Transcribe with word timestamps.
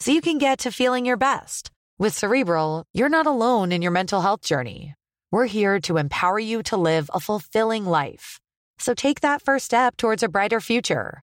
so 0.00 0.10
you 0.10 0.20
can 0.20 0.38
get 0.38 0.60
to 0.60 0.70
feeling 0.70 1.04
your 1.04 1.16
best. 1.16 1.70
With 1.98 2.16
Cerebral, 2.16 2.84
you're 2.94 3.08
not 3.08 3.26
alone 3.26 3.72
in 3.72 3.82
your 3.82 3.92
mental 3.92 4.20
health 4.20 4.42
journey. 4.42 4.94
We're 5.30 5.46
here 5.46 5.80
to 5.80 5.96
empower 5.96 6.38
you 6.38 6.62
to 6.64 6.76
live 6.76 7.10
a 7.12 7.20
fulfilling 7.20 7.84
life. 7.84 8.38
So 8.78 8.94
take 8.94 9.20
that 9.20 9.42
first 9.42 9.64
step 9.64 9.96
towards 9.96 10.22
a 10.22 10.28
brighter 10.28 10.60
future 10.60 11.22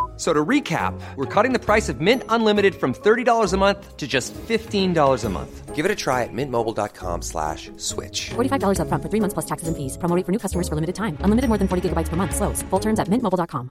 So 0.21 0.33
to 0.33 0.45
recap, 0.45 0.93
we're 1.15 1.25
cutting 1.25 1.51
the 1.51 1.57
price 1.57 1.89
of 1.89 1.99
Mint 1.99 2.23
Unlimited 2.29 2.75
from 2.75 2.93
$30 2.93 3.53
a 3.53 3.57
month 3.57 3.97
to 3.97 4.07
just 4.07 4.35
$15 4.35 4.93
a 5.25 5.29
month. 5.29 5.75
Give 5.75 5.83
it 5.83 5.91
a 5.91 5.95
try 5.95 6.21
at 6.21 6.29
mintmobile.com 6.31 7.23
slash 7.23 7.71
switch. 7.77 8.29
$45 8.29 8.81
up 8.81 8.87
front 8.87 9.01
for 9.01 9.09
three 9.09 9.19
months 9.19 9.33
plus 9.33 9.47
taxes 9.47 9.67
and 9.67 9.75
fees. 9.75 9.97
Promo 9.97 10.23
for 10.23 10.31
new 10.31 10.37
customers 10.37 10.69
for 10.69 10.75
limited 10.75 10.93
time. 10.93 11.17
Unlimited 11.21 11.49
more 11.49 11.57
than 11.57 11.67
40 11.67 11.89
gigabytes 11.89 12.07
per 12.07 12.17
month. 12.17 12.35
Slows. 12.35 12.61
Full 12.69 12.79
terms 12.79 12.99
at 12.99 13.07
mintmobile.com. 13.07 13.69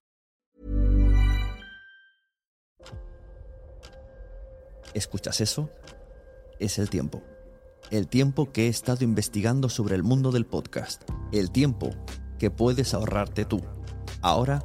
¿Escuchas 4.93 5.41
eso? 5.41 5.71
Es 6.59 6.81
el 6.81 6.91
tiempo. 6.91 7.23
El 7.93 8.09
tiempo 8.09 8.51
que 8.51 8.67
he 8.67 8.69
estado 8.69 9.05
investigando 9.05 9.69
sobre 9.69 9.95
el 9.95 10.03
mundo 10.03 10.33
del 10.33 10.47
podcast. 10.47 11.09
El 11.31 11.53
tiempo 11.53 11.95
que 12.41 12.51
puedes 12.51 12.93
ahorrarte 12.93 13.45
tú. 13.45 13.63
Ahora 14.21 14.65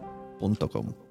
podcaster.com. 0.41 1.10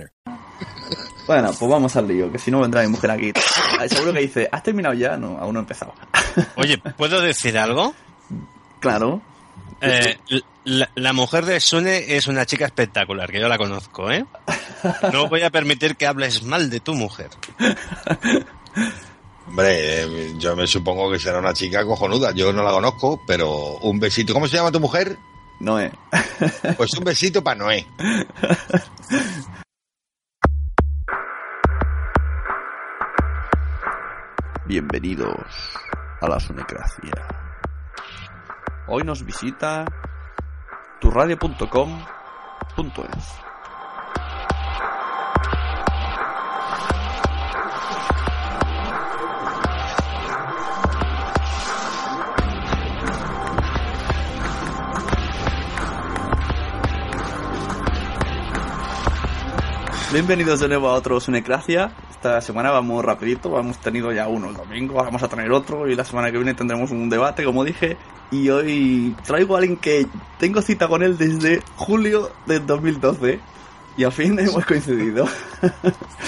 Bueno, 1.27 1.51
pues 1.57 1.71
vamos 1.71 1.95
al 1.95 2.07
lío, 2.07 2.31
que 2.31 2.39
si 2.39 2.51
no 2.51 2.59
vendrá 2.59 2.81
mi 2.81 2.89
mujer 2.89 3.11
aquí. 3.11 3.31
Seguro 3.87 4.13
que 4.13 4.19
dice, 4.19 4.49
¿has 4.51 4.63
terminado 4.63 4.93
ya? 4.93 5.17
No, 5.17 5.37
aún 5.37 5.53
no 5.53 5.59
he 5.59 5.63
empezado. 5.63 5.93
Oye, 6.55 6.77
¿puedo 6.77 7.21
decir 7.21 7.57
algo? 7.57 7.93
Claro. 8.79 9.21
Eh, 9.81 10.17
la, 10.65 10.89
la 10.95 11.13
mujer 11.13 11.45
de 11.45 11.59
Sune 11.59 12.15
es 12.15 12.27
una 12.27 12.45
chica 12.45 12.65
espectacular, 12.65 13.31
que 13.31 13.39
yo 13.39 13.47
la 13.47 13.57
conozco, 13.57 14.11
¿eh? 14.11 14.25
No 15.11 15.27
voy 15.27 15.43
a 15.43 15.49
permitir 15.49 15.95
que 15.95 16.05
hables 16.07 16.43
mal 16.43 16.69
de 16.69 16.79
tu 16.79 16.93
mujer. 16.93 17.29
Hombre, 19.47 20.03
eh, 20.03 20.33
yo 20.37 20.55
me 20.55 20.67
supongo 20.67 21.11
que 21.11 21.19
será 21.19 21.39
una 21.39 21.53
chica 21.53 21.85
cojonuda. 21.85 22.31
Yo 22.31 22.53
no 22.53 22.63
la 22.63 22.71
conozco, 22.71 23.21
pero 23.25 23.77
un 23.79 23.99
besito. 23.99 24.33
¿Cómo 24.33 24.47
se 24.47 24.57
llama 24.57 24.71
tu 24.71 24.79
mujer? 24.79 25.17
Noé. 25.59 25.91
Pues 26.77 26.93
un 26.93 27.03
besito 27.03 27.43
para 27.43 27.57
Noé. 27.57 27.85
Bienvenidos 34.71 35.75
a 36.21 36.29
la 36.29 36.39
Sonecracia. 36.39 37.11
Hoy 38.87 39.03
nos 39.03 39.25
visita 39.25 39.83
turradio.com.es. 41.01 41.65
Bienvenidos 60.13 60.61
de 60.61 60.69
nuevo 60.69 60.87
a 60.87 60.93
otro 60.93 61.19
Sunecracia. 61.19 61.91
Esta 62.21 62.39
semana 62.39 62.69
vamos 62.69 63.03
rapidito, 63.03 63.59
hemos 63.59 63.79
tenido 63.79 64.11
ya 64.11 64.27
uno 64.27 64.49
el 64.51 64.55
domingo, 64.55 64.93
ahora 64.93 65.05
vamos 65.05 65.23
a 65.23 65.27
tener 65.27 65.51
otro 65.51 65.89
y 65.89 65.95
la 65.95 66.05
semana 66.05 66.29
que 66.31 66.37
viene 66.37 66.53
tendremos 66.53 66.91
un 66.91 67.09
debate, 67.09 67.43
como 67.43 67.63
dije. 67.63 67.97
Y 68.29 68.47
hoy 68.49 69.15
traigo 69.25 69.55
a 69.55 69.57
alguien 69.57 69.75
que 69.77 70.05
tengo 70.37 70.61
cita 70.61 70.87
con 70.87 71.01
él 71.01 71.17
desde 71.17 71.63
julio 71.77 72.29
del 72.45 72.67
2012 72.67 73.39
y 73.97 74.03
al 74.03 74.11
fin 74.11 74.37
hemos 74.37 74.63
coincidido. 74.67 75.27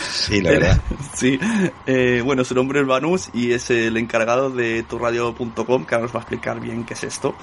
Sí, 0.02 0.42
la 0.42 0.50
verdad. 0.50 0.82
sí, 1.14 1.40
eh, 1.86 2.24
bueno, 2.26 2.44
su 2.44 2.56
nombre 2.56 2.80
es 2.82 2.88
Banús 2.88 3.30
y 3.32 3.52
es 3.52 3.70
el 3.70 3.96
encargado 3.98 4.50
de 4.50 4.82
turradio.com 4.82 5.86
que 5.86 5.94
ahora 5.94 6.08
nos 6.08 6.16
va 6.16 6.22
a 6.22 6.24
explicar 6.24 6.60
bien 6.60 6.86
qué 6.86 6.96
es 6.96 7.04
esto. 7.04 7.36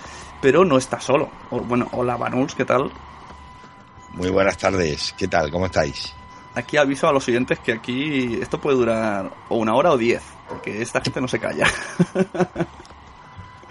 Pero 0.42 0.64
no 0.64 0.76
está 0.76 1.00
solo. 1.00 1.30
O- 1.50 1.60
Bueno, 1.60 1.86
hola 1.92 2.16
Banús, 2.16 2.56
¿qué 2.56 2.64
tal? 2.64 2.90
Muy 4.14 4.28
buenas 4.30 4.58
tardes. 4.58 5.14
¿Qué 5.16 5.28
tal? 5.28 5.52
¿Cómo 5.52 5.66
estáis? 5.66 6.16
Aquí 6.54 6.76
aviso 6.76 7.08
a 7.08 7.12
los 7.12 7.24
siguientes 7.24 7.58
que 7.60 7.72
aquí 7.72 8.38
esto 8.40 8.60
puede 8.60 8.76
durar 8.76 9.30
o 9.48 9.56
una 9.56 9.74
hora 9.74 9.92
o 9.92 9.98
diez, 9.98 10.22
porque 10.48 10.82
esta 10.82 11.00
gente 11.00 11.20
no 11.20 11.28
se 11.28 11.38
calla. 11.38 11.66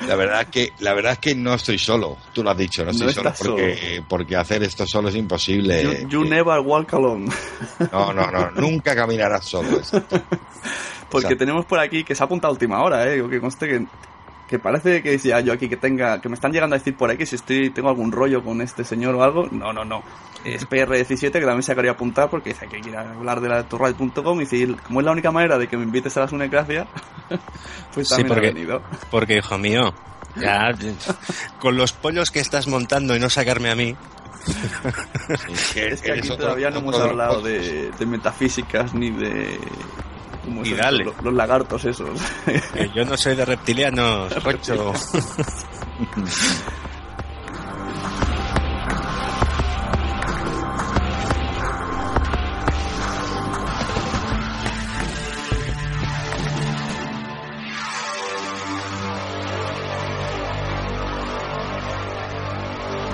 La 0.07 0.15
verdad 0.15 0.41
es 0.43 0.47
que 0.47 0.73
la 0.79 0.93
verdad 0.93 1.11
es 1.13 1.19
que 1.19 1.35
no 1.35 1.53
estoy 1.53 1.77
solo. 1.77 2.17
Tú 2.33 2.41
lo 2.41 2.51
has 2.51 2.57
dicho, 2.57 2.85
no 2.85 2.91
estoy 2.91 3.07
No 3.07 3.13
solo 3.13 3.33
porque 3.37 4.01
porque 4.07 4.35
hacer 4.37 4.63
esto 4.63 4.85
solo 4.87 5.09
es 5.09 5.15
imposible. 5.15 6.03
You, 6.03 6.07
you 6.07 6.23
never 6.25 6.59
walk 6.61 6.93
alone. 6.93 7.29
No, 7.91 8.13
no, 8.13 8.31
no, 8.31 8.51
nunca 8.51 8.95
caminarás 8.95 9.45
solo. 9.45 9.81
Porque 11.09 11.25
O 11.25 11.29
sea- 11.29 11.37
tenemos 11.39 11.65
por 11.65 11.79
aquí 11.79 12.03
que 12.03 12.13
se 12.13 12.21
ha 12.21 12.27
apuntado 12.27 12.51
a 12.51 12.53
última 12.53 12.83
hora, 12.83 13.11
eh, 13.11 13.23
que 13.27 13.41
conste 13.41 13.67
que, 13.67 13.83
que 14.49 14.57
parece 14.57 15.03
que 15.03 15.11
decía 15.11 15.39
yo 15.41 15.53
aquí 15.53 15.69
que 15.69 15.77
tenga, 15.77 16.19
que 16.19 16.27
me 16.27 16.33
están 16.33 16.51
llegando 16.51 16.75
a 16.75 16.79
decir 16.79 16.97
por 16.97 17.09
ahí 17.09 17.17
que 17.17 17.25
si 17.27 17.35
estoy, 17.35 17.69
tengo 17.69 17.87
algún 17.89 18.11
rollo 18.11 18.43
con 18.43 18.61
este 18.61 18.83
señor 18.83 19.13
o 19.13 19.23
algo. 19.23 19.47
No, 19.51 19.71
no, 19.71 19.85
no. 19.85 20.01
Es 20.43 20.67
PR17 20.67 21.31
que 21.31 21.41
también 21.41 21.61
se 21.63 21.75
quería 21.75 21.91
apuntar 21.91 22.29
porque 22.31 22.49
dice 22.49 22.67
que 22.67 22.77
hay 22.77 22.81
que 22.81 22.89
ir 22.89 22.97
a 22.97 23.01
hablar 23.11 23.41
de 23.41 23.49
la 23.49 23.63
torradio.com 23.63 24.37
y 24.41 24.45
decir, 24.45 24.75
como 24.87 25.01
es 25.01 25.05
la 25.05 25.11
única 25.11 25.29
manera 25.31 25.57
de 25.59 25.67
que 25.67 25.77
me 25.77 25.83
invites 25.83 26.17
a 26.17 26.21
la 26.21 26.27
Sunecracia, 26.27 26.87
pues 27.93 28.07
Sí, 28.07 28.15
también 28.15 28.31
ha 28.31 28.35
porque, 28.35 28.47
venido. 28.53 28.81
porque, 29.11 29.37
hijo 29.37 29.57
mío, 29.59 29.93
ya, 30.35 30.71
con 31.59 31.77
los 31.77 31.93
pollos 31.93 32.31
que 32.31 32.39
estás 32.39 32.67
montando 32.67 33.15
y 33.15 33.19
no 33.19 33.29
sacarme 33.29 33.69
a 33.69 33.75
mí. 33.75 33.95
Es 35.75 36.01
que 36.01 36.11
aquí 36.13 36.27
todavía 36.27 36.71
no 36.71 36.79
hemos 36.79 36.99
hablado 36.99 37.41
de, 37.41 37.91
de 37.91 38.05
metafísicas 38.07 38.93
ni 38.95 39.11
de... 39.11 39.59
¿cómo 40.49 40.63
Ni 40.63 40.71
es 40.71 40.77
dale. 40.77 41.03
Los, 41.05 41.21
los 41.21 41.33
lagartos 41.33 41.85
esos. 41.85 42.19
que 42.73 42.89
yo 42.93 43.05
no 43.05 43.15
soy 43.15 43.35
de 43.35 43.45
reptilianos, 43.45 44.33
cocho. 44.43 44.93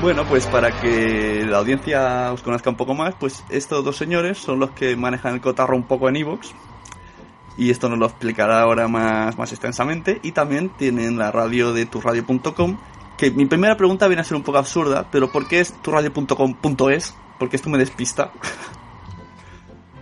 Bueno, 0.05 0.23
pues 0.29 0.45
para 0.45 0.69
que 0.79 1.43
la 1.49 1.57
audiencia 1.57 2.31
os 2.31 2.43
conozca 2.43 2.69
un 2.69 2.75
poco 2.75 2.93
más, 2.93 3.15
pues 3.15 3.43
estos 3.49 3.83
dos 3.83 3.97
señores 3.97 4.37
son 4.37 4.59
los 4.59 4.69
que 4.69 4.95
manejan 4.95 5.33
el 5.33 5.41
cotarro 5.41 5.75
un 5.75 5.87
poco 5.87 6.07
en 6.07 6.17
Evox. 6.17 6.53
Y 7.57 7.69
esto 7.69 7.89
nos 7.89 7.99
lo 7.99 8.05
explicará 8.05 8.61
ahora 8.61 8.87
más, 8.87 9.37
más 9.37 9.51
extensamente. 9.51 10.19
Y 10.23 10.31
también 10.31 10.69
tienen 10.69 11.17
la 11.17 11.31
radio 11.31 11.73
de 11.73 11.85
turradio.com. 11.85 12.77
Que 13.17 13.31
mi 13.31 13.45
primera 13.45 13.77
pregunta 13.77 14.07
viene 14.07 14.21
a 14.21 14.25
ser 14.25 14.35
un 14.35 14.43
poco 14.43 14.57
absurda, 14.57 15.07
pero 15.09 15.31
¿por 15.31 15.47
qué 15.47 15.61
es 15.61 15.73
turradio.com.es? 15.81 17.15
Porque 17.39 17.55
esto 17.55 17.69
me 17.69 17.77
despista. 17.77 18.31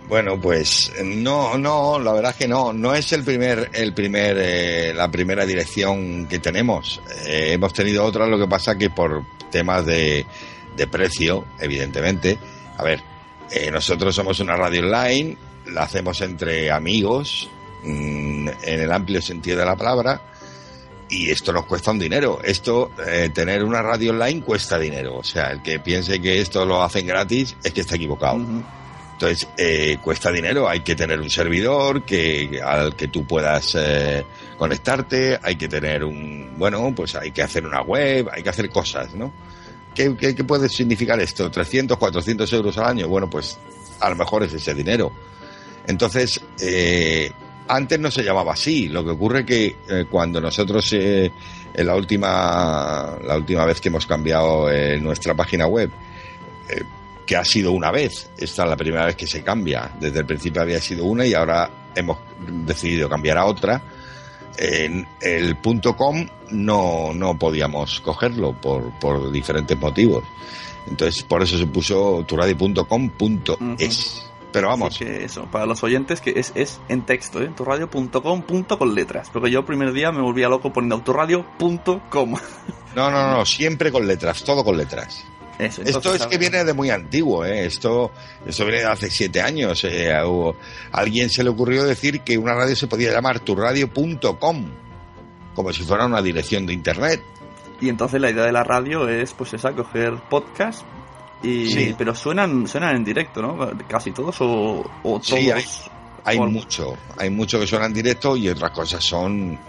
Bueno, 0.06 0.40
pues 0.40 0.92
no, 1.04 1.58
no, 1.58 1.98
la 1.98 2.12
verdad 2.12 2.32
es 2.32 2.38
que 2.38 2.48
no, 2.48 2.74
no 2.74 2.94
es 2.94 3.14
el 3.14 3.24
primer, 3.24 3.72
el 3.74 3.94
primer, 3.94 4.38
eh, 4.38 4.94
la 4.94 5.10
primera 5.10 5.46
dirección 5.46 6.28
que 6.28 6.40
tenemos. 6.40 7.02
Eh, 7.26 7.54
hemos 7.54 7.74
tenido 7.74 8.04
otra, 8.04 8.28
lo 8.28 8.38
que 8.38 8.46
pasa 8.46 8.78
que 8.78 8.90
por 8.90 9.24
temas 9.50 9.86
de, 9.86 10.26
de 10.76 10.88
precio, 10.88 11.46
evidentemente. 11.60 12.38
A 12.78 12.84
ver, 12.84 13.02
eh, 13.52 13.72
nosotros 13.72 14.14
somos 14.14 14.40
una 14.40 14.56
radio 14.56 14.82
online, 14.82 15.38
la 15.68 15.84
hacemos 15.84 16.22
entre 16.22 16.72
amigos, 16.72 17.50
mm, 17.84 18.48
en 18.64 18.80
el 18.80 18.92
amplio 18.92 19.22
sentido 19.22 19.60
de 19.60 19.66
la 19.66 19.76
palabra, 19.76 20.22
y 21.10 21.30
esto 21.30 21.54
nos 21.54 21.66
cuesta 21.66 21.92
un 21.92 22.00
dinero. 22.00 22.40
Esto, 22.44 22.92
eh, 23.06 23.30
tener 23.34 23.64
una 23.64 23.82
radio 23.82 24.12
online 24.12 24.42
cuesta 24.42 24.80
dinero. 24.80 25.18
O 25.18 25.24
sea, 25.24 25.52
el 25.52 25.62
que 25.62 25.80
piense 25.80 26.20
que 26.20 26.42
esto 26.42 26.66
lo 26.66 26.82
hacen 26.82 27.06
gratis 27.06 27.56
es 27.64 27.72
que 27.72 27.82
está 27.82 27.96
equivocado. 27.96 28.42
Entonces, 29.14 29.48
eh, 29.58 29.98
cuesta 30.02 30.32
dinero, 30.32 30.68
hay 30.68 30.80
que 30.80 30.96
tener 30.96 31.20
un 31.20 31.30
servidor 31.30 32.04
que, 32.04 32.60
al 32.66 32.96
que 32.96 33.08
tú 33.10 33.26
puedas 33.28 33.76
eh, 33.76 34.26
conectarte, 34.58 35.40
hay 35.42 35.56
que 35.56 35.68
tener 35.68 36.04
un, 36.04 36.56
bueno, 36.58 36.94
pues 36.96 37.16
hay 37.16 37.32
que 37.32 37.44
hacer 37.44 37.66
una 37.66 37.82
web, 37.82 38.30
hay 38.34 38.42
que 38.42 38.50
hacer 38.50 38.70
cosas, 38.70 39.14
¿no? 39.14 39.32
¿Qué, 39.94 40.16
qué, 40.18 40.34
qué 40.34 40.44
puede 40.44 40.68
significar 40.68 41.20
esto? 41.22 41.52
¿300, 41.52 41.98
400 41.98 42.52
euros 42.54 42.78
al 42.80 42.86
año? 42.86 43.08
Bueno, 43.08 43.30
pues 43.30 43.60
a 44.00 44.10
lo 44.10 44.16
mejor 44.16 44.44
es 44.44 44.54
ese 44.54 44.74
dinero. 44.74 45.14
Entonces, 45.88 46.42
eh, 46.62 47.32
antes 47.68 48.00
no 48.00 48.12
se 48.12 48.24
llamaba 48.24 48.54
así. 48.54 48.90
Lo 48.90 49.04
que 49.04 49.12
ocurre 49.12 49.46
que 49.46 49.76
eh, 49.90 50.06
cuando 50.10 50.42
nosotros 50.42 50.92
eh, 50.94 51.32
en 51.74 51.88
la 51.88 51.96
última 51.96 53.18
la 53.24 53.38
última 53.38 53.66
vez 53.66 53.82
que 53.82 53.90
hemos 53.90 54.06
cambiado 54.06 54.72
eh, 54.72 55.00
nuestra 55.00 55.34
página 55.34 55.68
web, 55.68 55.90
eh, 56.70 56.84
que 57.26 57.36
ha 57.36 57.46
sido 57.46 57.72
una 57.72 57.92
vez, 57.92 58.30
esta 58.38 58.64
es 58.64 58.70
la 58.70 58.76
primera 58.76 59.06
vez 59.06 59.16
que 59.16 59.28
se 59.28 59.44
cambia. 59.44 59.92
Desde 60.00 60.20
el 60.20 60.26
principio 60.26 60.62
había 60.62 60.82
sido 60.82 61.06
una 61.06 61.26
y 61.26 61.34
ahora 61.34 61.70
hemos 61.96 62.18
decidido 62.66 63.10
cambiar 63.10 63.38
a 63.38 63.46
otra. 63.46 63.82
En 64.56 65.08
el 65.20 65.56
punto 65.56 65.96
.com 65.96 66.28
no, 66.52 67.12
no 67.14 67.40
podíamos 67.40 68.02
cogerlo 68.02 68.54
por, 68.54 68.92
por 69.00 69.32
diferentes 69.32 69.78
motivos. 69.80 70.24
Entonces, 70.88 71.24
por 71.24 71.42
eso 71.42 71.58
se 71.58 71.66
puso 71.66 72.24
turadio.com.es. 72.28 74.33
Pero 74.54 74.70
vamos. 74.70 74.96
Así 74.96 75.04
que 75.04 75.26
eso, 75.26 75.48
para 75.52 75.66
los 75.66 75.84
oyentes, 75.84 76.22
que 76.22 76.34
es, 76.38 76.54
es 76.56 76.80
en 76.88 77.02
texto, 77.06 77.42
¿eh? 77.42 77.52
turradio.com, 77.56 78.44
punto 78.44 78.78
con 78.78 78.96
letras. 78.96 79.30
Porque 79.34 79.52
yo 79.52 79.60
el 79.60 79.66
primer 79.66 79.92
día 79.92 80.12
me 80.12 80.22
volvía 80.22 80.48
loco 80.48 80.72
poniendo 80.72 81.02
turradio.com. 81.02 82.36
No, 82.96 83.10
no, 83.10 83.32
no, 83.32 83.46
siempre 83.46 83.92
con 83.92 84.06
letras, 84.06 84.44
todo 84.44 84.64
con 84.64 84.78
letras. 84.78 85.26
Eso, 85.58 85.82
Esto 85.82 86.14
es 86.14 86.28
que 86.28 86.38
viene 86.38 86.64
de 86.64 86.74
muy 86.74 86.92
antiguo, 86.92 87.44
¿eh? 87.44 87.66
Esto, 87.66 88.12
esto 88.46 88.66
viene 88.66 88.82
de 88.82 88.86
hace 88.86 89.10
siete 89.10 89.42
años. 89.42 89.84
eh, 89.84 90.12
a 90.14 90.24
alguien 90.92 91.30
se 91.30 91.44
le 91.44 91.50
ocurrió 91.50 91.84
decir 91.84 92.22
que 92.22 92.38
una 92.38 92.54
radio 92.54 92.76
se 92.76 92.88
podía 92.88 93.12
llamar 93.12 93.40
turradio.com, 93.40 94.66
como 95.56 95.74
si 95.74 95.84
fuera 95.84 96.06
una 96.06 96.22
dirección 96.22 96.68
de 96.68 96.74
internet. 96.74 97.22
Y 97.82 97.90
entonces 97.90 98.22
la 98.22 98.30
idea 98.30 98.44
de 98.44 98.52
la 98.52 98.64
radio 98.64 99.10
es, 99.10 99.34
pues 99.34 99.54
esa, 99.54 99.74
coger 99.74 100.14
podcast. 100.30 100.84
Y, 101.44 101.68
Sí. 101.70 101.96
Pero 101.98 102.16
suenan, 102.16 102.68
suenan 102.68 102.96
en 102.96 103.04
directo, 103.04 103.42
¿no? 103.42 103.58
Casi 103.88 104.12
todos 104.12 104.36
o, 104.42 104.80
o 105.04 105.20
todos. 105.20 105.26
Sí, 105.28 105.52
hay, 105.52 105.64
hay 106.24 106.38
o- 106.38 106.46
mucho, 106.48 106.96
hay 107.18 107.30
mucho 107.30 107.60
que 107.60 107.68
suena 107.68 107.86
en 107.86 107.94
directo 107.94 108.36
y 108.38 108.48
otras 108.50 108.72
cosas 108.72 109.04
son 109.04 109.60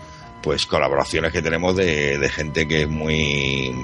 pues 0.42 0.66
colaboraciones 0.66 1.32
que 1.32 1.40
tenemos 1.42 1.74
de, 1.74 2.18
de 2.18 2.28
gente 2.28 2.68
que 2.68 2.82
es 2.82 2.88
muy 2.88 3.74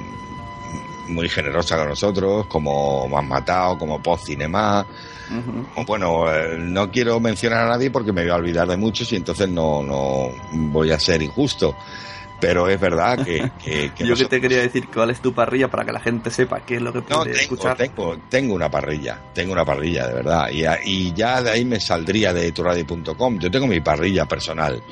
muy 1.08 1.28
generosa 1.28 1.76
con 1.76 1.88
nosotros, 1.88 2.46
como 2.46 3.08
han 3.19 3.26
matado, 3.26 3.76
como 3.76 4.00
Post 4.00 4.26
Cinema. 4.26 4.86
Ujú. 5.28 5.84
Bueno, 5.86 6.32
eh, 6.32 6.56
no 6.58 6.88
quiero 6.90 7.19
mencionar 7.19 7.66
a 7.66 7.69
nadie 7.70 7.90
porque 7.90 8.12
me 8.12 8.22
voy 8.22 8.31
a 8.31 8.36
olvidar 8.36 8.69
de 8.69 8.76
muchos 8.76 9.10
y 9.12 9.16
entonces 9.16 9.48
no, 9.48 9.82
no 9.82 10.28
voy 10.52 10.93
a 10.93 11.00
ser 11.00 11.20
injusto. 11.22 11.75
Pero 12.40 12.69
es 12.69 12.81
verdad 12.81 13.25
que, 13.25 13.50
que, 13.62 13.92
que 13.96 14.06
Yo 14.06 14.14
que 14.14 14.25
te 14.25 14.40
quería 14.40 14.58
decir 14.58 14.88
cuál 14.92 15.10
es 15.10 15.20
tu 15.20 15.34
parrilla 15.34 15.69
para 15.69 15.84
que 15.84 15.92
la 15.92 16.00
gente 16.00 16.31
sepa 16.31 16.60
qué 16.60 16.76
es 16.76 16.82
lo 16.82 16.92
que 16.92 17.00
no, 17.00 17.06
puede 17.06 17.32
tengo, 17.32 17.40
escuchar. 17.40 17.76
tengo, 17.76 18.19
tengo 18.28 18.54
una 18.54 18.70
parrilla, 18.70 19.20
tengo 19.34 19.52
una 19.52 19.64
parrilla, 19.64 20.06
de 20.06 20.14
verdad. 20.14 20.48
Y, 20.50 20.64
y 20.84 21.12
ya 21.12 21.42
de 21.42 21.50
ahí 21.50 21.64
me 21.64 21.81
saldría 21.81 22.32
de 22.32 22.50
turadio.com. 22.53 23.38
Yo 23.38 23.50
tengo 23.50 23.67
mi 23.67 23.81
parrilla 23.81 24.26
personal. 24.26 24.82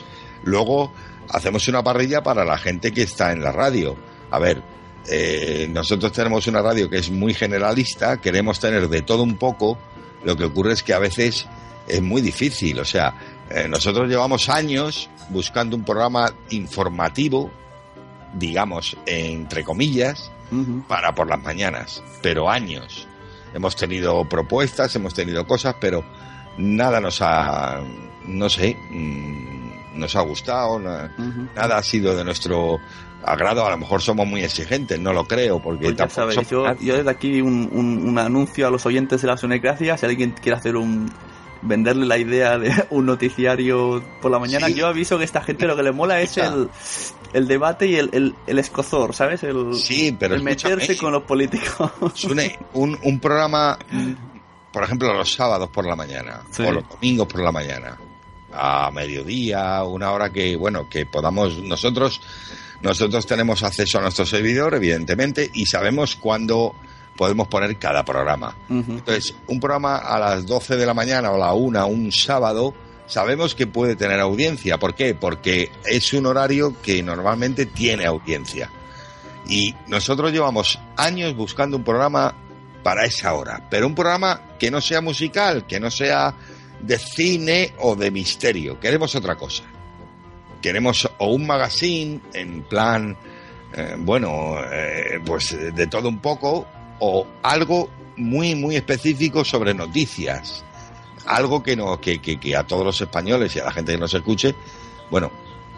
Luego 0.45 0.93
hacemos 1.31 1.67
una 1.69 1.83
parrilla 1.83 2.23
para 2.23 2.45
la 2.45 2.59
gente 2.59 2.93
que 2.93 3.03
está 3.03 3.33
en 3.33 3.43
la 3.43 3.53
radio. 3.53 3.97
A 4.31 4.39
ver, 4.39 4.63
eh, 5.11 5.69
nosotros 5.71 6.13
tenemos 6.13 6.47
una 6.47 6.61
radio 6.61 6.89
que 6.91 6.99
es 6.99 7.11
muy 7.11 7.33
generalista, 7.35 8.19
queremos 8.19 8.61
tener 8.61 8.89
de 8.89 9.03
todo 9.03 9.23
un 9.23 9.37
poco. 9.37 9.79
Lo 10.25 10.37
que 10.37 10.45
ocurre 10.45 10.73
es 10.73 10.83
que 10.83 10.93
a 10.93 10.99
veces 10.99 11.47
es 11.87 12.03
muy 12.03 12.21
difícil. 12.21 12.79
O 12.81 12.85
sea, 12.85 13.15
eh, 13.51 13.67
nosotros 13.69 14.09
llevamos 14.09 14.49
años 14.49 15.09
buscando 15.31 15.77
un 15.77 15.85
programa 15.85 16.31
informativo, 16.51 17.51
digamos, 18.35 18.97
entre 19.07 19.65
comillas, 19.65 20.31
para 20.89 21.15
por 21.15 21.29
las 21.29 21.43
mañanas, 21.43 22.03
pero 22.23 22.49
años. 22.51 23.07
Hemos 23.55 23.77
tenido 23.77 24.27
propuestas, 24.29 24.95
hemos 24.97 25.13
tenido 25.15 25.47
cosas, 25.47 25.77
pero 25.81 26.05
nada 26.59 27.01
nos 27.01 27.21
ha, 27.23 27.81
no 28.27 28.49
sé, 28.49 28.77
mm, 28.91 29.99
nos 29.99 30.15
ha 30.17 30.21
gustado, 30.23 30.79
na- 30.79 31.15
nada 31.55 31.77
ha 31.79 31.83
sido 31.83 32.15
de 32.17 32.25
nuestro 32.25 32.79
agrado. 33.25 33.67
A 33.67 33.71
lo 33.71 33.79
mejor 33.79 34.01
somos 34.01 34.27
muy 34.27 34.43
exigentes, 34.43 34.99
no 35.01 35.13
lo 35.13 35.27
creo, 35.27 35.61
porque 35.61 35.87
Pues 35.87 35.97
ya 35.97 36.09
sabéis, 36.09 36.35
somos 36.49 36.51
yo, 36.51 36.75
yo 36.81 36.97
desde 36.97 37.11
aquí 37.11 37.41
un, 37.41 37.69
un- 37.73 38.07
un 38.09 38.19
anuncio 38.19 38.67
a 38.67 38.71
los 38.71 38.85
oyentes 38.87 39.21
de 39.23 39.29
la 39.29 39.37
Sonecracia, 39.37 39.97
si 39.99 40.07
alguien 40.07 40.33
quiere 40.41 40.57
hacer 40.59 40.77
un 40.77 41.11
venderle 41.63 42.07
la 42.07 42.19
idea 42.19 42.59
de 42.59 42.73
un 42.91 43.07
noticiario 43.07 44.03
por 44.21 44.31
la 44.31 44.39
mañana, 44.39 44.67
Sí. 44.69 44.75
yo 44.75 44.87
aviso 44.87 45.19
que 45.19 45.25
esta 45.25 45.43
gente 45.43 45.67
lo 45.67 45.77
que 45.77 45.83
le 45.83 45.93
mola 45.93 46.21
es 46.21 46.37
el, 46.39 46.69
el 47.33 47.47
debate 47.49 47.87
y 47.87 47.97
el, 47.97 48.11
el, 48.13 48.35
el 48.47 48.59
escozor, 48.59 49.15
¿sabes? 49.15 49.43
El, 49.43 49.75
Sí, 49.75 50.17
pero 50.19 50.35
el 50.35 50.43
meterse 50.43 50.97
con 50.97 51.13
los 51.13 51.23
políticos. 51.25 51.91
Sune, 52.15 52.59
un, 52.75 52.99
un 53.03 53.21
programa, 53.21 53.79
por 54.73 54.85
ejemplo, 54.85 55.13
los 55.13 55.33
sábados 55.33 55.69
por 55.71 55.87
la 55.87 55.97
mañana 55.97 56.43
Sí. 56.51 56.63
o 56.63 56.73
los 56.73 56.89
domingos 56.89 57.27
por 57.27 57.43
la 57.43 57.53
mañana, 57.53 57.99
a 58.53 58.91
mediodía, 58.91 59.83
una 59.85 60.11
hora 60.13 60.31
que, 60.31 60.57
bueno, 60.57 60.89
que 60.89 61.07
podamos 61.07 61.59
nosotros, 61.59 62.21
nosotros 62.81 63.27
tenemos 63.27 63.63
acceso 63.63 63.99
a 63.99 64.03
nuestro 64.03 64.25
servidor, 64.25 64.75
evidentemente, 64.75 65.51
y 65.53 65.67
sabemos 65.67 66.17
cuándo 66.17 66.75
podemos 67.19 67.49
poner 67.49 67.77
cada 67.79 68.05
programa. 68.05 68.57
Entonces, 68.71 69.35
un 69.49 69.59
programa 69.59 69.97
a 69.97 70.21
las 70.21 70.47
12 70.47 70.77
de 70.77 70.87
la 70.87 70.95
mañana 70.95 71.33
o 71.33 71.35
a 71.35 71.39
la 71.39 71.53
1, 71.53 71.87
un 71.89 72.13
sábado, 72.13 72.73
sabemos 73.09 73.57
que 73.57 73.67
puede 73.67 73.97
tener 73.97 74.21
audiencia. 74.21 74.79
¿Por 74.79 74.95
qué? 74.95 75.17
Porque 75.17 75.73
es 75.85 76.13
un 76.13 76.27
horario 76.27 76.77
que 76.81 77.03
normalmente 77.03 77.67
tiene 77.67 78.07
audiencia. 78.07 78.71
Y 79.49 79.75
nosotros 79.89 80.31
llevamos 80.31 80.79
años 80.97 81.35
buscando 81.35 81.77
un 81.77 81.83
programa 81.83 82.35
para 82.85 83.05
esa 83.05 83.35
hora, 83.35 83.67
pero 83.69 83.89
un 83.89 83.97
programa 83.97 84.41
que 84.57 84.71
no 84.71 84.81
sea 84.81 85.01
musical, 85.01 85.67
que 85.67 85.81
no 85.81 85.91
sea 85.91 86.35
de 86.81 86.99
cine 86.99 87.73
o 87.79 87.97
de 87.97 88.13
misterio. 88.13 88.79
Queremos 88.79 89.17
otra 89.17 89.35
cosa. 89.35 89.65
Queremos 90.63 91.11
o 91.19 91.33
un 91.33 91.47
magazine 91.47 92.21
en 92.33 92.63
plan, 92.63 93.17
eh, 93.75 93.97
bueno, 93.99 94.57
eh, 94.71 95.19
pues 95.25 95.57
de 95.75 95.87
todo 95.89 96.09
un 96.09 96.21
poco, 96.21 96.67
o 97.01 97.27
algo 97.43 97.89
muy, 98.17 98.55
muy 98.55 98.77
específico 98.77 99.45
sobre 99.45 99.75
noticias. 99.75 100.65
Algo 101.27 101.63
que, 101.63 101.77
no, 101.77 102.01
que, 102.01 102.21
que, 102.21 102.39
que 102.39 102.57
a 102.57 102.65
todos 102.67 102.85
los 102.85 103.01
españoles 103.01 103.55
y 103.55 103.61
a 103.61 103.65
la 103.65 103.73
gente 103.73 103.93
que 103.93 103.99
nos 103.99 104.15
escuche, 104.15 104.55
bueno, 105.11 105.31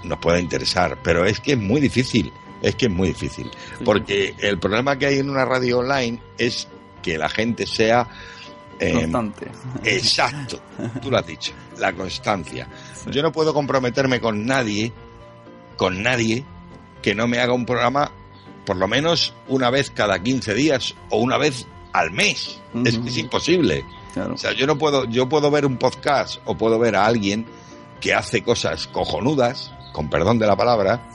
nos 0.04 0.18
pueda 0.18 0.38
interesar. 0.38 0.98
Pero 1.02 1.24
es 1.24 1.40
que 1.40 1.52
es 1.52 1.58
muy 1.58 1.80
difícil. 1.80 2.32
Es 2.62 2.74
que 2.76 2.86
es 2.86 2.92
muy 2.92 3.08
difícil. 3.08 3.50
Porque 3.84 4.34
el 4.38 4.58
problema 4.58 4.98
que 4.98 5.06
hay 5.06 5.18
en 5.18 5.30
una 5.30 5.44
radio 5.44 5.78
online 5.78 6.20
es 6.38 6.68
que 7.02 7.16
la 7.16 7.28
gente 7.28 7.66
sea 7.66 8.06
eh, 8.80 8.92
Constante. 8.92 9.46
Exacto, 9.84 10.58
tú 11.02 11.10
lo 11.10 11.18
has 11.18 11.26
dicho, 11.26 11.52
la 11.78 11.92
constancia. 11.92 12.66
Yo 13.10 13.22
no 13.22 13.30
puedo 13.30 13.52
comprometerme 13.52 14.20
con 14.20 14.46
nadie, 14.46 14.90
con 15.76 16.02
nadie, 16.02 16.44
que 17.02 17.14
no 17.14 17.28
me 17.28 17.40
haga 17.40 17.52
un 17.52 17.66
programa 17.66 18.10
por 18.66 18.76
lo 18.76 18.88
menos 18.88 19.34
una 19.48 19.70
vez 19.70 19.90
cada 19.90 20.22
15 20.22 20.54
días 20.54 20.94
o 21.10 21.18
una 21.18 21.38
vez 21.38 21.66
al 21.92 22.10
mes. 22.10 22.60
es, 22.84 22.94
es, 23.04 23.16
imposible. 23.18 23.84
Claro. 24.14 24.34
O 24.34 24.38
sea, 24.38 24.52
yo 24.52 24.66
no 24.66 24.78
puedo, 24.78 25.04
yo 25.04 25.28
puedo 25.28 25.50
ver 25.50 25.66
un 25.66 25.76
podcast 25.76 26.40
o 26.44 26.56
puedo 26.56 26.78
ver 26.78 26.96
a 26.96 27.06
alguien 27.06 27.46
que 28.00 28.14
hace 28.14 28.42
cosas 28.42 28.86
cojonudas, 28.86 29.72
con 29.92 30.08
perdón 30.08 30.38
de 30.38 30.46
la 30.46 30.56
palabra, 30.56 31.08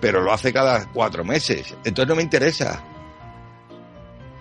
pero 0.00 0.22
lo 0.22 0.32
hace 0.32 0.52
cada 0.52 0.86
cuatro 0.92 1.24
meses. 1.24 1.74
Entonces 1.84 2.08
no 2.08 2.16
me 2.16 2.22
interesa 2.22 2.82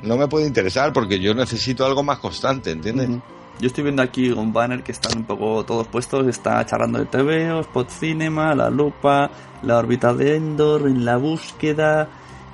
no 0.04 0.18
me 0.18 0.28
puede 0.28 0.46
interesar 0.46 0.94
porque 0.94 1.20
yo 1.20 1.34
necesito 1.34 1.86
algo 1.86 2.04
más 2.04 2.20
constante, 2.20 2.72
¿entiendes? 2.72 3.10
Uh 3.10 3.14
-huh. 3.14 3.22
Yo 3.60 3.68
estoy 3.68 3.84
viendo 3.84 4.02
aquí 4.02 4.32
un 4.32 4.52
banner 4.52 4.84
que 4.84 4.92
están 4.92 5.20
un 5.20 5.24
poco 5.26 5.64
todos 5.64 5.88
puestos, 5.88 6.28
está 6.28 6.66
charlando 6.66 7.00
de 7.00 7.06
TV, 7.06 7.60
Spot 7.62 7.90
Cinema, 7.90 8.56
La 8.56 8.70
Lupa, 8.70 9.30
La 9.62 9.78
órbita 9.78 10.14
de 10.14 10.36
Endor, 10.36 10.88
En 10.88 11.06
la 11.06 11.18
búsqueda, 11.18 12.10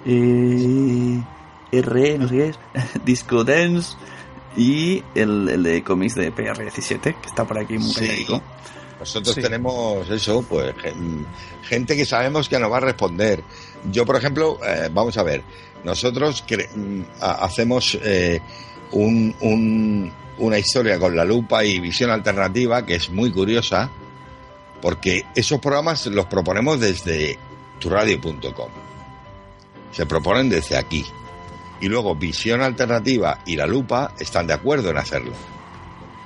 eh, 0.05 1.21
R, 1.71 2.17
no 2.17 2.27
sé 2.27 2.35
qué 2.35 2.47
es, 2.47 2.59
Disco 3.05 3.43
Dance 3.43 3.95
y 4.57 5.03
el, 5.15 5.49
el 5.49 5.63
de 5.63 5.83
cómics 5.83 6.15
de 6.15 6.33
PR17, 6.33 6.99
que 7.01 7.27
está 7.27 7.45
por 7.45 7.57
aquí 7.59 7.77
muy 7.77 7.91
sí. 7.91 8.25
Nosotros 8.99 9.33
sí. 9.33 9.41
tenemos 9.41 10.09
eso, 10.09 10.43
pues 10.43 10.75
gente 11.63 11.95
que 11.95 12.05
sabemos 12.05 12.49
que 12.49 12.59
nos 12.59 12.69
va 12.69 12.77
a 12.77 12.81
responder. 12.81 13.41
Yo, 13.89 14.05
por 14.05 14.17
ejemplo, 14.17 14.59
eh, 14.65 14.89
vamos 14.91 15.17
a 15.17 15.23
ver, 15.23 15.41
nosotros 15.85 16.43
hacemos 17.21 17.97
eh, 18.03 18.41
un, 18.91 19.33
un, 19.39 20.11
una 20.39 20.59
historia 20.59 20.99
con 20.99 21.15
la 21.15 21.23
lupa 21.23 21.63
y 21.63 21.79
visión 21.79 22.11
alternativa 22.11 22.85
que 22.85 22.95
es 22.95 23.09
muy 23.09 23.31
curiosa, 23.31 23.89
porque 24.81 25.23
esos 25.33 25.59
programas 25.59 26.05
los 26.07 26.25
proponemos 26.25 26.81
desde 26.81 27.37
turadio.com. 27.79 28.88
Se 29.91 30.05
proponen 30.05 30.49
desde 30.49 30.77
aquí. 30.77 31.05
Y 31.81 31.87
luego 31.87 32.15
Visión 32.15 32.61
Alternativa 32.61 33.39
y 33.45 33.55
La 33.55 33.65
Lupa 33.65 34.13
están 34.19 34.47
de 34.47 34.53
acuerdo 34.53 34.89
en 34.89 34.97
hacerlo. 34.97 35.31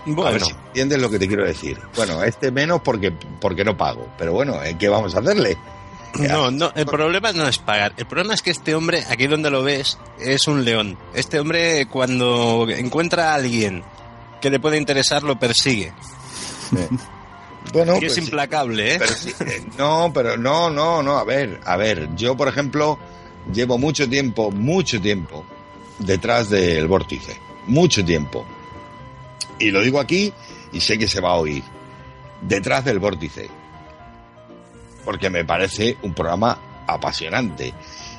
Bueno. 0.06 0.28
A 0.28 0.32
ver 0.32 0.42
si 0.42 0.52
entiendes 0.52 1.02
lo 1.02 1.10
que 1.10 1.20
te 1.20 1.28
quiero 1.28 1.46
decir. 1.46 1.80
Bueno, 1.96 2.24
este 2.24 2.52
menos 2.52 2.82
porque, 2.82 3.12
porque 3.12 3.64
no 3.64 3.78
pago. 3.78 4.08
Pero 4.18 4.34
bueno, 4.34 4.60
¿qué 4.78 4.90
vamos 4.90 5.16
a 5.16 5.20
hacerle? 5.20 5.58
No, 6.14 6.52
no, 6.52 6.72
el 6.76 6.86
problema 6.86 7.32
no 7.32 7.48
es 7.48 7.58
pagar. 7.58 7.94
El 7.98 8.06
problema 8.06 8.36
es 8.36 8.44
que 8.44 8.52
este 8.52 8.76
hombre, 8.76 9.04
aquí 9.10 9.26
donde 9.26 9.50
lo 9.50 9.64
ves, 9.64 9.98
es 10.20 10.48
un 10.48 10.64
león. 10.64 10.96
Este 11.16 11.40
hombre, 11.40 11.88
cuando 11.88 12.68
encuentra 12.70 13.32
a 13.32 13.34
alguien 13.34 13.84
que 14.40 14.52
le 14.52 14.60
puede 14.60 14.78
interesar, 14.78 15.24
lo 15.24 15.40
persigue. 15.40 15.92
Sí. 16.70 16.98
Bueno, 17.72 17.94
y 17.94 18.06
es 18.06 18.14
pues, 18.14 18.18
implacable, 18.18 18.96
¿eh? 18.96 19.00
Pero 19.00 19.14
sí, 19.14 19.34
eh, 19.40 19.64
no, 19.78 20.12
pero 20.14 20.38
no, 20.38 20.70
no, 20.70 21.02
no. 21.02 21.18
A 21.18 21.24
ver, 21.24 21.60
a 21.66 21.78
ver. 21.78 22.14
Yo, 22.16 22.38
por 22.38 22.48
ejemplo, 22.48 23.00
llevo 23.52 23.78
mucho 23.78 24.10
tiempo, 24.10 24.52
mucho 24.52 25.02
tiempo 25.02 25.46
detrás 26.00 26.50
del 26.50 26.88
vórtice. 26.88 27.38
Mucho 27.68 28.04
tiempo. 28.04 28.46
Y 29.60 29.72
lo 29.72 29.82
digo 29.82 30.00
aquí 30.00 30.32
y 30.72 30.80
sé 30.80 30.98
que 30.98 31.08
se 31.08 31.22
va 31.22 31.32
a 31.32 31.36
oír. 31.36 31.64
Detrás 32.42 32.84
del 32.86 33.00
vórtice 33.00 33.50
porque 35.04 35.30
me 35.30 35.46
parece 35.46 35.98
un 36.02 36.14
programa 36.14 36.58
apasionante 36.88 37.74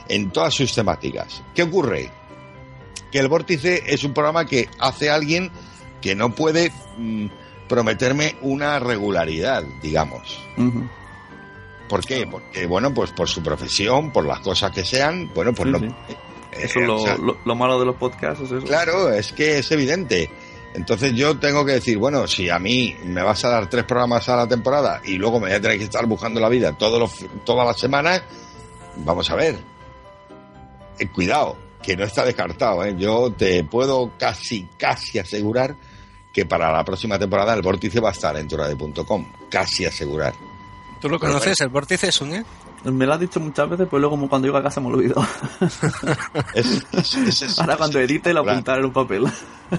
en 0.09 0.31
todas 0.31 0.55
sus 0.55 0.75
temáticas. 0.75 1.43
¿Qué 1.55 1.63
ocurre? 1.63 2.11
Que 3.11 3.19
el 3.21 3.29
Vórtice 3.29 3.83
es 3.87 4.05
un 4.05 4.13
programa 4.13 4.45
que 4.45 4.69
hace 4.79 5.11
alguien 5.11 5.51
que 6.01 6.15
no 6.15 6.35
puede 6.35 6.73
mmm, 6.99 7.27
prometerme 7.69 8.37
una 8.43 8.79
regularidad, 8.79 9.65
digamos. 9.83 10.41
¿Por 11.89 12.05
qué? 12.05 12.27
Porque, 12.27 12.67
bueno, 12.67 12.93
pues 12.95 13.11
por 13.13 13.29
su 13.29 13.43
profesión, 13.43 14.11
por 14.11 14.25
las 14.25 14.41
cosas 14.41 14.71
que 14.71 14.85
sean, 14.85 15.31
bueno, 15.35 15.53
pues 15.53 15.67
sí, 15.67 15.73
no. 15.73 15.79
Sí. 15.79 15.87
Eh, 16.09 16.17
eso 16.63 16.81
es 16.81 16.87
lo, 16.87 16.97
o 16.97 17.05
sea, 17.05 17.17
lo, 17.17 17.37
lo, 17.45 17.55
malo 17.55 17.79
de 17.79 17.87
los 17.87 17.97
podcasts, 17.97 18.45
es 18.45 18.53
eso. 18.53 18.67
Claro, 18.67 19.13
es 19.13 19.33
que 19.33 19.59
es 19.59 19.71
evidente. 19.71 20.31
Entonces 20.75 21.13
yo 21.15 21.39
tengo 21.39 21.65
que 21.65 21.73
decir, 21.73 21.99
bueno, 21.99 22.27
si 22.27 22.51
a 22.51 22.59
mí 22.59 22.97
me 23.05 23.23
vas 23.23 23.45
a 23.45 23.49
dar 23.49 23.71
tres 23.71 23.85
programas 23.85 24.29
a 24.29 24.37
la 24.37 24.49
temporada 24.49 25.01
y 25.05 25.15
luego 25.15 25.39
me 25.39 25.47
voy 25.47 25.57
a 25.57 25.61
tener 25.61 25.79
que 25.79 25.85
estar 25.85 26.05
buscando 26.07 26.41
la 26.41 26.49
vida 26.49 26.77
todos 26.77 26.99
los, 26.99 27.45
todas 27.45 27.67
las 27.67 27.79
semanas, 27.79 28.23
vamos 28.97 29.31
a 29.31 29.37
ver. 29.37 29.57
Eh, 30.99 31.09
cuidado, 31.09 31.57
que 31.81 31.97
no 31.97 32.05
está 32.05 32.25
descartado. 32.25 32.85
¿eh? 32.85 32.95
Yo 32.99 33.33
te 33.33 33.63
puedo 33.63 34.13
casi, 34.19 34.67
casi 34.77 35.19
asegurar 35.21 35.77
que 36.33 36.45
para 36.45 36.73
la 36.73 36.85
próxima 36.85 37.19
temporada 37.21 37.55
el 37.55 37.63
vórtice 37.63 38.01
va 38.01 38.09
a 38.09 38.13
estar 38.13 38.37
en 38.37 38.49
turade.com. 38.49 39.33
Casi 39.49 39.87
asegurar. 39.87 40.35
¿Tú 41.05 41.11
lo 41.11 41.21
conoces? 41.21 41.61
¿El 41.61 41.69
vórtice 41.69 42.09
es 42.09 42.19
un... 42.23 42.43
Me 42.85 43.05
lo 43.05 43.13
has 43.13 43.21
dicho 43.21 43.39
muchas 43.39 43.69
veces, 43.69 43.87
pues 43.91 44.01
luego 44.01 44.17
como 44.17 44.27
cuando 44.27 44.47
llego 44.49 44.57
a 44.57 44.63
casa 44.63 44.81
me 44.81 44.89
lo 44.89 44.97
olvido. 44.97 45.23
es, 46.55 46.87
es, 46.93 47.43
es, 47.43 47.59
Ahora 47.59 47.77
cuando 47.77 48.01
edite 48.01 48.33
lo 48.33 48.41
apuntaré 48.41 48.79
en 48.79 48.87
un 48.87 48.93
papel. 48.95 49.27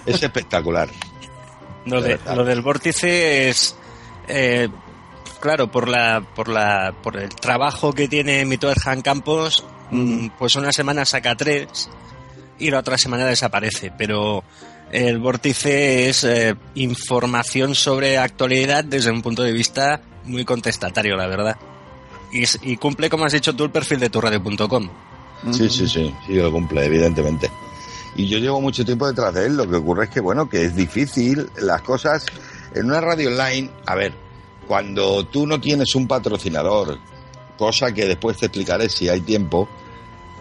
Es 0.06 0.22
espectacular. 0.22 0.88
Lo, 1.88 2.00
de, 2.00 2.20
lo 2.36 2.46
del 2.46 2.62
vórtice 2.62 3.50
es... 3.50 3.76
Eh, 4.28 4.70
claro, 5.40 5.72
por 5.72 5.90
la, 5.90 6.24
por 6.36 6.48
la, 6.48 6.94
por 7.02 7.18
el 7.18 7.30
trabajo 7.30 7.92
que 7.92 8.08
tiene 8.08 8.46
Mito 8.46 8.72
Han 8.86 9.02
Campos, 9.02 9.66
mm. 9.90 10.28
pues 10.38 10.56
una 10.56 10.72
semana 10.72 11.06
saca 11.06 11.36
tres 11.36 11.90
y 12.60 12.70
la 12.70 12.82
otra 12.82 13.00
semana 13.00 13.26
desaparece, 13.26 13.92
pero 13.98 14.44
el 14.92 15.18
vórtice 15.18 16.08
es 16.08 16.24
eh, 16.24 16.56
información 16.76 17.74
sobre 17.74 18.20
actualidad 18.20 18.84
desde 18.84 19.10
un 19.10 19.24
punto 19.24 19.42
de 19.42 19.54
vista 19.54 20.02
muy 20.26 20.46
contestatario, 20.46 21.16
la 21.16 21.28
verdad. 21.28 21.58
Y, 22.32 22.44
y, 22.62 22.78
cumple, 22.78 23.10
como 23.10 23.26
has 23.26 23.34
dicho 23.34 23.56
tú, 23.56 23.66
el 23.66 23.72
perfil 23.72 24.00
de 24.00 24.10
turradio.com. 24.10 24.90
Sí, 25.52 25.70
sí, 25.70 25.88
sí, 25.88 26.14
sí, 26.26 26.34
lo 26.34 26.52
cumple, 26.52 26.86
evidentemente. 26.86 27.50
Y 28.16 28.28
yo 28.28 28.40
llevo 28.40 28.62
mucho 28.62 28.86
tiempo 28.86 29.08
detrás 29.08 29.34
de 29.34 29.46
él, 29.46 29.58
lo 29.58 29.70
que 29.70 29.76
ocurre 29.76 30.06
es 30.06 30.10
que, 30.10 30.22
bueno, 30.22 30.50
que 30.50 30.64
es 30.64 30.76
difícil, 30.76 31.50
las 31.58 31.82
cosas, 31.82 32.26
en 32.74 32.86
una 32.86 33.02
radio 33.02 33.30
online, 33.30 33.70
a 33.86 33.96
ver, 33.96 34.14
cuando 34.68 35.26
tú 35.26 35.46
no 35.46 35.60
tienes 35.60 35.94
un 35.96 36.08
patrocinador, 36.08 36.98
cosa 37.58 37.94
que 37.94 38.06
después 38.06 38.38
te 38.38 38.48
explicaré 38.48 38.90
si 38.90 39.10
hay 39.10 39.22
tiempo, 39.22 39.68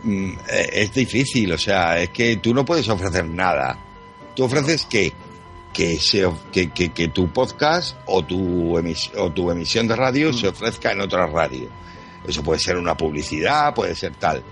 mm, 0.02 0.30
eh, 0.48 0.70
es 0.72 0.94
difícil, 0.94 1.52
o 1.52 1.58
sea, 1.58 1.98
es 1.98 2.10
que 2.10 2.36
tú 2.36 2.54
no 2.54 2.64
puedes 2.64 2.88
ofrecer 2.88 3.26
nada. 3.26 3.78
Tú 4.34 4.44
ofreces 4.44 4.86
que 4.86 5.12
que, 5.74 5.98
se, 5.98 6.26
que, 6.52 6.70
que, 6.70 6.92
que, 6.92 7.08
tu 7.08 7.28
podcast 7.30 7.96
o 8.06 8.24
tu, 8.24 8.78
emis, 8.78 9.10
o 9.18 9.30
tu 9.30 9.50
emisión 9.50 9.86
de 9.88 9.96
radio 9.96 10.30
mm. 10.30 10.34
se 10.34 10.48
ofrezca 10.48 10.92
en 10.92 11.00
otra 11.02 11.26
radio. 11.26 11.68
Eso 12.26 12.42
puede 12.42 12.60
ser 12.60 12.78
una 12.78 12.96
publicidad, 12.96 13.74
puede 13.74 13.94
ser 13.94 14.14
tal. 14.14 14.42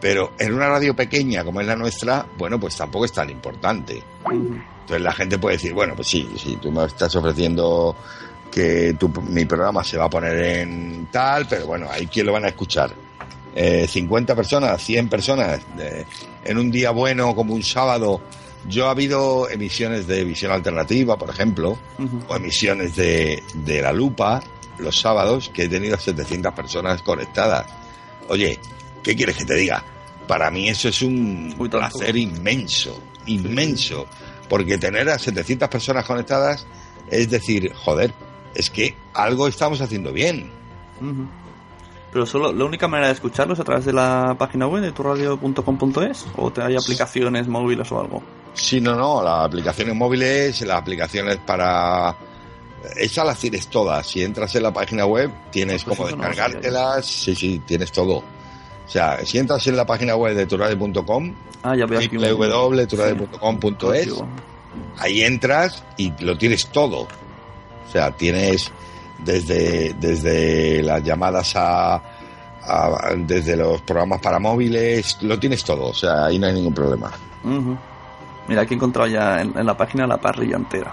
Pero 0.00 0.32
en 0.38 0.52
una 0.52 0.68
radio 0.68 0.94
pequeña 0.94 1.44
como 1.44 1.60
es 1.62 1.66
la 1.66 1.76
nuestra, 1.76 2.26
bueno, 2.36 2.60
pues 2.60 2.76
tampoco 2.76 3.06
es 3.06 3.12
tan 3.12 3.30
importante. 3.30 4.02
Entonces 4.30 5.00
la 5.00 5.12
gente 5.12 5.38
puede 5.38 5.56
decir, 5.56 5.72
bueno, 5.72 5.94
pues 5.94 6.08
sí, 6.08 6.28
si 6.36 6.56
tú 6.56 6.70
me 6.70 6.84
estás 6.84 7.14
ofreciendo 7.16 7.96
que 8.50 8.94
tu, 8.98 9.08
mi 9.08 9.46
programa 9.46 9.82
se 9.82 9.96
va 9.96 10.04
a 10.04 10.10
poner 10.10 10.36
en 10.36 11.08
tal, 11.10 11.46
pero 11.48 11.66
bueno, 11.66 11.88
ahí 11.90 12.06
quién 12.06 12.26
lo 12.26 12.32
van 12.32 12.44
a 12.44 12.48
escuchar. 12.48 12.92
Eh, 13.54 13.86
50 13.88 14.34
personas, 14.34 14.82
100 14.82 15.08
personas, 15.08 15.60
eh, 15.78 16.04
en 16.44 16.58
un 16.58 16.70
día 16.70 16.90
bueno 16.90 17.34
como 17.34 17.54
un 17.54 17.62
sábado, 17.62 18.20
yo 18.68 18.86
ha 18.86 18.90
habido 18.90 19.48
emisiones 19.48 20.06
de 20.06 20.24
visión 20.24 20.52
alternativa, 20.52 21.16
por 21.16 21.30
ejemplo, 21.30 21.78
uh 21.98 22.02
-huh. 22.02 22.24
o 22.28 22.36
emisiones 22.36 22.96
de, 22.96 23.42
de, 23.54 23.82
La 23.82 23.92
Lupa 23.92 24.42
los 24.78 24.98
sábados 24.98 25.50
que 25.54 25.64
he 25.64 25.68
tenido 25.68 25.98
700 25.98 26.52
personas 26.52 27.02
conectadas. 27.02 27.66
Oye, 28.28 28.58
¿qué 29.02 29.14
quieres 29.14 29.36
que 29.36 29.44
te 29.44 29.54
diga? 29.54 29.84
Para 30.26 30.50
mí 30.50 30.68
eso 30.68 30.88
es 30.88 31.02
un 31.02 31.54
placer 31.70 32.16
inmenso, 32.16 33.00
inmenso, 33.26 34.06
porque 34.48 34.78
tener 34.78 35.08
a 35.10 35.18
700 35.18 35.68
personas 35.68 36.04
conectadas 36.04 36.66
es 37.10 37.30
decir, 37.30 37.72
joder, 37.74 38.12
es 38.54 38.70
que 38.70 38.94
algo 39.12 39.46
estamos 39.46 39.80
haciendo 39.80 40.12
bien. 40.12 40.50
Pero 42.12 42.26
solo 42.26 42.52
la 42.52 42.64
única 42.64 42.88
manera 42.88 43.08
de 43.08 43.14
escucharlos 43.14 43.58
es 43.58 43.60
a 43.60 43.64
través 43.64 43.84
de 43.84 43.92
la 43.92 44.36
página 44.38 44.66
web 44.66 44.82
de 44.82 44.92
turradio.com.es 44.92 46.26
o 46.36 46.50
te 46.52 46.62
hay 46.62 46.76
aplicaciones 46.76 47.48
móviles 47.48 47.90
o 47.92 48.00
algo. 48.00 48.22
Sí, 48.54 48.80
no, 48.80 48.94
no, 48.94 49.22
las 49.22 49.44
aplicaciones 49.46 49.94
móviles, 49.94 50.60
las 50.62 50.78
aplicaciones 50.78 51.38
para... 51.38 52.14
Esas 52.96 53.24
las 53.26 53.38
tienes 53.38 53.66
todas. 53.68 54.06
Si 54.06 54.22
entras 54.22 54.54
en 54.56 54.62
la 54.62 54.72
página 54.72 55.06
web, 55.06 55.30
tienes 55.50 55.84
Pues 55.84 55.96
como 55.96 56.10
no 56.10 56.16
descargártelas. 56.16 57.06
Sí, 57.06 57.34
sí, 57.34 57.62
tienes 57.66 57.90
todo. 57.90 58.16
O 58.16 58.90
sea, 58.90 59.24
si 59.24 59.38
entras 59.38 59.66
en 59.66 59.76
la 59.76 59.86
página 59.86 60.14
web 60.16 60.34
de 60.36 60.46
turradio.com, 60.46 61.34
Ah, 61.62 61.74
Sí, 64.04 64.22
ahí 64.98 65.22
entras 65.22 65.82
y 65.96 66.12
lo 66.22 66.36
tienes 66.36 66.66
todo. 66.66 67.00
O 67.88 67.90
sea, 67.90 68.10
tienes 68.10 68.70
desde, 69.24 69.94
desde 69.94 70.82
las 70.82 71.02
llamadas 71.02 71.56
a, 71.56 71.94
a- 71.94 73.14
desde 73.16 73.56
los 73.56 73.80
programas 73.80 74.20
para 74.20 74.38
móviles, 74.38 75.16
lo 75.22 75.38
tienes 75.38 75.64
todo. 75.64 75.86
O 75.86 75.94
sea, 75.94 76.26
ahí 76.26 76.38
no 76.38 76.46
hay 76.48 76.52
ningún 76.52 76.74
problema. 76.74 77.10
Mira, 78.48 78.62
aquí 78.62 78.74
he 78.74 78.76
encontrado 78.76 79.08
ya 79.08 79.40
en, 79.40 79.56
en 79.58 79.66
la 79.66 79.76
página 79.76 80.06
la 80.06 80.18
parrilla 80.18 80.56
entera 80.56 80.92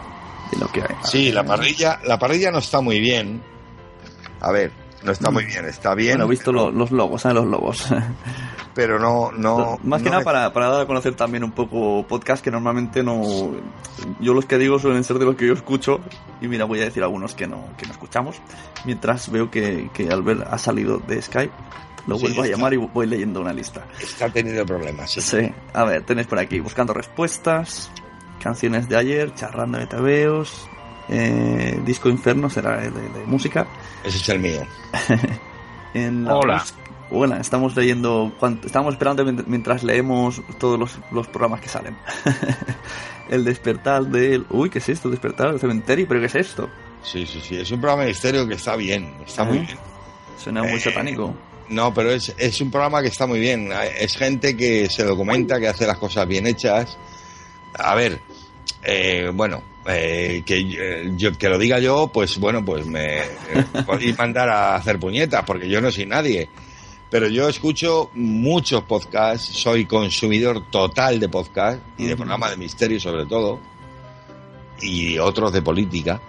de 0.52 0.58
lo 0.60 0.68
que 0.72 0.82
hay. 0.82 0.96
Sí, 1.04 1.32
la 1.32 1.44
parrilla, 1.44 2.00
la 2.06 2.18
parrilla 2.18 2.52
no 2.52 2.60
está 2.60 2.82
muy 2.82 3.00
bien. 3.00 3.42
A 4.40 4.52
ver, 4.52 4.72
no 5.04 5.12
está 5.12 5.30
muy 5.32 5.46
bien, 5.46 5.66
está 5.66 5.94
bien. 5.96 6.14
Bueno, 6.14 6.26
he 6.26 6.30
visto 6.30 6.52
lo- 6.52 6.72
los 6.72 6.92
logos, 6.92 7.22
¿sabes? 7.22 7.36
Los 7.36 7.46
logos. 7.48 7.88
pero 8.74 8.98
no, 9.00 9.32
no. 9.32 9.78
Más 9.84 10.02
que 10.02 10.06
no 10.06 10.12
nada 10.12 10.20
me- 10.20 10.26
para, 10.26 10.54
para 10.54 10.70
dar 10.70 10.82
a 10.82 10.86
conocer 10.88 11.14
también 11.16 11.44
un 11.44 11.52
poco 11.52 12.06
podcast 12.08 12.44
que 12.44 12.52
normalmente 12.52 13.04
no. 13.04 13.22
Yo 14.20 14.34
los 14.34 14.46
que 14.46 14.58
digo 14.58 14.80
suelen 14.80 15.04
ser 15.04 15.20
de 15.20 15.26
los 15.26 15.36
que 15.36 15.48
yo 15.48 15.54
escucho. 15.54 16.00
Y 16.42 16.48
mira, 16.48 16.66
voy 16.66 16.80
a 16.82 16.86
decir 16.86 17.04
algunos 17.04 17.36
que 17.36 17.48
no, 17.48 17.66
que 17.78 17.86
no 17.86 17.92
escuchamos. 17.92 18.38
Mientras 18.86 19.30
veo 19.30 19.52
que, 19.52 19.90
que 19.94 20.10
Albert 20.10 20.48
ha 20.50 20.58
salido 20.58 21.00
de 21.00 21.22
Skype. 21.22 21.54
Lo 22.08 22.16
Sí, 22.18 22.22
vuelvo 22.24 22.44
a 22.44 22.48
llamar 22.48 22.74
y 22.74 22.78
voy 22.78 23.06
leyendo 23.08 23.42
una 23.42 23.54
lista. 23.54 23.86
Está 24.00 24.30
teniendo 24.30 24.66
problemas, 24.66 25.12
sí. 25.12 25.22
Sí, 25.22 25.52
a 25.74 25.84
ver, 25.84 26.04
tenéis 26.04 26.28
por 26.28 26.40
aquí 26.40 26.60
buscando 26.60 26.94
respuestas, 26.94 27.92
canciones 28.42 28.90
de 28.90 28.98
ayer, 28.98 29.34
charrando 29.36 29.78
de 29.78 29.86
tebeos, 29.88 30.68
eh, 31.10 31.80
Disco 31.86 32.10
Inferno 32.10 32.50
será 32.50 32.84
el 32.84 32.94
de, 32.94 33.02
de 33.02 33.26
música. 33.26 33.68
Ese 34.04 34.18
es 34.18 34.30
el 34.30 34.40
mío. 34.40 34.62
En 35.94 36.24
la 36.24 36.36
Hola. 36.38 36.64
Hola, 37.14 37.38
estamos 37.42 37.76
leyendo, 37.76 38.32
estamos 38.64 38.94
esperando 38.94 39.26
mient- 39.26 39.44
mientras 39.46 39.84
leemos 39.84 40.42
todos 40.58 40.80
los, 40.80 40.98
los 41.12 41.28
programas 41.28 41.60
que 41.60 41.68
salen. 41.68 41.98
el 43.30 43.44
despertar 43.44 44.06
del... 44.06 44.46
Uy, 44.50 44.70
¿qué 44.70 44.80
es 44.80 44.88
esto? 44.88 45.10
Despertar 45.10 45.52
del 45.52 45.60
cementerio, 45.60 46.08
¿pero 46.08 46.22
qué 46.22 46.28
es 46.28 46.36
esto? 46.36 46.70
Sí, 47.04 47.26
sí, 47.26 47.42
sí. 47.42 47.58
Es 47.58 47.70
un 47.72 47.82
programa 47.82 48.04
de 48.04 48.10
misterio 48.10 48.48
que 48.48 48.54
está 48.54 48.78
bien. 48.78 49.14
Está 49.28 49.44
muy 49.44 49.58
Ah. 49.58 49.62
bien. 49.64 49.78
Suena 50.38 50.64
muy 50.64 50.72
Eh, 50.74 50.80
satánico. 50.80 51.36
No, 51.72 51.94
pero 51.94 52.12
es, 52.12 52.34
es 52.38 52.60
un 52.60 52.70
programa 52.70 53.02
que 53.02 53.08
está 53.08 53.26
muy 53.26 53.40
bien. 53.40 53.72
Es 53.98 54.18
gente 54.18 54.58
que 54.58 54.90
se 54.90 55.04
documenta, 55.04 55.60
que 55.60 55.70
hace 55.70 55.88
las 55.88 55.98
cosas 55.98 56.28
bien 56.28 56.46
hechas. 56.46 56.98
A 57.74 57.96
ver, 57.96 58.20
eh, 58.84 59.32
bueno, 59.34 59.64
eh, 59.86 60.44
que 60.46 60.60
eh, 60.60 61.12
yo 61.16 61.32
que 61.38 61.48
lo 61.48 61.58
diga 61.58 61.80
yo, 61.80 62.10
pues 62.14 62.38
bueno, 62.38 62.64
pues 62.64 62.86
me 62.86 63.22
podéis 63.86 64.18
mandar 64.18 64.50
a 64.50 64.76
hacer 64.76 65.00
puñetas, 65.00 65.44
porque 65.46 65.70
yo 65.70 65.80
no 65.80 65.92
soy 65.92 66.06
nadie. 66.06 66.50
Pero 67.10 67.28
yo 67.28 67.48
escucho 67.50 68.10
muchos 68.14 68.84
podcasts, 68.84 69.48
soy 69.48 69.86
consumidor 69.86 70.70
total 70.70 71.20
de 71.20 71.30
podcasts 71.30 71.82
y 71.98 72.06
de 72.06 72.16
programas 72.16 72.52
de 72.52 72.58
misterio 72.58 73.00
sobre 73.00 73.26
todo, 73.26 73.60
y 74.82 75.18
otros 75.18 75.52
de 75.52 75.62
política, 75.62 76.22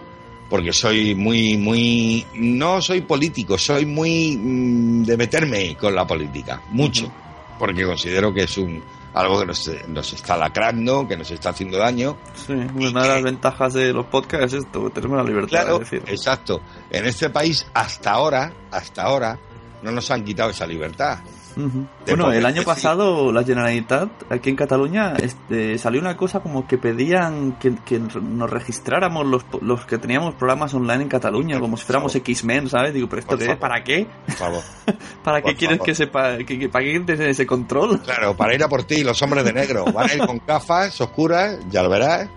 porque 0.52 0.70
soy 0.70 1.14
muy, 1.14 1.56
muy, 1.56 2.26
no 2.34 2.82
soy 2.82 3.00
político, 3.00 3.56
soy 3.56 3.86
muy 3.86 4.36
mm, 4.36 5.02
de 5.04 5.16
meterme 5.16 5.74
con 5.78 5.94
la 5.94 6.06
política, 6.06 6.60
mucho, 6.72 7.10
porque 7.58 7.86
considero 7.86 8.34
que 8.34 8.42
es 8.42 8.58
un 8.58 8.82
algo 9.14 9.40
que 9.40 9.46
nos, 9.46 9.70
nos 9.88 10.12
está 10.12 10.36
lacrando, 10.36 11.08
que 11.08 11.16
nos 11.16 11.30
está 11.30 11.48
haciendo 11.48 11.78
daño. 11.78 12.18
Sí, 12.34 12.52
una 12.52 13.02
de 13.02 13.08
las 13.08 13.22
ventajas 13.22 13.72
de 13.72 13.94
los 13.94 14.04
podcasts 14.04 14.52
es 14.52 14.64
esto, 14.64 14.90
tenemos 14.90 15.16
la 15.16 15.24
libertad 15.24 15.48
Claro, 15.48 15.78
de 15.78 15.84
decir. 15.84 16.02
exacto. 16.06 16.60
En 16.90 17.06
este 17.06 17.30
país, 17.30 17.66
hasta 17.72 18.10
ahora, 18.10 18.52
hasta 18.70 19.04
ahora, 19.04 19.38
no 19.82 19.90
nos 19.90 20.10
han 20.10 20.22
quitado 20.22 20.50
esa 20.50 20.66
libertad. 20.66 21.20
De 21.56 22.14
Bueno, 22.14 22.32
el 22.32 22.44
año 22.46 22.62
pasado 22.62 23.32
la 23.32 23.44
Generalitat 23.44 24.08
aquí 24.30 24.50
en 24.50 24.56
Cataluña 24.56 25.14
este, 25.20 25.78
salió 25.78 26.00
una 26.00 26.16
cosa 26.16 26.40
como 26.40 26.66
que 26.66 26.78
pedían 26.78 27.52
que, 27.58 27.74
que 27.84 27.98
nos 27.98 28.50
registráramos 28.50 29.26
los, 29.26 29.44
los 29.60 29.84
que 29.86 29.98
teníamos 29.98 30.34
programas 30.34 30.72
online 30.74 31.02
en 31.04 31.08
Cataluña, 31.08 31.60
como 31.60 31.76
si 31.76 31.84
fuéramos 31.84 32.14
X-Men, 32.14 32.68
¿sabes? 32.68 32.94
Digo, 32.94 33.08
pero 33.08 33.20
esto 33.20 33.36
qué. 33.38 33.56
¿Para 33.56 33.84
qué? 33.84 34.06
Por 34.26 34.34
favor. 34.34 34.62
¿Para 35.24 35.42
qué 35.42 35.54
quieres 35.54 35.78
que 35.80 35.94
sepa? 35.94 36.38
Que, 36.38 36.58
que- 36.58 36.68
¿Para 36.68 36.84
qué 36.84 37.00
tener 37.00 37.28
ese 37.28 37.46
control? 37.46 38.00
Claro, 38.00 38.36
para 38.36 38.54
ir 38.54 38.62
a 38.62 38.68
por 38.68 38.84
ti, 38.84 39.04
los 39.04 39.20
hombres 39.22 39.44
de 39.44 39.52
negro. 39.52 39.84
Van 39.92 40.10
a 40.10 40.14
ir 40.14 40.26
con 40.26 40.40
gafas 40.46 41.00
oscuras, 41.00 41.58
ya 41.70 41.82
lo 41.82 41.88
verás, 41.90 42.28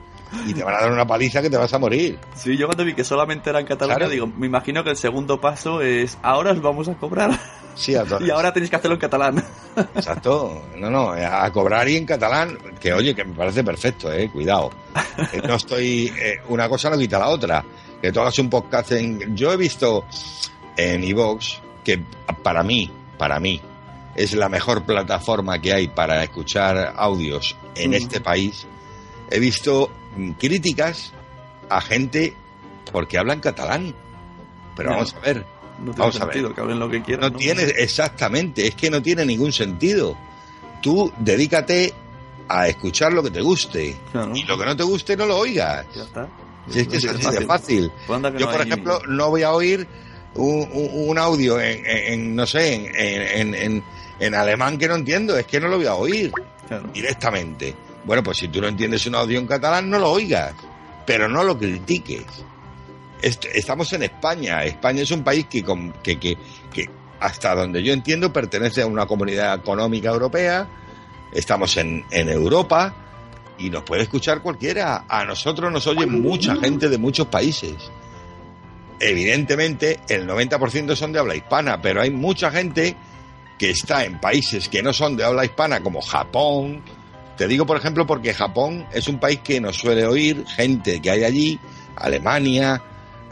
y 0.46 0.54
te 0.54 0.64
van 0.64 0.76
a 0.76 0.82
dar 0.82 0.92
una 0.92 1.06
paliza 1.08 1.42
que 1.42 1.50
te 1.50 1.58
vas 1.58 1.74
a 1.74 1.80
morir. 1.80 2.20
Sí, 2.36 2.58
yo 2.58 2.66
cuando 2.68 2.84
vi 2.86 2.94
que 2.94 3.04
solamente 3.04 3.50
era 3.50 3.60
en 3.60 3.66
Cataluña, 3.66 3.98
Claro. 3.98 4.12
digo, 4.12 4.28
me 4.28 4.48
imagino 4.48 4.84
que 4.84 4.90
el 4.92 4.98
segundo 4.98 5.40
paso 5.40 5.82
es, 5.82 6.18
ahora 6.22 6.52
os 6.52 6.62
vamos 6.62 6.88
a 6.88 6.94
cobrar. 6.96 7.32
Sí, 7.76 7.96
a 7.96 8.04
todos. 8.04 8.22
y 8.26 8.30
ahora 8.32 8.52
tenéis 8.54 8.70
que 8.70 8.76
hacerlo 8.76 8.96
en 8.96 9.02
catalán. 9.02 9.44
Exacto. 9.96 10.64
No, 10.78 10.90
no, 10.90 11.12
a 11.12 11.50
cobrar 11.52 11.88
y 11.90 11.98
en 11.98 12.06
catalán, 12.06 12.58
que 12.80 12.94
oye, 12.94 13.14
que 13.16 13.24
me 13.26 13.34
parece 13.34 13.64
perfecto, 13.64 14.12
eh, 14.12 14.30
cuidado. 14.32 14.72
Eh, 15.34 15.42
No 15.48 15.56
estoy, 15.56 16.12
eh, 16.20 16.38
una 16.50 16.68
cosa 16.70 16.90
no 16.90 16.98
quita 16.98 17.20
la 17.20 17.30
otra. 17.30 17.64
Que 18.02 18.12
tú 18.12 18.20
hagas 18.20 18.38
un 18.40 18.50
podcast 18.50 18.92
en, 18.92 19.36
yo 19.36 19.52
he 19.52 19.58
visto 19.58 20.06
en 20.78 21.04
iVoox 21.04 21.60
que 21.84 22.04
para 22.44 22.62
mí, 22.64 22.92
para 23.18 23.40
mí, 23.40 23.62
es 24.16 24.34
la 24.34 24.48
mejor 24.50 24.84
plataforma 24.84 25.60
que 25.60 25.74
hay 25.74 25.88
para 25.88 26.24
escuchar 26.24 26.94
audios 26.98 27.56
en 27.76 27.94
este 27.94 28.22
país. 28.22 28.66
He 29.32 29.40
visto 29.40 29.90
críticas 30.38 31.12
a 31.70 31.82
gente 31.82 32.34
porque 32.92 33.18
hablan 33.18 33.40
catalán. 33.40 33.94
Pero 34.76 34.90
No. 34.90 34.96
vamos 34.98 35.14
a 35.16 35.20
ver, 35.20 35.46
No 35.78 35.92
tiene 35.92 35.98
Vamos 36.00 36.16
a 36.22 36.26
ver. 36.26 36.34
sentido 36.36 36.56
que 36.56 36.62
hablen 36.62 36.80
lo 36.80 36.90
que 36.90 37.02
quieran. 37.04 37.32
no 37.34 37.38
tiene, 37.38 37.64
exactamente, 37.64 38.66
es 38.66 38.76
que 38.76 38.90
no 38.90 39.02
tiene 39.02 39.26
ningún 39.26 39.52
sentido. 39.52 40.18
Tú 40.82 41.12
dedícate 41.18 41.94
a 42.48 42.68
escuchar 42.70 43.12
lo 43.12 43.22
que 43.24 43.30
te 43.32 43.42
guste 43.42 43.96
Claro. 44.14 44.32
y 44.36 44.44
lo 44.44 44.58
que 44.58 44.66
no 44.66 44.76
te 44.78 44.84
guste 44.84 45.18
no 45.18 45.26
lo 45.26 45.38
oigas. 45.38 45.86
Ya 45.94 46.04
está. 46.04 46.30
Si 46.70 46.80
es 46.80 46.88
que 46.88 46.98
es 46.98 47.06
así 47.06 47.30
de 47.40 47.46
fácil. 47.46 47.92
Pues 48.08 48.22
Yo, 48.38 48.50
por 48.52 48.62
ejemplo, 48.62 49.02
no 49.08 49.30
voy 49.30 49.44
a 49.44 49.52
oír 49.52 49.86
un, 50.36 50.70
un- 50.72 51.18
audio 51.18 51.60
en, 51.60 51.86
en- 51.86 52.36
no 52.36 52.46
sé, 52.46 52.74
en, 52.74 52.96
en- 52.96 53.56
en- 53.56 53.84
en 54.20 54.34
alemán 54.36 54.78
que 54.78 54.88
no 54.88 54.96
entiendo, 54.96 55.38
es 55.38 55.46
que 55.46 55.60
no 55.60 55.68
lo 55.68 55.76
voy 55.78 55.88
a 55.88 55.96
oír 55.96 56.32
Claro. 56.70 56.90
directamente. 56.94 57.76
Bueno, 58.06 58.24
pues 58.24 58.38
si 58.38 58.48
tú 58.48 58.62
no 58.62 58.68
entiendes 58.68 59.06
un 59.08 59.16
audio 59.16 59.40
en 59.40 59.48
catalán, 59.48 59.90
no 59.90 60.00
lo 60.00 60.12
oigas, 60.12 60.54
pero 61.06 61.28
no 61.28 61.44
lo 61.44 61.58
critiques. 61.58 62.24
Est- 63.22 63.46
Estamos 63.54 63.92
en 63.94 64.04
España. 64.04 64.64
España 64.64 65.02
es 65.02 65.12
un 65.12 65.24
país 65.24 65.48
que, 65.50 65.64
que, 66.04 66.38
hasta 67.20 67.56
donde 67.56 67.82
yo 67.82 67.94
entiendo, 67.94 68.32
pertenece 68.32 68.82
a 68.84 68.88
una 68.88 69.06
comunidad 69.08 69.56
económica 69.56 70.10
europea. 70.10 70.68
Estamos 71.34 71.76
en 71.78 72.04
Europa 72.12 72.94
y 73.58 73.70
nos 73.70 73.84
puede 73.84 74.04
escuchar 74.04 74.42
cualquiera. 74.42 75.06
A 75.10 75.26
nosotros 75.26 75.72
nos 75.72 75.88
oye 75.88 76.06
mucha 76.06 76.56
gente 76.58 76.88
de 76.90 76.98
muchos 76.98 77.28
países. 77.28 77.74
Evidentemente, 79.00 80.00
el 80.08 80.28
90% 80.28 80.96
son 80.96 81.12
de 81.12 81.20
habla 81.20 81.36
hispana, 81.36 81.82
pero 81.82 82.02
hay 82.02 82.12
mucha 82.12 82.50
gente 82.52 82.96
que 83.58 83.70
está 83.72 84.06
en 84.06 84.20
países 84.20 84.70
que 84.70 84.82
no 84.84 84.94
son 84.94 85.18
de 85.18 85.24
habla 85.26 85.44
hispana, 85.46 85.82
como 85.82 86.02
Japón. 86.02 86.82
Te 87.38 87.48
digo, 87.48 87.66
por 87.66 87.78
ejemplo, 87.78 88.06
porque 88.08 88.34
Japón 88.34 88.86
es 88.94 89.08
un 89.08 89.20
país 89.20 89.40
que 89.44 89.60
nos 89.60 89.76
suele 89.78 90.06
oír 90.06 90.46
gente 90.48 91.02
que 91.02 91.12
hay 91.12 91.24
allí, 91.26 91.60
Alemania, 91.98 92.82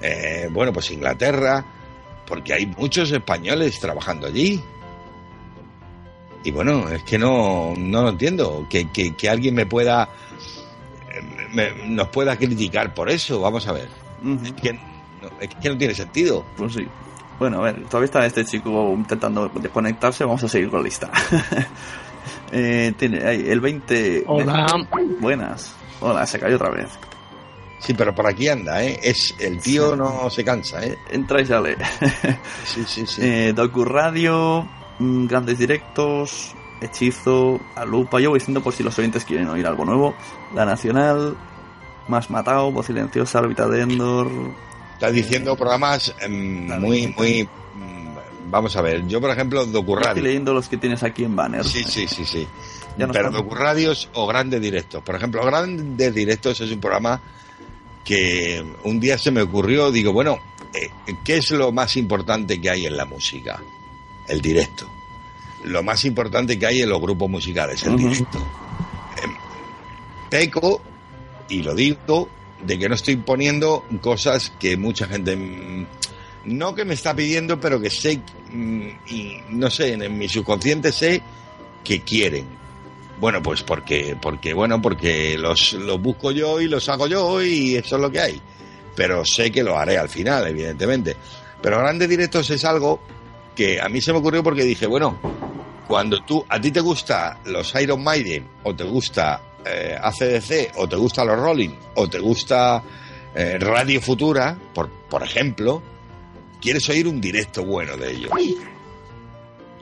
eh, 0.01 0.49
bueno, 0.51 0.73
pues 0.73 0.91
Inglaterra, 0.91 1.63
porque 2.27 2.53
hay 2.53 2.65
muchos 2.65 3.11
españoles 3.11 3.79
trabajando 3.79 4.27
allí. 4.27 4.61
Y 6.43 6.51
bueno, 6.51 6.89
es 6.89 7.03
que 7.03 7.17
no, 7.17 7.73
no 7.77 8.01
lo 8.03 8.09
entiendo, 8.09 8.67
que, 8.69 8.89
que, 8.91 9.15
que 9.15 9.29
alguien 9.29 9.55
me 9.55 9.65
pueda, 9.65 10.09
eh, 11.09 11.47
me- 11.53 11.87
nos 11.87 12.09
pueda 12.09 12.35
criticar 12.35 12.93
por 12.93 13.09
eso, 13.09 13.39
vamos 13.39 13.65
a 13.67 13.71
ver. 13.71 13.87
Es 14.43 14.51
que, 14.53 14.77
es 15.39 15.49
que 15.55 15.69
no 15.69 15.77
tiene 15.77 15.93
sentido. 15.93 16.45
Pues 16.57 16.73
sí. 16.73 16.85
Bueno, 17.39 17.59
a 17.59 17.71
ver, 17.71 17.83
todavía 17.85 18.05
está 18.05 18.25
este 18.25 18.43
chico 18.43 18.93
intentando 18.93 19.49
desconectarse, 19.55 20.25
vamos 20.25 20.43
a 20.43 20.49
seguir 20.49 20.69
con 20.69 20.79
la 20.81 20.83
lista. 20.85 21.09
Eh, 22.55 22.93
tiene 22.97 23.25
ahí 23.25 23.49
el 23.49 23.59
20... 23.61 24.25
Hola. 24.27 24.67
Buenas. 25.19 25.73
Hola, 26.01 26.25
se 26.27 26.37
cayó 26.37 26.57
otra 26.57 26.69
vez. 26.69 26.87
Sí, 27.83 27.93
pero 27.93 28.15
por 28.15 28.27
aquí 28.27 28.47
anda, 28.47 28.81
¿eh? 28.81 28.97
Es, 29.03 29.35
el 29.39 29.59
tío 29.59 29.95
no 29.95 30.29
se 30.29 30.45
cansa, 30.45 30.85
¿eh? 30.85 30.97
Entra 31.11 31.41
y 31.41 31.45
sale. 31.45 31.77
Sí, 32.65 32.83
sí, 32.87 33.05
sí. 33.05 33.21
Eh, 33.21 33.53
Docu 33.53 33.83
Radio, 33.83 34.65
mm, 34.99 35.25
grandes 35.25 35.57
directos, 35.57 36.55
Hechizo, 36.79 37.59
Alupa. 37.75 38.21
Yo 38.21 38.29
voy 38.29 38.39
diciendo 38.39 38.61
por 38.61 38.73
si 38.73 38.83
los 38.83 38.97
oyentes 38.97 39.25
quieren 39.25 39.49
oír 39.49 39.67
algo 39.67 39.83
nuevo. 39.83 40.15
La 40.55 40.63
Nacional, 40.63 41.35
Más 42.07 42.29
Matado, 42.29 42.71
Voz 42.71 42.85
Silenciosa, 42.85 43.39
Órbita 43.39 43.67
de 43.67 43.81
Endor. 43.81 44.29
Estás 44.93 45.13
diciendo 45.13 45.57
programas 45.57 46.15
em, 46.21 46.67
muy, 46.79 47.13
muy. 47.17 47.49
Vamos 48.53 48.75
a 48.75 48.81
ver, 48.83 49.07
yo 49.07 49.19
por 49.19 49.31
ejemplo, 49.31 49.61
Estoy 49.61 49.73
Docurradio. 49.73 50.21
leyendo 50.21 50.53
los 50.53 50.69
que 50.69 50.77
tienes 50.77 51.01
aquí 51.01 51.23
en 51.23 51.35
banner. 51.35 51.65
Sí, 51.65 51.83
sí, 51.83 52.07
sí, 52.07 52.23
sí. 52.23 52.47
Pero 52.97 53.11
estamos- 53.11 53.33
Docurradios 53.33 54.09
o 54.13 54.27
Grandes 54.27 54.61
Directos. 54.61 55.01
Por 55.03 55.15
ejemplo, 55.15 55.43
Grandes 55.43 56.13
Directos 56.13 56.61
es 56.61 56.71
un 56.71 56.79
programa 56.79 57.19
que 58.05 58.63
un 58.83 58.99
día 58.99 59.17
se 59.17 59.31
me 59.31 59.41
ocurrió, 59.41 59.91
digo, 59.91 60.13
bueno, 60.13 60.37
eh, 60.71 60.89
¿qué 61.23 61.37
es 61.37 61.49
lo 61.49 61.71
más 61.71 61.97
importante 61.97 62.61
que 62.61 62.69
hay 62.69 62.85
en 62.85 62.95
la 62.95 63.05
música? 63.05 63.59
El 64.27 64.39
directo. 64.39 64.87
Lo 65.63 65.81
más 65.81 66.05
importante 66.05 66.59
que 66.59 66.65
hay 66.67 66.81
en 66.83 66.89
los 66.89 67.01
grupos 67.01 67.29
musicales, 67.29 67.81
el 67.83 67.97
directo. 67.97 68.37
Em, 69.23 69.31
peco, 70.29 70.79
y 71.49 71.63
lo 71.63 71.73
digo, 71.73 72.29
de 72.63 72.77
que 72.77 72.87
no 72.87 72.93
estoy 72.95 73.15
poniendo 73.15 73.83
cosas 74.01 74.51
que 74.59 74.77
mucha 74.77 75.07
gente 75.07 75.35
no 76.45 76.75
que 76.75 76.85
me 76.85 76.93
está 76.93 77.15
pidiendo, 77.15 77.59
pero 77.59 77.79
que 77.79 77.89
sé 77.89 78.19
mm, 78.51 78.87
y 79.07 79.37
no 79.49 79.69
sé, 79.69 79.93
en, 79.93 80.17
mi 80.17 80.27
subconsciente 80.27 80.91
sé 80.91 81.21
que 81.83 82.01
quieren. 82.01 82.45
Bueno, 83.19 83.41
pues 83.41 83.63
porque, 83.63 84.17
porque 84.21 84.53
bueno, 84.53 84.81
porque 84.81 85.37
los, 85.37 85.73
los 85.73 86.01
busco 86.01 86.31
yo 86.31 86.59
y 86.59 86.67
los 86.67 86.89
hago 86.89 87.07
yo 87.07 87.41
y 87.41 87.75
eso 87.75 87.95
es 87.95 88.01
lo 88.01 88.11
que 88.11 88.19
hay. 88.19 88.41
Pero 88.95 89.23
sé 89.25 89.51
que 89.51 89.63
lo 89.63 89.77
haré 89.77 89.97
al 89.97 90.09
final, 90.09 90.47
evidentemente. 90.47 91.15
Pero 91.61 91.79
grandes 91.79 92.09
directos 92.09 92.49
es 92.49 92.65
algo 92.65 92.99
que 93.55 93.79
a 93.79 93.87
mí 93.87 94.01
se 94.01 94.11
me 94.11 94.19
ocurrió 94.19 94.43
porque 94.43 94.63
dije, 94.63 94.87
bueno, 94.87 95.19
cuando 95.87 96.21
tú, 96.23 96.45
a 96.49 96.59
ti 96.59 96.71
te 96.71 96.81
gusta 96.81 97.39
los 97.45 97.73
Iron 97.75 98.03
Maiden, 98.03 98.47
o 98.63 98.75
te 98.75 98.83
gusta 98.83 99.41
eh, 99.65 99.97
ACDC, 100.01 100.77
o 100.77 100.87
te 100.87 100.95
gusta 100.95 101.23
los 101.23 101.39
Rolling, 101.39 101.75
o 101.95 102.09
te 102.09 102.19
gusta 102.19 102.83
eh, 103.33 103.57
Radio 103.59 104.01
Futura, 104.01 104.57
por, 104.73 104.89
por 104.89 105.23
ejemplo, 105.23 105.81
quieres 106.63 106.87
oír 106.89 107.07
un 107.07 107.19
directo 107.19 107.63
bueno 107.63 107.97
de 107.97 108.11
ellos. 108.11 108.31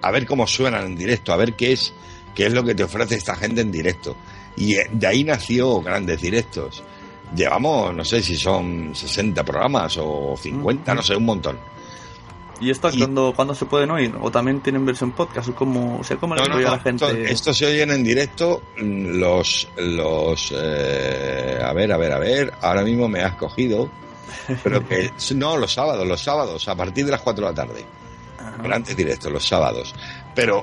A 0.02 0.10
ver 0.10 0.26
cómo 0.26 0.48
suenan 0.48 0.88
en 0.88 0.96
directo, 0.96 1.32
a 1.32 1.38
ver 1.38 1.54
qué 1.54 1.74
es, 1.74 1.94
qué 2.34 2.48
es 2.48 2.54
lo 2.54 2.64
que 2.64 2.74
te 2.74 2.84
ofrece 2.84 3.16
esta 3.16 3.36
gente 3.36 3.62
en 3.62 3.72
directo. 3.72 4.18
Y 4.58 4.74
eh, 4.76 4.90
de 4.92 5.08
ahí 5.08 5.24
nació 5.24 5.80
grandes 5.82 6.20
directos. 6.20 6.84
Llevamos, 7.36 7.96
no 7.96 8.04
sé 8.04 8.22
si 8.24 8.36
son 8.36 8.96
60 8.96 9.46
programas 9.46 9.96
o 10.00 10.36
50, 10.36 10.96
no 10.96 11.02
sé, 11.04 11.16
un 11.16 11.26
montón. 11.26 11.58
¿Y 12.60 12.72
esto 12.72 12.90
cuando, 12.98 13.34
cuando 13.36 13.56
se 13.56 13.66
pueden 13.66 13.90
oír? 13.92 14.14
¿O 14.20 14.30
también 14.30 14.62
tienen 14.62 14.86
versión 14.86 15.12
podcast? 15.12 15.50
¿O 15.50 15.56
cómo, 15.56 16.00
o 16.00 16.04
sea, 16.04 16.18
¿cómo 16.18 16.36
le 16.36 16.42
No, 16.42 16.50
no, 16.50 16.56
oye 16.56 16.66
a 16.66 16.70
no, 16.70 16.76
la 16.76 16.82
gente? 16.82 17.06
Esto, 17.06 17.18
esto 17.18 17.54
se 17.54 17.66
oyen 17.68 17.92
en 17.92 18.04
directo 18.04 18.62
mm, 18.78 19.20
los 19.20 19.68
los 19.78 20.54
eh, 20.56 21.60
a 21.64 21.74
ver 21.74 21.92
a 21.92 21.98
ver 21.98 22.12
a 22.12 22.20
ver 22.20 22.54
ahora 22.62 22.84
mismo 22.84 23.08
me 23.08 23.22
has 23.22 23.36
cogido 23.36 23.90
pero 24.64 24.88
que 24.88 25.12
no 25.36 25.58
los 25.58 25.74
sábados 25.74 26.08
los 26.08 26.22
sábados 26.24 26.68
a 26.68 26.76
partir 26.76 27.06
de 27.06 27.12
las 27.12 27.22
4 27.22 27.46
de 27.46 27.52
la 27.52 27.56
tarde. 27.56 27.86
Grandes 28.64 28.96
directos 28.98 29.32
los 29.32 29.48
sábados. 29.48 29.94
Pero 30.36 30.60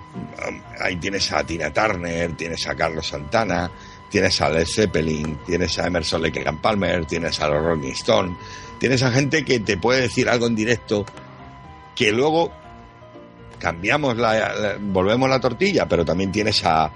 um, 0.49 0.61
ahí 0.81 0.97
tienes 0.97 1.31
a 1.33 1.45
Tina 1.45 1.73
Turner 1.73 2.33
tienes 2.37 2.67
a 2.67 2.75
Carlos 2.75 3.07
Santana 3.09 3.71
tienes 4.11 4.41
a 4.41 4.49
Led 4.51 4.67
Zeppelin 4.67 5.39
tienes 5.47 5.79
a 5.79 5.87
Emerson 5.87 6.23
Lake 6.23 6.43
and 6.47 6.61
Palmer 6.61 7.05
tienes 7.05 7.39
a 7.41 7.49
los 7.49 7.63
Rolling 7.63 7.93
Stone 7.93 8.37
tienes 8.79 9.03
a 9.03 9.11
gente 9.13 9.45
que 9.45 9.61
te 9.61 9.77
puede 9.77 10.01
decir 10.03 10.29
algo 10.29 10.47
en 10.47 10.55
directo 10.57 11.05
que 11.95 12.11
luego 12.13 12.51
cambiamos 13.59 14.17
la, 14.17 14.35
la- 14.55 14.77
volvemos 14.81 15.29
la 15.29 15.41
tortilla, 15.41 15.87
pero 15.87 16.05
también 16.05 16.31
tienes 16.33 16.65
a, 16.65 16.91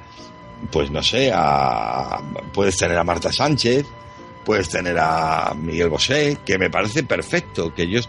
pues 0.71 0.91
no 0.91 1.03
sé, 1.03 1.31
a, 1.35 2.21
puedes 2.55 2.77
tener 2.77 2.97
a 2.97 3.05
Marta 3.05 3.33
Sánchez, 3.33 3.85
puedes 4.45 4.69
tener 4.69 4.97
a 4.99 5.55
Miguel 5.57 5.89
Bosé, 5.89 6.39
que 6.45 6.59
me 6.59 6.71
parece 6.71 7.03
perfecto, 7.03 7.75
que 7.75 7.89
yo, 7.89 8.01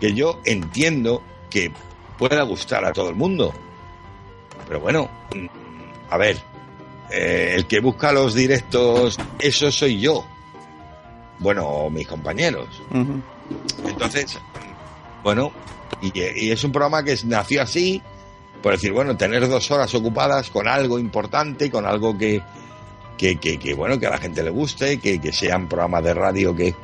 que 0.00 0.14
yo 0.14 0.40
entiendo 0.44 1.22
que 1.50 1.72
pueda 2.18 2.42
gustar 2.42 2.84
a 2.84 2.92
todo 2.92 3.10
el 3.10 3.16
mundo. 3.16 3.52
Pero 4.66 4.80
bueno, 4.80 5.08
mm, 5.34 5.46
a 6.10 6.16
ver, 6.16 6.38
eh, 7.10 7.54
el 7.56 7.66
que 7.66 7.80
busca 7.80 8.12
los 8.12 8.34
directos, 8.34 9.18
eso 9.38 9.70
soy 9.70 10.00
yo. 10.00 10.24
Bueno, 11.38 11.88
mis 11.90 12.06
compañeros. 12.06 12.68
Entonces, 13.84 14.38
bueno, 15.22 15.52
y, 16.02 16.12
y 16.18 16.50
es 16.50 16.64
un 16.64 16.72
programa 16.72 17.04
que 17.04 17.16
nació 17.24 17.62
así, 17.62 18.02
por 18.60 18.72
decir, 18.72 18.92
bueno, 18.92 19.16
tener 19.16 19.48
dos 19.48 19.70
horas 19.70 19.94
ocupadas 19.94 20.50
con 20.50 20.66
algo 20.66 20.98
importante, 20.98 21.70
con 21.70 21.86
algo 21.86 22.18
que, 22.18 22.42
que, 23.18 23.36
que, 23.38 23.74
bueno, 23.74 23.98
que 23.98 24.06
a 24.06 24.10
la 24.10 24.18
gente 24.18 24.42
le 24.42 24.50
guste, 24.50 24.98
que, 24.98 25.20
sean 25.32 25.68
programas 25.68 26.04
de 26.04 26.14
radio 26.14 26.56
que, 26.56 26.74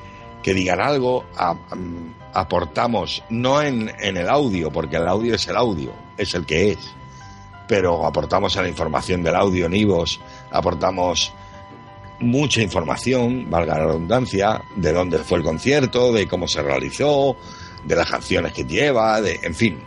digan 0.44 0.80
algo, 0.80 1.24
am- 1.36 2.12
aportamos, 2.34 3.22
no 3.30 3.62
en, 3.62 3.90
en 4.00 4.16
el 4.18 4.28
audio, 4.28 4.70
porque 4.70 4.96
el 4.96 5.06
audio 5.08 5.34
es 5.36 5.46
el 5.48 5.56
audio, 5.56 5.92
es 6.18 6.34
el 6.34 6.44
que 6.44 6.72
es, 6.72 6.78
pero 7.68 8.04
aportamos 8.06 8.56
a 8.58 8.62
la 8.62 8.68
información 8.68 9.22
del 9.22 9.36
audio 9.36 9.66
en 9.66 9.74
IVOS, 9.76 10.20
aportamos 10.50 11.32
mucha 12.20 12.60
información, 12.62 13.48
valga 13.50 13.78
la 13.78 13.86
redundancia, 13.86 14.62
de 14.76 14.92
dónde 14.92 15.18
fue 15.18 15.38
el 15.38 15.44
concierto, 15.44 16.12
de 16.12 16.26
cómo 16.26 16.46
se 16.48 16.62
realizó, 16.62 17.36
de 17.84 17.96
las 17.96 18.10
canciones 18.10 18.52
que 18.52 18.64
lleva, 18.64 19.20
de, 19.20 19.38
en 19.42 19.54
fin. 19.54 19.78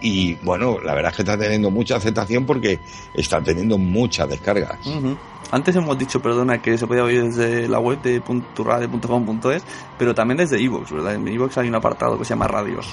Y 0.00 0.34
bueno, 0.36 0.78
la 0.82 0.94
verdad 0.94 1.10
es 1.10 1.16
que 1.16 1.22
está 1.22 1.38
teniendo 1.38 1.70
mucha 1.70 1.96
aceptación 1.96 2.44
porque 2.44 2.78
está 3.14 3.40
teniendo 3.42 3.78
muchas 3.78 4.28
descargas. 4.28 4.84
Ujú. 4.86 5.16
Antes 5.50 5.76
hemos 5.76 5.96
dicho, 5.98 6.20
perdona, 6.20 6.60
que 6.60 6.76
se 6.76 6.86
podía 6.86 7.04
oír 7.04 7.22
desde 7.24 7.68
la 7.68 7.78
web 7.78 8.02
de 8.02 8.20
punturradio.com.es, 8.20 9.62
pero 9.98 10.14
también 10.14 10.38
desde 10.38 10.60
iVoox, 10.60 10.90
¿verdad? 10.92 11.14
En 11.14 11.26
iVoox 11.28 11.56
hay 11.58 11.68
un 11.68 11.74
apartado 11.76 12.18
que 12.18 12.24
se 12.24 12.30
llama 12.30 12.48
Radios. 12.48 12.86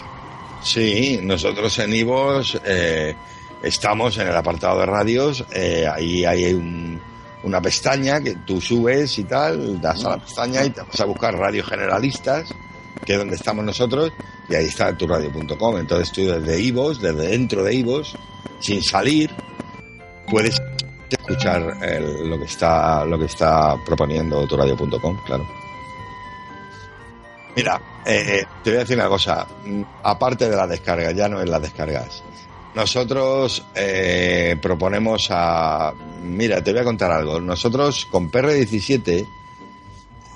Sí, 0.62 1.20
nosotros 1.24 1.78
en 1.80 1.94
Ivos 1.94 2.58
eh, 2.66 3.16
estamos 3.62 4.18
en 4.18 4.28
el 4.28 4.36
apartado 4.36 4.80
de 4.80 4.86
radios, 4.86 5.44
eh, 5.54 5.86
ahí 5.94 6.24
hay 6.24 6.54
un- 6.54 7.02
una 7.44 7.60
pestaña 7.62 8.22
que 8.22 8.36
tú 8.46 8.62
subes 8.62 9.20
y 9.20 9.26
tal, 9.26 9.82
das 9.82 10.06
a 10.06 10.12
la 10.12 10.18
pestaña 10.20 10.64
y 10.64 10.70
te 10.70 10.82
vas 10.82 11.00
a 11.02 11.06
buscar 11.06 11.34
radios 11.36 11.68
generalistas, 11.68 12.54
que 13.06 13.14
es 13.14 13.20
donde 13.20 13.36
estamos 13.36 13.66
nosotros, 13.66 14.14
y 14.48 14.56
ahí 14.56 14.66
está 14.68 14.96
turradio.com. 14.98 15.78
Entonces 15.78 16.12
tú 16.14 16.22
desde 16.28 16.62
Ivos, 16.62 17.02
desde 17.02 17.28
dentro 17.28 17.64
de 17.64 17.74
Ivos, 17.76 18.16
sin 18.62 18.82
salir, 18.82 19.32
puedes 20.30 20.62
escuchar 21.16 21.78
el- 21.82 22.30
lo 22.30 22.38
que 22.38 22.46
está 22.46 23.06
lo 23.06 23.18
que 23.20 23.26
está 23.26 23.76
proponiendo 23.86 24.46
turradio.com, 24.48 25.18
claro. 25.26 25.48
Mira, 27.56 27.80
eh, 28.06 28.44
te 28.64 28.70
voy 28.72 28.78
a 28.78 28.80
decir 28.82 28.98
una 28.98 29.08
cosa, 29.08 29.48
aparte 30.04 30.50
de 30.50 30.56
las 30.56 30.70
descargas, 30.70 31.14
ya 31.16 31.28
no 31.30 31.40
es 31.42 31.48
las 31.50 31.62
descargas. 31.62 32.24
Nosotros 32.74 33.64
eh, 33.76 34.58
proponemos 34.60 35.28
a... 35.30 35.94
Mira, 36.24 36.64
te 36.64 36.72
voy 36.72 36.82
a 36.82 36.84
contar 36.84 37.12
algo. 37.12 37.40
Nosotros 37.40 38.08
con 38.10 38.32
PR17, 38.32 39.28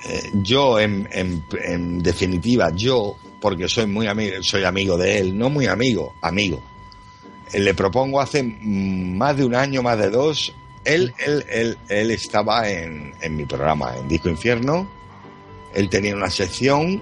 eh, 0.06 0.30
yo 0.44 0.80
en, 0.80 1.10
en- 1.12 2.04
definitiva, 2.04 2.70
yo, 2.76 3.16
porque 3.42 3.68
soy 3.68 3.88
muy 3.88 4.06
amigo, 4.06 4.36
soy 4.44 4.63
amigo 4.66 4.96
de 4.98 5.18
él, 5.18 5.36
no 5.36 5.50
muy 5.50 5.66
amigo, 5.66 6.13
amigo. 6.22 6.62
Eh, 7.52 7.60
le 7.60 7.74
propongo 7.74 8.22
hace 8.22 8.44
más 8.44 9.36
de 9.36 9.44
un 9.46 9.56
año, 9.56 9.82
más 9.82 9.98
de 9.98 10.12
dos, 10.12 10.54
él, 10.88 11.13
él, 11.19 11.45
él, 11.50 11.78
él 11.89 12.12
estaba 12.12 12.69
en, 12.69 13.13
en 13.21 13.36
mi 13.36 13.45
programa, 13.45 13.95
en 13.97 14.08
Disco 14.08 14.30
Infierno, 14.30 14.88
él 15.73 15.89
tenía 15.89 16.15
una 16.15 16.30
sección 16.30 17.02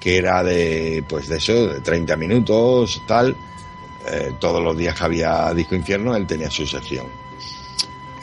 que 0.00 0.16
era 0.16 0.42
de, 0.42 1.04
pues 1.06 1.28
de 1.28 1.36
eso, 1.36 1.68
de 1.68 1.80
30 1.80 2.16
minutos, 2.16 3.02
tal. 3.06 3.36
Eh, 4.10 4.32
todos 4.40 4.64
los 4.64 4.76
días 4.76 4.96
que 4.96 5.04
había 5.04 5.52
Disco 5.52 5.74
Infierno, 5.74 6.16
él 6.16 6.26
tenía 6.26 6.50
su 6.50 6.66
sección. 6.66 7.06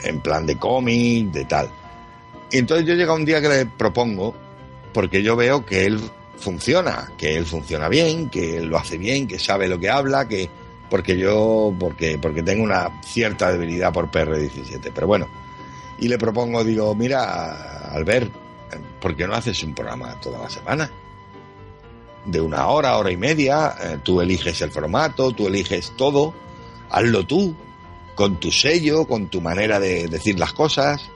En 0.04 0.20
plan 0.20 0.48
de 0.48 0.58
cómic, 0.58 1.28
de 1.28 1.46
tal. 1.46 1.70
Y 2.52 2.58
entonces 2.58 2.88
yo 2.88 2.96
llega 2.96 3.14
un 3.14 3.26
día 3.26 3.40
que 3.40 3.50
le 3.50 3.66
propongo, 3.68 4.34
porque 4.94 5.22
yo 5.22 5.36
veo 5.36 5.64
que 5.64 5.86
él 5.86 6.02
funciona, 6.40 7.12
que 7.18 7.36
él 7.36 7.46
funciona 7.46 7.88
bien, 7.88 8.30
que 8.30 8.58
él 8.58 8.66
lo 8.66 8.78
hace 8.78 8.98
bien, 8.98 9.28
que 9.28 9.38
sabe 9.38 9.68
lo 9.68 9.80
que 9.80 9.90
habla, 9.90 10.28
que 10.28 10.50
porque 10.90 11.18
yo, 11.18 11.74
porque, 11.80 12.18
porque 12.18 12.44
tengo 12.44 12.64
una 12.64 13.02
cierta 13.04 13.52
debilidad 13.52 13.94
por 13.94 14.10
PR17. 14.10 14.92
Pero 14.94 15.08
bueno, 15.08 15.28
y 16.00 16.08
le 16.08 16.18
propongo, 16.18 16.64
digo, 16.64 16.94
mira, 16.96 17.92
Albert, 17.92 18.32
¿por 19.02 19.16
qué 19.16 19.28
no 19.28 19.34
haces 19.34 19.64
un 19.64 19.74
programa 19.74 20.20
toda 20.20 20.40
la 20.40 20.50
semana? 20.50 20.92
De 22.26 22.42
una 22.42 22.68
hora, 22.68 22.98
hora 22.98 23.12
y 23.12 23.18
media, 23.18 23.76
eh, 23.82 23.98
tú 24.04 24.22
eliges 24.22 24.62
el 24.62 24.72
formato, 24.72 25.32
tú 25.32 25.48
eliges 25.48 25.94
todo, 25.96 26.34
hazlo 26.90 27.26
tú, 27.26 27.56
con 28.16 28.38
tu 28.38 28.52
sello, 28.52 29.06
con 29.06 29.28
tu 29.28 29.42
manera 29.42 29.80
de 29.80 30.08
decir 30.08 30.40
las 30.40 30.54
cosas, 30.54 31.10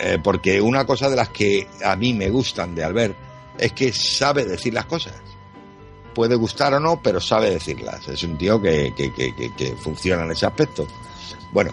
eh, 0.00 0.18
porque 0.22 0.60
una 0.60 0.86
cosa 0.86 1.10
de 1.10 1.16
las 1.16 1.28
que 1.30 1.66
a 1.84 1.96
mí 1.96 2.14
me 2.14 2.30
gustan 2.30 2.74
de 2.74 2.84
Albert 2.84 3.16
es 3.58 3.72
que 3.72 3.92
sabe 3.92 4.44
decir 4.44 4.72
las 4.72 4.86
cosas. 4.86 5.14
Puede 6.14 6.34
gustar 6.34 6.74
o 6.74 6.80
no, 6.80 7.00
pero 7.02 7.20
sabe 7.20 7.50
decirlas. 7.50 8.08
Es 8.08 8.22
un 8.22 8.36
tío 8.36 8.60
que, 8.60 8.92
que, 8.96 9.12
que, 9.12 9.76
funciona 9.76 10.24
en 10.24 10.32
ese 10.32 10.46
aspecto. 10.46 10.86
Bueno, 11.52 11.72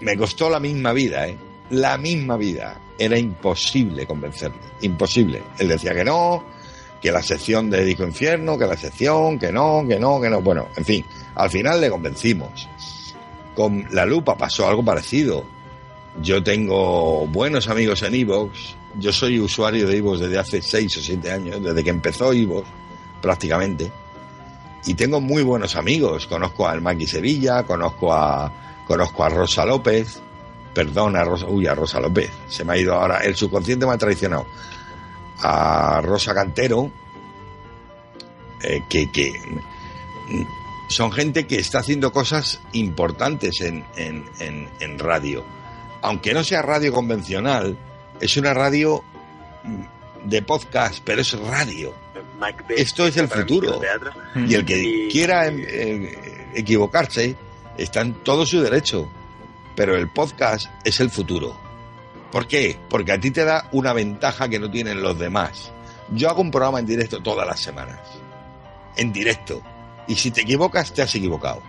me 0.00 0.16
costó 0.16 0.50
la 0.50 0.60
misma 0.60 0.92
vida, 0.92 1.28
¿eh? 1.28 1.38
La 1.70 1.98
misma 1.98 2.36
vida. 2.36 2.80
Era 2.98 3.18
imposible 3.18 4.06
convencerle. 4.06 4.58
Imposible. 4.82 5.42
Él 5.58 5.68
decía 5.68 5.94
que 5.94 6.04
no, 6.04 6.42
que 7.00 7.12
la 7.12 7.22
sección 7.22 7.70
de 7.70 7.84
Disco 7.84 8.04
Infierno, 8.04 8.58
que 8.58 8.66
la 8.66 8.76
sección, 8.76 9.38
que 9.38 9.52
no, 9.52 9.84
que 9.88 9.98
no, 9.98 10.20
que 10.20 10.28
no. 10.28 10.40
Bueno, 10.40 10.68
en 10.76 10.84
fin, 10.84 11.04
al 11.34 11.50
final 11.50 11.80
le 11.80 11.90
convencimos. 11.90 12.68
Con 13.54 13.86
la 13.90 14.04
lupa 14.04 14.36
pasó 14.36 14.68
algo 14.68 14.84
parecido. 14.84 15.44
Yo 16.20 16.42
tengo 16.42 17.26
buenos 17.26 17.68
amigos 17.68 18.02
en 18.02 18.14
Evox. 18.14 18.76
Yo 18.98 19.12
soy 19.12 19.38
usuario 19.38 19.86
de 19.86 19.98
Evox 19.98 20.20
desde 20.20 20.38
hace 20.38 20.62
6 20.62 20.96
o 20.96 21.00
7 21.00 21.30
años, 21.30 21.62
desde 21.62 21.84
que 21.84 21.90
empezó 21.90 22.32
Evox, 22.32 22.66
prácticamente. 23.20 23.90
Y 24.86 24.94
tengo 24.94 25.20
muy 25.20 25.42
buenos 25.42 25.76
amigos. 25.76 26.26
Conozco 26.26 26.66
a 26.66 26.74
Maki 26.74 27.06
Sevilla, 27.06 27.64
conozco 27.64 28.12
a, 28.12 28.52
conozco 28.86 29.24
a 29.24 29.28
Rosa 29.28 29.64
López. 29.64 30.20
Perdón, 30.74 31.16
a 31.16 31.24
Rosa, 31.24 31.46
uy, 31.46 31.66
a 31.66 31.74
Rosa 31.74 32.00
López. 32.00 32.30
Se 32.48 32.64
me 32.64 32.74
ha 32.74 32.76
ido 32.78 32.94
ahora. 32.94 33.18
El 33.18 33.34
subconsciente 33.34 33.86
me 33.86 33.92
ha 33.92 33.98
traicionado 33.98 34.46
a 35.40 36.00
Rosa 36.02 36.34
Cantero, 36.34 36.90
eh, 38.62 38.82
que, 38.88 39.10
que, 39.10 39.32
son 40.88 41.12
gente 41.12 41.46
que 41.46 41.56
está 41.58 41.78
haciendo 41.80 42.12
cosas 42.12 42.60
importantes 42.72 43.60
en, 43.60 43.84
en, 43.96 44.24
en, 44.80 44.98
radio. 44.98 45.44
Aunque 46.02 46.32
no 46.32 46.42
sea 46.42 46.62
radio 46.62 46.92
convencional, 46.92 47.76
es 48.20 48.36
una 48.36 48.54
radio 48.54 49.04
de 50.24 50.42
podcast, 50.42 51.00
pero 51.04 51.20
es 51.20 51.38
radio. 51.38 51.94
Esto 52.76 53.06
es 53.06 53.16
el 53.16 53.28
futuro. 53.28 53.80
Y 54.34 54.54
el 54.54 54.64
que 54.64 55.08
quiera 55.10 55.48
eh, 55.48 56.50
equivocarse 56.54 57.36
está 57.76 58.00
en 58.00 58.14
todo 58.22 58.46
su 58.46 58.60
derecho. 58.60 59.10
Pero 59.74 59.96
el 59.96 60.08
podcast 60.08 60.66
es 60.84 61.00
el 61.00 61.10
futuro. 61.10 61.56
¿Por 62.32 62.46
qué? 62.46 62.78
Porque 62.88 63.12
a 63.12 63.20
ti 63.20 63.30
te 63.30 63.44
da 63.44 63.68
una 63.72 63.92
ventaja 63.92 64.48
que 64.48 64.58
no 64.58 64.70
tienen 64.70 65.02
los 65.02 65.18
demás. 65.18 65.72
Yo 66.10 66.28
hago 66.28 66.42
un 66.42 66.50
programa 66.50 66.78
en 66.78 66.86
directo 66.86 67.22
todas 67.22 67.46
las 67.46 67.60
semanas. 67.60 68.00
En 68.96 69.12
directo. 69.12 69.62
Y 70.06 70.16
si 70.16 70.30
te 70.30 70.42
equivocas, 70.42 70.92
te 70.92 71.02
has 71.02 71.14
equivocado. 71.14 71.62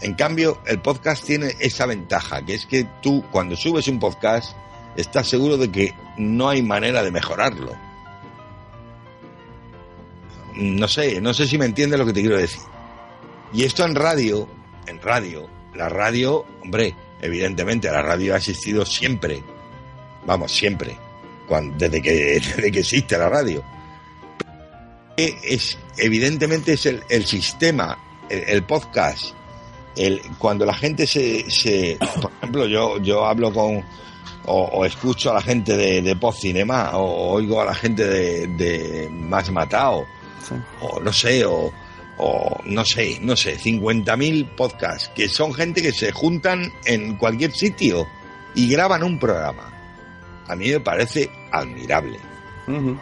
En 0.00 0.14
cambio, 0.14 0.60
el 0.66 0.80
podcast 0.80 1.24
tiene 1.24 1.54
esa 1.58 1.86
ventaja, 1.86 2.44
que 2.44 2.54
es 2.54 2.66
que 2.66 2.86
tú, 3.00 3.24
cuando 3.32 3.56
subes 3.56 3.88
un 3.88 3.98
podcast, 3.98 4.54
estás 4.96 5.26
seguro 5.26 5.56
de 5.56 5.70
que 5.70 5.94
no 6.18 6.48
hay 6.48 6.62
manera 6.62 7.02
de 7.02 7.10
mejorarlo. 7.10 7.85
No 10.56 10.88
sé, 10.88 11.20
no 11.20 11.34
sé 11.34 11.46
si 11.46 11.58
me 11.58 11.66
entiendes 11.66 11.98
lo 11.98 12.06
que 12.06 12.12
te 12.12 12.20
quiero 12.20 12.38
decir. 12.38 12.62
Y 13.52 13.64
esto 13.64 13.84
en 13.84 13.94
radio, 13.94 14.48
en 14.86 15.00
radio, 15.00 15.48
la 15.74 15.88
radio, 15.88 16.44
hombre, 16.62 16.94
evidentemente 17.20 17.90
la 17.90 18.02
radio 18.02 18.34
ha 18.34 18.38
existido 18.38 18.84
siempre, 18.84 19.42
vamos, 20.26 20.52
siempre, 20.52 20.96
desde, 21.76 22.02
que, 22.02 22.12
desde 22.56 22.72
que 22.72 22.80
existe 22.80 23.18
la 23.18 23.28
radio. 23.28 23.62
Es, 25.16 25.78
evidentemente 25.96 26.74
es 26.74 26.86
el, 26.86 27.02
el 27.08 27.24
sistema, 27.24 27.98
el, 28.28 28.62
podcast, 28.64 29.34
el, 29.96 30.20
cuando 30.38 30.66
la 30.66 30.74
gente 30.74 31.06
se, 31.06 31.50
se, 31.50 31.98
por 32.20 32.32
ejemplo, 32.38 32.66
yo, 32.66 32.98
yo 32.98 33.24
hablo 33.24 33.52
con, 33.52 33.82
o, 34.44 34.84
escucho 34.84 35.30
a 35.30 35.34
la 35.34 35.42
gente 35.42 35.76
de, 35.76 36.02
de 36.02 36.32
Cinema, 36.32 36.96
o, 36.96 37.04
o, 37.04 37.30
oigo 37.32 37.60
a 37.60 37.64
la 37.64 37.74
gente 37.74 38.06
de, 38.06 38.46
de 38.48 39.08
Más 39.10 39.50
Matado, 39.50 40.04
sí. 40.48 40.54
o 40.80 41.00
no 41.00 41.12
sé, 41.12 41.44
o, 41.44 41.72
o 42.18 42.60
no 42.64 42.84
sé, 42.84 43.18
no 43.20 43.36
sé, 43.36 43.58
50.000 43.58 44.48
podcasts, 44.56 45.10
que 45.14 45.28
son 45.28 45.52
gente 45.54 45.82
que 45.82 45.92
se 45.92 46.12
juntan 46.12 46.72
en 46.84 47.16
cualquier 47.16 47.52
sitio 47.52 48.06
y 48.54 48.68
graban 48.68 49.02
un 49.02 49.18
programa. 49.18 49.72
A 50.48 50.56
mí 50.56 50.70
me 50.70 50.80
parece 50.80 51.30
admirable. 51.52 52.18
Uh 52.66 52.72
-huh. 52.72 53.00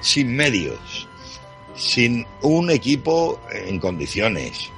Sin 0.00 0.34
medios, 0.34 1.08
sin 1.76 2.26
un 2.42 2.70
equipo 2.70 3.40
en 3.50 3.78
condiciones. 3.78 4.70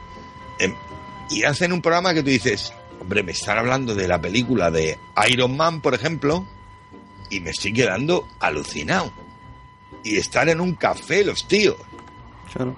Y 1.31 1.43
hacen 1.45 1.73
un 1.73 1.81
programa 1.81 2.13
que 2.13 2.23
tú 2.23 2.31
dices, 2.31 2.73
hombre, 3.01 3.23
me 3.23 3.33
están 3.33 3.59
hablando 3.59 3.95
de 3.95 4.07
la 4.07 4.21
película 4.21 4.71
de 4.71 4.99
Iron 5.31 5.57
Man, 5.57 5.81
por 5.81 5.95
ejemplo, 5.95 6.47
y 7.31 7.41
me 7.41 7.51
estoy 7.51 7.73
quedando 7.73 8.29
alucinado. 8.41 9.13
Y 10.03 10.17
están 10.17 10.51
en 10.51 10.61
un 10.61 10.75
café 10.75 11.25
los 11.25 11.49
tíos. 11.49 11.77
Claro 12.53 12.77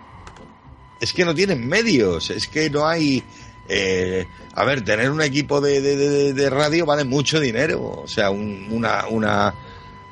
es 1.00 1.12
que 1.12 1.24
no 1.24 1.35
tienen 1.35 1.66
medios, 1.66 2.31
es 2.31 2.46
que 2.46 2.70
no 2.70 2.87
hay... 2.87 3.22
Eh, 3.68 4.26
a 4.55 4.64
ver, 4.64 4.85
tener 4.85 5.11
un 5.11 5.20
equipo 5.20 5.61
de, 5.61 5.81
de, 5.81 5.96
de, 5.96 6.33
de, 6.33 6.50
radio 6.50 6.87
vale 6.87 7.05
mucho 7.05 7.40
dinero, 7.40 8.02
o 8.05 8.09
sea, 8.09 8.31
un, 8.31 8.68
una... 8.70 9.07
una, 9.09 9.55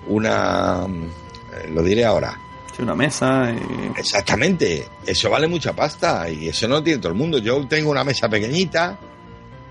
una 0.08 0.86
eh, 0.86 1.70
lo 1.72 1.82
diré 1.82 2.04
ahora. 2.04 2.38
Sí, 2.76 2.82
una 2.82 2.94
mesa. 2.94 3.52
Y... 3.52 3.98
Exactamente, 3.98 4.86
eso 5.06 5.30
vale 5.30 5.46
mucha 5.46 5.72
pasta 5.72 6.28
y 6.28 6.48
eso 6.48 6.66
no 6.68 6.82
tiene 6.82 7.00
todo 7.00 7.12
el 7.12 7.18
mundo. 7.18 7.38
Yo 7.38 7.66
tengo 7.68 7.90
una 7.90 8.04
mesa 8.04 8.28
pequeñita, 8.28 8.98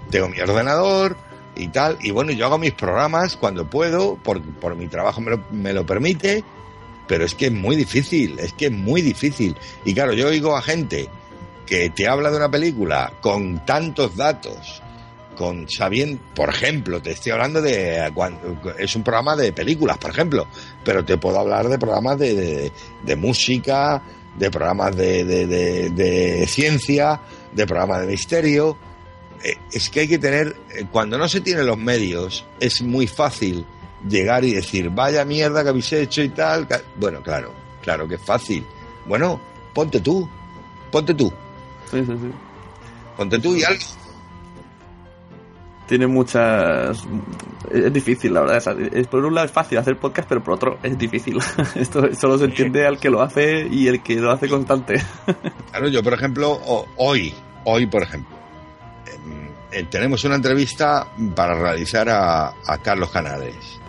tengo 0.10 0.30
mi 0.30 0.40
ordenador 0.40 1.18
y 1.56 1.68
tal, 1.68 1.98
y 2.02 2.10
bueno, 2.10 2.32
yo 2.32 2.46
hago 2.46 2.58
mis 2.58 2.74
programas 2.74 3.36
cuando 3.36 3.70
puedo, 3.70 4.16
por, 4.16 4.42
por 4.42 4.76
mi 4.76 4.88
trabajo 4.88 5.22
me 5.22 5.32
lo, 5.32 5.44
me 5.52 5.74
lo 5.74 5.86
permite, 5.86 6.44
pero 7.08 7.26
es 7.26 7.36
que 7.36 7.48
es 7.48 7.52
muy 7.52 7.76
difícil, 7.76 8.40
es 8.40 8.54
que 8.54 8.68
es 8.68 8.72
muy 8.72 9.02
difícil. 9.02 9.56
Y 9.86 9.94
claro, 9.94 10.14
yo 10.14 10.28
oigo 10.28 10.56
a 10.56 10.62
gente 10.62 11.10
que 11.66 11.90
te 11.90 12.08
habla 12.08 12.32
de 12.32 12.38
una 12.38 12.50
película 12.50 13.14
con 13.22 13.66
tantos 13.66 14.16
datos, 14.16 14.82
con 15.36 15.70
sabiendo, 15.70 16.22
por 16.36 16.50
ejemplo, 16.50 17.02
te 17.02 17.12
estoy 17.12 17.32
hablando 17.32 17.62
de, 17.62 18.12
es 18.78 18.96
un 18.96 19.04
programa 19.04 19.36
de 19.36 19.52
películas, 19.52 19.98
por 19.98 20.12
ejemplo, 20.12 20.48
pero 20.84 21.04
te 21.04 21.18
puedo 21.18 21.40
hablar 21.40 21.68
de 21.70 21.80
programas 21.80 22.20
de, 22.20 22.36
de, 22.36 22.72
de 23.04 23.16
música, 23.16 24.02
de 24.38 24.50
programas 24.50 24.96
de, 24.96 25.24
de, 25.26 26.48
ciencia, 26.48 27.22
de 27.52 27.66
programas 27.66 28.02
de 28.02 28.08
misterio. 28.08 28.78
Es 29.72 29.90
que 29.90 30.02
hay 30.02 30.08
que 30.08 30.20
tener, 30.20 30.56
cuando 30.92 31.18
no 31.18 31.28
se 31.28 31.42
tienen 31.42 31.66
los 31.66 31.78
medios, 31.78 32.46
es 32.60 32.82
muy 32.82 33.08
fácil 33.08 33.66
llegar 34.08 34.44
y 34.44 34.54
decir, 34.54 34.90
vaya 34.90 35.26
mierda 35.26 35.64
que 35.64 35.70
habéis 35.70 35.92
hecho 35.94 36.22
y 36.22 36.30
tal. 36.30 36.68
Bueno, 36.96 37.22
claro, 37.22 37.54
claro 37.82 38.08
que 38.08 38.16
es 38.16 38.22
fácil. 38.22 38.66
Bueno, 39.06 39.40
ponte 39.74 40.00
tú, 40.00 40.28
ponte 40.92 41.14
tú. 41.14 41.32
Sí, 41.92 42.00
sí, 42.06 42.12
sí. 42.12 42.32
Ponte 43.18 43.40
tú 43.40 43.56
y 43.56 43.64
algo. 43.64 43.84
Tiene 45.88 46.08
muchas. 46.08 47.04
Es 47.70 47.94
difícil, 47.94 48.34
la 48.34 48.42
verdad. 48.42 48.80
Es, 48.94 49.08
por 49.08 49.24
un 49.24 49.36
lado 49.36 49.46
es 49.46 49.52
fácil 49.52 49.78
hacer 49.78 49.98
podcast, 49.98 50.28
pero 50.28 50.42
por 50.42 50.56
otro 50.56 50.80
es 50.82 50.98
difícil. 50.98 51.40
Esto 51.76 52.14
solo 52.16 52.38
se 52.38 52.46
entiende 52.46 52.88
al 52.88 53.00
que 53.00 53.10
lo 53.10 53.22
hace 53.22 53.68
y 53.70 53.88
el 53.88 54.02
que 54.02 54.16
lo 54.16 54.32
hace 54.32 54.48
constante. 54.48 55.02
Claro, 55.72 55.88
yo, 55.88 56.04
por 56.04 56.14
ejemplo, 56.14 56.62
hoy, 56.98 57.34
hoy, 57.64 57.88
por 57.88 58.04
ejemplo, 58.04 58.38
eh, 59.72 59.84
tenemos 59.90 60.24
una 60.24 60.36
entrevista 60.36 61.08
para 61.36 61.56
realizar 61.56 62.08
a, 62.10 62.54
a 62.68 62.78
Carlos 62.78 63.10
Canales 63.10 63.80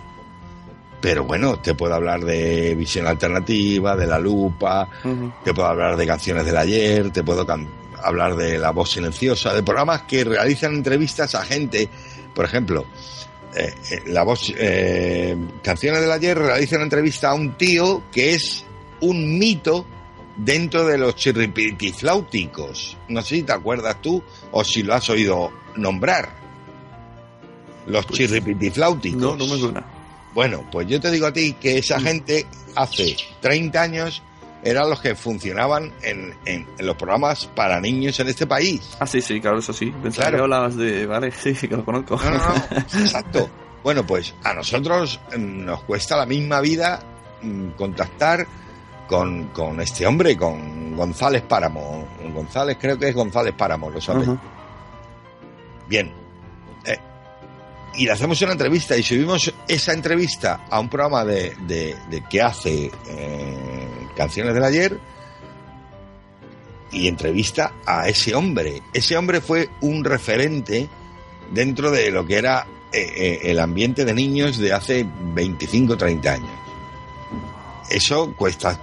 pero 1.04 1.22
bueno, 1.22 1.58
te 1.58 1.74
puedo 1.74 1.92
hablar 1.94 2.24
de 2.24 2.74
visión 2.74 3.06
alternativa, 3.06 3.94
de 3.94 4.06
la 4.06 4.18
lupa, 4.18 4.88
uh 5.04 5.08
-huh. 5.08 5.34
te 5.44 5.52
puedo 5.52 5.68
hablar 5.68 5.98
de 5.98 6.06
canciones 6.06 6.46
del 6.46 6.56
ayer, 6.56 7.10
te 7.10 7.22
puedo 7.22 7.46
hablar 8.02 8.34
de 8.36 8.56
la 8.56 8.70
voz 8.70 8.92
silenciosa, 8.92 9.52
de 9.52 9.62
programas 9.62 10.04
que 10.04 10.24
realizan 10.24 10.72
entrevistas 10.72 11.34
a 11.34 11.44
gente, 11.44 11.90
por 12.34 12.46
ejemplo, 12.46 12.86
eh, 13.54 13.74
la 14.06 14.22
voz, 14.22 14.50
eh, 14.56 15.36
canciones 15.62 16.00
del 16.00 16.10
ayer 16.10 16.38
realiza 16.38 16.76
una 16.76 16.84
entrevista 16.84 17.32
a 17.32 17.34
un 17.34 17.52
tío 17.58 18.04
que 18.10 18.32
es 18.32 18.64
un 19.02 19.38
mito 19.38 19.84
dentro 20.38 20.86
de 20.86 20.96
los 20.96 21.16
chirripitifláuticos. 21.16 22.96
No 23.10 23.20
sé 23.20 23.34
si 23.36 23.42
te 23.42 23.52
acuerdas 23.52 24.00
tú 24.00 24.22
o 24.52 24.64
si 24.64 24.82
lo 24.82 24.94
has 24.94 25.10
oído 25.10 25.52
nombrar. 25.76 26.30
Los 27.86 28.06
pues, 28.06 28.20
chirripitifláuticos. 28.20 29.20
No, 29.20 29.36
no 29.36 29.46
me 29.46 29.60
suena. 29.60 29.93
Bueno, 30.34 30.64
pues 30.70 30.88
yo 30.88 31.00
te 31.00 31.10
digo 31.10 31.26
a 31.26 31.32
ti 31.32 31.54
que 31.54 31.78
esa 31.78 32.00
gente 32.00 32.46
hace 32.74 33.16
30 33.40 33.80
años 33.80 34.22
eran 34.64 34.90
los 34.90 35.00
que 35.00 35.14
funcionaban 35.14 35.92
en, 36.02 36.34
en, 36.46 36.66
en, 36.78 36.86
los 36.86 36.96
programas 36.96 37.46
para 37.46 37.80
niños 37.80 38.18
en 38.18 38.28
este 38.28 38.46
país. 38.46 38.96
Ah, 38.98 39.06
sí, 39.06 39.20
sí, 39.20 39.40
claro, 39.40 39.58
eso 39.58 39.72
sí. 39.72 39.92
Pensaba 40.02 40.28
claro. 40.28 40.36
que 40.36 40.42
hablabas 40.42 40.76
de... 40.76 41.06
Vale, 41.06 41.30
sí, 41.42 41.54
sí, 41.54 41.68
que 41.68 41.76
lo 41.76 41.84
conozco. 41.84 42.16
No, 42.16 42.30
no, 42.30 42.38
no, 42.38 42.76
exacto. 43.00 43.48
Bueno, 43.82 44.06
pues 44.06 44.34
a 44.42 44.54
nosotros 44.54 45.20
nos 45.38 45.82
cuesta 45.82 46.16
la 46.16 46.24
misma 46.26 46.60
vida 46.60 47.00
contactar 47.76 48.46
con, 49.06 49.48
con 49.48 49.80
este 49.80 50.06
hombre, 50.06 50.36
con 50.36 50.96
González 50.96 51.42
Páramo. 51.42 52.08
González, 52.32 52.78
creo 52.80 52.98
que 52.98 53.10
es 53.10 53.14
González 53.14 53.54
Páramo, 53.54 53.90
lo 53.90 54.00
sabes. 54.00 54.26
Uh 54.26 54.32
-huh. 54.32 54.38
Bien, 55.86 56.10
y 57.96 58.04
le 58.06 58.12
hacemos 58.12 58.40
una 58.42 58.52
entrevista 58.52 58.96
y 58.96 59.02
subimos 59.02 59.52
esa 59.68 59.92
entrevista 59.92 60.66
a 60.70 60.80
un 60.80 60.88
programa 60.88 61.24
de, 61.24 61.56
de, 61.66 61.96
de 62.10 62.22
que 62.22 62.42
hace 62.42 62.90
eh, 63.08 63.88
Canciones 64.16 64.54
del 64.54 64.64
Ayer 64.64 64.98
y 66.92 67.08
entrevista 67.08 67.72
a 67.86 68.08
ese 68.08 68.34
hombre. 68.34 68.82
Ese 68.92 69.16
hombre 69.16 69.40
fue 69.40 69.68
un 69.80 70.04
referente 70.04 70.88
dentro 71.52 71.90
de 71.90 72.10
lo 72.10 72.26
que 72.26 72.36
era 72.36 72.66
eh, 72.92 73.12
eh, 73.16 73.40
el 73.50 73.58
ambiente 73.58 74.04
de 74.04 74.14
niños 74.14 74.58
de 74.58 74.72
hace 74.72 75.06
25, 75.34 75.96
30 75.96 76.32
años. 76.32 76.50
Eso 77.90 78.34
cuesta 78.36 78.80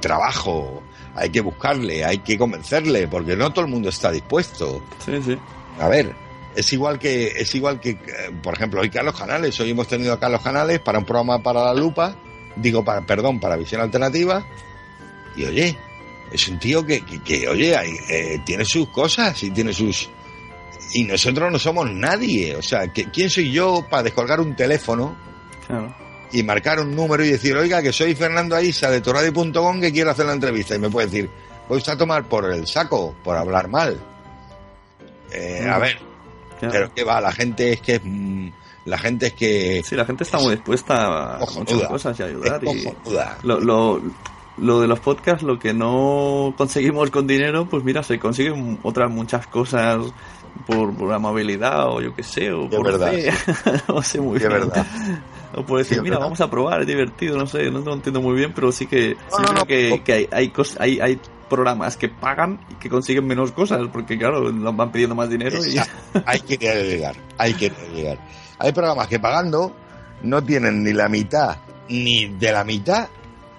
trabajo, 0.00 0.82
hay 1.14 1.30
que 1.30 1.40
buscarle, 1.40 2.04
hay 2.04 2.18
que 2.18 2.38
convencerle, 2.38 3.08
porque 3.08 3.36
no 3.36 3.52
todo 3.52 3.64
el 3.64 3.70
mundo 3.70 3.88
está 3.88 4.10
dispuesto. 4.10 4.82
Sí, 5.04 5.20
sí. 5.24 5.38
A 5.78 5.88
ver, 5.88 6.14
es 6.54 6.72
igual 6.72 6.98
que, 6.98 7.26
es 7.28 7.54
igual 7.54 7.80
que, 7.80 7.90
eh, 7.90 7.98
por 8.42 8.54
ejemplo, 8.54 8.80
hoy 8.80 8.90
Carlos 8.90 9.18
Canales, 9.18 9.58
hoy 9.60 9.70
hemos 9.70 9.88
tenido 9.88 10.12
a 10.12 10.20
Carlos 10.20 10.42
Canales 10.42 10.80
para 10.80 10.98
un 10.98 11.04
programa 11.04 11.42
para 11.42 11.64
la 11.64 11.74
lupa, 11.74 12.16
digo, 12.56 12.84
para, 12.84 13.00
perdón, 13.06 13.40
para 13.40 13.56
visión 13.56 13.80
alternativa, 13.80 14.44
y 15.36 15.44
oye, 15.44 15.76
es 16.30 16.48
un 16.48 16.58
tío 16.58 16.84
que, 16.84 17.02
que, 17.04 17.22
que, 17.22 17.48
oye, 17.48 17.74
eh, 18.08 18.40
tiene 18.44 18.64
sus 18.64 18.88
cosas 18.88 19.42
y 19.42 19.50
tiene 19.50 19.72
sus... 19.72 20.08
Y 20.94 21.04
nosotros 21.04 21.50
no 21.50 21.58
somos 21.58 21.90
nadie, 21.90 22.54
o 22.54 22.62
sea, 22.62 22.88
que, 22.88 23.04
¿quién 23.10 23.30
soy 23.30 23.50
yo 23.50 23.86
para 23.88 24.02
descolgar 24.02 24.40
un 24.40 24.54
teléfono 24.54 25.16
Claro. 25.66 25.94
y 26.32 26.42
marcar 26.42 26.80
un 26.80 26.94
número 26.94 27.24
y 27.24 27.30
decir, 27.30 27.56
oiga, 27.56 27.80
que 27.80 27.92
soy 27.94 28.14
Fernando 28.14 28.56
Aisa 28.56 28.90
de 28.90 29.00
torradio.com 29.00 29.80
que 29.80 29.90
quiero 29.90 30.10
hacer 30.10 30.26
la 30.26 30.34
entrevista? 30.34 30.74
Y 30.74 30.78
me 30.78 30.90
puede 30.90 31.06
decir, 31.06 31.30
voy 31.66 31.78
usted 31.78 31.92
a 31.92 31.96
tomar 31.96 32.24
por 32.28 32.50
el 32.52 32.66
saco, 32.66 33.14
por 33.24 33.36
hablar 33.38 33.68
mal. 33.68 33.98
Eh, 35.30 35.66
a 35.66 35.78
ver, 35.78 35.98
Claro. 36.70 36.72
pero 36.72 36.94
que 36.94 37.04
va, 37.04 37.20
la 37.20 37.32
gente 37.32 37.72
es 37.72 37.80
que 37.80 37.94
es, 37.96 38.00
mm, 38.04 38.48
la 38.84 38.98
gente 38.98 39.26
es 39.26 39.32
que 39.32 39.82
Sí, 39.84 39.96
la 39.96 40.04
gente 40.04 40.24
está 40.24 40.38
muy 40.38 40.52
dispuesta 40.52 41.36
a 41.36 41.38
muchas 41.56 41.82
cosas 41.88 42.20
y 42.20 42.22
ayudar. 42.22 42.62
Y 42.64 42.88
lo, 43.42 43.60
lo, 43.60 44.00
lo 44.58 44.80
de 44.80 44.86
los 44.86 45.00
podcasts, 45.00 45.42
lo 45.42 45.58
que 45.58 45.72
no 45.72 46.54
conseguimos 46.56 47.10
con 47.10 47.26
dinero, 47.26 47.66
pues 47.66 47.84
mira, 47.84 48.02
se 48.02 48.18
consiguen 48.18 48.78
otras 48.82 49.10
muchas 49.10 49.46
cosas 49.46 49.98
por, 50.66 50.94
por 50.94 51.12
amabilidad 51.12 51.88
o 51.88 52.00
yo 52.00 52.14
qué 52.14 52.22
sé, 52.22 52.52
o 52.52 52.68
por 52.68 52.84
verdad, 52.84 53.10
fe. 53.12 53.32
no 53.88 54.02
sé 54.02 54.20
muy 54.20 54.38
bien. 54.38 54.50
verdad. 54.50 54.86
O 55.54 55.64
por 55.66 55.78
decir, 55.78 55.96
Sí, 55.98 56.02
mira, 56.02 56.14
verdad. 56.16 56.26
vamos 56.26 56.40
a 56.40 56.50
probar, 56.50 56.80
es 56.80 56.86
divertido, 56.86 57.36
no 57.36 57.46
sé, 57.46 57.70
no 57.70 57.80
lo 57.80 57.92
entiendo 57.94 58.20
muy 58.22 58.34
bien, 58.36 58.52
pero 58.54 58.72
sí 58.72 58.86
que, 58.86 59.16
No, 59.30 59.36
sí 59.36 59.42
no, 59.42 59.48
creo 59.48 59.54
no, 59.58 59.66
que, 59.66 60.02
que 60.04 60.12
hay, 60.12 60.28
hay, 60.32 60.48
cos- 60.50 60.76
hay, 60.80 60.98
hay 61.00 61.20
programas 61.50 61.96
que 61.98 62.08
pagan 62.08 62.58
y 62.70 62.74
que 62.76 62.88
consiguen 62.88 63.26
menos 63.26 63.52
cosas, 63.52 63.80
porque 63.92 64.16
claro, 64.16 64.50
nos 64.50 64.74
van 64.76 64.90
pidiendo 64.90 65.14
más 65.14 65.28
dinero 65.28 65.58
y... 65.64 65.76
Hay 66.26 66.40
que 66.40 66.56
llegar, 66.56 67.14
hay 67.36 67.52
que 67.54 67.70
llegar. 67.94 68.18
Hay 68.58 68.72
programas 68.72 69.06
que 69.08 69.18
pagando 69.20 69.74
no 70.22 70.42
tienen 70.42 70.82
ni 70.82 70.92
la 70.94 71.08
mitad, 71.10 71.56
ni 71.88 72.26
de 72.28 72.52
la 72.52 72.64
mitad 72.64 73.08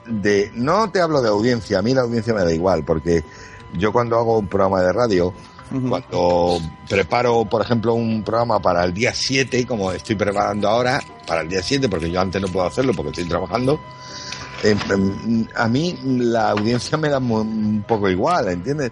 de... 0.07 0.51
No 0.55 0.89
te 0.89 1.01
hablo 1.01 1.21
de 1.21 1.29
audiencia, 1.29 1.77
a 1.79 1.81
mí 1.83 1.93
la 1.93 2.01
audiencia 2.01 2.33
me 2.33 2.43
da 2.43 2.51
igual, 2.51 2.83
porque 2.83 3.23
yo 3.77 3.91
cuando 3.91 4.17
hago 4.17 4.39
un 4.39 4.47
programa 4.47 4.81
de 4.81 4.91
radio, 4.93 5.33
Cuando 5.89 6.59
preparo, 6.87 7.45
por 7.45 7.61
ejemplo, 7.61 7.93
un 7.93 8.23
programa 8.23 8.59
para 8.59 8.83
el 8.83 8.93
día 8.93 9.11
7, 9.13 9.65
como 9.65 9.91
estoy 9.91 10.15
preparando 10.15 10.69
ahora, 10.69 11.01
para 11.25 11.41
el 11.41 11.49
día 11.49 11.61
7, 11.63 11.89
porque 11.89 12.11
yo 12.11 12.21
antes 12.21 12.41
no 12.41 12.47
puedo 12.47 12.67
hacerlo 12.67 12.93
porque 12.93 13.09
estoy 13.09 13.25
trabajando, 13.25 13.79
eh, 14.63 14.75
em, 14.91 15.47
a 15.55 15.67
mí 15.67 15.97
la 16.03 16.51
audiencia 16.51 16.97
me 16.97 17.09
da 17.09 17.17
un 17.17 17.83
poco 17.87 18.09
igual, 18.09 18.49
¿entiendes? 18.49 18.91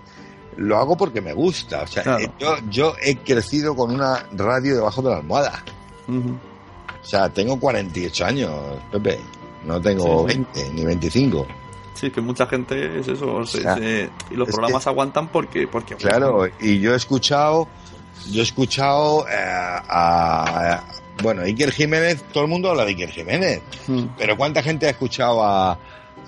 Lo 0.58 0.78
hago 0.78 0.98
porque 0.98 1.22
me 1.22 1.34
gusta. 1.34 1.84
O 1.84 1.88
sea, 1.88 2.04
Claro. 2.04 2.24
eh, 2.26 2.32
yo, 2.40 2.56
yo 2.70 2.94
he 3.02 3.16
crecido 3.18 3.76
con 3.76 3.92
una 3.94 4.26
radio 4.34 4.76
debajo 4.76 5.02
de 5.02 5.10
la 5.12 5.18
almohada. 5.18 5.64
O 6.08 7.06
sea, 7.06 7.30
tengo 7.30 7.60
48 7.60 8.26
años, 8.26 8.52
Pepe. 8.92 9.20
No 9.66 9.80
tengo 9.80 10.28
Sí. 10.28 10.36
20 10.36 10.70
ni 10.74 10.86
25. 10.86 11.48
Sí, 11.94 12.10
que 12.10 12.22
mucha 12.22 12.48
gente 12.48 13.00
es 13.00 13.08
eso. 13.08 13.46
se- 13.46 13.62
sea, 13.62 13.76
se- 13.76 14.10
y 14.32 14.36
los 14.36 14.48
programas 14.50 14.84
que- 14.84 14.90
aguantan 14.90 15.28
porque. 15.28 15.68
porque 15.68 15.96
Claro, 15.96 16.48
y 16.60 16.80
yo 16.80 16.94
he 16.94 16.96
escuchado, 16.98 17.68
yo 18.32 18.40
he 18.42 18.44
escuchado 18.44 19.28
eh, 19.28 19.34
a, 19.36 19.84
a- 20.74 20.84
bueno, 21.22 21.42
Iker 21.44 21.72
Jiménez, 21.72 22.24
todo 22.32 22.44
el 22.44 22.50
mundo 22.50 22.70
habla 22.72 22.84
de 22.86 22.92
Iker 22.92 23.12
Jiménez, 23.12 23.62
Mm. 23.88 24.04
pero 24.18 24.36
¿cuánta 24.38 24.64
gente 24.64 24.88
ha 24.88 24.92
escuchado 24.92 25.44
a, 25.44 25.78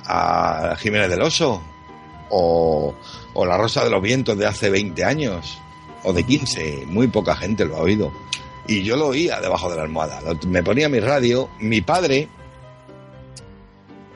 a 0.05 0.75
Jiménez 0.77 1.09
del 1.09 1.21
Oso? 1.21 1.61
O, 2.29 2.93
o 3.33 3.45
La 3.45 3.57
Rosa 3.57 3.83
de 3.83 3.89
los 3.89 4.01
Vientos 4.01 4.37
de 4.37 4.45
hace 4.47 4.69
20 4.69 5.03
años, 5.05 5.57
o 6.03 6.13
de 6.13 6.23
15, 6.23 6.83
muy 6.87 7.07
poca 7.07 7.35
gente 7.35 7.65
lo 7.65 7.77
ha 7.77 7.81
oído. 7.81 8.11
Y 8.67 8.83
yo 8.83 8.95
lo 8.97 9.07
oía 9.07 9.39
debajo 9.41 9.69
de 9.69 9.75
la 9.77 9.83
almohada, 9.83 10.19
me 10.47 10.63
ponía 10.63 10.89
mi 10.89 10.99
radio, 10.99 11.49
mi 11.59 11.81
padre, 11.81 12.27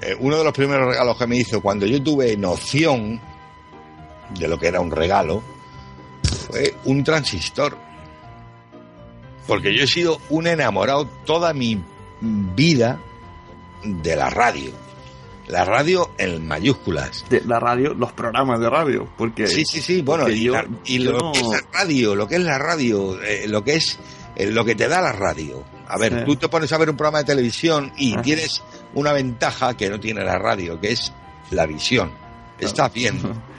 eh, 0.02 0.16
uno 0.20 0.38
de 0.38 0.44
los 0.44 0.54
primeros 0.54 0.88
regalos 0.90 1.18
que 1.18 1.28
me 1.28 1.38
hizo 1.38 1.62
cuando 1.62 1.86
yo 1.86 2.02
tuve 2.02 2.36
noción 2.38 3.20
de 4.38 4.48
lo 4.48 4.58
que 4.60 4.68
era 4.68 4.80
un 4.80 4.92
regalo, 4.92 5.42
fue 6.50 6.76
un 6.86 7.04
transistor. 7.04 7.78
Porque 9.48 9.74
yo 9.76 9.84
he 9.84 9.88
sido 9.88 10.20
un 10.30 10.48
enamorado 10.48 11.06
toda 11.26 11.54
mi 11.54 11.82
vida 12.22 13.00
de 13.84 14.16
la 14.16 14.30
radio. 14.30 14.72
La 15.48 15.64
radio 15.64 16.10
en 16.18 16.46
mayúsculas. 16.46 17.24
De 17.30 17.42
la 17.46 17.58
radio, 17.58 17.94
los 17.94 18.12
programas 18.12 18.60
de 18.60 18.70
radio. 18.70 19.08
Porque. 19.18 19.48
Sí, 19.48 19.64
sí, 19.66 19.82
sí, 19.82 20.02
bueno, 20.02 20.28
y, 20.28 20.44
yo- 20.44 20.52
la- 20.54 20.68
y 20.84 21.02
yo 21.02 21.14
lo 21.14 21.20
no- 21.20 21.32
que 21.32 21.40
es 21.40 21.48
la 21.48 21.62
radio, 21.72 22.16
lo 22.16 22.28
que 22.28 22.36
es 22.36 22.42
la 22.42 22.58
radio, 22.58 23.22
eh, 23.24 23.46
lo 23.48 23.64
que 23.64 23.76
es 23.76 23.98
eh, 24.36 24.52
lo 24.52 24.66
que 24.66 24.76
te 24.76 24.90
da 24.90 25.00
la 25.02 25.14
radio. 25.14 25.64
A 25.88 25.98
ver, 25.98 26.12
Sí. 26.20 26.26
tú 26.26 26.36
te 26.36 26.50
pones 26.50 26.72
a 26.74 26.78
ver 26.78 26.90
un 26.90 26.98
programa 26.98 27.20
de 27.20 27.24
televisión 27.24 27.94
y 27.98 28.18
tienes 28.18 28.62
una 28.93 29.13
ventaja 29.13 29.76
que 29.76 29.89
no 29.89 30.00
tiene 30.00 30.23
la 30.23 30.38
radio, 30.38 30.80
que 30.80 30.91
es 30.91 31.13
la 31.52 31.65
visión. 31.65 32.12
Estás 32.60 32.93
viendo. 32.93 33.34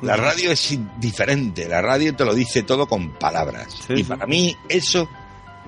La 0.00 0.14
radio 0.14 0.52
es 0.52 0.78
diferente, 1.00 1.68
la 1.68 1.82
radio 1.82 2.14
te 2.14 2.24
lo 2.24 2.32
dice 2.32 2.62
todo 2.62 2.86
con 2.86 3.10
palabras. 3.14 3.66
Sí, 3.84 3.94
y 3.94 3.96
sí. 3.96 4.04
para 4.04 4.28
mí 4.28 4.56
eso 4.68 5.08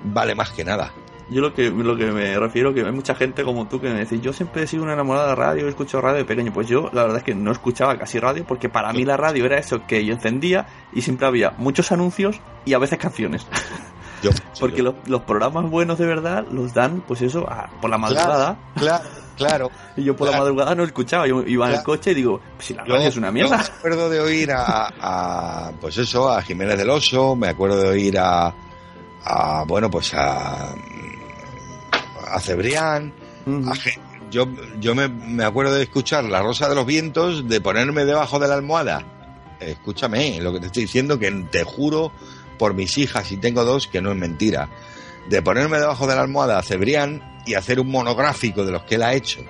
vale 0.05 0.37
más 0.37 0.51
que 0.51 0.65
nada. 0.65 0.93
Yo 1.31 1.41
lo 1.41 1.55
que, 1.55 1.71
lo 1.71 1.97
que 1.97 2.07
me 2.07 2.37
refiero 2.39 2.75
que 2.75 2.83
hay 2.83 2.93
mucha 2.93 3.15
gente 3.15 3.45
como 3.45 3.69
tú 3.69 3.81
que 3.81 3.89
me 3.89 4.01
dice, 4.01 4.21
yo 4.21 4.33
siempre 4.33 4.65
he 4.65 4.67
sido 4.67 4.83
una 4.83 4.95
enamorada 4.95 5.29
de 5.29 5.35
radio, 5.37 5.67
he 5.67 5.71
escuchado 5.71 6.03
radio 6.03 6.19
de 6.19 6.25
pequeño. 6.25 6.53
Pues 6.53 6.69
yo 6.69 6.91
la 6.93 7.03
verdad 7.03 7.19
es 7.19 7.25
que 7.25 7.35
no 7.35 7.53
escuchaba 7.53 7.97
casi 7.99 8.19
radio 8.19 8.45
porque 8.45 8.69
para 8.69 8.93
mí 8.93 9.05
la 9.05 9.17
radio 9.17 9.47
era 9.47 9.59
eso 9.59 9.87
que 9.87 10.05
yo 10.05 10.15
encendía 10.15 10.67
y 10.93 11.03
siempre 11.03 11.27
había 11.27 11.53
muchos 11.59 11.93
anuncios 11.93 12.41
y 12.65 12.75
a 12.75 12.79
veces 12.79 12.99
canciones. 12.99 13.47
Yo, 14.23 14.31
Porque 14.59 14.83
los, 14.83 14.95
los 15.07 15.23
programas 15.23 15.71
buenos 15.71 15.99
de 15.99 16.07
verdad 16.07 16.45
los 16.51 16.75
dan, 16.75 17.03
pues 17.07 17.23
eso, 17.23 17.49
a- 17.49 17.71
por 17.81 17.89
la 17.91 17.97
madrugada. 17.99 18.59
Claro, 18.77 19.05
claro. 19.37 19.71
Y 19.97 20.05
yo 20.05 20.15
por 20.17 20.27
la 20.27 20.33
Claro. 20.33 20.45
madrugada 20.45 20.75
no 20.75 20.85
escuchaba. 20.85 21.27
Yo 21.27 21.43
iba 21.43 21.67
en 21.67 21.73
el 21.73 21.77
Claro. 21.79 21.85
coche 21.85 22.11
y 22.13 22.15
digo, 22.15 22.41
si 22.59 22.75
la 22.75 22.85
Yo- 22.85 22.95
radio 22.95 23.09
es 23.09 23.17
una 23.17 23.29
yo 23.29 23.33
mierda. 23.33 23.57
me 23.57 23.63
acuerdo 23.65 24.11
de 24.11 24.21
oír 24.21 24.53
a, 24.53 24.93
a, 25.01 25.73
pues 25.81 25.97
eso, 25.99 26.31
a 26.31 26.43
Jiménez 26.43 26.77
del 26.79 26.91
Oso, 26.91 27.35
me 27.35 27.49
acuerdo 27.49 27.81
de 27.81 27.89
oír 27.89 28.19
a, 28.19 28.55
a 29.25 29.65
bueno, 29.67 29.91
pues 29.91 30.13
a, 30.15 30.75
a 32.33 32.41
Cebrián, 32.41 33.13
a 33.67 33.73
yo, 34.31 34.47
yo 34.79 34.95
me, 34.95 35.09
me 35.09 35.45
acuerdo 35.45 35.75
de 35.75 35.83
escuchar 35.83 36.23
La 36.25 36.41
Rosa 36.41 36.69
de 36.69 36.75
los 36.77 36.87
Vientos, 36.87 37.49
de 37.49 37.61
ponerme 37.61 38.05
debajo 38.05 38.39
de 38.39 38.47
la 38.49 38.55
almohada. 38.55 39.03
Escúchame, 39.59 40.41
lo 40.41 40.53
que 40.53 40.61
te 40.61 40.67
estoy 40.67 40.83
diciendo, 40.83 41.19
que 41.19 41.31
te 41.51 41.65
juro 41.65 42.13
por 42.61 42.75
mis 42.75 42.99
hijas, 42.99 43.33
y 43.33 43.39
tengo 43.39 43.65
dos, 43.65 43.87
que 43.89 44.03
no 44.03 44.11
es 44.13 44.19
mentira. 44.19 44.69
De 45.31 45.41
ponerme 45.41 45.79
debajo 45.79 46.07
de 46.07 46.15
la 46.15 46.21
almohada 46.21 46.59
a 46.59 46.63
Cebrián 46.63 47.41
y 47.47 47.55
hacer 47.55 47.81
un 47.81 47.91
monográfico 47.91 48.67
de 48.67 48.73
los 48.73 48.83
que 48.83 48.97
él 48.97 49.03
ha 49.03 49.15
hecho, 49.15 49.41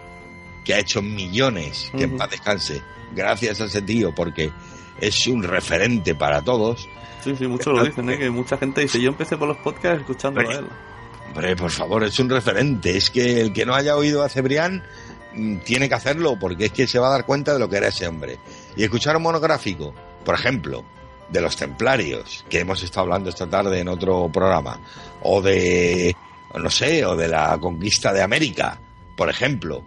que 0.65 0.75
ha 0.75 0.79
hecho 0.79 1.03
millones, 1.03 1.91
que 1.97 2.05
en 2.05 2.11
Ujú. 2.11 2.19
paz 2.19 2.31
descanse, 2.31 2.83
gracias 3.13 3.61
a 3.61 3.65
ese 3.65 3.83
tío, 3.83 4.15
porque 4.15 4.53
es 5.01 5.27
un 5.27 5.43
referente 5.43 6.15
para 6.15 6.41
todos. 6.43 6.89
Sí, 7.25 7.35
sí, 7.37 7.49
muchos 7.49 7.77
lo 7.77 7.85
dicen, 7.85 8.09
¿eh? 8.11 8.17
que 8.17 8.31
mucha 8.31 8.57
gente 8.57 8.83
dice, 8.83 9.01
yo 9.01 9.09
empecé 9.09 9.37
por 9.37 9.49
los 9.49 9.57
podcasts 9.57 10.03
escuchando 10.03 10.41
a 10.41 10.45
él. 10.45 10.67
Hombre, 11.27 11.57
por 11.57 11.73
favor, 11.73 12.05
es 12.05 12.17
un 12.21 12.31
referente. 12.31 12.97
Es 12.97 13.11
que 13.11 13.41
el 13.41 13.53
que 13.53 13.67
no 13.67 13.75
haya 13.75 13.97
oído 13.97 14.23
a 14.23 14.29
Cebrián 14.29 14.85
mm, 15.35 15.57
tiene 15.65 15.89
que 15.89 15.97
hacerlo 15.97 16.39
porque 16.39 16.67
es 16.67 16.73
que 16.73 16.87
se 16.87 17.01
va 17.01 17.09
a 17.09 17.13
dar 17.13 17.27
cuenta 17.27 17.53
de 17.53 17.59
lo 17.59 17.69
que 17.69 17.77
era 17.79 17.89
ese 17.89 18.07
hombre. 18.07 18.39
Y 18.77 18.85
escuchar 18.85 19.17
un 19.17 19.25
monográfico, 19.25 19.93
por 20.25 20.37
ejemplo, 20.37 20.85
de 21.31 21.41
los 21.41 21.57
templarios, 21.57 22.45
que 22.49 22.61
hemos 22.61 22.83
estado 22.83 23.03
hablando 23.03 23.31
esta 23.31 23.49
tarde 23.49 23.81
en 23.81 23.89
otro 23.89 24.31
programa, 24.33 24.81
o 25.23 25.41
de, 25.41 26.15
no 26.55 26.71
sé, 26.71 27.05
o 27.05 27.17
de 27.17 27.29
la 27.29 27.59
conquista 27.59 28.13
de 28.13 28.23
América, 28.23 28.81
por 29.17 29.29
ejemplo, 29.31 29.85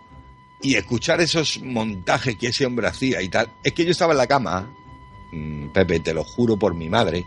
y 0.61 0.75
escuchar 0.75 1.19
esos 1.21 1.61
montajes 1.61 2.37
que 2.37 2.47
ese 2.47 2.65
hombre 2.65 2.87
hacía 2.87 3.21
y 3.21 3.29
tal. 3.29 3.51
Es 3.63 3.73
que 3.73 3.83
yo 3.83 3.91
estaba 3.91 4.13
en 4.13 4.19
la 4.19 4.27
cama, 4.27 4.73
mm, 5.31 5.69
Pepe, 5.69 5.99
te 5.99 6.13
lo 6.13 6.23
juro 6.23 6.57
por 6.57 6.73
mi 6.73 6.89
madre, 6.89 7.25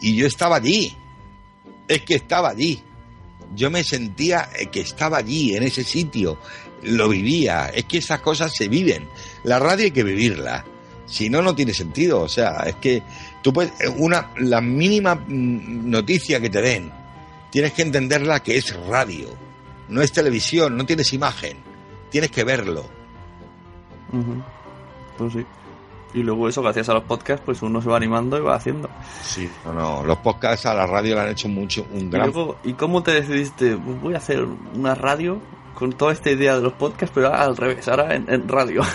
y 0.00 0.16
yo 0.16 0.26
estaba 0.26 0.56
allí. 0.56 0.96
Es 1.88 2.02
que 2.02 2.16
estaba 2.16 2.50
allí 2.50 2.82
yo 3.54 3.70
me 3.70 3.84
sentía 3.84 4.48
eh, 4.58 4.66
que 4.66 4.80
estaba 4.80 5.18
allí, 5.18 5.56
en 5.56 5.62
ese 5.62 5.84
sitio, 5.84 6.38
lo 6.82 7.08
vivía. 7.08 7.70
Es 7.74 7.84
que 7.84 7.98
esas 7.98 8.20
cosas 8.20 8.52
se 8.54 8.68
viven. 8.68 9.08
La 9.44 9.58
radio 9.58 9.84
hay 9.84 9.90
que 9.90 10.04
vivirla. 10.04 10.64
Si 11.06 11.30
no, 11.30 11.42
no 11.42 11.54
tiene 11.54 11.72
sentido. 11.72 12.20
O 12.20 12.28
sea, 12.28 12.64
es 12.66 12.76
que 12.76 13.02
tú 13.48 13.52
puedes, 13.54 13.72
eh, 13.80 13.88
una, 13.88 14.30
la 14.36 14.60
mínima 14.60 15.14
mm, 15.14 15.88
noticia 15.88 16.38
que 16.38 16.50
te 16.50 16.60
den, 16.60 16.92
tienes 17.50 17.72
que 17.72 17.80
entenderla 17.80 18.40
que 18.40 18.58
es 18.58 18.76
radio. 18.86 19.30
No 19.88 20.02
es 20.02 20.12
televisión, 20.12 20.76
no 20.76 20.84
tienes 20.84 21.14
imagen. 21.14 21.56
Tienes 22.10 22.30
que 22.30 22.44
verlo. 22.44 22.84
Pues 25.16 25.32
sí. 25.32 25.46
Y 26.12 26.22
luego 26.22 26.46
eso, 26.46 26.60
gracias 26.60 26.90
a 26.90 26.94
los 26.94 27.04
podcasts, 27.04 27.42
pues 27.42 27.62
uno 27.62 27.80
se 27.80 27.88
va 27.88 27.96
animando 27.96 28.36
y 28.36 28.42
va 28.42 28.54
haciendo. 28.54 28.90
Sí. 29.22 29.48
No, 29.64 29.72
no, 29.72 30.04
los 30.04 30.18
podcasts 30.18 30.66
a 30.66 30.74
la 30.74 30.86
radio 30.86 31.14
le 31.14 31.20
han 31.22 31.28
hecho 31.28 31.48
mucho, 31.48 31.86
un 31.90 32.00
Y, 32.00 32.10
gran 32.10 32.30
luego, 32.30 32.56
¿Y 32.64 32.74
cómo 32.74 33.02
te 33.02 33.12
decidiste? 33.12 33.78
Pues 33.78 34.00
voy 34.02 34.14
a 34.14 34.18
hacer 34.18 34.46
una 34.74 34.94
radio 34.94 35.40
con 35.74 35.94
toda 35.94 36.12
esta 36.12 36.30
idea 36.30 36.56
de 36.56 36.60
los 36.60 36.74
podcasts, 36.74 37.12
pero 37.14 37.32
al 37.32 37.56
revés, 37.56 37.88
ahora 37.88 38.14
en, 38.14 38.28
en 38.28 38.46
radio. 38.46 38.82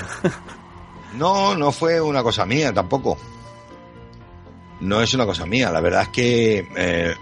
No, 1.16 1.56
no 1.56 1.72
fue 1.72 2.02
una 2.02 2.24
cosa 2.24 2.44
mía 2.44 2.74
tampoco. 2.74 3.20
No 4.84 5.02
es 5.02 5.14
una 5.14 5.26
cosa 5.26 5.46
mía. 5.46 5.72
La 5.72 5.80
verdad 5.80 6.04
es 6.04 6.10
que 6.10 6.68
eh, 6.76 7.16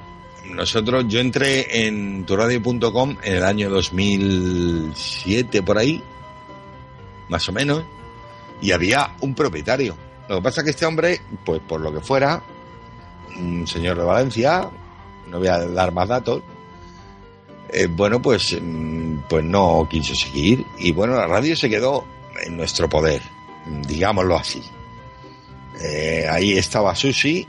nosotros, 0.50 1.06
yo 1.08 1.20
entré 1.20 1.86
en 1.86 2.26
turadio.com 2.26 3.18
en 3.22 3.34
el 3.36 3.44
año 3.44 3.70
2007, 3.70 5.62
por 5.62 5.78
ahí, 5.78 6.02
más 7.30 7.48
o 7.48 7.52
menos, 7.52 7.84
y 8.62 8.72
había 8.72 9.12
un 9.22 9.36
propietario. 9.36 9.96
Lo 10.28 10.38
que 10.38 10.42
pasa 10.42 10.62
es 10.62 10.66
que 10.66 10.72
este 10.72 10.88
hombre, 10.88 11.22
pues 11.46 11.62
por 11.62 11.82
lo 11.82 11.94
que 11.94 12.00
fuera, 12.02 12.42
un 13.38 13.68
señor 13.68 13.98
de 13.98 14.06
Valencia, 14.06 14.68
no 15.30 15.38
voy 15.38 15.48
a 15.48 15.60
dar 15.60 15.92
más 15.92 16.08
datos, 16.08 16.42
eh, 17.70 17.88
bueno, 17.88 18.20
pues, 18.20 18.58
mm, 18.60 19.20
pues 19.30 19.44
no 19.46 19.88
quiso 19.88 20.16
seguir. 20.16 20.66
Y 20.80 20.92
bueno, 20.94 21.14
la 21.14 21.28
radio 21.28 21.56
se 21.56 21.70
quedó 21.70 22.06
en 22.44 22.58
nuestro 22.58 22.90
poder, 22.90 23.22
digámoslo 23.88 24.36
así. 24.36 24.64
Eh, 25.84 26.28
ahí 26.30 26.54
estaba 26.54 26.96
Susi, 26.96 27.48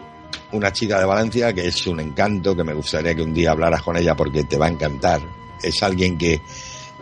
una 0.53 0.73
chica 0.73 0.99
de 0.99 1.05
Valencia 1.05 1.53
que 1.53 1.67
es 1.67 1.87
un 1.87 2.01
encanto, 2.01 2.57
que 2.57 2.65
me 2.65 2.73
gustaría 2.75 3.15
que 3.15 3.23
un 3.23 3.35
día 3.35 3.51
hablaras 3.51 3.83
con 3.83 3.97
ella 3.97 4.15
porque 4.15 4.45
te 4.45 4.57
va 4.57 4.67
a 4.67 4.71
encantar. 4.71 5.21
Es 5.63 5.83
alguien 5.83 6.17
que 6.17 6.41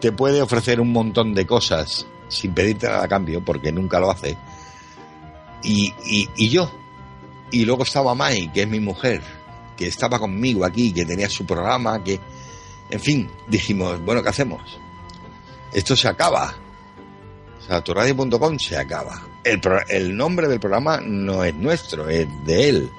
te 0.00 0.12
puede 0.12 0.42
ofrecer 0.42 0.80
un 0.80 0.92
montón 0.92 1.34
de 1.34 1.46
cosas 1.46 2.06
sin 2.28 2.54
pedirte 2.54 2.86
nada 2.86 3.04
a 3.04 3.08
cambio, 3.08 3.44
porque 3.44 3.72
nunca 3.72 4.00
lo 4.00 4.10
hace. 4.10 4.36
Y, 5.62 5.92
y, 6.06 6.28
y 6.36 6.48
yo. 6.48 6.70
Y 7.50 7.64
luego 7.64 7.82
estaba 7.82 8.14
Mai, 8.14 8.50
que 8.52 8.62
es 8.62 8.68
mi 8.68 8.80
mujer, 8.80 9.22
que 9.76 9.88
estaba 9.88 10.18
conmigo 10.18 10.64
aquí, 10.64 10.92
que 10.92 11.04
tenía 11.04 11.28
su 11.28 11.44
programa, 11.44 12.02
que... 12.02 12.20
En 12.88 13.00
fin, 13.00 13.30
dijimos, 13.46 14.00
bueno, 14.04 14.22
¿qué 14.22 14.30
hacemos? 14.30 14.78
Esto 15.72 15.94
se 15.94 16.08
acaba. 16.08 16.54
O 17.70 17.72
sea, 17.72 17.82
turradio.com 17.82 18.58
se 18.58 18.76
acaba. 18.76 19.22
El, 19.44 19.60
pro- 19.60 19.86
el 19.88 20.16
nombre 20.16 20.48
del 20.48 20.58
programa 20.58 21.00
no 21.00 21.44
es 21.44 21.54
nuestro, 21.54 22.08
es 22.08 22.26
de 22.44 22.68
él, 22.68 22.90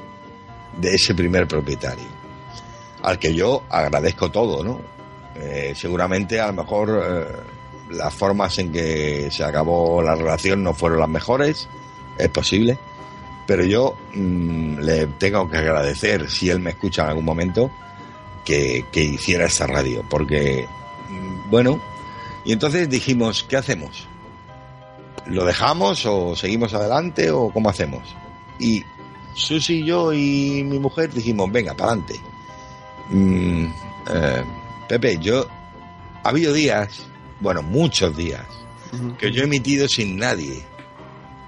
de 0.78 0.94
ese 0.96 1.14
primer 1.14 1.46
propietario, 1.46 2.06
al 3.04 3.20
que 3.20 3.34
yo 3.36 3.64
agradezco 3.70 4.32
todo, 4.32 4.64
¿no? 4.64 4.80
Eh, 5.36 5.74
seguramente 5.76 6.40
a 6.40 6.48
lo 6.48 6.54
mejor 6.54 7.04
eh, 7.06 7.26
las 7.90 8.14
formas 8.14 8.58
en 8.60 8.72
que 8.72 9.28
se 9.30 9.44
acabó 9.44 10.02
la 10.02 10.16
relación 10.16 10.64
no 10.64 10.74
fueron 10.74 11.00
las 11.02 11.10
mejores, 11.10 11.68
es 12.18 12.30
posible, 12.30 12.78
pero 13.46 13.66
yo 13.66 13.98
mm, 14.14 14.78
le 14.80 15.08
tengo 15.18 15.50
que 15.50 15.58
agradecer, 15.58 16.30
si 16.30 16.50
él 16.50 16.62
me 16.62 16.70
escucha 16.70 17.02
en 17.04 17.10
algún 17.10 17.26
momento, 17.26 17.70
que, 18.46 18.86
que 18.90 19.04
hiciera 19.04 19.48
esta 19.48 19.68
radio, 19.68 20.06
porque, 20.10 20.66
mm, 21.10 21.50
bueno, 21.50 21.82
y 22.46 22.54
entonces 22.54 22.90
dijimos, 22.90 23.44
¿qué 23.44 23.58
hacemos? 23.58 24.08
¿Lo 25.28 25.46
dejamos 25.46 26.06
o 26.06 26.36
seguimos 26.36 26.74
adelante 26.74 27.32
o 27.32 27.52
cómo 27.52 27.70
hacemos? 27.70 28.04
Y 28.60 28.84
Susi, 29.34 29.84
yo 29.84 30.14
y 30.14 30.64
mi 30.64 30.80
mujer 30.80 31.14
dijimos, 31.14 31.52
venga, 31.52 31.74
para 31.74 31.92
adelante. 31.92 32.20
Mm, 33.10 33.66
eh, 34.10 34.44
Pepe, 34.88 35.18
yo, 35.20 35.48
ha 36.24 36.30
habido 36.30 36.54
días, 36.54 37.04
bueno, 37.40 37.62
muchos 37.62 38.16
días, 38.16 38.46
que 39.18 39.32
yo 39.32 39.42
he 39.42 39.46
emitido 39.46 39.88
sin 39.88 40.18
nadie, 40.18 40.64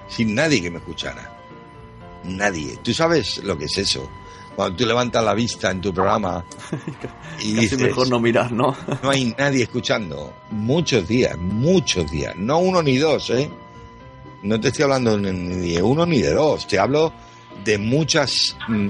sin 0.08 0.34
nadie 0.34 0.62
que 0.62 0.72
me 0.72 0.78
escuchara. 0.78 1.30
Nadie. 2.24 2.78
¿Tú 2.82 2.94
sabes 2.94 3.44
lo 3.44 3.58
que 3.58 3.66
es 3.66 3.78
eso? 3.78 4.10
Cuando 4.56 4.78
tú 4.78 4.86
levantas 4.86 5.24
la 5.24 5.34
vista 5.34 5.72
en 5.72 5.82
tu 5.82 5.94
programa 5.94 6.46
y 7.42 7.54
Casi 7.54 7.54
dices, 7.54 7.80
mejor 7.80 8.08
no 8.08 8.20
mirar, 8.20 8.52
¿no? 8.52 8.76
no 9.02 9.10
hay 9.10 9.34
nadie 9.38 9.64
escuchando. 9.64 10.34
Muchos 10.52 11.08
días, 11.08 11.38
muchos 11.38 12.10
días. 12.10 12.36
No 12.38 12.60
uno 12.60 12.82
ni 12.82 12.98
dos, 12.98 13.30
¿eh? 13.32 13.50
No 14.44 14.60
te 14.60 14.68
estoy 14.68 14.84
hablando 14.84 15.18
ni 15.18 15.74
de 15.74 15.82
uno 15.82 16.06
ni 16.06 16.22
de 16.22 16.34
dos. 16.34 16.68
Te 16.68 16.78
hablo 16.78 17.14
de 17.64 17.78
muchas 17.78 18.56
mm, 18.68 18.90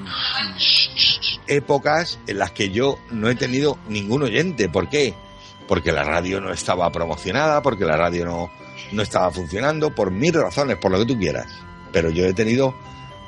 épocas 1.47 2.19
en 2.27 2.39
las 2.39 2.51
que 2.51 2.69
yo 2.69 2.97
no 3.11 3.29
he 3.29 3.35
tenido 3.35 3.77
ningún 3.87 4.23
oyente. 4.23 4.69
¿Por 4.69 4.89
qué? 4.89 5.13
Porque 5.67 5.91
la 5.91 6.03
radio 6.03 6.41
no 6.41 6.51
estaba 6.51 6.91
promocionada, 6.91 7.61
porque 7.61 7.85
la 7.85 7.95
radio 7.95 8.25
no, 8.25 8.51
no 8.91 9.01
estaba 9.01 9.31
funcionando, 9.31 9.93
por 9.93 10.11
mil 10.11 10.33
razones, 10.33 10.77
por 10.77 10.91
lo 10.91 10.99
que 10.99 11.05
tú 11.05 11.17
quieras. 11.17 11.47
Pero 11.91 12.09
yo 12.09 12.25
he 12.25 12.33
tenido 12.33 12.73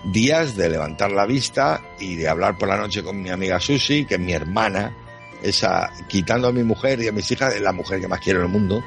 días 0.05 0.55
de 0.55 0.69
levantar 0.69 1.11
la 1.11 1.25
vista 1.25 1.81
y 1.99 2.15
de 2.15 2.27
hablar 2.27 2.57
por 2.57 2.69
la 2.69 2.77
noche 2.77 3.03
con 3.03 3.21
mi 3.21 3.29
amiga 3.29 3.59
Susi, 3.59 4.05
que 4.05 4.15
es 4.15 4.19
mi 4.19 4.33
hermana, 4.33 4.95
esa, 5.41 5.91
quitando 6.07 6.47
a 6.47 6.51
mi 6.51 6.63
mujer 6.63 7.01
y 7.01 7.07
a 7.07 7.11
mis 7.11 7.29
hijas, 7.31 7.53
es 7.55 7.61
la 7.61 7.71
mujer 7.71 8.01
que 8.01 8.07
más 8.07 8.19
quiero 8.19 8.39
en 8.39 8.45
el 8.45 8.51
mundo, 8.51 8.83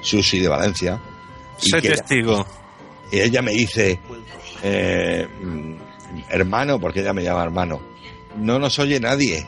Susi 0.00 0.40
de 0.40 0.48
Valencia. 0.48 1.00
Soy 1.58 1.82
testigo. 1.82 2.46
Y 3.12 3.20
ella 3.20 3.42
me 3.42 3.52
dice, 3.52 4.00
eh, 4.62 5.28
hermano, 6.30 6.80
porque 6.80 7.00
ella 7.00 7.12
me 7.12 7.22
llama 7.22 7.44
hermano, 7.44 7.80
no 8.38 8.58
nos 8.58 8.78
oye 8.78 8.98
nadie, 8.98 9.46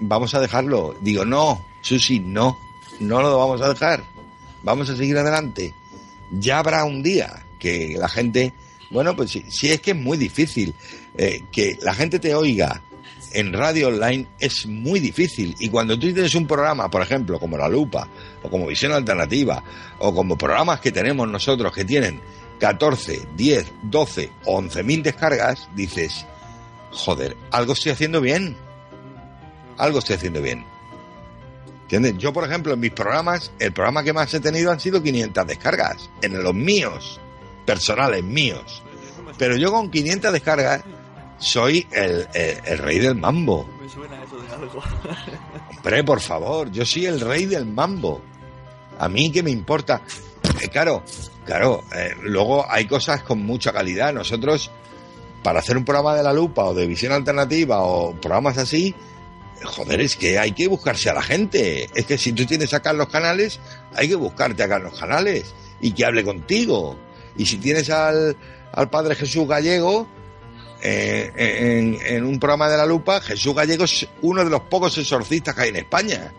vamos 0.00 0.34
a 0.34 0.40
dejarlo. 0.40 0.96
Digo, 1.02 1.26
no, 1.26 1.62
Susi, 1.82 2.20
no, 2.20 2.58
no 2.98 3.20
lo 3.20 3.38
vamos 3.38 3.60
a 3.60 3.68
dejar, 3.68 4.02
vamos 4.62 4.88
a 4.88 4.96
seguir 4.96 5.18
adelante. 5.18 5.74
Ya 6.30 6.58
habrá 6.58 6.86
un 6.86 7.02
día 7.02 7.44
que 7.58 7.96
la 7.98 8.08
gente, 8.08 8.54
bueno, 8.90 9.14
pues 9.14 9.30
si, 9.30 9.44
si 9.50 9.68
es 9.68 9.80
que 9.82 9.90
es 9.90 9.96
muy 9.96 10.16
difícil, 10.16 10.74
eh, 11.18 11.42
que 11.52 11.78
la 11.82 11.92
gente 11.92 12.18
te 12.18 12.34
oiga 12.34 12.82
en 13.32 13.52
radio 13.52 13.88
online 13.88 14.26
es 14.40 14.64
muy 14.64 15.00
difícil. 15.00 15.54
Y 15.58 15.68
cuando 15.68 15.98
tú 15.98 16.10
tienes 16.10 16.34
un 16.34 16.46
programa, 16.46 16.90
por 16.90 17.02
ejemplo, 17.02 17.38
como 17.38 17.58
La 17.58 17.68
Lupa, 17.68 18.08
o 18.42 18.48
como 18.48 18.66
Visión 18.66 18.92
Alternativa, 18.92 19.62
o 19.98 20.14
como 20.14 20.38
programas 20.38 20.80
que 20.80 20.92
tenemos 20.92 21.28
nosotros 21.28 21.74
que 21.74 21.84
tienen 21.84 22.22
14, 22.58 23.28
10, 23.36 23.72
12 23.84 24.32
o 24.46 24.56
11 24.58 24.82
mil 24.82 25.02
descargas, 25.02 25.68
dices, 25.74 26.24
joder, 26.90 27.36
algo 27.50 27.72
estoy 27.74 27.92
haciendo 27.92 28.20
bien. 28.20 28.56
Algo 29.78 29.98
estoy 29.98 30.16
haciendo 30.16 30.40
bien. 30.40 30.64
¿Entiendes? 31.82 32.16
Yo, 32.18 32.32
por 32.32 32.44
ejemplo, 32.44 32.72
en 32.74 32.80
mis 32.80 32.90
programas, 32.92 33.52
el 33.58 33.72
programa 33.72 34.02
que 34.02 34.12
más 34.12 34.32
he 34.34 34.40
tenido 34.40 34.72
han 34.72 34.80
sido 34.80 35.02
500 35.02 35.46
descargas. 35.46 36.10
En 36.22 36.42
los 36.42 36.54
míos, 36.54 37.20
personales 37.64 38.24
míos. 38.24 38.82
Pero 39.38 39.56
yo 39.56 39.70
con 39.70 39.90
500 39.90 40.32
descargas 40.32 40.82
soy 41.38 41.86
el, 41.92 42.26
el- 42.32 42.58
el 42.64 42.78
rey 42.78 42.98
del 42.98 43.14
mambo. 43.14 43.68
Me 43.80 43.88
suena 43.88 44.16
eso 44.24 44.36
de 44.38 44.48
algo. 44.54 44.82
Hombre, 45.76 46.02
por 46.04 46.20
favor, 46.20 46.70
yo 46.72 46.84
soy 46.86 47.06
el 47.06 47.20
rey 47.20 47.44
del 47.46 47.66
mambo. 47.66 48.20
A 48.98 49.08
mí 49.08 49.30
que 49.30 49.42
me 49.42 49.50
importa. 49.50 50.00
Eh, 50.60 50.68
claro, 50.68 51.04
claro, 51.46 51.84
eh, 51.94 52.14
luego 52.22 52.66
hay 52.68 52.86
cosas 52.86 53.22
con 53.22 53.38
mucha 53.38 53.72
calidad. 53.72 54.12
Nosotros, 54.12 54.70
para 55.42 55.60
hacer 55.60 55.76
un 55.76 55.84
programa 55.84 56.14
de 56.14 56.22
la 56.22 56.32
lupa 56.32 56.64
o 56.64 56.74
de 56.74 56.86
visión 56.86 57.12
alternativa 57.12 57.82
o 57.82 58.14
programas 58.14 58.58
así, 58.58 58.94
joder, 59.62 60.00
es 60.00 60.16
que 60.16 60.38
hay 60.38 60.52
que 60.52 60.68
buscarse 60.68 61.08
a 61.08 61.14
la 61.14 61.22
gente. 61.22 61.88
Es 61.94 62.04
que 62.04 62.18
si 62.18 62.32
tú 62.32 62.44
tienes 62.44 62.74
a 62.74 62.80
Carlos 62.80 63.08
Canales, 63.08 63.60
hay 63.94 64.08
que 64.08 64.16
buscarte 64.16 64.62
a 64.62 64.68
Carlos 64.68 64.98
Canales 64.98 65.54
y 65.80 65.92
que 65.92 66.04
hable 66.04 66.24
contigo. 66.24 66.98
Y 67.36 67.46
si 67.46 67.56
tienes 67.58 67.88
al, 67.88 68.36
al 68.72 68.90
padre 68.90 69.14
Jesús 69.14 69.46
Gallego, 69.46 70.06
eh, 70.82 71.32
en, 71.36 71.98
en 72.04 72.24
un 72.24 72.38
programa 72.38 72.68
de 72.68 72.76
la 72.76 72.86
lupa, 72.86 73.20
Jesús 73.20 73.54
Gallego 73.54 73.84
es 73.84 74.06
uno 74.22 74.44
de 74.44 74.50
los 74.50 74.62
pocos 74.62 74.98
exorcistas 74.98 75.54
que 75.54 75.62
hay 75.62 75.68
en 75.70 75.76
España. 75.76 76.32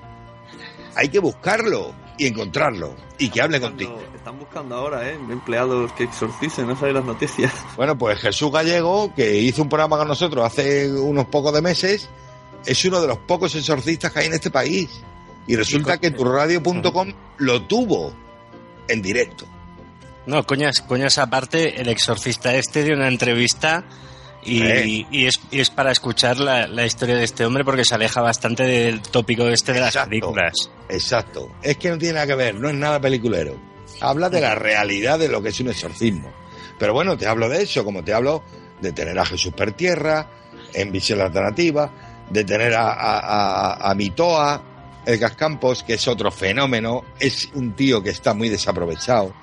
Hay 0.95 1.09
que 1.09 1.19
buscarlo 1.19 1.93
y 2.17 2.27
encontrarlo 2.27 2.95
y 3.17 3.29
que 3.29 3.41
hable 3.41 3.61
contigo. 3.61 3.99
Están 4.15 4.39
buscando 4.39 4.75
ahora, 4.75 5.09
¿eh? 5.09 5.13
Empleados 5.29 5.91
que 5.93 6.05
exorcicen, 6.05 6.67
no 6.67 6.75
sabéis 6.75 6.95
las 6.95 7.05
noticias. 7.05 7.53
Bueno, 7.77 7.97
pues 7.97 8.19
Jesús 8.19 8.51
Gallego, 8.51 9.13
que 9.15 9.37
hizo 9.37 9.61
un 9.61 9.69
programa 9.69 9.97
con 9.97 10.07
nosotros 10.07 10.45
hace 10.45 10.91
unos 10.91 11.25
pocos 11.27 11.53
de 11.53 11.61
meses, 11.61 12.09
es 12.65 12.85
uno 12.85 13.01
de 13.01 13.07
los 13.07 13.19
pocos 13.19 13.53
exorcistas 13.55 14.11
que 14.11 14.19
hay 14.19 14.25
en 14.27 14.33
este 14.33 14.49
país. 14.49 14.89
Y 15.45 15.55
resulta 15.55 15.97
que 15.97 16.11
turradio.com 16.11 17.13
lo 17.37 17.61
tuvo 17.63 18.11
en 18.87 19.01
directo. 19.01 19.45
No, 20.25 20.45
coñas, 20.45 20.81
coñas 20.81 21.17
aparte, 21.19 21.79
el 21.79 21.87
exorcista 21.87 22.53
este 22.55 22.83
dio 22.83 22.95
una 22.95 23.07
entrevista 23.07 23.85
y, 24.43 25.05
y 25.11 25.25
es, 25.25 25.39
y 25.51 25.59
es 25.59 25.69
para 25.69 25.91
escuchar 25.91 26.37
la, 26.37 26.67
la 26.67 26.85
historia 26.85 27.15
de 27.15 27.23
este 27.23 27.45
hombre 27.45 27.65
porque 27.65 27.83
se 27.83 27.95
aleja 27.95 28.21
bastante 28.21 28.63
del 28.63 29.01
tópico 29.01 29.47
este 29.47 29.73
de 29.73 29.81
las 29.81 29.97
películas. 29.97 30.71
Exacto. 30.89 31.51
Es 31.61 31.77
que 31.77 31.89
no 31.89 31.97
tiene 31.97 32.15
nada 32.15 32.27
que 32.27 32.35
ver, 32.35 32.55
no 32.55 32.69
es 32.69 32.75
nada 32.75 32.99
peliculero. 32.99 33.59
Habla 33.99 34.29
de 34.29 34.41
la 34.41 34.55
realidad 34.55 35.19
de 35.19 35.27
lo 35.27 35.41
que 35.41 35.49
es 35.49 35.59
un 35.59 35.69
exorcismo. 35.69 36.31
Pero 36.79 36.93
bueno, 36.93 37.17
te 37.17 37.27
hablo 37.27 37.49
de 37.49 37.63
eso, 37.63 37.83
como 37.83 38.03
te 38.03 38.13
hablo 38.13 38.43
de 38.81 38.91
tener 38.91 39.17
a 39.17 39.25
Jesús 39.25 39.53
per 39.53 39.71
tierra, 39.73 40.29
en 40.73 40.91
visión 40.91 41.19
alternativa, 41.21 41.91
de 42.29 42.43
tener 42.43 42.73
a, 42.75 42.91
a, 42.91 43.19
a, 43.19 43.91
a 43.91 43.95
Mitoa, 43.95 44.61
el 45.05 45.19
Campos, 45.35 45.83
que 45.83 45.93
es 45.93 46.07
otro 46.07 46.31
fenómeno, 46.31 47.03
es 47.19 47.49
un 47.53 47.73
tío 47.73 48.03
que 48.03 48.09
está 48.09 48.33
muy 48.33 48.49
desaprovechado, 48.49 49.33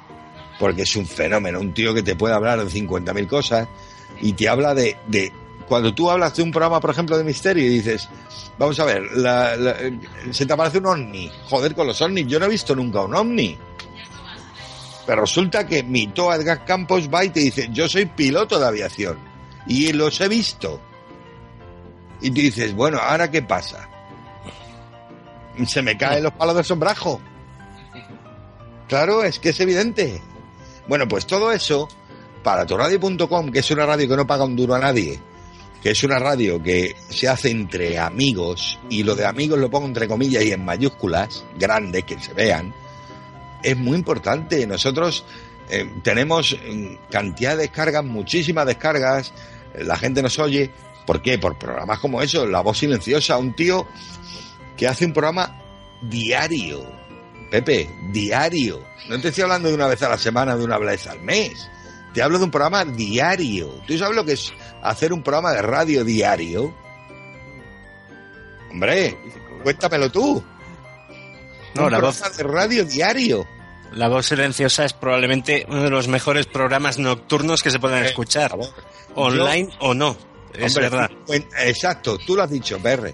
porque 0.59 0.83
es 0.83 0.95
un 0.95 1.07
fenómeno, 1.07 1.59
un 1.59 1.73
tío 1.73 1.95
que 1.95 2.03
te 2.03 2.17
puede 2.17 2.35
hablar 2.35 2.63
de 2.63 2.71
50.000 2.71 3.27
cosas 3.27 3.67
y 4.25 4.33
te 4.33 4.49
habla 4.49 4.75
de, 4.75 4.97
de... 5.07 5.33
Cuando 5.69 5.95
tú 5.95 6.11
hablas 6.11 6.35
de 6.37 6.43
un 6.43 6.51
programa, 6.51 6.81
por 6.81 6.91
ejemplo, 6.91 7.17
de 7.17 7.25
misterio 7.25 7.65
y 7.65 7.69
dices, 7.69 8.09
vamos 8.59 8.79
a 8.81 8.85
ver, 8.85 9.03
la- 9.17 9.57
se 10.33 10.45
te 10.45 10.53
aparece 10.53 10.79
un 10.79 10.87
ovni, 10.87 11.31
joder 11.49 11.75
con 11.75 11.87
los 11.87 12.03
ovnis, 12.03 12.27
yo 12.27 12.39
no 12.41 12.47
he 12.47 12.51
visto 12.51 12.75
nunca 12.75 13.01
un 13.03 13.15
ovni. 13.15 13.57
Pero 15.07 15.21
resulta 15.23 15.67
que 15.67 15.83
Mito 15.83 16.33
Edgar 16.33 16.65
Campos 16.65 17.09
va 17.13 17.25
y 17.25 17.31
te 17.31 17.41
dice, 17.41 17.69
yo 17.73 17.89
soy 17.89 18.07
piloto 18.07 18.59
de 18.59 18.67
aviación 18.67 19.19
y 19.67 19.93
los 19.93 20.21
he 20.21 20.29
visto. 20.29 20.81
Y 22.21 22.31
tú 22.31 22.41
dices, 22.41 22.75
bueno, 22.75 22.99
¿ahora 22.99 23.31
qué 23.31 23.43
pasa? 23.43 23.89
Se 25.67 25.83
me 25.83 25.97
caen 25.97 26.25
los 26.25 26.33
palos 26.33 26.57
del 26.57 26.65
sombrajo. 26.65 27.21
Claro, 28.89 29.23
es 29.25 29.39
que 29.39 29.51
es 29.51 29.61
evidente. 29.61 30.21
Bueno, 30.89 31.07
pues 31.09 31.27
todo 31.27 31.53
eso, 31.53 31.89
para 32.45 32.65
torradio.com, 32.65 33.51
que 33.51 33.59
es 33.59 33.71
una 33.73 33.87
radio 33.87 34.09
que 34.09 34.17
no 34.17 34.27
paga 34.27 34.45
un 34.45 34.55
duro 34.55 34.77
a 34.77 34.79
nadie, 34.79 35.19
que 35.83 35.91
es 35.91 36.05
una 36.05 36.21
radio 36.21 36.63
que 36.63 36.95
se 37.09 37.27
hace 37.27 37.51
entre 37.51 37.99
amigos, 37.99 38.79
y 38.89 39.03
lo 39.03 39.17
de 39.17 39.27
amigos 39.27 39.59
lo 39.59 39.69
pongo 39.69 39.89
entre 39.89 40.07
comillas 40.07 40.45
y 40.45 40.53
en 40.53 40.65
mayúsculas, 40.65 41.45
grandes, 41.59 42.05
que 42.05 42.21
se 42.21 42.33
vean, 42.33 42.73
es 43.65 43.77
muy 43.77 43.97
importante. 43.97 44.65
Nosotros 44.67 45.25
eh, 45.71 45.91
tenemos 46.05 46.57
mm, 46.57 47.11
cantidad 47.11 47.57
de 47.57 47.63
descargas, 47.63 48.05
muchísimas 48.05 48.67
descargas, 48.67 49.33
la 49.81 49.97
gente 49.97 50.23
nos 50.23 50.39
oye. 50.39 50.71
¿Por 51.07 51.21
qué? 51.21 51.39
Por 51.39 51.59
programas 51.59 51.99
como 51.99 52.23
eso, 52.23 52.47
La 52.47 52.61
Voz 52.61 52.79
Silenciosa, 52.79 53.37
un 53.37 53.53
tío 53.55 53.87
que 54.77 54.87
hace 54.87 55.05
un 55.05 55.13
programa 55.13 55.61
diario. 56.01 56.83
Pepe, 57.51 57.91
diario. 58.11 58.83
No 59.09 59.21
te 59.21 59.29
estoy 59.29 59.43
hablando 59.43 59.69
de 59.69 59.75
una 59.75 59.87
vez 59.87 60.03
a 60.03 60.09
la 60.09 60.19
semana, 60.19 60.57
de 60.57 60.65
una 60.65 60.79
vez 60.79 61.07
al 61.07 61.21
mes. 61.21 61.71
Te 62.15 62.23
hablo 62.23 62.39
de 62.39 62.45
un 62.45 62.51
programa 62.51 62.85
diario. 62.85 63.69
¿Tú 63.87 63.99
sabes 63.99 64.15
lo 64.17 64.25
que 64.25 64.33
es 64.33 64.53
hacer 64.83 65.13
un 65.13 65.23
programa 65.23 65.53
de 65.53 65.63
radio 65.63 66.05
diario? 66.05 66.73
Hombre, 68.71 69.17
cuéntamelo 69.63 70.11
tú. 70.11 70.43
No, 71.75 71.87
un 71.87 71.93
la 71.93 71.99
voz, 72.01 72.37
de 72.37 72.43
radio 72.45 72.85
diario. 72.85 73.47
la 73.93 74.09
voz 74.09 74.27
silenciosa 74.27 74.85
es 74.85 74.93
probablemente 74.93 75.67
uno 75.69 75.83
de 75.83 75.91
los 75.91 76.07
mejores 76.09 76.47
programas 76.47 76.99
nocturnos 76.99 77.63
que 77.63 77.71
se 77.73 77.79
puedan 77.81 78.05
Eh, 78.05 78.09
escuchar, 78.09 78.57
online 79.17 79.71
o 79.81 79.93
no. 79.95 80.17
Es 80.53 80.77
Hombre, 80.77 80.89
verdad. 80.91 81.11
Exacto, 81.65 82.17
tú 82.19 82.37
lo 82.37 82.45
has 82.45 82.51
dicho, 82.51 82.79
PR. 82.79 83.13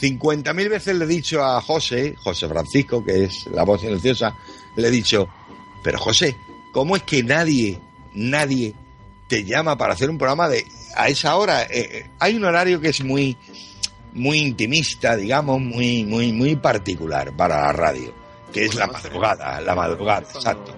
50.000 0.00 0.68
veces 0.70 0.96
le 0.96 1.04
he 1.04 1.08
dicho 1.08 1.44
a 1.44 1.60
José, 1.60 2.16
José 2.24 2.48
Francisco, 2.48 3.04
que 3.04 3.24
es 3.24 3.46
la 3.52 3.62
voz 3.62 3.82
silenciosa, 3.82 4.34
le 4.76 4.88
he 4.88 4.90
dicho, 4.90 5.28
pero 5.84 5.98
José, 5.98 6.34
¿cómo 6.72 6.96
es 6.96 7.02
que 7.04 7.22
nadie, 7.22 7.78
nadie 8.14 8.74
te 9.28 9.44
llama 9.44 9.76
para 9.76 9.94
hacer 9.94 10.10
un 10.10 10.18
programa 10.18 10.48
de 10.48 10.64
a 10.96 11.08
esa 11.08 11.36
hora? 11.36 11.62
Eh, 11.62 11.68
eh, 11.70 12.10
hay 12.18 12.36
un 12.36 12.44
horario 12.44 12.80
que 12.80 12.88
es 12.88 13.02
muy, 13.02 13.36
muy 14.12 14.38
intimista, 14.38 15.16
digamos, 15.16 15.60
muy, 15.60 16.04
muy, 16.04 16.32
muy 16.32 16.56
particular 16.56 17.32
para 17.36 17.62
la 17.62 17.72
radio, 17.72 18.12
que 18.52 18.66
es 18.66 18.74
la 18.74 18.86
madrugada, 18.86 19.60
la 19.60 19.74
madrugada, 19.74 20.26
exacto. 20.34 20.74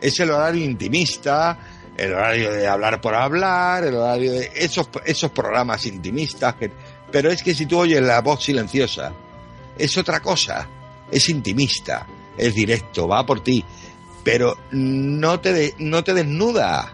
Es 0.00 0.18
el 0.20 0.30
horario 0.30 0.64
intimista, 0.64 1.58
el 1.96 2.14
horario 2.14 2.52
de 2.52 2.66
hablar 2.66 3.00
por 3.00 3.14
hablar, 3.14 3.84
el 3.84 3.94
horario 3.94 4.32
de 4.32 4.50
esos, 4.54 4.88
esos 5.04 5.30
programas 5.30 5.84
intimistas. 5.86 6.54
Que, 6.54 6.70
pero 7.10 7.30
es 7.30 7.42
que 7.42 7.54
si 7.54 7.66
tú 7.66 7.78
oyes 7.78 8.00
la 8.00 8.20
voz 8.20 8.42
silenciosa, 8.42 9.12
es 9.78 9.96
otra 9.96 10.20
cosa, 10.20 10.66
es 11.10 11.28
intimista, 11.28 12.06
es 12.36 12.54
directo, 12.54 13.06
va 13.06 13.24
por 13.24 13.42
ti, 13.42 13.64
pero 14.24 14.56
no 14.70 15.40
te, 15.40 15.52
de- 15.52 15.74
no 15.78 16.02
te 16.04 16.14
desnuda. 16.14 16.92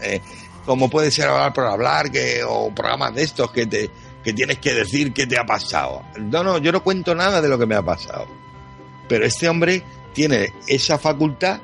Eh, 0.00 0.20
como 0.66 0.90
puede 0.90 1.10
ser 1.10 1.28
hablar 1.28 1.52
por 1.54 1.66
hablar, 1.66 2.10
que, 2.10 2.42
o 2.46 2.72
programas 2.74 3.14
de 3.14 3.22
estos 3.22 3.50
que, 3.52 3.66
te, 3.66 3.90
que 4.22 4.32
tienes 4.34 4.58
que 4.58 4.74
decir 4.74 5.12
qué 5.14 5.26
te 5.26 5.38
ha 5.38 5.46
pasado. 5.46 6.02
No, 6.18 6.44
no, 6.44 6.58
yo 6.58 6.72
no 6.72 6.82
cuento 6.82 7.14
nada 7.14 7.40
de 7.40 7.48
lo 7.48 7.58
que 7.58 7.66
me 7.66 7.74
ha 7.74 7.82
pasado. 7.82 8.26
Pero 9.08 9.24
este 9.24 9.48
hombre 9.48 9.82
tiene 10.12 10.52
esa 10.66 10.98
facultad 10.98 11.60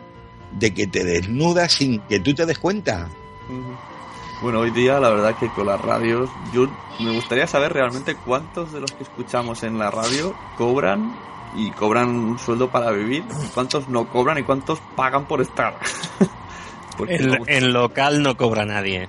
de 0.53 0.73
que 0.73 0.87
te 0.87 1.05
desnuda 1.05 1.69
sin 1.69 2.01
que 2.03 2.21
tú 2.21 2.33
te 2.33 2.47
des 2.47 2.59
cuenta. 2.59 3.09
Bueno, 4.43 4.61
hoy 4.61 4.71
día 4.71 4.99
la 5.01 5.11
verdad 5.11 5.37
que 5.39 5.49
con 5.51 5.67
las 5.67 5.81
radios, 5.81 6.31
yo 6.53 6.67
me 7.01 7.13
gustaría 7.13 7.47
saber 7.47 7.73
realmente 7.73 8.15
cuántos 8.15 8.73
de 8.73 8.81
los 8.81 8.93
que 8.93 9.03
escuchamos 9.05 9.63
en 9.63 9.79
la 9.79 9.91
radio 9.91 10.35
cobran 10.57 11.15
y 11.55 11.71
cobran 11.71 12.09
un 12.09 12.39
sueldo 12.39 12.69
para 12.71 12.91
vivir, 12.91 13.25
y 13.45 13.49
cuántos 13.49 13.89
no 13.89 14.09
cobran 14.09 14.39
y 14.39 14.43
cuántos 14.43 14.81
pagan 14.97 15.27
por 15.27 15.41
estar. 15.41 15.77
En, 17.09 17.37
en 17.49 17.73
local 17.73 18.23
no 18.23 18.37
cobra 18.37 18.65
nadie. 18.65 19.09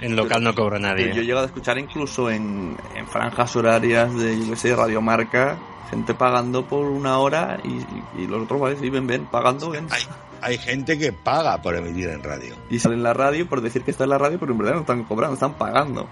En 0.00 0.16
local 0.16 0.42
no 0.42 0.54
cobra 0.54 0.78
nadie. 0.78 1.12
yo, 1.14 1.20
he 1.20 1.24
llegado 1.24 1.44
a 1.44 1.46
escuchar 1.46 1.78
incluso 1.78 2.30
en, 2.30 2.76
en 2.94 3.06
franjas 3.06 3.54
horarias 3.56 4.14
de, 4.14 4.38
yo 4.40 4.50
qué 4.50 4.56
sé, 4.56 4.74
radiomarca, 4.76 5.58
gente 5.90 6.14
pagando 6.14 6.64
por 6.64 6.86
una 6.86 7.18
hora 7.18 7.58
y, 7.62 8.26
los 8.26 8.44
otros, 8.44 8.60
¿vale? 8.60 8.76
Sí, 8.76 8.90
ven, 8.90 9.06
ven, 9.06 9.26
pagando, 9.26 9.70
ven. 9.70 9.86
Hay, 9.90 10.02
hay 10.40 10.58
gente 10.58 10.98
que 10.98 11.12
paga 11.12 11.60
por 11.62 11.74
emitir 11.76 12.08
en 12.08 12.22
radio. 12.22 12.54
Y 12.70 12.78
salen 12.78 12.98
en 12.98 13.04
la 13.04 13.14
radio 13.14 13.46
por 13.46 13.60
decir 13.60 13.82
que 13.82 13.90
está 13.90 14.04
en 14.04 14.10
la 14.10 14.18
radio, 14.18 14.38
pero 14.38 14.52
en 14.52 14.58
verdad 14.58 14.74
no 14.74 14.80
están 14.80 15.04
cobrando, 15.04 15.34
están 15.34 15.54
pagando. 15.54 16.08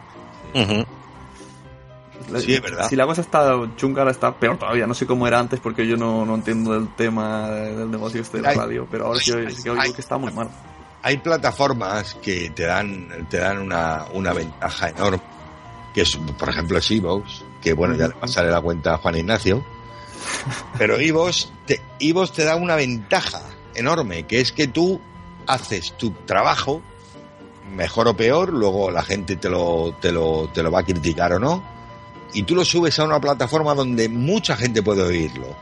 La- 0.55 0.87
Sí, 2.41 2.55
es 2.55 2.63
verdad. 2.63 2.89
Si 2.89 2.97
la 2.97 3.07
cosa 3.07 3.21
está 3.21 3.55
chunga, 3.77 4.03
ahora 4.03 4.13
está 4.13 4.35
peor 4.35 4.59
todavía. 4.59 4.87
No 4.87 4.95
sé 4.95 5.07
cómo 5.07 5.27
era 5.27 5.39
antes 5.39 5.61
porque 5.61 5.87
yo 5.87 5.97
no, 5.97 6.25
no 6.25 6.35
entiendo 6.35 6.73
del 6.73 6.95
tema 6.95 7.49
del 7.51 7.91
negocio 7.91 8.23
este 8.23 8.39
de 8.39 8.43
la 8.43 8.55
radio, 8.55 8.87
pero 8.91 9.07
ahora 9.07 9.21
sí, 9.21 9.33
que 9.63 9.71
oigo 9.71 9.95
que 9.95 10.01
está 10.01 10.17
muy 10.19 10.33
mal. 10.33 10.49
Hay 11.03 11.19
plataformas 11.19 12.15
que 12.15 12.51
te 12.51 12.65
dan, 12.65 13.27
te 13.29 13.39
dan 13.39 13.59
una, 13.59 14.07
una 14.15 14.33
ventaja 14.33 14.89
enorme, 14.89 15.21
que 15.93 16.01
es, 16.01 16.17
por 16.17 16.49
ejemplo, 16.49 16.79
es 16.79 16.91
Evox, 16.91 17.45
que 17.61 17.75
bueno, 17.75 17.95
ya 17.95 18.09
le 18.09 18.15
pasaré 18.15 18.51
la 18.51 18.63
cuenta 18.63 18.95
a 18.95 18.99
Juan 18.99 19.17
Ignacio, 19.17 19.63
pero 20.79 20.99
Evox 20.99 21.53
te, 21.67 21.83
Evox 22.01 22.33
te 22.33 22.45
da 22.45 22.57
una 22.57 22.75
ventaja 22.75 23.43
enorme, 23.75 24.27
que 24.27 24.41
es 24.41 24.53
que 24.53 24.67
tú 24.67 24.99
haces 25.47 25.93
tu 25.99 26.13
trabajo, 26.25 26.81
mejor 27.75 28.09
o 28.09 28.17
peor, 28.17 28.51
luego 28.51 28.91
la 28.91 29.03
gente 29.03 29.37
te 29.37 29.51
lo, 29.51 29.95
te 30.01 30.11
lo, 30.11 30.49
te 30.55 30.63
lo 30.63 30.71
va 30.71 30.81
a 30.81 30.85
criticar 30.85 31.35
o 31.35 31.39
no, 31.39 31.74
y 32.35 32.43
tú 32.43 32.55
lo 32.55 32.65
subes 32.65 32.99
a 32.99 33.05
una 33.05 33.21
plataforma 33.21 33.75
donde 33.75 34.09
mucha 34.09 34.57
gente 34.57 34.83
puede 34.83 35.03
oírlo. 35.03 35.57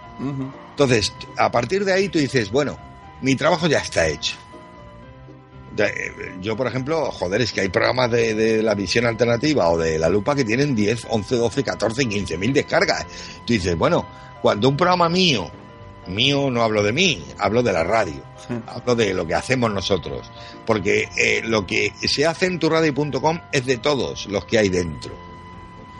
Entonces, 0.70 1.12
a 1.36 1.50
partir 1.50 1.84
de 1.84 1.92
ahí 1.92 2.08
tú 2.08 2.18
dices, 2.18 2.50
bueno, 2.50 2.78
mi 3.20 3.36
trabajo 3.36 3.66
ya 3.66 3.78
está 3.78 4.08
hecho. 4.08 4.36
Eh, 5.76 6.12
Yo, 6.40 6.56
por 6.56 6.66
ejemplo, 6.66 7.10
joder, 7.10 7.40
es 7.42 7.52
que 7.52 7.62
hay 7.62 7.68
programas 7.68 8.10
de, 8.10 8.34
de 8.34 8.62
la 8.62 8.74
visión 8.74 9.06
alternativa 9.06 9.68
o 9.70 9.78
de 9.78 9.98
la 9.98 10.08
lupa 10.08 10.34
que 10.34 10.44
tienen 10.44 10.74
10, 10.74 11.06
11, 11.08 11.36
12, 11.36 11.64
14, 11.64 12.06
15 12.06 12.38
mil 12.38 12.52
descargas. 12.52 13.06
Tú 13.46 13.52
dices, 13.54 13.76
bueno, 13.76 14.06
cuando 14.42 14.68
un 14.68 14.76
programa 14.76 15.08
mío, 15.08 15.50
mío 16.08 16.50
no 16.50 16.62
hablo 16.62 16.82
de 16.82 16.92
mí, 16.92 17.24
hablo 17.38 17.62
de 17.62 17.72
la 17.72 17.84
radio, 17.84 18.22
hablo 18.66 18.94
de 18.94 19.14
lo 19.14 19.26
que 19.26 19.34
hacemos 19.34 19.72
nosotros. 19.72 20.30
Porque 20.66 21.08
eh, 21.16 21.42
lo 21.44 21.66
que 21.66 21.92
se 22.02 22.26
hace 22.26 22.46
en 22.46 22.58
turradio.com 22.58 23.40
es 23.52 23.64
de 23.64 23.78
todos 23.78 24.26
los 24.26 24.44
que 24.44 24.58
hay 24.58 24.68
dentro. 24.68 25.31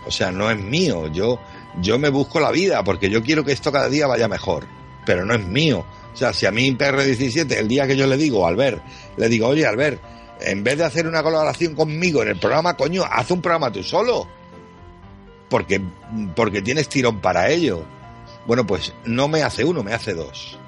O 0.07 0.11
sea, 0.11 0.31
no 0.33 0.51
es 0.51 0.59
mío. 0.59 1.09
Yo, 1.09 1.39
yo 1.81 1.99
me 1.99 2.09
busco 2.09 2.41
la 2.41 2.51
vida 2.51 2.83
porque 2.85 3.11
yo 3.11 3.23
quiero 3.23 3.45
que 3.45 3.53
esto 3.53 3.73
cada 3.73 3.89
día 3.89 4.07
vaya 4.07 4.29
mejor. 4.29 4.67
Pero 5.05 5.25
no 5.25 5.35
es 5.35 5.45
mío. 5.45 5.85
O 6.13 6.17
sea, 6.17 6.33
si 6.33 6.47
a 6.47 6.51
mí 6.51 6.71
PR17, 6.73 7.57
el 7.57 7.69
día 7.69 7.87
que 7.87 7.97
yo 7.97 8.07
le 8.07 8.17
digo, 8.17 8.47
Albert, 8.47 8.83
le 9.17 9.29
digo, 9.29 9.49
oye, 9.49 9.67
Albert, 9.67 10.01
en 10.41 10.63
vez 10.63 10.79
de 10.79 10.85
hacer 10.85 11.07
una 11.07 11.23
colaboración 11.23 11.75
conmigo 11.75 12.23
en 12.23 12.29
el 12.29 12.39
programa, 12.39 12.75
coño, 12.77 13.05
haz 13.09 13.31
un 13.31 13.41
programa 13.41 13.73
tú 13.73 13.83
solo. 13.83 14.27
Porque, 15.49 15.81
porque 16.35 16.63
tienes 16.63 16.89
tirón 16.89 17.21
para 17.21 17.49
ello. 17.49 17.85
Bueno, 18.47 18.67
pues 18.67 18.93
no 19.05 19.29
me 19.29 19.43
hace 19.43 19.65
uno, 19.65 19.83
me 19.83 19.95
hace 19.95 20.15
dos. 20.15 20.59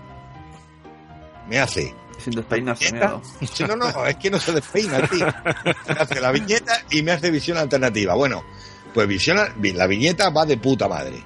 Me 1.49 1.59
hace 1.59 1.95
Sin 2.19 2.35
despeinarse, 2.35 2.93
no, 3.69 3.77
no, 3.77 4.07
es 4.07 4.17
que 4.17 4.31
no 4.31 4.41
se 4.41 4.53
despeina, 4.53 5.07
tío. 5.09 5.27
Me 5.89 5.95
hace 5.95 6.21
la 6.21 6.33
viñeta 6.33 6.83
y 6.91 7.03
me 7.03 7.13
hace 7.13 7.31
visión 7.31 7.59
alternativa. 7.59 8.15
Bueno, 8.15 8.45
pues 8.95 9.07
visión, 9.09 9.39
la 9.61 9.87
viñeta 9.87 10.31
va 10.31 10.47
de 10.47 10.57
puta 10.57 10.89
madre. 10.89 11.23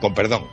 Con 0.00 0.14
perdón. 0.14 0.46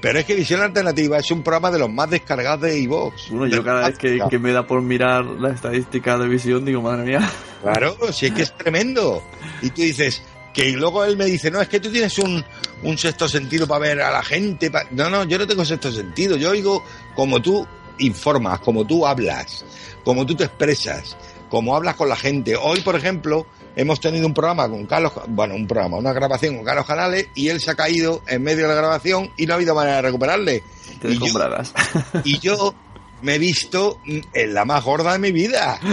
Pero 0.00 0.18
es 0.18 0.24
que 0.24 0.34
Visión 0.34 0.62
Alternativa 0.62 1.18
es 1.18 1.30
un 1.30 1.42
programa 1.42 1.70
de 1.70 1.78
los 1.78 1.90
más 1.90 2.08
descargados 2.08 2.62
de 2.62 2.78
iVoox. 2.80 3.30
Bueno, 3.30 3.46
yo 3.46 3.62
cada 3.62 3.86
vez 3.88 3.98
que, 3.98 4.18
que 4.30 4.38
me 4.38 4.50
da 4.50 4.66
por 4.66 4.80
mirar 4.80 5.26
la 5.26 5.50
estadística 5.50 6.16
de 6.16 6.26
visión, 6.26 6.64
digo, 6.64 6.80
madre 6.80 7.04
mía. 7.04 7.30
Claro, 7.62 7.96
si 8.12 8.26
es 8.26 8.32
que 8.32 8.42
es 8.42 8.56
tremendo. 8.56 9.22
Y 9.60 9.68
tú 9.68 9.82
dices, 9.82 10.22
que 10.54 10.70
luego 10.72 11.04
él 11.04 11.16
me 11.16 11.26
dice, 11.26 11.50
no, 11.50 11.60
es 11.60 11.68
que 11.68 11.80
tú 11.80 11.90
tienes 11.90 12.18
un, 12.18 12.42
un 12.82 12.98
sexto 12.98 13.28
sentido 13.28 13.66
para 13.66 13.80
ver 13.80 14.00
a 14.00 14.10
la 14.10 14.22
gente. 14.22 14.70
pa-". 14.70 14.86
No, 14.90 15.10
no, 15.10 15.24
yo 15.24 15.38
no 15.38 15.46
tengo 15.46 15.64
sexto 15.64 15.92
sentido. 15.92 16.36
Yo 16.36 16.50
oigo 16.50 16.82
como 17.14 17.40
tú 17.40 17.66
informas, 17.98 18.60
como 18.60 18.86
tú 18.86 19.06
hablas, 19.06 19.64
como 20.02 20.24
tú 20.24 20.34
te 20.34 20.44
expresas, 20.44 21.16
como 21.50 21.76
hablas 21.76 21.96
con 21.96 22.08
la 22.08 22.16
gente. 22.16 22.56
Hoy, 22.56 22.80
por 22.80 22.96
ejemplo, 22.96 23.46
hemos 23.76 24.00
tenido 24.00 24.26
un 24.26 24.34
programa 24.34 24.68
con 24.68 24.86
Carlos, 24.86 25.12
bueno, 25.28 25.54
un 25.54 25.66
programa, 25.66 25.96
una 25.96 26.12
grabación 26.12 26.56
con 26.56 26.64
Carlos 26.64 26.86
Canales 26.86 27.28
y 27.34 27.48
él 27.48 27.60
se 27.60 27.70
ha 27.70 27.74
caído 27.74 28.22
en 28.26 28.42
medio 28.42 28.62
de 28.62 28.68
la 28.68 28.74
grabación 28.74 29.30
y 29.36 29.46
no 29.46 29.54
ha 29.54 29.56
habido 29.56 29.74
manera 29.74 29.96
de 29.96 30.02
recuperarle. 30.02 30.62
Te 31.00 31.10
Y 31.10 31.18
yo-. 31.18 31.26
Y 32.24 32.38
yo 32.38 32.74
me 33.22 33.34
he 33.34 33.38
visto 33.38 34.00
en 34.06 34.54
la 34.54 34.64
más 34.64 34.84
gorda 34.84 35.12
de 35.12 35.18
mi 35.18 35.32
vida. 35.32 35.78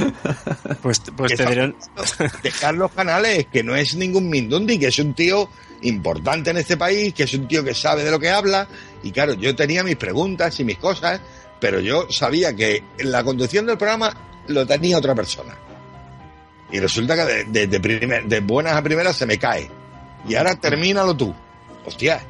Pues, 0.82 1.01
pues 1.17 1.36
te 1.36 1.45
dieron. 1.45 1.75
de 2.43 2.51
Carlos 2.51 2.91
Canales, 2.95 3.47
que 3.51 3.63
no 3.63 3.75
es 3.75 3.95
ningún 3.95 4.30
Mindundi, 4.30 4.78
que 4.78 4.88
es 4.88 4.99
un 4.99 5.13
tío 5.13 5.49
importante 5.82 6.51
en 6.51 6.57
este 6.57 6.78
país, 6.78 7.13
que 7.13 7.23
es 7.23 7.34
un 7.34 7.47
tío 7.47 7.63
que 7.63 7.73
sabe 7.73 8.03
de 8.03 8.11
lo 8.11 8.19
que 8.19 8.30
habla. 8.30 8.67
Y 9.03 9.11
claro, 9.11 9.34
yo 9.34 9.55
tenía 9.55 9.84
mis 9.84 9.97
preguntas 9.97 10.57
y 10.59 10.63
mis 10.63 10.78
cosas, 10.78 11.19
pero 11.59 11.80
yo 11.80 12.07
sabía 12.09 12.55
que 12.55 12.84
la 12.99 13.23
conducción 13.23 13.65
del 13.65 13.78
programa 13.78 14.15
lo 14.47 14.65
tenía 14.65 14.97
otra 14.97 15.13
persona. 15.15 15.57
Y 16.72 16.80
resulta 16.80 17.15
que 17.15 17.24
de, 17.24 17.43
de, 17.45 17.68
de, 17.68 17.80
primer- 17.80 18.26
de 18.26 18.39
buenas 18.41 18.74
a 18.74 18.82
primeras 18.82 19.15
se 19.15 19.26
me 19.26 19.38
cae. 19.38 19.70
Y 20.28 20.36
ahora 20.36 20.55
termínalo 20.55 21.15
tú. 21.15 21.34
Hostia. 21.86 22.22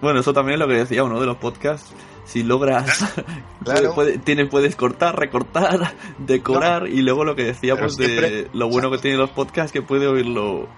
Bueno, 0.00 0.20
eso 0.20 0.32
también 0.32 0.54
es 0.54 0.60
lo 0.60 0.68
que 0.68 0.74
decía 0.78 1.02
uno 1.04 1.18
de 1.20 1.26
los 1.26 1.38
podcasts. 1.38 1.92
Si 2.26 2.42
logras, 2.42 3.14
Claro. 3.64 3.94
puede- 3.94 4.18
tienes, 4.18 4.48
puedes 4.50 4.76
cortar, 4.76 5.18
recortar, 5.18 5.94
decorar 6.18 6.86
y 6.86 7.00
luego 7.00 7.24
lo 7.24 7.34
que 7.34 7.44
decíamos 7.44 7.94
siempre- 7.96 8.30
de 8.30 8.48
lo 8.52 8.68
bueno 8.68 8.90
que 8.90 8.98
tienen 8.98 9.18
los 9.18 9.30
podcasts 9.30 9.72
que 9.72 9.80
puede 9.80 10.06
oírlo 10.06 10.68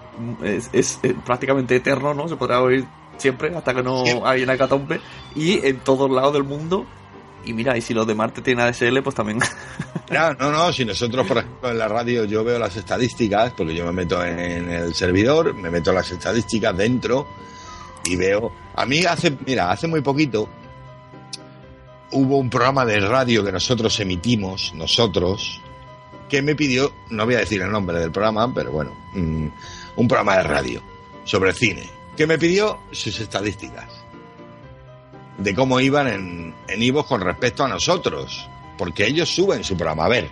es, 0.43 0.69
es, 0.71 0.99
eh, 1.03 1.13
prácticamente 1.25 1.75
eterno, 1.75 2.13
¿no? 2.13 2.29
Se 2.29 2.37
podrá 2.37 2.61
oír 2.61 2.85
siempre 3.17 3.53
hasta 3.55 3.73
que 3.73 3.83
no 3.83 4.03
Siempre. 4.05 4.29
hay 4.29 4.43
una 4.43 4.57
catombe 4.57 5.01
y 5.35 5.63
en 5.67 5.79
todos 5.79 6.09
lados 6.09 6.31
del 6.33 6.43
mundo. 6.45 6.85
Y 7.45 7.53
mira, 7.53 7.77
y 7.77 7.81
si 7.81 7.93
los 7.93 8.05
de 8.05 8.15
Marte 8.15 8.41
tienen 8.41 8.65
ADSL, 8.65 9.01
pues 9.03 9.15
también. 9.15 9.39
No, 10.11 10.33
no, 10.33 10.51
no, 10.51 10.73
si 10.73 10.83
nosotros, 10.83 11.25
por 11.25 11.37
ejemplo, 11.37 11.71
en 11.71 11.77
la 11.77 11.87
radio 11.87 12.25
yo 12.25 12.43
veo 12.43 12.59
las 12.59 12.75
estadísticas, 12.75 13.53
porque 13.55 13.73
yo 13.73 13.85
me 13.85 13.93
meto 13.93 14.21
en 14.25 14.69
el 14.69 14.93
servidor, 14.93 15.53
me 15.53 15.71
meto 15.71 15.93
las 15.93 16.11
estadísticas 16.11 16.75
dentro 16.75 17.25
y 18.03 18.17
veo... 18.17 18.51
A 18.75 18.85
mí 18.85 19.05
hace, 19.05 19.37
mira, 19.45 19.71
hace 19.71 19.87
muy 19.87 20.01
poquito 20.01 20.49
hubo 22.11 22.37
un 22.37 22.49
programa 22.49 22.85
de 22.85 22.99
radio 22.99 23.41
que 23.41 23.53
nosotros 23.53 23.97
emitimos, 24.01 24.73
nosotros, 24.75 25.61
que 26.27 26.41
me 26.41 26.55
pidió, 26.55 26.93
no 27.09 27.25
voy 27.25 27.35
a 27.35 27.39
decir 27.39 27.61
el 27.61 27.71
nombre 27.71 27.97
del 27.97 28.11
programa, 28.11 28.53
pero 28.53 28.71
bueno, 28.73 28.91
mm, 29.13 29.47
un 29.95 30.07
programa 30.09 30.35
de 30.37 30.43
radio 30.43 30.81
sobre 31.23 31.53
cine, 31.53 31.89
que 32.17 32.27
me 32.27 32.37
pidió 32.37 32.79
sus 32.91 33.17
estadísticas 33.21 34.00
de 35.43 35.55
cómo 35.55 35.79
iban 35.79 36.07
en, 36.07 36.55
en 36.67 36.83
Ivo 36.83 37.05
con 37.05 37.21
respecto 37.21 37.63
a 37.63 37.67
nosotros, 37.67 38.47
porque 38.77 39.07
ellos 39.07 39.29
suben 39.33 39.63
su 39.63 39.75
programa. 39.75 40.05
A 40.05 40.09
ver, 40.09 40.29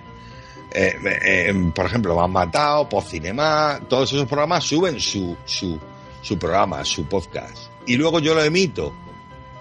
eh, 0.71 0.95
eh, 1.03 1.71
por 1.73 1.85
ejemplo, 1.85 2.15
Me 2.15 2.23
han 2.23 2.31
matado, 2.31 2.87
Postcinema, 2.87 3.79
todos 3.87 4.13
esos 4.13 4.27
programas 4.27 4.63
suben 4.63 4.99
su, 4.99 5.35
su, 5.45 5.79
su 6.21 6.37
programa, 6.37 6.85
su 6.85 7.05
podcast. 7.05 7.71
Y 7.87 7.95
luego 7.95 8.19
yo 8.19 8.35
lo 8.35 8.43
emito, 8.43 8.93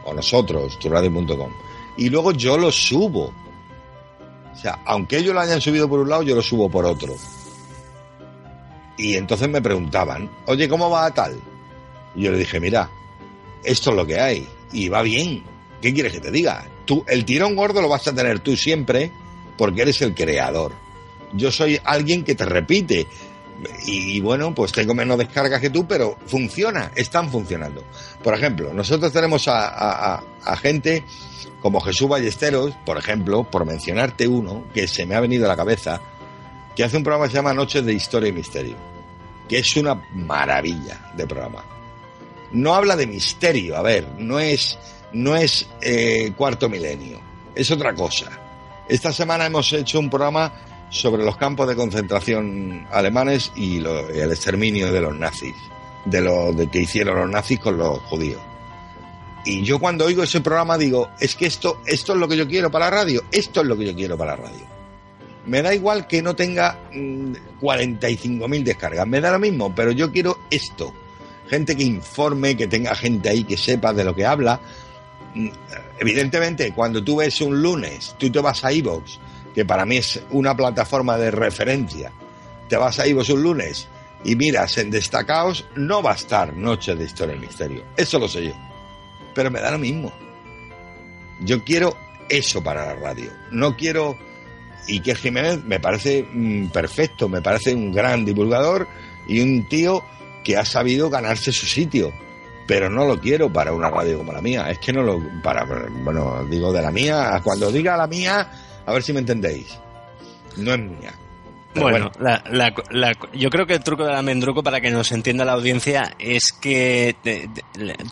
o 0.05 0.13
nosotros, 0.13 0.79
turadio.com, 0.79 1.51
y 1.97 2.11
luego 2.11 2.33
yo 2.33 2.59
lo 2.59 2.71
subo. 2.71 3.33
O 4.53 4.61
sea, 4.61 4.81
aunque 4.85 5.19
ellos 5.19 5.35
lo 5.35 5.41
hayan 5.41 5.61
subido 5.61 5.89
por 5.89 6.01
un 6.01 6.09
lado, 6.09 6.23
yo 6.23 6.35
lo 6.35 6.43
subo 6.43 6.69
por 6.69 6.85
otro. 6.85 7.15
Y 8.97 9.15
entonces 9.15 9.49
me 9.49 9.63
preguntaban, 9.63 10.29
oye, 10.47 10.69
¿cómo 10.69 10.91
va 10.91 11.11
tal? 11.13 11.41
Y 12.17 12.23
yo 12.25 12.33
le 12.33 12.39
dije, 12.39 12.59
mira, 12.59 12.91
esto 13.63 13.91
es 13.91 13.97
lo 13.97 14.05
que 14.05 14.21
hay 14.21 14.49
y 14.73 14.89
va 14.89 15.03
bien. 15.03 15.43
¿Qué 15.81 15.93
quieres 15.95 16.13
que 16.13 16.21
te 16.21 16.31
diga? 16.31 16.67
Tú, 16.85 17.05
el 17.07 17.25
tirón 17.25 17.55
gordo 17.55 17.81
lo 17.81 17.89
vas 17.89 18.07
a 18.09 18.15
tener 18.15 18.41
tú 18.41 18.57
siempre 18.57 19.11
porque 19.57 19.83
eres 19.83 20.01
el 20.03 20.15
creador. 20.15 20.73
Yo 21.33 21.51
soy 21.53 21.79
alguien 21.85 22.25
que 22.25 22.35
te 22.35 22.45
repite 22.45 23.07
y, 23.87 24.21
bueno, 24.21 24.55
pues 24.55 24.73
tengo 24.73 24.95
menos 24.95 25.19
descargas 25.19 25.61
que 25.61 25.71
tú, 25.71 25.87
pero 25.87 26.17
funciona, 26.27 26.93
están 26.95 27.29
funcionando. 27.31 27.85
Por 28.23 28.35
ejemplo, 28.35 28.73
nosotros 28.73 29.13
tenemos 29.13 29.47
a- 29.49 30.23
a 30.45 30.57
gente 30.57 31.05
como 31.61 31.81
Jesús 31.81 32.09
Ballesteros, 32.09 32.73
por 32.87 32.99
ejemplo, 32.99 33.45
por 33.45 33.67
mencionarte 33.67 34.29
uno 34.29 34.65
que 34.73 34.87
se 34.87 35.05
me 35.07 35.17
ha 35.17 35.21
venido 35.21 35.45
a 35.45 35.49
la 35.49 35.57
cabeza, 35.57 36.01
que 36.77 36.85
hace 36.85 36.97
un 36.97 37.03
programa 37.03 37.27
que 37.27 37.33
se 37.33 37.37
llama 37.39 37.53
Noches 37.53 37.85
de 37.85 37.93
Historia 37.93 38.29
y 38.29 38.33
Misterio, 38.33 38.77
que 39.49 39.59
es 39.59 39.77
una 39.77 39.95
maravilla 40.15 41.11
de 41.17 41.27
programa 41.27 41.65
no 42.53 42.75
habla 42.75 42.97
de 42.97 43.07
misterio, 43.07 43.77
a 43.77 43.83
ver, 43.83 44.07
no 44.19 44.39
es, 44.39 44.79
no 45.13 45.37
es 45.37 45.67
eh, 45.83 46.33
cuarto 46.37 46.69
milenio, 46.69 47.21
es 47.55 47.71
otra 47.71 47.95
cosa. 47.95 48.31
Esta 48.89 49.13
semana 49.13 49.47
hemos 49.47 49.73
hecho 49.73 49.99
un 49.99 50.09
programa 50.11 50.53
sobre 50.91 51.23
los 51.25 51.37
campos 51.37 51.69
de 51.69 51.77
concentración 51.77 52.87
alemanes 52.91 53.53
y 53.55 53.81
lo- 53.81 54.09
el 54.09 54.31
exterminio 54.31 54.91
de 54.93 55.01
los 55.03 55.15
nazis, 55.17 55.55
de 56.07 56.21
lo 56.23 56.55
que 56.73 56.81
hicieron 56.81 57.19
los 57.19 57.31
nazis 57.31 57.61
con 57.61 57.77
los 57.77 57.99
judíos. 58.05 58.41
Y 59.45 59.63
yo 59.63 59.79
cuando 59.79 60.07
oigo 60.07 60.23
ese 60.23 60.41
programa 60.41 60.77
digo, 60.79 61.11
es 61.21 61.35
que 61.35 61.47
esto, 61.47 61.81
esto 61.87 62.13
es 62.15 62.19
lo 62.19 62.27
que 62.29 62.37
yo 62.37 62.47
quiero 62.49 62.71
para 62.71 62.87
la 62.87 62.97
radio, 63.03 63.23
esto 63.31 63.61
es 63.61 63.67
lo 63.67 63.77
que 63.77 63.87
yo 63.87 63.95
quiero 63.95 64.17
para 64.17 64.37
la 64.37 64.43
radio. 64.45 64.67
Me 65.47 65.63
da 65.63 65.75
igual 65.75 66.07
que 66.07 66.21
no 66.23 66.35
tenga 66.37 66.79
mm, 66.93 67.33
45.000 67.61 68.63
descargas, 68.65 69.07
me 69.07 69.21
da 69.21 69.31
lo 69.33 69.39
mismo, 69.39 69.75
pero 69.75 69.93
yo 69.93 70.11
quiero 70.13 70.39
esto 70.51 70.93
gente 71.49 71.77
que 71.77 71.83
informe, 71.83 72.57
que 72.57 72.67
tenga 72.67 72.95
gente 72.95 73.29
ahí 73.29 73.45
que 73.45 73.57
sepa 73.57 73.93
de 73.93 74.05
lo 74.05 74.15
que 74.15 74.27
habla. 74.27 74.61
Mm, 75.35 75.49
Evidentemente, 76.01 76.73
cuando 76.73 77.03
tú 77.03 77.17
ves 77.17 77.41
un 77.41 77.61
lunes, 77.61 78.15
tú 78.19 78.31
te 78.31 78.41
vas 78.41 78.65
a 78.65 78.73
iVoox, 78.73 79.19
que 79.55 79.65
para 79.65 79.85
mí 79.85 79.97
es 79.97 80.23
una 80.31 80.57
plataforma 80.57 81.17
de 81.19 81.31
referencia, 81.31 82.13
te 82.69 82.77
vas 82.77 83.01
a 83.01 83.07
iVoox 83.09 83.31
un 83.31 83.43
lunes 83.43 83.89
y 84.25 84.37
miras 84.37 84.79
en 84.79 84.91
destacados, 84.91 85.65
no 85.75 86.03
va 86.03 86.13
a 86.13 86.17
estar 86.17 86.55
Noche 86.57 86.95
de 86.95 87.05
Historia 87.05 87.35
y 87.35 87.41
Misterio. 87.41 87.83
Eso 87.97 88.19
lo 88.19 88.29
sé 88.29 88.47
yo. 88.47 88.53
Pero 89.35 89.51
me 89.51 89.61
da 89.61 89.73
lo 89.73 89.79
mismo. 89.79 90.13
Yo 91.41 91.65
quiero 91.65 91.97
eso 92.29 92.63
para 92.63 92.87
la 92.87 92.95
radio. 92.95 93.31
No 93.51 93.77
quiero... 93.77 94.17
Y 94.87 95.01
que 95.01 95.15
Jiménez 95.15 95.63
me 95.65 95.81
parece 95.81 96.23
mm, 96.23 96.69
perfecto, 96.69 97.29
me 97.29 97.43
parece 97.43 97.75
un 97.75 97.93
gran 97.93 98.25
divulgador 98.25 98.89
y 99.27 99.41
un 99.41 99.69
tío 99.69 100.03
que 100.45 100.57
ha 100.57 100.65
sabido 100.65 101.11
ganarse 101.11 101.53
su 101.53 101.67
sitio. 101.67 102.13
Pero 102.67 102.91
no 102.91 103.07
lo 103.07 103.19
quiero 103.19 103.51
para 103.53 103.73
una 103.73 103.89
radio 103.89 104.19
como 104.19 104.33
la 104.33 104.43
mía. 104.43 104.71
Es 104.71 104.79
que 104.79 104.93
no 104.93 105.03
lo. 105.03 105.21
para 105.43 105.65
Bueno, 105.65 106.45
digo 106.51 106.71
de 106.73 106.83
la 106.83 106.91
mía. 106.91 107.41
Cuando 107.43 107.73
diga 107.73 107.97
la 107.97 108.07
mía, 108.07 108.51
a 108.85 108.93
ver 108.93 109.03
si 109.03 109.13
me 109.15 109.21
entendéis. 109.21 109.79
No 110.59 110.73
es 110.75 110.79
mía. 110.81 111.15
Pero 111.73 111.89
Bueno, 111.89 112.11
la- 112.19 112.43
la- 112.51 112.75
la- 112.91 113.13
yo 113.35 113.49
creo 113.51 113.67
que 113.67 113.75
el 113.75 113.83
truco 113.85 114.05
del 114.05 114.15
almendruco, 114.15 114.63
para 114.63 114.81
que 114.81 114.91
nos 114.91 115.13
entienda 115.13 115.45
la 115.47 115.53
audiencia, 115.53 116.15
es 116.19 116.53
que 116.53 117.17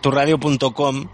turradio.com 0.00 1.08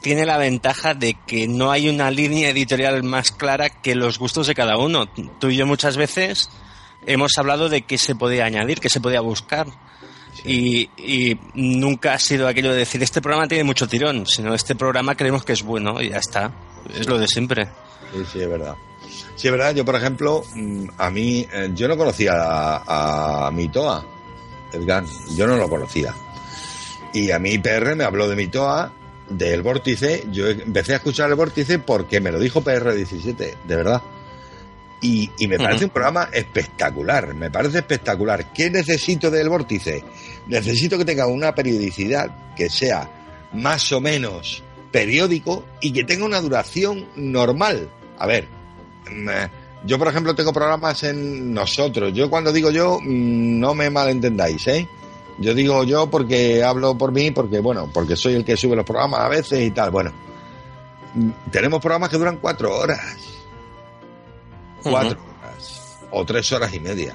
tiene 0.00 0.24
la 0.26 0.38
ventaja 0.38 0.94
de 0.94 1.14
que 1.26 1.46
no 1.46 1.70
hay 1.70 1.88
una 1.88 2.10
línea 2.10 2.48
editorial 2.50 3.02
más 3.04 3.30
clara 3.30 3.68
que 3.70 3.94
los 3.94 4.18
gustos 4.18 4.46
de 4.48 4.54
cada 4.54 4.76
uno. 4.76 5.06
Tú 5.38 5.48
y 5.50 5.56
yo 5.56 5.66
muchas 5.66 5.96
veces 5.96 6.50
hemos 7.06 7.32
hablado 7.38 7.68
de 7.68 7.82
qué 7.82 7.98
se 7.98 8.14
podía 8.16 8.44
añadir, 8.44 8.80
qué 8.80 8.88
se 8.88 9.00
podía 9.00 9.20
buscar. 9.20 9.66
Y, 10.44 10.88
y 10.96 11.38
nunca 11.54 12.14
ha 12.14 12.18
sido 12.18 12.48
aquello 12.48 12.72
de 12.72 12.78
decir, 12.78 13.02
este 13.02 13.20
programa 13.20 13.46
tiene 13.46 13.64
mucho 13.64 13.86
tirón, 13.86 14.26
sino 14.26 14.54
este 14.54 14.74
programa 14.74 15.14
creemos 15.14 15.44
que 15.44 15.52
es 15.52 15.62
bueno 15.62 16.00
y 16.00 16.10
ya 16.10 16.18
está. 16.18 16.52
Es 16.94 17.08
lo 17.08 17.18
de 17.18 17.28
siempre. 17.28 17.68
Sí, 18.12 18.24
sí, 18.32 18.40
es 18.40 18.48
verdad. 18.48 18.74
Sí, 19.36 19.48
es 19.48 19.52
verdad. 19.52 19.74
Yo, 19.74 19.84
por 19.84 19.94
ejemplo, 19.94 20.44
mm, 20.54 20.86
a 20.98 21.10
mí, 21.10 21.46
eh, 21.52 21.70
yo 21.74 21.86
no 21.88 21.96
conocía 21.96 22.32
a, 22.34 23.46
a 23.46 23.50
Mitoa, 23.50 24.04
Edgar. 24.72 25.04
Yo 25.36 25.46
no 25.46 25.56
lo 25.56 25.68
conocía. 25.68 26.14
Y 27.12 27.30
a 27.30 27.38
mí 27.38 27.58
PR 27.58 27.94
me 27.94 28.04
habló 28.04 28.28
de 28.28 28.36
Mitoa, 28.36 28.92
del 29.28 29.62
vórtice. 29.62 30.24
Yo 30.30 30.48
empecé 30.48 30.94
a 30.94 30.96
escuchar 30.96 31.30
el 31.30 31.36
vórtice 31.36 31.78
porque 31.78 32.20
me 32.20 32.32
lo 32.32 32.38
dijo 32.38 32.62
PR17, 32.62 33.36
de 33.36 33.76
verdad. 33.76 34.02
Y, 35.00 35.30
y 35.38 35.48
me 35.48 35.58
parece 35.58 35.84
un 35.84 35.90
programa 35.90 36.28
espectacular, 36.32 37.34
me 37.34 37.50
parece 37.50 37.78
espectacular. 37.78 38.52
¿Qué 38.52 38.70
necesito 38.70 39.32
del 39.32 39.48
vórtice? 39.48 40.04
Necesito 40.46 40.98
que 40.98 41.04
tenga 41.04 41.26
una 41.26 41.54
periodicidad 41.54 42.54
que 42.56 42.68
sea 42.68 43.08
más 43.52 43.90
o 43.92 44.00
menos 44.00 44.62
periódico 44.90 45.64
y 45.80 45.92
que 45.92 46.04
tenga 46.04 46.24
una 46.24 46.40
duración 46.40 47.06
normal. 47.16 47.88
A 48.18 48.26
ver, 48.26 48.48
mm, 49.10 49.28
eh, 49.28 49.50
yo 49.84 49.98
por 49.98 50.08
ejemplo 50.08 50.34
tengo 50.34 50.52
programas 50.52 51.02
en 51.04 51.52
nosotros. 51.54 52.12
Yo 52.12 52.28
cuando 52.28 52.52
digo 52.52 52.70
yo, 52.70 52.98
mm, 53.00 53.60
no 53.60 53.74
me 53.74 53.90
malentendáis, 53.90 54.66
¿eh? 54.68 54.88
Yo 55.38 55.54
digo 55.54 55.84
yo 55.84 56.10
porque 56.10 56.62
hablo 56.62 56.96
por 56.96 57.12
mí, 57.12 57.30
porque 57.30 57.60
bueno, 57.60 57.90
porque 57.92 58.16
soy 58.16 58.34
el 58.34 58.44
que 58.44 58.56
sube 58.56 58.76
los 58.76 58.84
programas 58.84 59.20
a 59.20 59.28
veces 59.28 59.62
y 59.62 59.70
tal. 59.70 59.90
Bueno, 59.90 60.12
mm, 61.14 61.50
tenemos 61.50 61.80
programas 61.80 62.10
que 62.10 62.18
duran 62.18 62.36
cuatro 62.36 62.76
horas 62.76 63.00
cuatro 64.82 65.18
horas 65.20 65.98
o 66.10 66.24
tres 66.24 66.50
horas 66.52 66.74
y 66.74 66.80
media. 66.80 67.14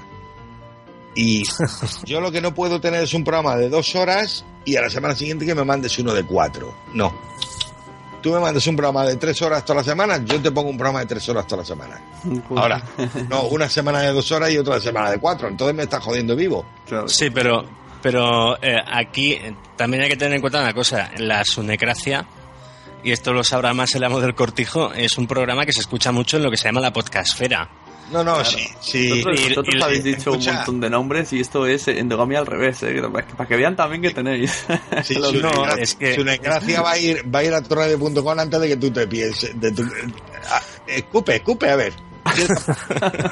Y 1.18 1.44
yo 2.06 2.22
lo 2.22 2.32
que 2.32 2.40
no 2.40 2.54
puedo 2.54 2.80
tener 2.80 3.02
es 3.04 3.14
un 3.16 3.24
programa 3.24 3.58
de 3.58 3.70
dos 3.70 3.96
horas 3.96 4.46
y 4.64 4.76
a 4.76 4.82
la 4.82 4.90
semana 4.90 5.16
siguiente 5.16 5.48
que 5.48 5.56
me 5.56 5.64
mandes 5.64 5.98
uno 5.98 6.14
de 6.14 6.24
cuatro. 6.24 6.74
No. 6.94 7.12
Tú 8.22 8.32
me 8.34 8.40
mandes 8.40 8.68
un 8.68 8.76
programa 8.76 9.04
de 9.04 9.16
tres 9.16 9.42
horas 9.42 9.66
toda 9.66 9.80
la 9.80 9.84
semana, 9.84 10.24
yo 10.24 10.40
te 10.40 10.52
pongo 10.52 10.70
un 10.70 10.78
programa 10.78 11.00
de 11.00 11.08
tres 11.08 11.28
horas 11.30 11.48
toda 11.48 11.64
la 11.64 11.66
semana. 11.66 12.02
Ahora, 12.50 12.84
no, 13.30 13.44
una 13.44 13.68
semana 13.68 14.02
de 14.02 14.14
dos 14.14 14.32
horas 14.32 14.52
y 14.52 14.60
otra 14.60 14.80
semana 14.80 15.10
de 15.10 15.20
cuatro. 15.20 15.48
Entonces 15.48 15.76
me 15.76 15.84
estás 15.84 16.04
jodiendo 16.04 16.36
vivo. 16.36 16.66
Sí, 17.08 17.32
pero, 17.32 17.66
pero 18.02 18.62
eh, 18.62 18.78
aquí 18.86 19.40
también 19.76 20.04
hay 20.04 20.10
que 20.10 20.18
tener 20.18 20.36
en 20.36 20.42
cuenta 20.42 20.62
una 20.62 20.74
cosa. 20.74 21.10
La 21.18 21.44
sunecracia, 21.44 22.28
y 23.04 23.12
esto 23.12 23.34
lo 23.34 23.44
sabrá 23.44 23.74
más 23.74 23.96
el 23.96 24.04
amo 24.04 24.20
del 24.20 24.36
cortijo, 24.36 24.94
es 24.94 25.18
un 25.18 25.26
programa 25.26 25.66
que 25.66 25.74
se 25.74 25.80
escucha 25.80 26.12
mucho 26.12 26.38
en 26.38 26.44
lo 26.44 26.52
que 26.52 26.58
se 26.58 26.66
llama 26.66 26.82
la 26.82 26.94
podcastfera. 26.94 27.87
No, 28.12 28.24
no, 28.24 28.36
Claro. 28.36 28.50
sí, 28.50 28.68
sí. 28.80 29.10
Vosotros, 29.10 29.40
Y- 29.40 29.50
vosotros 29.50 29.76
y- 29.78 29.84
habéis 29.84 30.04
dicho 30.04 30.32
escucha. 30.32 30.50
un 30.52 30.56
montón 30.58 30.80
de 30.82 30.90
nombres 30.90 31.34
y 31.34 31.40
esto 31.42 31.66
es 31.68 31.88
endogamia 31.90 32.40
al 32.40 32.46
revés, 32.46 32.82
¿eh? 32.84 33.02
para, 33.12 33.28
que, 33.28 33.34
para 33.36 33.50
que 33.50 33.56
vean 33.58 33.76
también 33.76 34.02
que 34.02 34.12
tenéis. 34.12 34.66
Sí, 35.04 35.16
Los- 35.20 35.32
su, 35.32 35.40
no, 35.42 35.50
desgracia, 35.50 35.84
es 35.84 35.96
que- 35.96 36.16
su 36.16 36.24
desgracia 36.24 36.82
va 36.82 36.92
a 36.92 36.98
ir, 36.98 37.24
va 37.34 37.40
a 37.40 37.44
ir 37.44 37.54
a 37.54 37.62
torradio.com 37.62 38.40
antes 38.40 38.60
de 38.62 38.68
que 38.70 38.78
tú 38.78 38.92
te 38.92 39.06
pienses. 39.08 39.60
De 39.60 39.72
tu- 39.72 39.90
escupe, 40.88 41.36
escupe, 41.36 41.70
a 41.70 41.76
ver. 41.76 41.94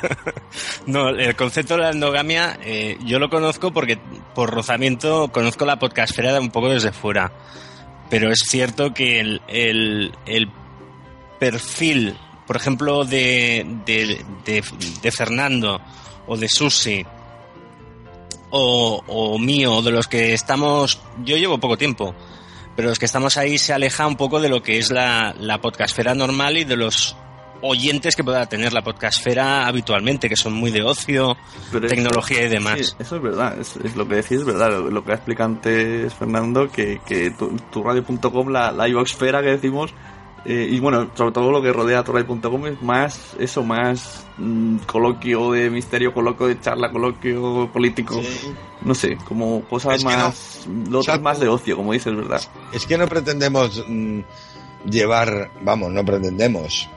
no, 0.85 1.09
el 1.09 1.35
concepto 1.35 1.75
de 1.75 1.81
la 1.81 1.91
endogamia 1.91 2.57
eh, 2.63 2.97
yo 3.05 3.19
lo 3.19 3.29
conozco 3.29 3.71
porque 3.71 3.97
por 4.33 4.51
rozamiento 4.53 5.29
conozco 5.31 5.65
la 5.65 5.79
podcastfera 5.79 6.39
un 6.39 6.49
poco 6.51 6.69
desde 6.69 6.91
fuera. 6.91 7.31
Pero 8.09 8.31
es 8.31 8.39
cierto 8.47 8.93
que 8.93 9.19
el, 9.19 9.41
el, 9.47 10.13
el 10.25 10.49
perfil, 11.39 12.15
por 12.47 12.55
ejemplo, 12.55 13.05
de, 13.05 13.65
de, 13.85 14.23
de, 14.45 14.63
de 15.01 15.11
Fernando 15.11 15.79
o 16.27 16.37
de 16.37 16.47
Susi 16.49 17.05
o, 18.51 19.03
o 19.07 19.39
mío, 19.39 19.81
de 19.81 19.91
los 19.91 20.07
que 20.07 20.33
estamos, 20.33 20.99
yo 21.23 21.37
llevo 21.37 21.57
poco 21.59 21.77
tiempo, 21.77 22.13
pero 22.75 22.89
los 22.89 22.99
que 22.99 23.05
estamos 23.05 23.37
ahí 23.37 23.57
se 23.57 23.73
aleja 23.73 24.07
un 24.07 24.15
poco 24.15 24.39
de 24.39 24.49
lo 24.49 24.61
que 24.61 24.77
es 24.77 24.91
la, 24.91 25.35
la 25.39 25.59
podcastfera 25.59 26.13
normal 26.15 26.57
y 26.57 26.63
de 26.63 26.75
los 26.77 27.15
oyentes 27.61 28.15
que 28.15 28.23
pueda 28.23 28.45
tener 28.45 28.73
la 28.73 28.83
podcastfera 28.83 29.65
habitualmente, 29.65 30.29
que 30.29 30.35
son 30.35 30.53
muy 30.53 30.71
de 30.71 30.83
ocio, 30.83 31.35
Pero 31.71 31.87
tecnología 31.87 32.39
eso- 32.39 32.45
y 32.45 32.49
demás. 32.49 32.79
sí, 32.79 32.93
eso 32.99 33.15
es 33.15 33.21
verdad, 33.21 33.59
es, 33.59 33.75
es 33.83 33.95
lo 33.95 34.07
que 34.07 34.15
decís, 34.15 34.39
es 34.39 34.45
verdad. 34.45 34.69
Lo, 34.69 34.91
lo 34.91 35.03
que 35.03 35.11
ha 35.13 35.15
explicado 35.15 35.49
antes 35.49 36.13
Fernando, 36.13 36.69
que, 36.69 37.01
que 37.07 37.31
tu, 37.31 37.55
tu 37.71 37.81
radio.com, 37.81 38.49
la, 38.49 38.71
la 38.71 38.87
iVoxfera 38.87 39.41
que 39.41 39.49
decimos, 39.51 39.91
eh, 40.45 40.67
y 40.69 40.79
bueno, 40.79 41.09
sobre 41.15 41.31
todo 41.31 41.51
lo 41.51 41.59
que 41.59 41.73
rodea 41.73 41.99
a 41.99 42.03
tu 42.03 42.11
radio.com 42.11 42.67
es 42.67 42.81
más, 42.83 43.33
eso, 43.39 43.63
más 43.63 44.27
mm, 44.37 44.77
coloquio 44.85 45.51
de 45.51 45.71
misterio, 45.71 46.13
coloquio 46.13 46.45
de 46.45 46.59
charla, 46.61 46.91
coloquio 46.91 47.67
político. 47.73 48.21
No 48.81 48.93
sé, 48.93 49.17
como 49.27 49.61
cosas 49.63 49.95
Es 49.95 50.05
más, 50.05 50.67
lo 50.89 50.99
otro 50.99 51.15
es 51.15 51.21
más 51.21 51.39
de 51.39 51.47
ocio, 51.47 51.75
como 51.75 51.93
dices, 51.93 52.15
¿verdad? 52.15 52.41
Es 52.71 52.85
que 52.85 52.95
no 52.95 53.07
pretendemos 53.07 53.83
mm, 53.87 54.19
llevar, 54.87 55.49
vamos, 55.61 55.91
no 55.91 56.05
pretendemos. 56.05 56.87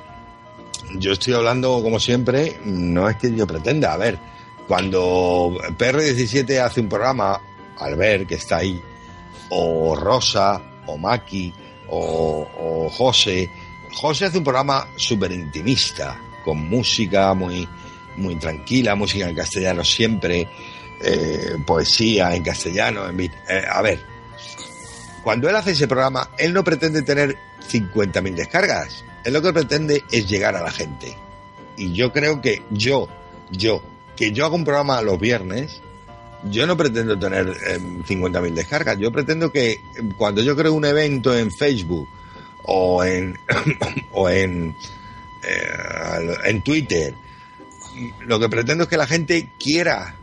Yo 0.97 1.13
estoy 1.13 1.33
hablando, 1.33 1.83
como 1.83 1.99
siempre, 1.99 2.61
no 2.67 3.09
es 3.09 3.17
que 3.17 3.35
yo 3.35 3.47
pretenda. 3.47 3.95
A 3.95 3.97
ver, 3.97 4.19
cuando 4.67 5.57
PR17 5.79 6.61
hace 6.61 6.83
un 6.83 6.89
programa, 6.91 7.41
Albert, 7.79 8.29
que 8.29 8.35
está 8.35 8.59
ahí, 8.59 8.79
o 9.49 9.97
Rosa, 9.97 10.61
o 10.87 10.99
Maki, 10.99 11.55
o, 11.91 12.89
José, 12.91 13.51
José 13.93 14.27
hace 14.27 14.39
un 14.39 14.45
programa 14.45 14.89
súper 14.97 15.33
intimista, 15.33 16.21
con 16.45 16.69
música 16.69 17.35
muy, 17.35 17.69
muy 18.17 18.37
tranquila, 18.37 18.95
música 18.95 19.29
en 19.29 19.35
castellano 19.35 19.85
siempre, 19.85 20.49
eh, 21.01 21.57
poesía 21.67 22.35
en 22.35 22.43
castellano. 22.43 23.09
En, 23.09 23.21
eh, 23.21 23.31
a 23.71 23.83
ver, 23.83 24.01
cuando 25.23 25.49
él 25.49 25.57
hace 25.57 25.73
ese 25.73 25.89
programa, 25.89 26.31
él 26.39 26.53
no 26.53 26.65
pretende 26.65 27.03
tener 27.03 27.37
50.000 27.71 28.35
descargas. 28.35 29.05
Él 29.25 29.33
lo 29.33 29.43
que 29.43 29.53
pretende 29.53 30.05
es 30.11 30.29
llegar 30.29 30.57
a 30.57 30.63
la 30.63 30.71
gente. 30.71 31.15
Y 31.77 31.93
yo 31.93 32.13
creo 32.13 32.41
que 32.41 32.63
yo, 32.71 33.09
yo, 33.51 33.83
que 34.17 34.33
yo 34.33 34.45
hago 34.45 34.57
un 34.57 34.65
programa 34.65 35.03
los 35.03 35.19
viernes, 35.19 35.81
yo 36.45 36.67
no 36.67 36.77
pretendo 36.77 37.19
tener 37.19 37.49
eh, 37.49 37.79
50.000 37.79 38.53
descargas. 38.53 38.99
Yo 38.99 39.11
pretendo 39.11 39.51
que 39.51 39.73
eh, 39.73 39.81
cuando 40.17 40.43
yo 40.43 40.57
creo 40.57 40.73
un 40.73 40.85
evento 40.85 41.37
en 41.37 41.51
Facebook 41.51 42.09
o 42.65 43.03
en, 43.05 43.39
o 44.13 44.29
en, 44.29 44.75
eh, 45.43 46.35
en 46.45 46.63
Twitter, 46.63 47.15
lo 48.27 48.39
que 48.39 48.49
pretendo 48.49 48.85
es 48.85 48.89
que 48.89 48.97
la 48.97 49.07
gente 49.07 49.51
quiera 49.59 50.15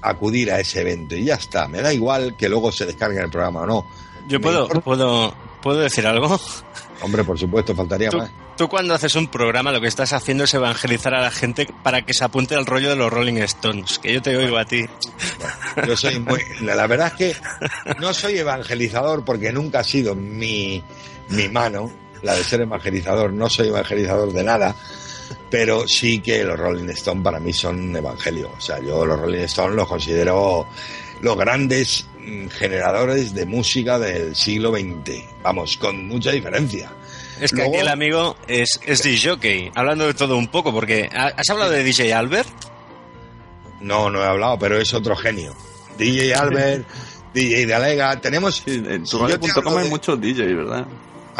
acudir 0.00 0.50
a 0.50 0.60
ese 0.60 0.80
evento 0.80 1.16
y 1.16 1.24
ya 1.24 1.34
está. 1.34 1.68
Me 1.68 1.82
da 1.82 1.92
igual 1.92 2.36
que 2.36 2.48
luego 2.48 2.72
se 2.72 2.86
descargue 2.86 3.20
el 3.20 3.30
programa 3.30 3.62
o 3.62 3.66
no. 3.66 3.86
Yo 4.28 4.40
puedo, 4.40 4.68
puedo, 4.68 5.34
puedo 5.62 5.80
decir 5.80 6.06
algo. 6.06 6.38
Hombre, 7.00 7.24
por 7.24 7.38
supuesto, 7.38 7.74
faltaría 7.74 8.10
Tú, 8.10 8.18
más. 8.18 8.30
tú 8.56 8.68
cuando 8.68 8.94
haces 8.94 9.14
un 9.14 9.28
programa 9.28 9.70
lo 9.70 9.80
que 9.80 9.86
estás 9.86 10.12
haciendo 10.12 10.44
es 10.44 10.54
evangelizar 10.54 11.14
a 11.14 11.20
la 11.20 11.30
gente 11.30 11.68
para 11.82 12.04
que 12.04 12.12
se 12.12 12.24
apunte 12.24 12.54
al 12.54 12.66
rollo 12.66 12.90
de 12.90 12.96
los 12.96 13.12
Rolling 13.12 13.36
Stones, 13.42 13.98
que 13.98 14.12
yo 14.12 14.22
te 14.22 14.36
oigo 14.36 14.58
a 14.58 14.64
ti. 14.64 14.84
Yo 15.86 15.96
soy 15.96 16.18
muy. 16.18 16.40
La, 16.62 16.86
verdad 16.86 17.08
es 17.08 17.34
que 17.34 17.36
no 18.00 18.12
soy 18.12 18.38
evangelizador 18.38 19.24
porque 19.24 19.52
nunca 19.52 19.80
ha 19.80 19.84
sido 19.84 20.14
mi, 20.14 20.82
mi 21.28 21.48
mano, 21.48 21.90
la 22.22 22.34
de 22.34 22.42
ser 22.42 22.62
evangelizador. 22.62 23.32
No 23.32 23.48
soy 23.48 23.68
evangelizador 23.68 24.32
de 24.32 24.42
nada, 24.42 24.74
pero 25.50 25.86
sí 25.86 26.20
que 26.20 26.42
los 26.42 26.58
Rolling 26.58 26.88
Stones 26.90 27.22
para 27.22 27.38
mí 27.38 27.52
son 27.52 27.94
evangelio. 27.94 28.50
O 28.56 28.60
sea, 28.60 28.80
yo 28.80 29.06
los 29.06 29.20
Rolling 29.20 29.44
Stones 29.44 29.76
los 29.76 29.86
considero 29.86 30.66
los 31.20 31.36
grandes 31.36 32.06
generadores 32.50 33.34
de 33.34 33.46
música 33.46 33.98
del 33.98 34.34
siglo 34.36 34.72
XX. 34.72 35.22
Vamos, 35.42 35.76
con 35.76 36.06
mucha 36.06 36.30
diferencia. 36.32 36.90
Es 37.40 37.50
que 37.52 37.56
Luego- 37.58 37.72
aquí 37.74 37.80
el 37.82 37.88
amigo 37.88 38.36
es, 38.48 38.80
es 38.84 39.02
DJ, 39.02 39.70
hablando 39.74 40.06
de 40.06 40.14
todo 40.14 40.36
un 40.36 40.48
poco, 40.48 40.72
porque 40.72 41.08
¿ha- 41.12 41.32
¿has 41.36 41.48
hablado 41.50 41.70
de 41.70 41.84
DJ 41.84 42.12
Albert? 42.12 42.48
No, 43.80 44.10
no 44.10 44.20
he 44.22 44.26
hablado, 44.26 44.58
pero 44.58 44.78
es 44.80 44.92
otro 44.92 45.14
genio. 45.16 45.54
DJ 45.96 46.34
Albert, 46.34 46.86
DJ 47.32 47.66
de 47.66 47.74
Alega, 47.74 48.20
tenemos... 48.20 48.62
En 48.66 49.04
yo 49.04 49.38
te 49.40 49.62
tu 49.62 49.68
hablo 49.68 49.78
hay 49.78 49.84
de- 49.84 49.90
muchos 49.90 50.20
DJs, 50.20 50.56
¿verdad? 50.56 50.86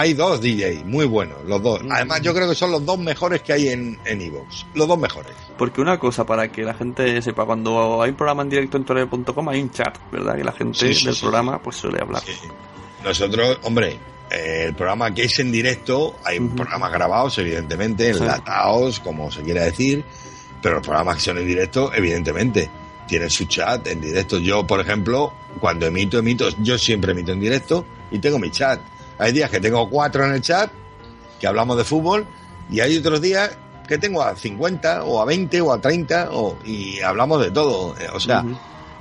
Hay 0.01 0.15
dos 0.15 0.41
DJ 0.41 0.85
muy 0.85 1.07
buenos, 1.07 1.45
los 1.45 1.61
dos. 1.61 1.81
Además, 1.91 2.21
yo 2.23 2.33
creo 2.33 2.49
que 2.49 2.55
son 2.55 2.71
los 2.71 2.87
dos 2.87 2.99
mejores 3.01 3.43
que 3.43 3.53
hay 3.53 3.69
en 3.69 3.99
en 4.05 4.21
Evox. 4.21 4.65
los 4.75 4.87
dos 4.87 4.97
mejores. 4.99 5.33
Porque 5.59 5.81
una 5.81 5.99
cosa, 5.99 6.25
para 6.25 6.47
que 6.53 6.63
la 6.63 6.73
gente 6.75 7.21
sepa, 7.21 7.45
cuando 7.45 8.01
hay 8.01 8.11
un 8.11 8.17
programa 8.17 8.43
en 8.43 8.49
directo 8.49 8.77
en 8.77 8.85
torero.com 8.85 9.49
hay 9.49 9.61
un 9.61 9.71
chat, 9.73 9.99
¿verdad? 10.13 10.37
Que 10.37 10.45
la 10.45 10.53
gente 10.53 10.79
Sí, 10.79 10.95
sí, 10.95 11.07
del 11.07 11.15
sí. 11.17 11.21
programa 11.23 11.61
pues 11.61 11.77
suele 11.77 11.99
hablar. 12.01 12.23
Nosotros, 13.05 13.59
hombre, 13.65 13.99
eh, 14.31 14.65
el 14.69 14.75
programa 14.75 15.13
que 15.13 15.25
es 15.25 15.39
en 15.41 15.51
directo, 15.51 16.17
hay 16.25 16.39
programas 16.41 16.93
grabados, 16.93 17.37
evidentemente, 17.39 18.13
Sí. 18.15 18.21
enlatados, 18.21 19.01
como 19.01 19.31
se 19.33 19.43
quiera 19.43 19.65
decir, 19.65 20.05
pero 20.63 20.77
los 20.77 20.87
programas 20.87 21.17
que 21.17 21.23
son 21.23 21.39
en 21.39 21.47
directo, 21.47 21.93
evidentemente, 21.93 22.71
tienen 23.09 23.31
su 23.31 23.47
chat 23.47 23.87
en 23.89 24.01
directo. 24.01 24.39
Yo, 24.39 24.67
por 24.67 24.81
ejemplo, 24.81 25.33
cuando 25.61 25.87
emito, 25.87 26.19
emito, 26.19 26.49
yo 26.61 26.79
siempre 26.79 27.13
emito 27.13 27.33
en 27.33 27.41
directo 27.41 27.85
y 28.11 28.19
tengo 28.21 28.39
mi 28.39 28.51
chat. 28.51 28.81
Hay 29.19 29.33
días 29.33 29.51
que 29.51 29.61
tengo 29.61 29.89
cuatro 29.89 30.25
en 30.25 30.33
el 30.33 30.41
chat, 30.41 30.71
que 31.41 31.47
hablamos 31.47 31.77
de 31.77 31.85
fútbol, 31.85 32.27
y 32.71 32.81
hay 32.81 32.97
otros 32.99 33.21
días 33.21 33.57
que 33.87 33.99
tengo 33.99 34.23
a 34.23 34.37
50 34.37 35.05
o 35.05 35.21
a 35.21 35.25
20 35.25 35.61
o 35.63 35.73
a 35.73 35.81
30 35.81 36.29
o, 36.33 36.59
y 36.65 37.01
hablamos 37.01 37.43
de 37.43 37.51
todo. 37.51 37.97
Eh, 37.99 38.09
O 38.13 38.21
sea, 38.21 38.45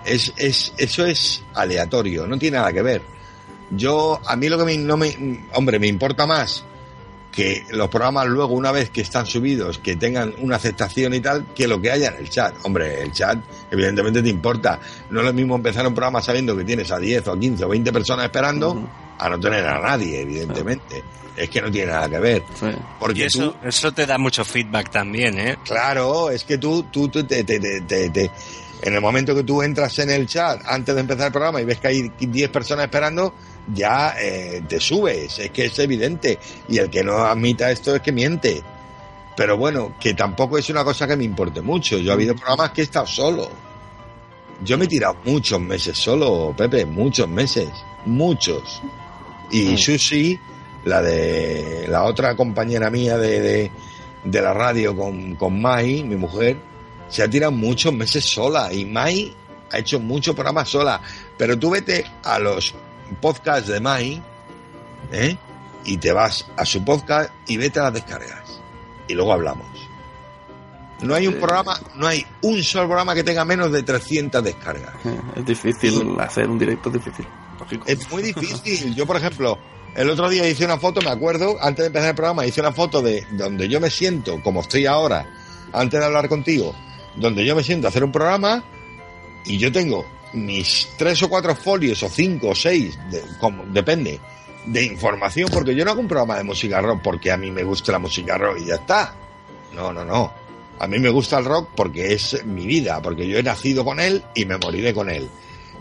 es, 0.06 0.34
es, 0.38 0.74
eso 0.78 1.06
es 1.06 1.44
aleatorio, 1.54 2.26
no 2.26 2.38
tiene 2.40 2.58
nada 2.58 2.72
que 2.72 2.82
ver. 2.82 3.02
Yo, 3.72 4.20
a 4.26 4.36
mí 4.38 4.48
lo 4.48 4.58
que 4.58 4.64
me, 4.64 4.78
no 4.78 4.96
me, 4.96 5.46
hombre, 5.54 5.78
me 5.78 5.88
importa 5.88 6.26
más 6.26 6.64
que 7.32 7.66
los 7.70 7.90
programas 7.90 8.26
luego, 8.28 8.56
una 8.56 8.72
vez 8.72 8.90
que 8.90 9.02
están 9.02 9.28
subidos, 9.28 9.78
que 9.78 9.96
tengan 9.96 10.34
una 10.40 10.56
aceptación 10.56 11.14
y 11.14 11.20
tal, 11.20 11.46
que 11.54 11.68
lo 11.68 11.80
que 11.80 11.92
haya 11.92 12.08
en 12.08 12.16
el 12.16 12.30
chat. 12.30 12.56
Hombre, 12.64 13.04
el 13.04 13.12
chat, 13.12 13.38
evidentemente 13.70 14.24
te 14.24 14.30
importa. 14.30 14.80
No 15.12 15.20
es 15.20 15.26
lo 15.28 15.34
mismo 15.34 15.56
empezar 15.56 15.86
un 15.86 15.94
programa 15.94 16.20
sabiendo 16.22 16.58
que 16.58 16.64
tienes 16.64 16.90
a 16.92 16.98
10 16.98 17.28
o 17.28 17.34
a 17.34 17.40
15 17.40 17.66
o 17.66 17.70
20 17.70 17.92
personas 17.94 18.26
esperando, 18.26 18.90
a 19.20 19.30
no 19.30 19.40
tener 19.40 19.66
a 19.66 19.80
nadie, 19.80 20.22
evidentemente. 20.22 21.04
Es 21.36 21.50
que 21.50 21.62
no 21.62 21.70
tiene 21.72 21.92
nada 21.92 22.10
que 22.10 22.18
ver. 22.20 22.44
Porque 23.00 23.20
y 23.20 23.24
eso, 23.24 23.52
tú, 23.52 23.68
eso 23.68 23.92
te 23.92 24.06
da 24.08 24.18
mucho 24.18 24.44
feedback 24.44 24.90
también, 24.90 25.38
¿eh? 25.40 25.58
Claro, 25.64 26.32
es 26.32 26.44
que 26.44 26.58
tú, 26.58 26.84
tú, 26.92 27.10
tú 27.10 27.24
te, 27.26 27.44
te- 27.44 27.60
te- 27.60 27.82
te- 27.82 28.10
te- 28.10 28.32
en 28.82 28.94
el 28.94 29.02
momento 29.02 29.36
que 29.36 29.44
tú 29.44 29.62
entras 29.62 29.98
en 30.00 30.10
el 30.10 30.28
chat 30.28 30.62
antes 30.66 30.94
de 30.96 31.02
empezar 31.02 31.28
el 31.28 31.32
programa 31.32 31.62
y 31.62 31.66
ves 31.66 31.80
que 31.80 31.88
hay 31.90 32.12
10 32.20 32.50
personas 32.50 32.86
esperando, 32.86 33.34
ya 33.74 34.16
eh, 34.20 34.64
te 34.68 34.80
subes, 34.80 35.38
es 35.40 35.50
que 35.52 35.66
es 35.66 35.78
evidente. 35.80 36.40
Y 36.70 36.78
el 36.80 36.90
que 36.90 37.04
no 37.04 37.18
admita 37.26 37.70
esto 37.72 37.96
es 37.96 38.02
que 38.02 38.12
miente. 38.12 38.62
Pero 39.36 39.58
bueno, 39.58 39.94
que 40.00 40.16
tampoco 40.16 40.58
es 40.58 40.68
una 40.72 40.84
cosa 40.84 41.06
que 41.08 41.16
me 41.16 41.24
importe 41.24 41.62
mucho. 41.62 42.00
Yo 42.00 42.10
he 42.12 42.14
habido 42.14 42.36
programas 42.36 42.72
que 42.72 42.82
he 42.82 42.84
estado 42.86 43.06
solo. 43.06 43.48
Yo 44.64 44.76
me 44.80 44.86
he 44.86 44.88
tirado 44.88 45.18
muchos 45.26 45.60
meses 45.62 45.96
solo, 45.98 46.52
Pepe, 46.58 46.84
muchos 46.86 47.28
meses, 47.30 47.70
muchos. 48.06 48.82
Y 49.52 49.78
Susi, 49.78 50.40
la 50.86 51.02
de 51.02 51.86
la 51.88 52.04
otra 52.04 52.36
compañera 52.36 52.90
mía 52.90 53.18
de, 53.18 53.42
de, 53.42 53.72
de 54.24 54.42
la 54.42 54.54
radio 54.54 54.96
con, 54.96 55.36
con 55.36 55.62
Mai, 55.62 56.04
mi 56.04 56.16
mujer, 56.16 56.58
se 57.10 57.24
ha 57.24 57.30
tirado 57.30 57.52
muchos 57.52 57.94
meses 57.94 58.26
sola. 58.26 58.74
Y 58.74 58.86
Mai 58.86 59.34
ha 59.72 59.80
hecho 59.80 60.00
muchos 60.00 60.36
programas 60.36 60.70
sola. 60.70 61.02
Pero 61.38 61.58
tú 61.58 61.72
vete 61.72 62.06
a 62.24 62.40
los 62.40 62.74
podcasts 63.22 63.70
de 63.70 63.80
Mai, 63.80 64.22
¿eh? 65.12 65.38
Y 65.86 65.98
te 65.98 66.12
vas 66.12 66.46
a 66.58 66.66
su 66.66 66.84
podcast 66.84 67.32
y 67.48 67.58
vete 67.58 67.80
a 67.80 67.84
las 67.84 67.94
descargas. 67.94 68.60
Y 69.08 69.14
luego 69.14 69.34
hablamos. 69.34 69.68
No 71.02 71.14
hay 71.14 71.28
un 71.28 71.36
programa, 71.36 71.80
no 71.96 72.08
hay 72.08 72.26
un 72.42 72.64
solo 72.64 72.88
programa 72.88 73.14
que 73.14 73.24
tenga 73.24 73.46
menos 73.46 73.72
de 73.72 73.84
300 73.84 74.44
descargas. 74.44 74.94
Es 75.36 75.46
difícil 75.46 76.18
hacer 76.20 76.50
un 76.50 76.58
directo, 76.58 76.90
es 76.90 76.94
difícil. 76.96 77.28
Es 77.86 78.10
muy 78.12 78.22
difícil. 78.22 78.96
Yo, 78.96 79.06
por 79.06 79.18
ejemplo, 79.18 79.58
el 79.96 80.10
otro 80.10 80.30
día 80.30 80.48
hice 80.48 80.66
una 80.66 80.78
foto, 80.78 81.02
me 81.02 81.10
acuerdo, 81.10 81.58
antes 81.62 81.84
de 81.84 81.88
empezar 81.88 82.10
el 82.10 82.16
programa, 82.16 82.46
hice 82.46 82.62
una 82.62 82.72
foto 82.72 83.02
de 83.02 83.26
donde 83.32 83.68
yo 83.68 83.80
me 83.80 83.90
siento, 83.90 84.42
como 84.44 84.62
estoy 84.62 84.86
ahora, 84.86 85.28
antes 85.74 86.00
de 86.00 86.06
hablar 86.06 86.30
contigo, 86.30 86.76
donde 87.16 87.46
yo 87.46 87.56
me 87.56 87.64
siento 87.64 87.88
a 87.88 87.90
hacer 87.90 88.04
un 88.04 88.12
programa 88.12 88.64
y 89.46 89.58
yo 89.58 89.72
tengo 89.72 90.06
mis 90.34 90.90
tres 90.98 91.24
o 91.24 91.30
cuatro 91.30 91.56
folios, 91.56 92.04
o 92.04 92.10
cinco 92.10 92.50
o 92.50 92.56
seis, 92.56 92.98
como, 93.40 93.66
depende, 93.66 94.20
de 94.66 94.84
información, 94.84 95.50
porque 95.52 95.74
yo 95.74 95.86
no 95.86 95.92
hago 95.92 96.02
un 96.02 96.08
programa 96.08 96.38
de 96.38 96.44
música 96.44 96.82
rock 96.82 97.02
porque 97.02 97.32
a 97.32 97.38
mí 97.38 97.50
me 97.50 97.64
gusta 97.64 97.94
la 97.94 98.00
música 98.00 98.38
rock 98.38 98.60
y 98.62 98.66
ya 98.66 98.76
está. 98.76 99.16
no, 99.74 99.92
no, 99.92 100.04
no. 100.06 100.48
A 100.80 100.88
mí 100.88 101.00
me 101.00 101.10
gusta 101.10 101.40
el 101.40 101.46
rock 101.46 101.70
porque 101.76 102.14
es 102.14 102.46
mi 102.46 102.68
vida, 102.68 103.02
porque 103.02 103.28
yo 103.28 103.40
he 103.40 103.44
nacido 103.44 103.84
con 103.84 104.00
él 104.00 104.24
y 104.36 104.46
me 104.46 104.58
moriré 104.58 104.94
con 104.94 105.10
él. 105.10 105.28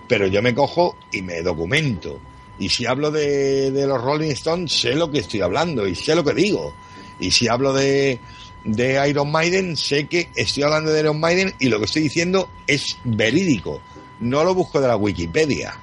Pero 0.08 0.26
yo 0.26 0.42
me 0.42 0.54
cojo 0.54 0.96
y 1.12 1.22
me 1.22 1.42
documento. 1.42 2.20
Y 2.58 2.68
si 2.68 2.86
hablo 2.86 3.10
de, 3.10 3.70
de 3.70 3.86
los 3.86 4.00
Rolling 4.00 4.30
Stones, 4.30 4.72
sé 4.72 4.94
lo 4.94 5.10
que 5.10 5.18
estoy 5.18 5.40
hablando 5.42 5.86
y 5.86 5.94
sé 5.94 6.14
lo 6.14 6.24
que 6.24 6.34
digo. 6.34 6.74
Y 7.18 7.30
si 7.30 7.48
hablo 7.48 7.72
de, 7.72 8.18
de 8.64 9.08
Iron 9.08 9.30
Maiden, 9.30 9.76
sé 9.76 10.06
que 10.06 10.28
estoy 10.34 10.62
hablando 10.62 10.90
de 10.90 11.00
Iron 11.00 11.20
Maiden 11.20 11.54
y 11.58 11.68
lo 11.68 11.78
que 11.78 11.84
estoy 11.86 12.02
diciendo 12.02 12.48
es 12.66 12.98
verídico. 13.04 13.80
No 14.20 14.44
lo 14.44 14.54
busco 14.54 14.80
de 14.80 14.88
la 14.88 14.96
Wikipedia. 14.96 15.78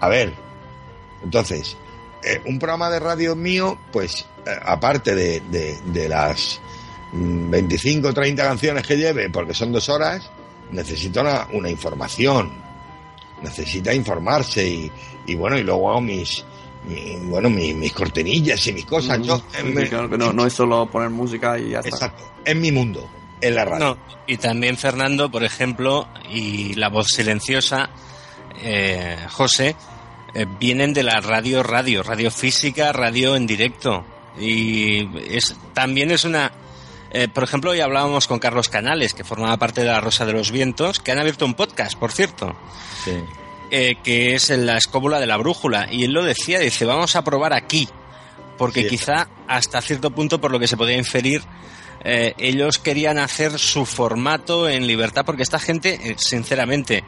A 0.00 0.08
ver, 0.08 0.32
entonces, 1.22 1.76
eh, 2.22 2.40
un 2.46 2.58
programa 2.58 2.90
de 2.90 3.00
radio 3.00 3.34
mío, 3.36 3.78
pues 3.92 4.26
eh, 4.46 4.50
aparte 4.64 5.14
de, 5.14 5.40
de, 5.50 5.78
de 5.86 6.08
las 6.08 6.60
mm, 7.12 7.50
25 7.50 8.08
o 8.08 8.14
30 8.14 8.42
canciones 8.42 8.86
que 8.86 8.96
lleve, 8.96 9.30
porque 9.30 9.54
son 9.54 9.72
dos 9.72 9.88
horas, 9.88 10.30
necesita 10.72 11.20
una, 11.22 11.48
una 11.52 11.70
información. 11.70 12.50
Necesita 13.42 13.94
informarse 13.94 14.66
y, 14.66 14.90
y 15.26 15.34
bueno, 15.36 15.56
y 15.58 15.62
luego 15.62 15.90
hago 15.90 16.00
mis, 16.00 16.44
mi- 16.88 17.16
bueno, 17.28 17.48
mis, 17.48 17.74
mis 17.74 17.92
cortinillas 17.92 18.66
y 18.66 18.72
mis 18.72 18.84
cosas. 18.84 19.20
Yo, 19.22 19.36
Sí, 19.38 19.44
en 19.60 19.74
mi- 19.74 19.86
claro 19.86 20.10
que 20.10 20.18
no, 20.18 20.32
no 20.32 20.44
es 20.46 20.52
solo 20.52 20.86
poner 20.86 21.10
música 21.10 21.58
y 21.58 21.70
ya 21.70 21.78
está. 21.78 21.88
Exacto, 21.88 22.32
en 22.44 22.60
mi 22.60 22.72
mundo, 22.72 23.08
en 23.40 23.54
la 23.54 23.64
radio. 23.64 23.84
No, 23.86 23.98
y 24.26 24.36
también 24.38 24.76
Fernando, 24.76 25.30
por 25.30 25.44
ejemplo, 25.44 26.08
y 26.30 26.74
la 26.74 26.88
voz 26.88 27.08
silenciosa, 27.08 27.90
eh, 28.60 29.16
José, 29.30 29.76
eh, 30.34 30.46
vienen 30.58 30.92
de 30.92 31.04
la 31.04 31.20
radio 31.20 31.62
radio, 31.62 32.02
radio 32.02 32.30
física, 32.32 32.92
radio 32.92 33.36
en 33.36 33.46
directo. 33.46 34.04
Y 34.38 35.08
es, 35.32 35.56
también 35.74 36.10
es 36.10 36.24
una... 36.24 36.50
eh, 37.10 37.28
por 37.28 37.44
ejemplo, 37.44 37.70
hoy 37.70 37.80
hablábamos 37.80 38.26
con 38.26 38.38
Carlos 38.38 38.68
Canales, 38.68 39.14
que 39.14 39.24
formaba 39.24 39.56
parte 39.56 39.80
de 39.82 39.86
la 39.88 40.00
Rosa 40.00 40.26
de 40.26 40.32
los 40.32 40.50
Vientos, 40.50 41.00
que 41.00 41.12
han 41.12 41.18
abierto 41.18 41.44
un 41.44 41.54
podcast, 41.54 41.98
por 41.98 42.12
cierto, 42.12 42.56
eh, 43.70 43.96
que 44.02 44.34
es 44.34 44.50
en 44.50 44.66
la 44.66 44.76
escóbula 44.76 45.20
de 45.20 45.26
la 45.26 45.36
brújula. 45.36 45.88
Y 45.90 46.04
él 46.04 46.12
lo 46.12 46.22
decía, 46.24 46.58
dice, 46.58 46.84
vamos 46.84 47.16
a 47.16 47.24
probar 47.24 47.52
aquí, 47.52 47.88
porque 48.56 48.82
Sí. 48.82 48.88
quizá 48.88 49.28
hasta 49.46 49.80
cierto 49.80 50.10
punto, 50.10 50.40
por 50.40 50.50
lo 50.50 50.58
que 50.58 50.66
se 50.68 50.76
podía 50.76 50.96
inferir, 50.96 51.42
eh, 52.04 52.34
ellos 52.38 52.78
querían 52.78 53.18
hacer 53.18 53.58
su 53.58 53.84
formato 53.84 54.68
en 54.68 54.86
libertad, 54.86 55.24
porque 55.24 55.42
esta 55.42 55.58
gente, 55.58 55.98
eh, 56.10 56.14
sinceramente, 56.18 57.04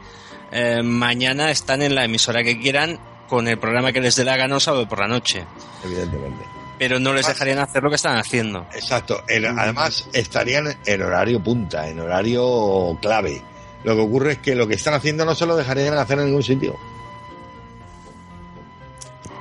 eh, 0.51 0.81
mañana 0.83 1.49
están 1.51 1.81
en 1.81 1.95
la 1.95 2.03
emisora 2.05 2.43
que 2.43 2.59
quieran 2.59 2.99
con 3.29 3.47
el 3.47 3.57
programa 3.57 3.93
que 3.93 4.01
les 4.01 4.15
dé 4.17 4.25
la 4.25 4.35
gana 4.35 4.57
o 4.57 4.59
sábado 4.59 4.89
por 4.89 4.99
la 4.99 5.07
noche, 5.07 5.45
Evidentemente. 5.85 6.43
Pero 6.81 6.99
no 6.99 7.13
les 7.13 7.27
dejarían 7.27 7.59
hacer 7.59 7.83
lo 7.83 7.89
que 7.91 7.97
están 7.97 8.17
haciendo. 8.17 8.65
Exacto. 8.73 9.23
Además, 9.29 10.09
estarían 10.13 10.75
en 10.83 11.01
horario 11.03 11.39
punta, 11.39 11.87
en 11.87 11.99
horario 11.99 12.97
clave. 12.99 13.39
Lo 13.83 13.93
que 13.93 14.01
ocurre 14.01 14.31
es 14.31 14.37
que 14.39 14.55
lo 14.55 14.67
que 14.67 14.73
están 14.73 14.95
haciendo 14.95 15.23
no 15.23 15.35
se 15.35 15.45
lo 15.45 15.55
dejarían 15.55 15.93
hacer 15.93 16.17
en 16.17 16.25
ningún 16.25 16.41
sitio. 16.41 16.75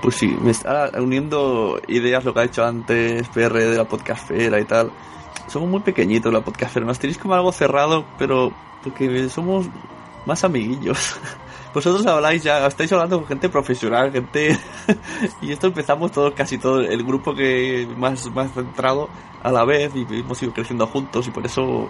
Pues 0.02 0.16
sí, 0.16 0.26
me 0.26 0.50
está 0.50 0.90
uniendo 0.98 1.80
ideas 1.88 2.26
lo 2.26 2.34
que 2.34 2.40
ha 2.40 2.44
hecho 2.44 2.62
antes 2.62 3.26
PR 3.28 3.54
de 3.54 3.78
la 3.78 3.86
podcastfera 3.86 4.60
y 4.60 4.66
tal. 4.66 4.90
Somos 5.48 5.70
muy 5.70 5.80
pequeñitos 5.80 6.30
la 6.30 6.42
podcastfera, 6.42 6.84
nos 6.84 6.98
tenéis 6.98 7.16
como 7.16 7.32
algo 7.32 7.52
cerrado, 7.52 8.04
pero 8.18 8.52
porque 8.84 9.30
somos 9.30 9.66
más 10.26 10.44
amiguillos. 10.44 11.16
Vosotros 11.72 12.04
habláis 12.06 12.42
ya, 12.42 12.66
estáis 12.66 12.90
hablando 12.92 13.18
con 13.18 13.28
gente 13.28 13.48
profesional, 13.48 14.10
gente... 14.12 14.58
y 15.42 15.52
esto 15.52 15.68
empezamos 15.68 16.10
todos, 16.10 16.34
casi 16.34 16.58
todo, 16.58 16.80
el 16.80 17.04
grupo 17.04 17.34
que 17.34 17.88
más, 17.96 18.26
más 18.32 18.52
centrado 18.52 19.08
a 19.42 19.52
la 19.52 19.64
vez 19.64 19.92
y 19.94 20.06
hemos 20.16 20.42
ido 20.42 20.52
creciendo 20.52 20.86
juntos 20.88 21.26
y 21.28 21.30
por 21.30 21.46
eso 21.46 21.88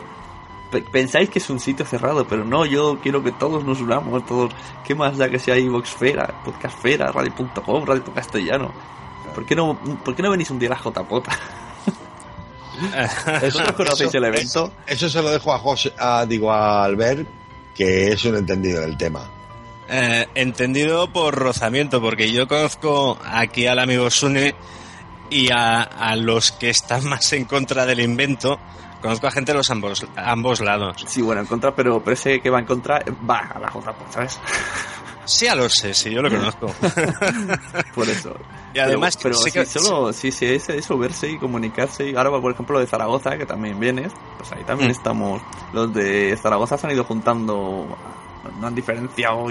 pe- 0.70 0.82
pensáis 0.82 1.30
que 1.30 1.38
es 1.38 1.48
un 1.50 1.58
sitio 1.58 1.86
cerrado, 1.86 2.26
pero 2.28 2.44
no, 2.44 2.66
yo 2.66 2.98
quiero 3.02 3.22
que 3.24 3.32
todos 3.32 3.64
nos 3.64 3.80
unamos, 3.80 4.24
todos, 4.26 4.52
¿qué 4.86 4.94
más 4.94 5.16
da 5.16 5.28
que 5.30 5.38
sea 5.38 5.56
iVoxfera, 5.58 6.42
Podcastfera, 6.44 7.10
Radio.com, 7.10 7.84
Radio 7.86 8.04
Castellano? 8.14 8.70
¿Por 9.34 9.46
qué 9.46 9.54
no, 9.56 9.78
por 10.04 10.14
qué 10.14 10.22
no 10.22 10.30
venís 10.30 10.50
un 10.50 10.58
día 10.58 10.68
a 10.68 10.72
la 10.72 10.78
JPOT? 10.90 11.26
¿Vosotros 13.42 13.72
conocéis 13.76 14.14
el 14.14 14.24
evento? 14.24 14.72
Eso 14.86 15.08
se 15.08 15.22
lo 15.22 15.30
dejo 15.30 15.52
a 15.52 15.58
José, 15.58 15.92
a, 15.98 16.26
digo, 16.26 16.52
a 16.52 16.84
Albert, 16.84 17.26
que 17.74 18.08
es 18.12 18.24
un 18.24 18.36
entendido 18.36 18.80
del 18.82 18.96
tema. 18.96 19.22
Eh, 19.92 20.28
entendido 20.36 21.12
por 21.12 21.34
rozamiento, 21.34 22.00
porque 22.00 22.30
yo 22.30 22.46
conozco 22.46 23.18
aquí 23.24 23.66
al 23.66 23.80
amigo 23.80 24.08
Sune 24.08 24.54
y 25.30 25.50
a, 25.50 25.82
a 25.82 26.14
los 26.14 26.52
que 26.52 26.70
están 26.70 27.04
más 27.08 27.32
en 27.32 27.44
contra 27.44 27.86
del 27.86 27.98
invento. 28.00 28.58
Conozco 29.02 29.26
a 29.26 29.30
gente 29.32 29.50
de 29.52 29.58
los 29.58 29.70
ambos, 29.70 30.06
ambos 30.14 30.60
lados. 30.60 31.04
Sí, 31.08 31.22
bueno, 31.22 31.40
en 31.40 31.46
contra, 31.48 31.74
pero, 31.74 32.00
pero 32.04 32.14
ese 32.14 32.40
que 32.40 32.50
va 32.50 32.60
en 32.60 32.66
contra 32.66 33.02
va 33.28 33.38
a 33.38 33.58
la 33.58 33.68
JPOT, 33.68 34.12
¿sabes? 34.12 34.38
Sí, 35.24 35.46
ya 35.46 35.54
lo 35.54 35.68
sé, 35.68 35.92
sí, 35.94 36.10
yo 36.10 36.22
lo 36.22 36.28
conozco. 36.38 36.66
Por 37.94 38.08
eso. 38.08 38.34
Y 38.74 38.78
además, 38.78 39.16
pero, 39.16 39.34
pero 39.36 39.42
sí 39.44 39.50
que- 39.50 39.66
solo 39.66 40.12
sí, 40.12 40.30
sí, 40.30 40.46
es 40.46 40.68
eso, 40.68 40.96
verse 40.98 41.30
y 41.30 41.38
comunicarse. 41.38 42.10
Y 42.10 42.14
ahora, 42.16 42.30
por 42.40 42.52
ejemplo, 42.52 42.78
de 42.78 42.86
Zaragoza, 42.86 43.36
que 43.36 43.46
también 43.46 43.78
vienes, 43.80 44.12
pues 44.38 44.52
ahí 44.52 44.62
también 44.64 44.88
Mm. 44.90 44.92
estamos. 44.92 45.42
Los 45.72 45.92
de 45.94 46.36
Zaragoza 46.40 46.76
se 46.78 46.86
han 46.86 46.92
ido 46.92 47.04
juntando, 47.04 47.86
no 48.60 48.66
han 48.66 48.74
diferenciado 48.74 49.50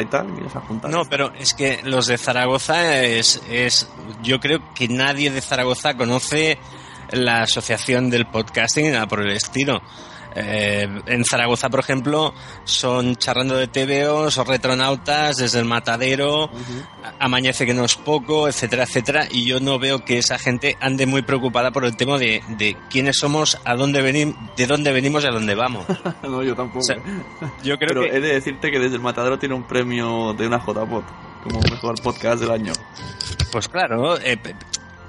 y 0.00 0.06
tal, 0.06 0.26
y. 0.34 0.90
No, 0.90 1.04
pero 1.04 1.32
es 1.34 1.54
que 1.54 1.80
los 1.84 2.06
de 2.06 2.18
Zaragoza 2.18 3.02
es, 3.04 3.42
es. 3.48 3.88
Yo 4.22 4.40
creo 4.40 4.60
que 4.74 4.88
nadie 4.88 5.30
de 5.30 5.40
Zaragoza 5.40 5.96
conoce 5.96 6.58
la 7.12 7.42
asociación 7.42 8.10
del 8.10 8.26
podcasting 8.26 8.86
ni 8.86 8.90
nada 8.90 9.06
por 9.06 9.20
el 9.20 9.30
estilo. 9.30 9.80
Eh, 10.40 10.88
en 11.06 11.24
Zaragoza, 11.24 11.68
por 11.68 11.80
ejemplo, 11.80 12.34
son 12.64 13.16
charlando 13.16 13.56
de 13.56 13.66
TVOs 13.66 14.38
o 14.38 14.44
retronautas 14.44 15.36
desde 15.36 15.58
el 15.58 15.64
matadero, 15.64 16.44
a- 16.44 17.24
amanece 17.24 17.66
que 17.66 17.74
no 17.74 17.84
es 17.84 17.96
poco, 17.96 18.48
etcétera, 18.48 18.84
etcétera. 18.84 19.26
Y 19.30 19.44
yo 19.46 19.60
no 19.60 19.78
veo 19.78 20.04
que 20.04 20.18
esa 20.18 20.38
gente 20.38 20.76
ande 20.80 21.06
muy 21.06 21.22
preocupada 21.22 21.70
por 21.70 21.84
el 21.84 21.96
tema 21.96 22.18
de, 22.18 22.42
de 22.56 22.76
quiénes 22.90 23.18
somos, 23.18 23.58
a 23.64 23.74
dónde 23.74 24.00
venimos, 24.02 24.36
de 24.56 24.66
dónde 24.66 24.92
venimos 24.92 25.24
y 25.24 25.26
a 25.26 25.30
dónde 25.30 25.54
vamos. 25.54 25.84
no, 26.22 26.42
yo 26.42 26.54
tampoco. 26.54 26.80
O 26.80 26.82
sea, 26.82 26.96
yo 27.62 27.76
creo 27.78 27.88
pero 27.88 28.02
que- 28.02 28.16
he 28.16 28.20
de 28.20 28.34
decirte 28.34 28.70
que 28.70 28.78
desde 28.78 28.96
el 28.96 29.02
Matadero 29.02 29.38
tiene 29.38 29.54
un 29.54 29.64
premio 29.64 30.34
de 30.34 30.46
una 30.46 30.58
JPOT 30.58 31.04
como 31.42 31.60
mejor 31.70 32.00
podcast 32.02 32.40
del 32.40 32.50
año. 32.50 32.72
Pues 33.52 33.68
claro, 33.68 34.18
eh, 34.20 34.36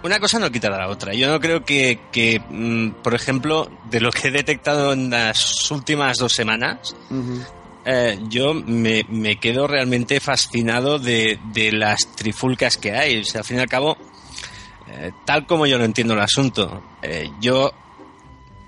una 0.03 0.19
cosa 0.19 0.39
no 0.39 0.49
quita 0.51 0.69
la 0.69 0.87
otra. 0.87 1.13
Yo 1.13 1.29
no 1.29 1.39
creo 1.39 1.63
que, 1.65 1.99
que, 2.11 2.39
mm, 2.49 3.01
por 3.03 3.13
ejemplo, 3.13 3.69
de 3.89 3.99
lo 4.01 4.11
que 4.11 4.29
he 4.29 4.31
detectado 4.31 4.93
en 4.93 5.09
las 5.09 5.69
últimas 5.71 6.17
dos 6.17 6.33
semanas, 6.33 6.95
eh, 7.85 8.19
yo 8.29 8.53
me, 8.53 9.05
me 9.09 9.37
quedo 9.37 9.67
realmente 9.67 10.19
fascinado 10.19 10.99
de, 10.99 11.39
de 11.53 11.71
las 11.71 12.07
trifulcas 12.15 12.77
que 12.77 12.91
hay. 12.93 13.21
O 13.21 13.25
sea, 13.25 13.39
al 13.41 13.45
fin 13.45 13.57
y 13.57 13.61
al 13.61 13.67
cabo, 13.69 13.97
eh, 14.87 15.11
tal 15.25 15.45
como 15.45 15.65
yo 15.65 15.77
lo 15.77 15.85
entiendo 15.85 16.13
el 16.13 16.21
asunto, 16.21 16.81
eh, 17.01 17.29
yo, 17.41 17.73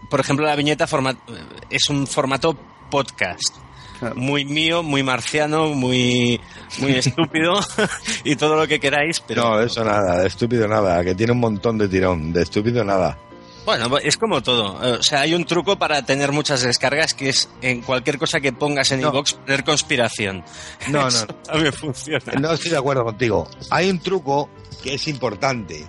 por 0.09 0.19
ejemplo, 0.19 0.45
la 0.45 0.55
viñeta 0.55 0.87
forma- 0.87 1.15
es 1.69 1.89
un 1.89 2.07
formato 2.07 2.57
podcast. 2.89 3.55
Muy 4.15 4.45
mío, 4.45 4.83
muy 4.83 5.03
marciano, 5.03 5.69
muy, 5.69 6.39
muy 6.79 6.93
estúpido 6.93 7.59
y 8.23 8.35
todo 8.35 8.55
lo 8.55 8.67
que 8.67 8.79
queráis, 8.79 9.19
pero 9.19 9.43
No, 9.43 9.61
eso 9.61 9.83
nada, 9.83 10.21
de 10.21 10.27
estúpido 10.27 10.67
nada, 10.67 11.03
que 11.03 11.15
tiene 11.15 11.33
un 11.33 11.39
montón 11.39 11.77
de 11.77 11.87
tirón, 11.87 12.33
de 12.33 12.41
estúpido 12.43 12.83
nada. 12.83 13.17
Bueno, 13.65 13.97
es 13.99 14.17
como 14.17 14.41
todo. 14.41 14.73
O 14.99 15.03
sea, 15.03 15.21
hay 15.21 15.35
un 15.35 15.45
truco 15.45 15.77
para 15.77 16.03
tener 16.03 16.31
muchas 16.31 16.63
descargas 16.63 17.13
que 17.13 17.29
es 17.29 17.47
en 17.61 17.81
cualquier 17.81 18.17
cosa 18.17 18.39
que 18.39 18.51
pongas 18.53 18.91
en 18.91 19.01
iVoox 19.01 19.33
poner 19.33 19.63
conspiración. 19.63 20.43
No, 20.87 21.01
no, 21.01 21.07
Eso 21.07 21.27
también 21.27 21.73
funciona. 21.73 22.33
No 22.39 22.53
estoy 22.53 22.71
de 22.71 22.77
acuerdo 22.77 23.03
contigo. 23.03 23.47
Hay 23.69 23.89
un 23.89 23.99
truco 23.99 24.49
que 24.83 24.95
es 24.95 25.07
importante, 25.07 25.85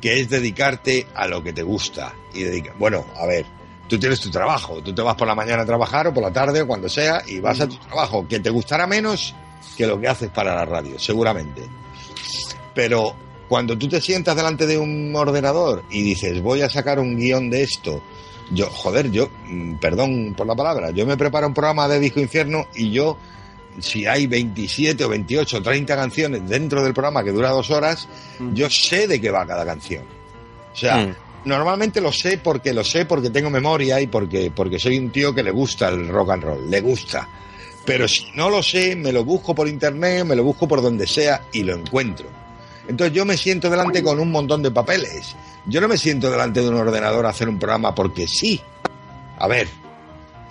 que 0.00 0.20
es 0.20 0.28
dedicarte 0.28 1.06
a 1.14 1.28
lo 1.28 1.42
que 1.42 1.52
te 1.52 1.62
gusta. 1.62 2.12
Y 2.34 2.42
dedica... 2.42 2.74
Bueno, 2.78 3.06
a 3.16 3.26
ver, 3.26 3.46
tú 3.88 3.98
tienes 3.98 4.20
tu 4.20 4.30
trabajo, 4.30 4.80
tú 4.82 4.94
te 4.94 5.02
vas 5.02 5.14
por 5.14 5.26
la 5.28 5.34
mañana 5.34 5.62
a 5.62 5.66
trabajar 5.66 6.06
o 6.08 6.14
por 6.14 6.22
la 6.22 6.32
tarde 6.32 6.62
o 6.62 6.66
cuando 6.66 6.88
sea 6.88 7.22
y 7.26 7.40
vas 7.40 7.60
a 7.60 7.68
tu 7.68 7.76
trabajo, 7.76 8.26
que 8.28 8.40
te 8.40 8.50
gustará 8.50 8.86
menos 8.86 9.34
que 9.76 9.86
lo 9.86 10.00
que 10.00 10.08
haces 10.08 10.30
para 10.30 10.54
la 10.54 10.64
radio, 10.64 10.98
seguramente. 10.98 11.62
Pero 12.74 13.14
cuando 13.48 13.76
tú 13.76 13.88
te 13.88 14.00
sientas 14.00 14.36
delante 14.36 14.66
de 14.66 14.78
un 14.78 15.14
ordenador 15.14 15.84
y 15.90 16.02
dices, 16.02 16.40
voy 16.42 16.62
a 16.62 16.68
sacar 16.70 16.98
un 16.98 17.16
guion 17.16 17.50
de 17.50 17.62
esto, 17.62 18.02
yo, 18.50 18.66
joder, 18.66 19.10
yo, 19.10 19.28
mm, 19.46 19.74
perdón 19.76 20.34
por 20.36 20.46
la 20.46 20.54
palabra, 20.54 20.90
yo 20.90 21.06
me 21.06 21.16
preparo 21.16 21.46
un 21.46 21.54
programa 21.54 21.88
de 21.88 22.00
Disco 22.00 22.20
Infierno 22.20 22.66
y 22.74 22.90
yo, 22.90 23.16
si 23.80 24.06
hay 24.06 24.26
27 24.26 25.04
o 25.04 25.08
28 25.08 25.58
o 25.58 25.62
30 25.62 25.96
canciones 25.96 26.48
dentro 26.48 26.82
del 26.82 26.94
programa 26.94 27.24
que 27.24 27.32
dura 27.32 27.50
dos 27.50 27.70
horas, 27.70 28.08
yo 28.52 28.68
sé 28.70 29.06
de 29.08 29.20
qué 29.20 29.30
va 29.30 29.46
cada 29.46 29.64
canción. 29.64 30.04
O 30.72 30.76
sea, 30.76 30.98
Mm. 30.98 31.14
Normalmente 31.44 32.00
lo 32.00 32.12
sé 32.12 32.38
porque 32.38 32.72
lo 32.72 32.84
sé 32.84 33.06
porque 33.06 33.30
tengo 33.30 33.50
memoria 33.50 34.00
y 34.00 34.06
porque, 34.06 34.50
porque 34.54 34.78
soy 34.78 34.98
un 34.98 35.10
tío 35.10 35.34
que 35.34 35.42
le 35.42 35.50
gusta 35.50 35.88
el 35.88 36.08
rock 36.08 36.30
and 36.30 36.42
roll, 36.42 36.70
le 36.70 36.80
gusta. 36.80 37.28
Pero 37.84 38.08
si 38.08 38.30
no 38.34 38.48
lo 38.48 38.62
sé, 38.62 38.96
me 38.96 39.12
lo 39.12 39.24
busco 39.24 39.54
por 39.54 39.68
internet, 39.68 40.24
me 40.24 40.36
lo 40.36 40.42
busco 40.42 40.66
por 40.66 40.80
donde 40.80 41.06
sea 41.06 41.42
y 41.52 41.62
lo 41.62 41.74
encuentro. 41.74 42.26
Entonces 42.88 43.14
yo 43.14 43.24
me 43.24 43.36
siento 43.36 43.70
delante 43.70 44.02
con 44.02 44.18
un 44.18 44.30
montón 44.30 44.62
de 44.62 44.70
papeles. 44.70 45.34
yo 45.66 45.80
no 45.80 45.88
me 45.88 45.96
siento 45.96 46.30
delante 46.30 46.60
de 46.60 46.68
un 46.68 46.76
ordenador 46.76 47.26
a 47.26 47.30
hacer 47.30 47.48
un 47.48 47.58
programa 47.58 47.94
porque 47.94 48.26
sí. 48.26 48.60
A 49.38 49.48
ver, 49.48 49.68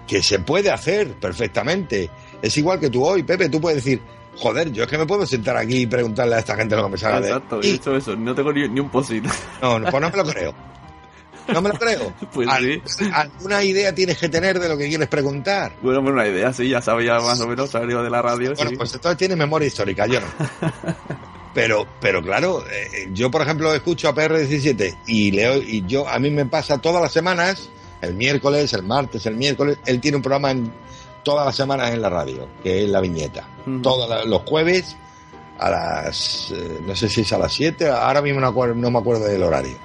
que 0.08 0.22
se 0.22 0.40
puede 0.40 0.72
hacer 0.72 1.14
perfectamente. 1.14 2.10
Es 2.42 2.58
igual 2.58 2.80
que 2.80 2.90
tú 2.90 3.06
hoy, 3.06 3.24
Pepe, 3.24 3.50
tú 3.50 3.62
puedes 3.62 3.84
decir, 3.84 4.02
joder, 4.36 4.72
yo 4.72 4.84
es 4.84 4.90
que 4.90 4.98
me 4.98 5.06
puedo 5.06 5.26
sentar 5.26 5.56
aquí 5.58 5.82
y 5.82 5.88
preguntarle 5.88 6.36
a 6.36 6.40
esta 6.40 6.56
gente 6.56 6.76
lo 6.76 6.86
que 6.86 6.92
me 6.92 6.98
salga 6.98 7.22
de... 7.22 7.28
Exacto, 7.28 7.62
he 7.62 7.70
hecho 7.72 7.96
eso, 7.96 8.16
no 8.16 8.36
tengo 8.36 8.52
ni, 8.52 8.68
ni 8.68 8.80
un 8.80 8.88
no, 8.88 8.92
pues 8.92 9.10
no 10.02 10.10
me 10.10 10.18
lo 10.18 10.26
creo. 10.26 10.54
No 11.52 11.62
me 11.62 11.70
lo 11.70 11.76
creo. 11.76 12.14
Pues 12.34 12.48
Al- 12.48 12.82
sí. 12.86 13.10
Alguna 13.14 13.64
idea 13.64 13.94
tienes 13.94 14.18
que 14.18 14.30
tener 14.30 14.60
de 14.60 14.70
lo 14.70 14.78
que 14.78 14.88
quieres 14.88 15.08
preguntar. 15.08 15.74
Bueno, 15.82 16.02
bueno, 16.02 16.16
una 16.20 16.28
idea, 16.28 16.52
sí, 16.54 16.70
ya 16.70 16.82
sabía 16.82 17.20
más 17.20 17.40
o 17.42 17.48
menos, 17.48 17.70
sabía 17.72 17.98
de 17.98 18.10
la 18.10 18.22
radio, 18.22 18.54
Bueno, 18.56 18.72
sí. 18.72 18.76
pues 18.78 18.94
entonces 18.94 19.18
tienes 19.18 19.38
memoria 19.38 19.68
histórica, 19.68 20.06
yo 20.08 20.20
no. 20.20 20.28
Pero, 21.54 21.86
pero 22.00 22.20
claro, 22.24 22.64
eh, 22.68 23.10
yo 23.14 23.30
por 23.30 23.44
ejemplo 23.44 23.72
escucho 23.76 24.10
a 24.10 24.16
PR17 24.16 24.98
y 25.06 25.30
leo, 25.32 25.58
y 25.62 25.86
yo, 25.86 26.08
a 26.10 26.18
mí 26.18 26.32
me 26.32 26.48
pasa 26.48 26.80
todas 26.80 27.00
las 27.00 27.12
semanas, 27.12 27.70
el 28.02 28.16
miércoles, 28.16 28.74
el 28.74 28.82
martes, 28.82 29.24
el 29.28 29.36
miércoles, 29.36 29.78
él 29.86 30.02
tiene 30.02 30.18
un 30.18 30.24
programa 30.24 30.50
en 30.50 30.74
todas 31.22 31.46
las 31.46 31.56
semanas 31.56 31.92
en 31.92 32.02
la 32.02 32.10
radio, 32.10 32.48
que 32.64 32.84
es 32.86 32.90
la 32.90 33.02
viñeta. 33.02 33.48
Todos 33.84 34.26
los 34.26 34.42
jueves 34.42 34.96
a 35.60 35.70
las, 35.70 36.50
eh, 36.56 36.80
no 36.88 36.96
sé 36.96 37.08
si 37.08 37.22
es 37.22 37.32
a 37.34 37.38
las 37.38 37.54
7, 37.54 37.88
ahora 37.88 38.24
mismo 38.24 38.40
no, 38.40 38.52
no 38.74 38.90
me 38.90 38.98
acuerdo 38.98 39.26
del 39.26 39.44
horario, 39.44 39.78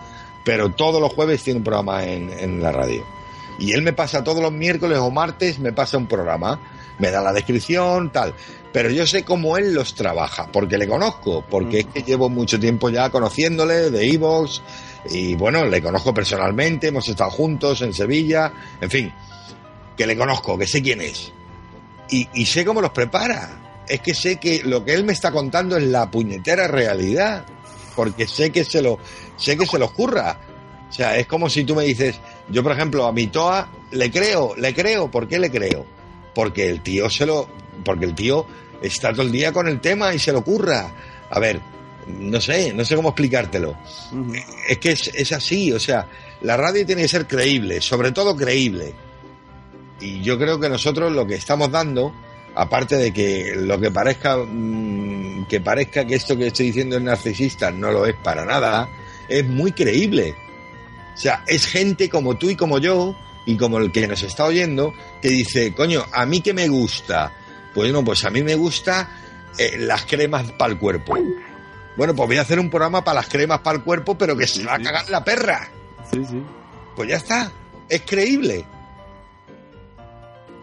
pero 0.49 0.71
todos 0.71 0.99
los 0.99 1.13
jueves 1.13 1.43
tiene 1.43 1.59
un 1.59 1.65
programa 1.65 2.07
en, 2.07 2.31
en 2.31 2.63
la 2.63 2.73
radio. 2.73 3.05
Y 3.59 3.73
él 3.73 3.83
me 3.83 3.93
pasa 3.93 4.25
todos 4.25 4.41
los 4.41 4.51
miércoles 4.51 4.97
o 4.97 5.11
martes, 5.11 5.59
me 5.59 5.75
pasa 5.75 5.99
un 5.99 6.07
programa, 6.07 6.59
me 6.99 7.11
da 7.11 7.21
la 7.21 7.35
descripción, 7.35 8.11
tal. 8.11 8.33
Pero 8.73 8.89
yo 8.89 9.07
sé 9.07 9.25
cómo 9.25 9.59
él 9.59 9.75
los 9.75 9.95
trabaja, 9.95 10.49
porque 10.51 10.79
le 10.79 10.89
conozco, 10.89 11.45
porque 11.51 11.81
es 11.81 11.87
que 11.89 12.03
llevo 12.03 12.31
mucho 12.31 12.59
tiempo 12.59 12.89
ya 12.89 13.11
conociéndole 13.11 13.91
de 13.91 14.11
Evox, 14.11 14.63
y 15.11 15.35
bueno, 15.35 15.67
le 15.67 15.83
conozco 15.83 16.15
personalmente, 16.15 16.89
hemos 16.89 17.07
estado 17.07 17.29
juntos 17.29 17.83
en 17.83 17.93
Sevilla, 17.93 18.51
en 18.81 18.91
fin, 18.91 19.13
que 19.99 20.07
le 20.07 20.17
conozco, 20.17 20.57
que 20.57 20.67
sé 20.67 20.81
quién 20.81 21.03
es. 21.03 21.31
Y, 22.09 22.27
y 22.33 22.47
sé 22.47 22.65
cómo 22.65 22.81
los 22.81 22.93
prepara. 22.93 23.85
Es 23.87 24.01
que 24.01 24.15
sé 24.15 24.37
que 24.37 24.63
lo 24.65 24.83
que 24.83 24.95
él 24.95 25.05
me 25.05 25.13
está 25.13 25.31
contando 25.31 25.77
es 25.77 25.85
la 25.85 26.11
puñetera 26.11 26.69
realidad, 26.69 27.45
porque 27.99 28.29
sé 28.29 28.53
que 28.53 28.63
se 28.63 28.81
lo, 28.81 28.97
sé 29.37 29.57
que 29.57 29.67
se 29.67 29.77
lo 29.77 29.87
ocurra. 29.87 30.39
O 30.89 30.93
sea, 30.93 31.17
es 31.17 31.27
como 31.27 31.51
si 31.51 31.65
tú 31.65 31.75
me 31.75 31.83
dices, 31.83 32.21
yo 32.49 32.63
por 32.63 32.71
ejemplo 32.71 33.05
a 33.05 33.13
mi 33.13 33.27
Toa 33.27 33.69
le 33.91 34.09
creo, 34.09 34.55
le 34.55 34.73
creo, 34.73 35.11
¿por 35.11 35.27
qué 35.27 35.41
le 35.41 35.51
creo? 35.51 35.85
Porque 36.33 36.69
el 36.69 36.81
tío 36.81 37.11
se 37.11 37.27
lo, 37.27 37.49
porque 37.85 38.05
el 38.05 38.15
tío 38.15 38.47
está 38.81 39.11
todo 39.11 39.23
el 39.23 39.33
día 39.33 39.53
con 39.53 39.67
el 39.67 39.81
tema 39.81 40.15
y 40.15 40.21
se 40.21 40.31
lo 40.31 40.39
ocurra. 40.39 40.93
A 41.29 41.41
ver, 41.41 41.61
no 42.07 42.41
sé, 42.41 42.73
no 42.73 42.85
sé 42.85 42.95
cómo 42.95 43.09
explicártelo. 43.09 43.77
Es 44.69 44.79
que 44.79 44.93
es, 44.93 45.09
es 45.13 45.33
así, 45.33 45.73
o 45.73 45.81
sea, 45.81 46.07
la 46.43 46.57
radio 46.57 46.87
tiene 46.87 47.03
que 47.03 47.09
ser 47.09 47.27
creíble, 47.27 47.81
sobre 47.81 48.13
todo 48.13 48.37
creíble. 48.37 48.95
Y 50.01 50.23
yo 50.23 50.39
creo 50.39 50.61
que 50.61 50.69
nosotros 50.69 51.11
lo 51.11 51.27
que 51.27 51.35
estamos 51.35 51.69
dando, 51.73 52.15
aparte 52.55 52.95
de 52.95 53.13
que 53.13 53.55
lo 53.57 53.81
que 53.81 53.91
parezca 53.91 54.37
mm, 54.37 55.08
que 55.49 55.61
parezca 55.61 56.07
que 56.07 56.15
esto 56.15 56.37
que 56.37 56.49
estoy 56.49 56.67
diciendo 56.67 56.97
es 56.97 57.03
narcisista, 57.03 57.71
no 57.71 57.91
lo 57.91 58.07
es 58.07 58.15
para 58.15 58.45
nada, 58.45 58.89
es 59.29 59.47
muy 59.47 59.73
creíble. 59.73 60.35
O 61.15 61.17
sea, 61.17 61.43
es 61.47 61.67
gente 61.67 62.09
como 62.09 62.37
tú 62.37 62.51
y 62.51 62.57
como 62.57 62.79
yo, 62.79 63.17
y 63.47 63.57
como 63.57 63.79
el 63.79 63.91
que 63.91 64.07
nos 64.07 64.23
está 64.23 64.45
oyendo, 64.45 64.95
que 65.23 65.29
dice, 65.31 65.73
coño, 65.73 66.05
¿a 66.13 66.27
mí 66.27 66.43
qué 66.43 66.53
me 66.53 66.69
gusta? 66.69 67.33
Pues 67.75 67.91
no, 67.93 68.05
pues 68.05 68.25
a 68.25 68.31
mí 68.31 68.43
me 68.43 68.55
gusta 68.55 69.09
eh, 69.57 69.79
las 69.79 70.05
cremas 70.05 70.53
para 70.53 70.73
el 70.73 70.79
cuerpo. 70.79 71.17
Bueno, 71.97 72.15
pues 72.15 72.29
voy 72.29 72.37
a 72.37 72.43
hacer 72.43 72.61
un 72.61 72.71
programa 72.71 73.03
para 73.03 73.17
las 73.17 73.29
cremas 73.29 73.61
para 73.61 73.79
el 73.79 73.85
cuerpo, 73.85 74.17
pero 74.17 74.37
que 74.37 74.47
se 74.47 74.65
va 74.65 74.75
a 74.75 74.79
cagar 74.79 75.09
la 75.11 75.25
perra. 75.25 75.69
Sí, 76.13 76.25
sí. 76.29 76.43
Pues 76.95 77.09
ya 77.09 77.17
está. 77.17 77.51
Es 77.89 78.03
creíble. 78.03 78.65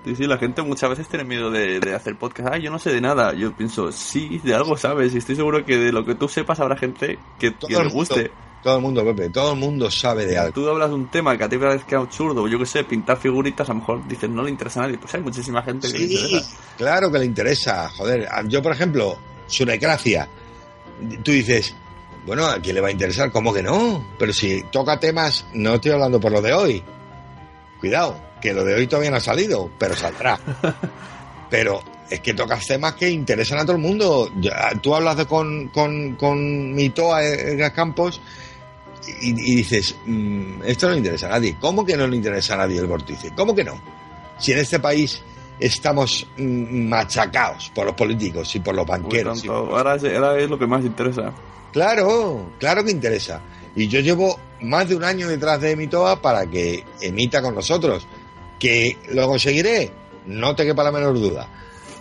Sí, 0.06 0.16
sí, 0.16 0.28
la 0.28 0.38
gente 0.38 0.62
muchas 0.62 0.91
veces 0.91 1.08
tiene 1.08 1.24
miedo 1.26 1.49
de, 1.49 1.80
de 1.80 1.95
hacer 1.95 2.16
podcast. 2.16 2.49
Ah, 2.53 2.58
yo 2.60 2.70
no 2.70 2.78
sé 2.78 2.93
de 2.93 3.01
nada. 3.01 3.34
Yo 3.34 3.58
pienso, 3.58 3.91
sí, 3.91 4.39
de 4.43 4.53
algo 4.53 4.78
sabes. 4.78 5.16
Y 5.16 5.18
estoy 5.18 5.36
seguro 5.36 5.66
que 5.66 5.78
de 5.78 5.91
lo 5.91 6.06
que 6.06 6.14
tú 6.14 6.28
sepas 6.28 6.60
habrá 6.60 6.78
gente 6.78 7.18
que, 7.39 7.56
que 7.56 7.74
le 7.74 7.89
guste. 7.89 8.16
mundo, 8.16 8.32
todo 8.62 8.76
el 8.76 8.82
mundo, 8.84 9.03
Pepe, 9.03 9.30
todo 9.32 9.53
el 9.53 9.60
mundo 9.60 9.89
sabe 9.89 10.28
de 10.28 10.38
algo. 10.38 10.53
Tú 10.53 10.70
hablas 10.70 10.89
de 10.89 10.95
un 10.95 11.10
tema 11.10 11.36
que 11.36 11.43
a 11.45 11.49
ti 11.49 11.58
te 11.58 11.66
parezca 11.66 11.97
absurdo, 11.97 12.47
yo 12.47 12.60
que 12.60 12.68
sé, 12.68 12.84
pintar 12.84 13.18
figuritas, 13.18 13.68
a 13.68 13.74
lo 13.74 13.80
mejor 13.80 14.08
dices 14.08 14.30
no 14.30 14.43
le 14.43 14.51
interesa 14.51 14.82
a 14.82 14.84
nadie. 14.84 14.99
Pues 14.99 15.12
hay 15.16 15.22
muchísima 15.22 15.64
gente 15.64 15.91
que 15.91 15.97
le 15.97 16.06
interesa. 16.06 16.58
claro 16.78 17.12
que 17.12 17.18
le 17.18 17.26
interesa. 17.26 17.89
Joder, 17.89 18.30
yo 18.47 18.62
por 18.62 18.74
ejemplo, 18.74 19.18
Sunecracia, 19.47 20.30
tú 21.24 21.32
dices, 21.32 21.76
bueno, 22.28 22.45
¿a 22.45 22.60
quién 22.60 22.76
le 22.76 22.82
va 22.82 22.89
a 22.89 22.91
interesar? 22.91 23.32
¿Cómo 23.32 23.51
que 23.51 23.64
no? 23.64 24.06
Pero 24.20 24.32
si 24.34 24.64
toca 24.72 24.99
temas, 24.99 25.47
no 25.53 25.74
estoy 25.76 25.93
hablando 25.93 26.20
por 26.20 26.32
lo 26.32 26.43
de 26.43 26.53
hoy. 26.53 26.84
Cuidado, 27.80 28.20
que 28.45 28.53
lo 28.53 28.63
de 28.63 28.75
hoy 28.75 28.85
todavía 28.85 29.09
no 29.09 29.17
ha 29.17 29.21
salido, 29.21 29.71
pero 29.79 29.95
saldrá. 29.95 30.39
pero 31.49 31.81
es 32.09 32.19
que 32.19 32.35
tocas 32.35 32.65
temas 32.67 32.93
que 32.93 33.09
interesan 33.09 33.57
a 33.57 33.63
todo 33.63 33.75
el 33.75 33.81
mundo. 33.81 34.29
Tú 34.81 34.93
hablas 34.93 35.17
de 35.17 35.25
con, 35.25 35.69
con, 35.69 36.15
con 36.15 36.71
mi 36.73 36.91
Toa 36.91 37.25
Edgar 37.25 37.73
Campos 37.73 38.21
y, 39.19 39.29
y 39.29 39.55
dices, 39.55 39.95
mm, 40.05 40.61
esto 40.63 40.85
no 40.85 40.91
le 40.93 40.99
interesa 40.99 41.25
a 41.25 41.29
nadie. 41.29 41.57
¿Cómo 41.59 41.83
que 41.83 41.97
no 41.97 42.07
le 42.07 42.15
interesa 42.15 42.53
a 42.53 42.57
nadie 42.57 42.77
el 42.77 42.85
vórtice? 42.85 43.31
¿Cómo 43.35 43.55
que 43.55 43.63
no? 43.63 43.81
Si 44.37 44.51
en 44.51 44.59
este 44.59 44.79
país 44.79 45.23
estamos 45.59 46.27
mm, 46.37 46.87
machacados 46.87 47.71
por 47.73 47.87
los 47.87 47.95
políticos 47.95 48.55
y 48.55 48.59
por 48.59 48.75
los 48.75 48.85
Por 48.85 49.01
banqueros. 49.01 49.39
tanto, 49.39 49.75
ahora, 49.75 49.95
es, 49.95 50.03
ahora 50.03 50.37
es 50.37 50.47
lo 50.47 50.59
que 50.59 50.67
más 50.67 50.85
interesa. 50.85 51.33
Claro, 51.73 52.51
claro 52.59 52.83
que 52.83 52.91
interesa. 52.91 53.41
Y 53.75 53.87
yo 53.87 54.01
llevo 54.01 54.39
más 54.61 54.87
de 54.87 54.95
un 54.95 55.03
año 55.03 55.27
detrás 55.27 55.59
de 55.61 55.71
Emitoa 55.71 56.21
para 56.21 56.45
que 56.45 56.83
emita 57.01 57.41
con 57.41 57.55
nosotros. 57.55 58.05
¿Que 58.60 58.97
lo 59.12 59.28
conseguiré? 59.28 59.91
No 60.26 60.56
te 60.56 60.66
quepa 60.66 60.84
la 60.84 60.91
menor 60.91 61.16
duda. 61.20 61.47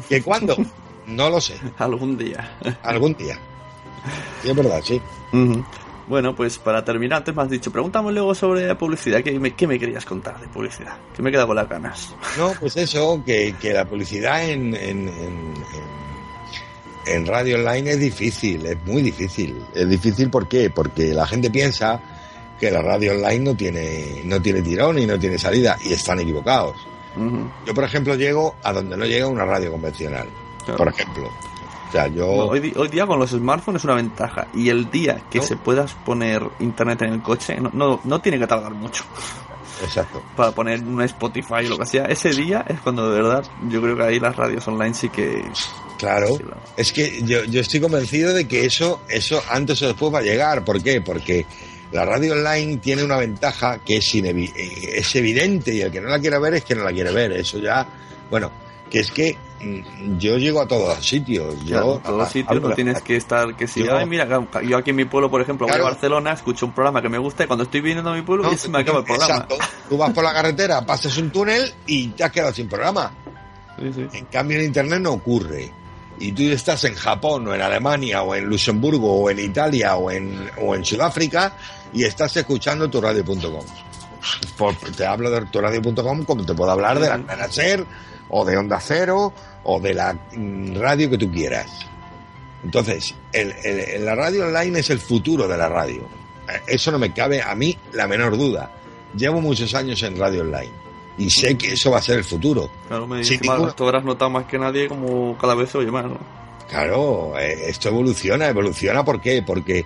¿Que 0.08 0.22
cuándo? 0.22 0.56
No 1.06 1.28
lo 1.28 1.38
sé. 1.38 1.54
Algún 1.76 2.16
día. 2.16 2.56
Algún 2.82 3.14
día. 3.14 3.38
Sí, 4.42 4.48
es 4.48 4.56
verdad, 4.56 4.80
sí. 4.82 4.98
Bueno, 6.08 6.34
pues 6.34 6.56
para 6.58 6.82
terminar, 6.82 7.18
antes 7.18 7.36
me 7.36 7.42
has 7.42 7.50
dicho, 7.50 7.70
preguntamos 7.70 8.10
luego 8.14 8.34
sobre 8.34 8.66
la 8.66 8.78
publicidad. 8.78 9.22
¿Qué 9.22 9.38
me, 9.38 9.50
qué 9.54 9.66
me 9.66 9.78
querías 9.78 10.06
contar 10.06 10.40
de 10.40 10.48
publicidad? 10.48 10.96
Que 11.14 11.20
me 11.20 11.28
he 11.28 11.32
quedado 11.32 11.48
con 11.48 11.56
las 11.56 11.68
ganas. 11.68 12.14
No, 12.38 12.52
pues 12.58 12.78
eso, 12.78 13.22
que, 13.26 13.54
que 13.60 13.74
la 13.74 13.84
publicidad 13.84 14.48
en, 14.48 14.74
en, 14.74 15.08
en, 15.08 15.08
en- 15.08 15.54
en 17.06 17.26
radio 17.26 17.56
online 17.56 17.90
es 17.90 18.00
difícil, 18.00 18.64
es 18.64 18.82
muy 18.86 19.02
difícil. 19.02 19.62
Es 19.74 19.86
difícil 19.86 20.30
¿por 20.30 20.48
qué? 20.48 20.70
Porque 20.70 21.12
la 21.12 21.26
gente 21.26 21.50
piensa 21.50 22.00
que 22.64 22.70
la 22.70 22.82
radio 22.82 23.12
online 23.12 23.38
no 23.40 23.56
tiene, 23.56 24.22
no 24.24 24.40
tiene 24.40 24.62
tirón 24.62 24.98
y 24.98 25.06
no 25.06 25.18
tiene 25.18 25.38
salida, 25.38 25.76
y 25.84 25.92
están 25.92 26.20
equivocados. 26.20 26.76
Yo, 27.66 27.74
por 27.74 27.84
ejemplo, 27.84 28.14
llego 28.16 28.56
a 28.62 28.72
donde 28.72 28.96
no 28.96 29.04
llega 29.04 29.26
una 29.28 29.44
radio 29.44 29.70
convencional, 29.70 30.28
Claro. 30.64 30.78
por 30.78 30.88
ejemplo. 30.88 31.30
O 31.88 31.92
sea, 31.92 32.08
yo... 32.08 32.28
Hoy, 32.28 32.58
día 32.90 33.06
con 33.06 33.20
los 33.20 33.30
smartphones 33.30 33.82
es 33.82 33.84
una 33.84 33.94
ventaja. 33.94 34.48
Y 34.52 34.68
el 34.68 34.90
día 34.90 35.22
que 35.30 35.38
No. 35.38 35.44
se 35.44 35.56
puedas 35.56 35.92
poner 35.94 36.42
internet 36.58 37.02
en 37.02 37.12
el 37.12 37.22
coche, 37.22 37.54
no, 37.60 37.70
no, 37.72 38.00
no 38.02 38.20
tiene 38.20 38.36
que 38.40 38.48
tardar 38.48 38.72
mucho. 38.74 39.04
Exacto. 39.84 40.20
Para 40.36 40.50
poner 40.50 40.82
un 40.82 41.00
Spotify 41.02 41.66
o 41.66 41.68
lo 41.70 41.78
que 41.78 41.86
sea. 41.86 42.06
Ese 42.06 42.30
día 42.30 42.64
es 42.68 42.80
cuando 42.80 43.10
de 43.12 43.22
verdad 43.22 43.44
yo 43.68 43.80
creo 43.80 43.96
que 43.96 44.02
ahí 44.02 44.18
las 44.18 44.34
radios 44.34 44.66
online 44.66 44.94
sí 44.94 45.08
que. 45.08 45.44
Claro, 45.98 46.26
Sí, 46.36 46.38
claro. 46.42 46.60
es 46.76 46.92
que 46.92 47.22
yo, 47.22 47.44
yo 47.44 47.60
estoy 47.60 47.80
convencido 47.80 48.34
de 48.34 48.48
que 48.48 48.64
eso, 48.66 49.00
eso 49.08 49.40
antes 49.48 49.80
o 49.82 49.86
después 49.86 50.12
va 50.12 50.18
a 50.18 50.22
llegar. 50.22 50.64
¿Por 50.64 50.82
qué? 50.82 51.00
Porque 51.00 51.46
la 51.94 52.04
radio 52.04 52.32
online 52.34 52.76
tiene 52.78 53.02
una 53.04 53.16
ventaja 53.16 53.78
que 53.84 53.96
es, 53.98 54.14
eh, 54.14 54.52
es 54.96 55.14
evidente 55.16 55.74
y 55.74 55.80
el 55.80 55.90
que 55.90 56.00
no 56.00 56.08
la 56.08 56.18
quiere 56.18 56.38
ver 56.38 56.54
es 56.54 56.64
que 56.64 56.74
no 56.74 56.84
la 56.84 56.92
quiere 56.92 57.12
ver. 57.12 57.32
Eso 57.32 57.58
ya, 57.58 57.86
bueno, 58.30 58.50
que 58.90 59.00
es 59.00 59.10
que 59.10 59.36
mm, 59.62 60.18
yo 60.18 60.36
llego 60.38 60.60
a 60.60 60.68
todos 60.68 60.96
los 60.96 61.06
sitios. 61.06 61.54
Yo, 61.64 61.66
Claro, 61.76 62.00
todos 62.04 62.18
los 62.18 62.28
sitios 62.30 62.60
no 62.62 62.70
tienes 62.74 63.00
que 63.02 63.16
estar 63.16 63.54
que 63.56 63.66
si 63.66 63.84
Yo- 63.84 63.96
ay 63.96 64.06
mira 64.06 64.26
yo 64.66 64.76
aquí 64.76 64.90
en 64.90 64.96
mi 64.96 65.04
pueblo 65.04 65.30
por 65.30 65.40
ejemplo 65.40 65.66
voy 65.66 65.72
Claro. 65.72 65.86
a 65.86 65.90
Barcelona 65.92 66.32
escucho 66.32 66.66
un 66.66 66.72
programa 66.72 67.00
que 67.00 67.08
me 67.08 67.18
gusta 67.18 67.44
y 67.44 67.46
cuando 67.46 67.64
estoy 67.64 67.80
viniendo 67.80 68.10
a 68.10 68.14
mi 68.14 68.22
pueblo 68.22 68.44
No, 68.44 68.56
se 68.56 68.68
me 68.68 68.80
acaba 68.80 68.98
el 68.98 69.04
programa 69.04 69.34
exacto. 69.34 69.56
Tú 69.88 69.96
vas 69.96 70.12
por 70.12 70.24
la 70.24 70.32
carretera, 70.32 70.80
pasas 70.86 71.16
un 71.18 71.30
túnel 71.30 71.72
y 71.86 72.08
te 72.08 72.24
has 72.24 72.30
quedado 72.32 72.52
sin 72.52 72.68
programa. 72.68 73.12
Sí, 73.80 73.92
sí. 73.94 74.06
En 74.18 74.24
cambio, 74.26 74.58
en 74.58 74.66
Internet 74.66 75.00
no 75.00 75.12
ocurre. 75.12 75.70
Y 76.18 76.32
tú 76.32 76.42
estás 76.44 76.84
en 76.84 76.94
Japón, 76.94 77.46
o 77.48 77.54
en 77.54 77.60
Alemania, 77.60 78.22
o 78.22 78.34
en 78.34 78.44
Luxemburgo, 78.44 79.22
o 79.22 79.30
en 79.30 79.38
Italia, 79.40 79.96
o 79.96 80.10
en, 80.10 80.48
o 80.62 80.74
en 80.74 80.84
Sudáfrica, 80.84 81.56
y 81.92 82.04
estás 82.04 82.36
escuchando 82.36 82.88
tu 82.88 83.00
radio.com. 83.00 83.64
Te 84.96 85.06
hablo 85.06 85.30
de 85.30 85.42
tu 85.46 85.60
radio.com 85.60 86.24
como 86.24 86.46
te 86.46 86.54
puedo 86.54 86.70
hablar 86.70 86.98
de 86.98 87.08
la 87.08 87.14
o 88.30 88.44
de 88.44 88.56
Onda 88.56 88.80
Cero, 88.80 89.32
o 89.64 89.80
de 89.80 89.94
la 89.94 90.14
mm, 90.34 90.76
radio 90.76 91.10
que 91.10 91.18
tú 91.18 91.30
quieras. 91.30 91.66
Entonces, 92.64 93.14
el, 93.32 93.52
el- 93.64 93.80
el- 93.80 94.04
la 94.04 94.14
radio 94.14 94.46
online 94.46 94.80
es 94.80 94.90
el 94.90 94.98
futuro 94.98 95.46
de 95.46 95.56
la 95.58 95.68
radio. 95.68 96.08
Eh, 96.48 96.60
Eso 96.68 96.90
no 96.90 96.98
me 96.98 97.12
cabe 97.12 97.42
a 97.42 97.54
mí 97.54 97.76
la 97.92 98.06
menor 98.06 98.36
duda. 98.38 98.70
Llevo 99.14 99.40
muchos 99.40 99.74
años 99.74 100.02
en 100.02 100.16
radio 100.18 100.40
online 100.42 100.83
y 101.18 101.30
sé 101.30 101.56
que 101.56 101.72
eso 101.74 101.90
va 101.90 101.98
a 101.98 102.02
ser 102.02 102.18
el 102.18 102.24
futuro. 102.24 102.70
claro 102.88 103.06
me 103.06 103.18
encima, 103.18 103.54
ninguna- 103.54 103.72
tú 103.72 103.84
habrás 103.84 104.04
notado 104.04 104.30
más 104.30 104.44
que 104.46 104.58
nadie 104.58 104.88
como 104.88 105.36
cada 105.38 105.54
vez 105.54 105.70
se 105.70 105.78
oye 105.78 105.90
más 105.90 106.04
¿no? 106.06 106.18
Claro, 106.68 107.38
eh, 107.38 107.66
esto 107.68 107.88
evoluciona, 107.88 108.48
evoluciona 108.48 109.04
¿por 109.04 109.20
qué? 109.20 109.42
Porque 109.42 109.84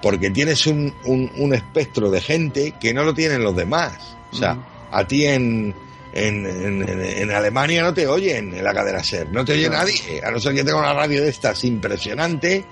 porque 0.00 0.30
tienes 0.30 0.64
un, 0.68 0.94
un, 1.06 1.28
un 1.38 1.54
espectro 1.54 2.08
de 2.10 2.20
gente 2.20 2.74
que 2.80 2.94
no 2.94 3.02
lo 3.02 3.12
tienen 3.14 3.42
los 3.42 3.56
demás. 3.56 4.16
O 4.30 4.36
sea, 4.36 4.56
a 4.92 5.04
ti 5.08 5.26
en, 5.26 5.74
en, 6.12 6.46
en, 6.46 6.88
en 7.02 7.30
Alemania 7.32 7.82
no 7.82 7.92
te 7.92 8.06
oyen 8.06 8.54
en 8.54 8.62
la 8.62 8.72
cadena 8.72 9.02
SER, 9.02 9.32
no 9.32 9.44
te 9.44 9.54
oye 9.54 9.66
Claro. 9.68 9.86
nadie, 9.88 10.22
a 10.24 10.30
no 10.30 10.38
ser 10.38 10.54
que 10.54 10.62
tenga 10.62 10.78
una 10.78 10.92
radio 10.94 11.22
de 11.24 11.30
estas 11.30 11.64
impresionante 11.64 12.64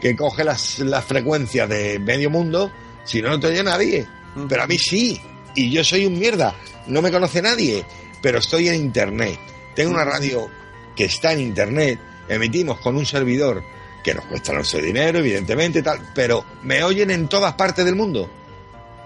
que 0.00 0.16
coge 0.16 0.44
las, 0.44 0.78
las 0.78 1.04
frecuencias 1.04 1.68
de 1.68 1.98
medio 1.98 2.30
mundo, 2.30 2.72
si 3.04 3.20
no, 3.20 3.28
no 3.28 3.38
te 3.40 3.48
oye 3.48 3.62
nadie. 3.62 4.06
Pero 4.48 4.62
a 4.62 4.66
mí 4.66 4.78
sí, 4.78 5.20
y 5.54 5.70
yo 5.70 5.84
soy 5.84 6.06
un 6.06 6.18
mierda, 6.18 6.54
no 6.86 7.02
me 7.02 7.10
conoce 7.10 7.42
nadie, 7.42 7.84
pero 8.20 8.38
estoy 8.38 8.68
en 8.68 8.76
Internet. 8.76 9.38
Tengo 9.74 9.92
una 9.92 10.04
radio 10.04 10.48
que 10.94 11.04
está 11.04 11.32
en 11.32 11.40
Internet, 11.40 11.98
emitimos 12.28 12.78
con 12.80 12.96
un 12.96 13.06
servidor 13.06 13.62
que 14.04 14.14
nos 14.14 14.24
cuesta 14.26 14.52
nuestro 14.52 14.80
dinero, 14.80 15.18
evidentemente, 15.20 15.82
tal, 15.82 16.10
pero 16.14 16.44
me 16.62 16.82
oyen 16.82 17.10
en 17.10 17.28
todas 17.28 17.54
partes 17.54 17.84
del 17.84 17.94
mundo. 17.96 18.28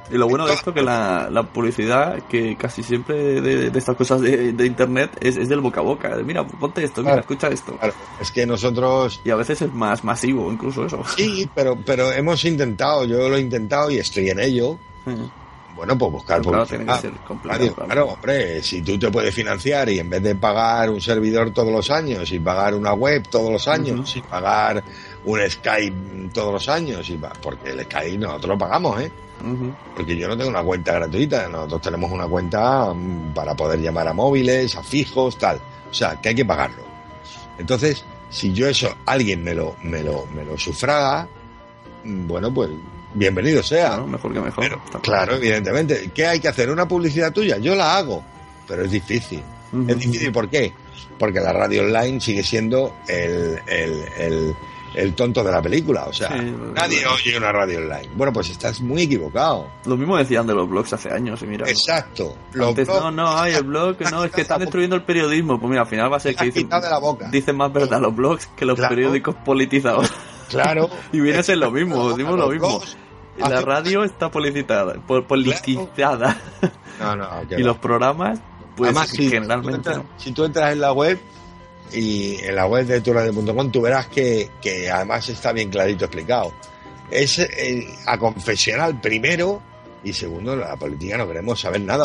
Y 0.08 0.16
lo 0.16 0.28
bueno 0.28 0.46
de 0.46 0.54
esto 0.54 0.72
que 0.72 0.82
la, 0.82 1.28
la 1.30 1.42
publicidad, 1.42 2.22
que 2.28 2.56
casi 2.56 2.82
siempre 2.84 3.40
de, 3.40 3.70
de 3.70 3.78
estas 3.78 3.96
cosas 3.96 4.20
de, 4.20 4.52
de 4.52 4.64
internet 4.66 5.10
es, 5.20 5.36
es 5.36 5.48
del 5.48 5.60
boca 5.60 5.80
a 5.80 5.82
boca. 5.82 6.16
De, 6.16 6.22
mira, 6.22 6.46
ponte 6.46 6.84
esto, 6.84 7.00
mira, 7.00 7.14
Claro. 7.14 7.20
escucha 7.22 7.48
esto. 7.48 7.76
Claro, 7.76 7.92
es 8.20 8.30
que 8.30 8.46
nosotros... 8.46 9.20
Y 9.24 9.30
a 9.30 9.34
veces 9.36 9.62
es 9.62 9.72
más 9.72 10.04
masivo, 10.04 10.50
incluso 10.52 10.86
eso. 10.86 11.02
Sí, 11.16 11.50
pero, 11.56 11.76
pero 11.84 12.12
hemos 12.12 12.44
intentado, 12.44 13.04
yo 13.04 13.28
lo 13.28 13.36
he 13.36 13.40
intentado 13.40 13.90
y 13.90 13.98
estoy 13.98 14.30
en 14.30 14.38
ello. 14.38 14.78
Bueno, 15.76 15.96
pues 15.98 16.10
buscar 16.10 16.40
Claro, 16.40 16.64
publicidad. 16.64 16.78
tiene 16.78 16.92
que 16.92 17.00
ser 17.00 17.12
complicado, 17.26 17.58
Radio, 17.60 17.74
claro. 17.74 17.86
claro, 17.86 18.06
hombre, 18.14 18.62
si 18.62 18.80
tú 18.82 18.98
te 18.98 19.10
puedes 19.10 19.34
financiar 19.34 19.88
y 19.90 19.98
en 19.98 20.08
vez 20.08 20.22
de 20.22 20.34
pagar 20.34 20.88
un 20.90 21.00
servidor 21.00 21.50
todos 21.52 21.70
los 21.70 21.90
años 21.90 22.32
y 22.32 22.40
pagar 22.40 22.74
una 22.74 22.94
web 22.94 23.22
todos 23.28 23.52
los 23.52 23.68
años 23.68 24.16
y 24.16 24.22
pagar 24.22 24.82
un 25.26 25.40
Skype 25.48 26.30
todos 26.32 26.52
los 26.52 26.68
años, 26.68 27.08
y 27.10 27.20
porque 27.42 27.70
el 27.70 27.84
Skype 27.84 28.16
nosotros 28.18 28.48
lo 28.50 28.58
pagamos, 28.58 29.00
¿eh? 29.02 29.12
Porque 29.94 30.16
yo 30.16 30.28
no 30.28 30.36
tengo 30.36 30.48
una 30.50 30.62
cuenta 30.62 30.92
gratuita, 30.94 31.46
nosotros 31.48 31.82
tenemos 31.82 32.10
una 32.10 32.26
cuenta 32.26 32.92
mm, 32.94 33.34
para 33.34 33.54
poder 33.54 33.78
llamar 33.80 34.08
a 34.08 34.14
móviles, 34.14 34.74
a 34.76 34.82
fijos, 34.82 35.36
tal. 35.36 35.60
O 35.90 35.94
sea, 35.94 36.18
que 36.20 36.30
hay 36.30 36.34
que 36.34 36.44
pagarlo. 36.44 36.82
Entonces, 37.58 38.02
si 38.30 38.52
yo 38.54 38.66
eso, 38.66 38.94
alguien 39.04 39.44
me 39.44 39.54
lo, 39.54 39.76
me 39.82 40.02
lo, 40.02 40.26
me 40.34 40.42
lo 40.44 40.56
sufraga, 40.56 41.28
mm, 42.04 42.26
bueno, 42.26 42.52
pues 42.52 42.70
bienvenido 43.16 43.62
sea. 43.62 43.98
mejor 43.98 44.32
que 44.32 44.40
mejor. 44.40 44.64
Pero, 44.64 44.82
claro, 45.02 45.34
evidentemente. 45.36 46.10
¿Qué 46.14 46.26
hay 46.26 46.40
que 46.40 46.48
hacer? 46.48 46.70
¿Una 46.70 46.86
publicidad 46.86 47.32
tuya? 47.32 47.58
Yo 47.58 47.74
la 47.74 47.96
hago, 47.96 48.22
pero 48.68 48.84
es 48.84 48.90
difícil. 48.90 49.42
Es 49.88 49.98
difícil, 49.98 50.32
¿por 50.32 50.48
qué? 50.48 50.72
Porque 51.18 51.40
la 51.40 51.52
radio 51.52 51.82
online 51.82 52.20
sigue 52.20 52.42
siendo 52.42 52.94
el, 53.08 53.58
el, 53.66 54.04
el, 54.18 54.54
el 54.94 55.14
tonto 55.14 55.42
de 55.42 55.50
la 55.50 55.60
película. 55.62 56.04
O 56.04 56.12
sea, 56.12 56.28
Sí, 56.28 56.54
nadie 56.74 57.06
oye 57.06 57.36
una 57.36 57.52
radio 57.52 57.78
online. 57.78 58.08
Bueno, 58.14 58.32
pues 58.32 58.50
estás 58.50 58.80
muy 58.80 59.02
equivocado. 59.02 59.66
Lo 59.86 59.96
mismo 59.96 60.16
decían 60.16 60.46
de 60.46 60.54
los 60.54 60.68
blogs 60.68 60.92
hace 60.92 61.10
años, 61.10 61.42
y 61.42 61.46
mira. 61.46 61.68
Exacto. 61.68 62.36
Los 62.52 62.68
Antes, 62.68 62.86
blogs- 62.88 63.00
no, 63.00 63.10
no, 63.10 63.36
hay 63.38 63.54
el 63.54 63.64
blog, 63.64 63.96
no, 64.10 64.24
es 64.24 64.30
que 64.30 64.42
están 64.42 64.60
destruyendo 64.60 64.94
el 64.96 65.02
periodismo. 65.02 65.58
Pues 65.58 65.70
mira, 65.70 65.82
al 65.82 65.88
final 65.88 66.12
va 66.12 66.18
a 66.18 66.20
ser 66.20 66.36
que 66.36 66.44
dicen, 66.46 66.68
de 66.68 66.80
la 66.80 66.98
boca. 66.98 67.28
dicen 67.30 67.56
más 67.56 67.72
verdad 67.72 68.00
los 68.00 68.14
blogs 68.14 68.46
que 68.56 68.64
los 68.64 68.78
periódicos 68.78 69.34
politizados. 69.44 70.12
Claro. 70.48 70.88
y 71.12 71.20
viene 71.20 71.38
a 71.40 71.42
ser 71.42 71.58
lo 71.58 71.70
mismo, 71.70 72.10
decimos 72.10 72.38
lo 72.38 72.48
mismo. 72.50 72.68
blogs 72.78 72.96
La 73.38 73.46
hacen- 73.46 73.64
radio 73.66 74.04
está 74.04 74.30
politizada, 74.30 74.94
po- 75.06 75.22
politizada. 75.26 76.36
No, 77.00 77.16
no, 77.16 77.28
que 77.48 77.60
y 77.60 77.62
los 77.62 77.76
programas, 77.78 78.38
pues 78.76 78.88
Además, 78.90 79.08
si, 79.10 79.28
generalmente 79.30 79.76
si 79.76 79.82
tú, 79.82 79.90
no. 79.90 80.02
entras, 80.02 80.22
si 80.22 80.32
tú 80.32 80.44
entras 80.44 80.72
en 80.72 80.80
la 80.80 80.92
web 80.92 81.18
y 81.92 82.36
en 82.42 82.56
la 82.56 82.66
web 82.66 82.86
de 82.86 83.00
turadio.com 83.00 83.70
tú 83.70 83.80
verás 83.82 84.06
que, 84.06 84.50
que 84.60 84.90
además 84.90 85.28
está 85.28 85.52
bien 85.52 85.70
clarito 85.70 86.04
explicado. 86.06 86.52
Es 87.10 87.38
eh, 87.38 87.86
a 88.06 88.18
confesional 88.18 89.00
primero 89.00 89.62
y 90.02 90.12
segundo, 90.12 90.56
la 90.56 90.76
política 90.76 91.16
no 91.16 91.26
queremos 91.26 91.60
saber 91.60 91.80
nada. 91.80 92.04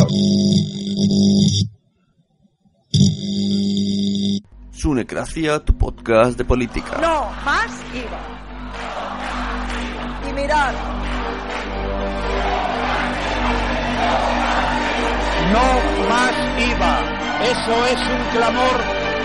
Sunecracia, 4.71 5.59
tu 5.63 5.77
podcast 5.77 6.37
de 6.37 6.45
política. 6.45 6.97
No 7.01 7.29
más 7.45 7.71
IVA. 7.93 8.19
Y 10.29 10.33
mirad, 10.33 10.73
No 15.51 16.07
más 16.09 16.33
IVA. 16.57 16.99
Eso 17.43 17.85
es 17.87 17.99
un 18.07 18.37
clamor 18.37 18.77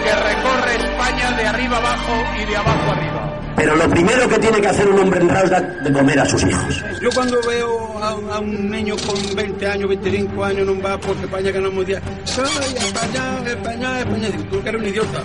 que 0.05 0.13
recorre 0.13 0.75
España 0.77 1.31
de 1.33 1.47
arriba 1.47 1.77
abajo 1.77 2.13
y 2.41 2.45
de 2.45 2.57
abajo 2.57 2.91
arriba. 2.93 3.17
Pero 3.57 3.75
lo 3.75 3.89
primero 3.89 4.29
que 4.29 4.39
tiene 4.39 4.61
que 4.61 4.69
hacer 4.69 4.87
un 4.87 4.99
hombre 5.01 5.21
en 5.21 5.31
es 5.31 5.51
dar 5.51 5.83
de 5.83 5.93
comer 5.93 6.21
a 6.21 6.27
sus 6.27 6.43
hijos. 6.45 6.85
Yo 7.01 7.09
cuando 7.15 7.41
veo 7.47 7.99
a, 8.03 8.09
a 8.37 8.39
un 8.41 8.71
niño 8.71 8.95
con 9.07 9.17
20 9.35 9.67
años, 9.67 9.89
25 9.89 10.45
años, 10.45 10.67
no 10.67 10.83
va 10.83 10.99
porque 10.99 11.25
España 11.25 11.51
ganamos 11.51 11.87
día. 11.87 12.01
¡Ay, 12.05 12.75
España, 12.77 13.39
España, 13.47 14.01
España! 14.01 14.29
Digo, 14.29 14.45
tú 14.51 14.63
que 14.63 14.69
eres 14.69 14.81
un 14.83 14.89
idiota. 14.89 15.23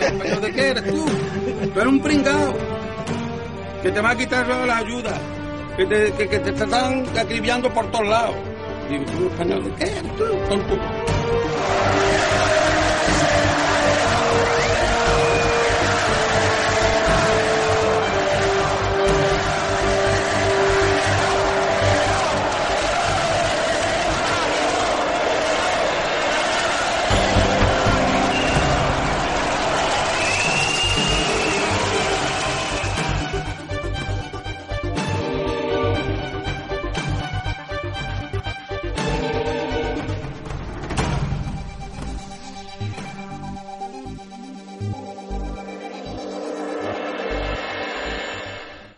¿Español 0.00 0.40
de 0.40 0.52
qué 0.52 0.68
eres 0.68 0.84
tú? 0.86 1.06
Tú 1.74 1.80
eres 1.80 1.92
un 1.92 2.00
pringao. 2.00 2.54
Que 3.82 3.90
te 3.90 4.00
va 4.00 4.10
a 4.10 4.16
quitar 4.16 4.46
la 4.48 4.76
ayuda. 4.78 5.12
Que 5.76 5.86
te, 5.86 6.12
que, 6.12 6.28
que 6.28 6.38
te 6.38 6.50
están 6.50 7.04
acribillando 7.18 7.72
por 7.72 7.90
todos 7.90 8.08
lados. 8.08 8.36
Digo, 8.90 9.04
¿tú 9.04 9.26
español 9.28 9.72
qué? 9.78 9.86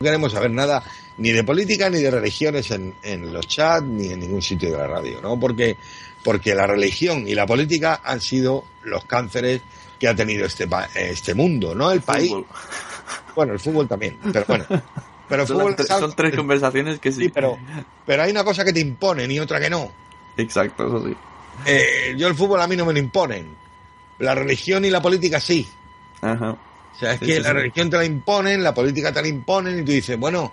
No 0.03 0.07
queremos 0.07 0.33
saber 0.33 0.51
nada 0.51 0.83
ni 1.19 1.31
de 1.31 1.45
política 1.45 1.89
ni 1.89 2.01
de 2.01 2.11
religiones 2.11 2.73
en, 2.73 2.93
en 3.05 3.33
los 3.33 3.47
chats 3.47 3.87
ni 3.87 4.09
en 4.09 4.19
ningún 4.19 4.43
sitio 4.43 4.73
de 4.73 4.79
la 4.79 4.89
radio, 4.89 5.21
¿no? 5.23 5.39
Porque, 5.39 5.77
porque 6.25 6.57
la 6.57 6.67
religión 6.67 7.29
y 7.29 7.37
la 7.37 7.47
política 7.47 8.01
han 8.03 8.21
sido 8.21 8.65
los 8.83 9.05
cánceres 9.05 9.63
que 10.01 10.09
ha 10.09 10.17
tenido 10.17 10.45
este, 10.45 10.69
este 10.97 11.35
mundo, 11.35 11.73
no 11.73 11.93
el 11.93 12.01
país. 12.01 12.33
Bueno, 13.37 13.53
el 13.53 13.61
fútbol 13.61 13.87
también, 13.87 14.19
pero 14.33 14.45
bueno. 14.49 14.65
Pero 15.29 15.47
Son, 15.47 15.57
fútbol 15.57 15.77
son 15.87 16.13
tres 16.17 16.35
conversaciones 16.35 16.99
que 16.99 17.13
sí. 17.13 17.29
pero, 17.29 17.57
pero 18.05 18.25
hay 18.25 18.33
una 18.33 18.43
cosa 18.43 18.65
que 18.65 18.73
te 18.73 18.81
imponen 18.81 19.31
y 19.31 19.39
otra 19.39 19.61
que 19.61 19.71
no. 19.71 19.91
Exacto, 20.37 20.89
eso 20.89 21.07
sí. 21.07 21.17
Eh, 21.65 22.15
yo 22.19 22.27
el 22.27 22.35
fútbol 22.35 22.61
a 22.61 22.67
mí 22.67 22.75
no 22.75 22.85
me 22.85 22.93
lo 22.93 22.99
imponen. 22.99 23.55
La 24.19 24.35
religión 24.35 24.85
y 24.85 24.91
la 24.91 25.01
política 25.01 25.39
sí. 25.39 25.69
Ajá. 26.21 26.57
O 27.03 27.05
sea, 27.05 27.15
es 27.15 27.19
Sí, 27.19 27.27
que 27.27 27.35
sí, 27.35 27.41
la 27.43 27.49
sí. 27.49 27.55
religión 27.57 27.91
te 27.91 27.97
la 27.97 28.05
imponen, 28.05 28.63
la 28.63 28.73
política 28.73 29.13
te 29.13 29.21
la 29.23 29.27
imponen 29.27 29.81
y 29.81 29.85
tú 29.85 29.91
dices, 29.91 30.17
bueno, 30.17 30.53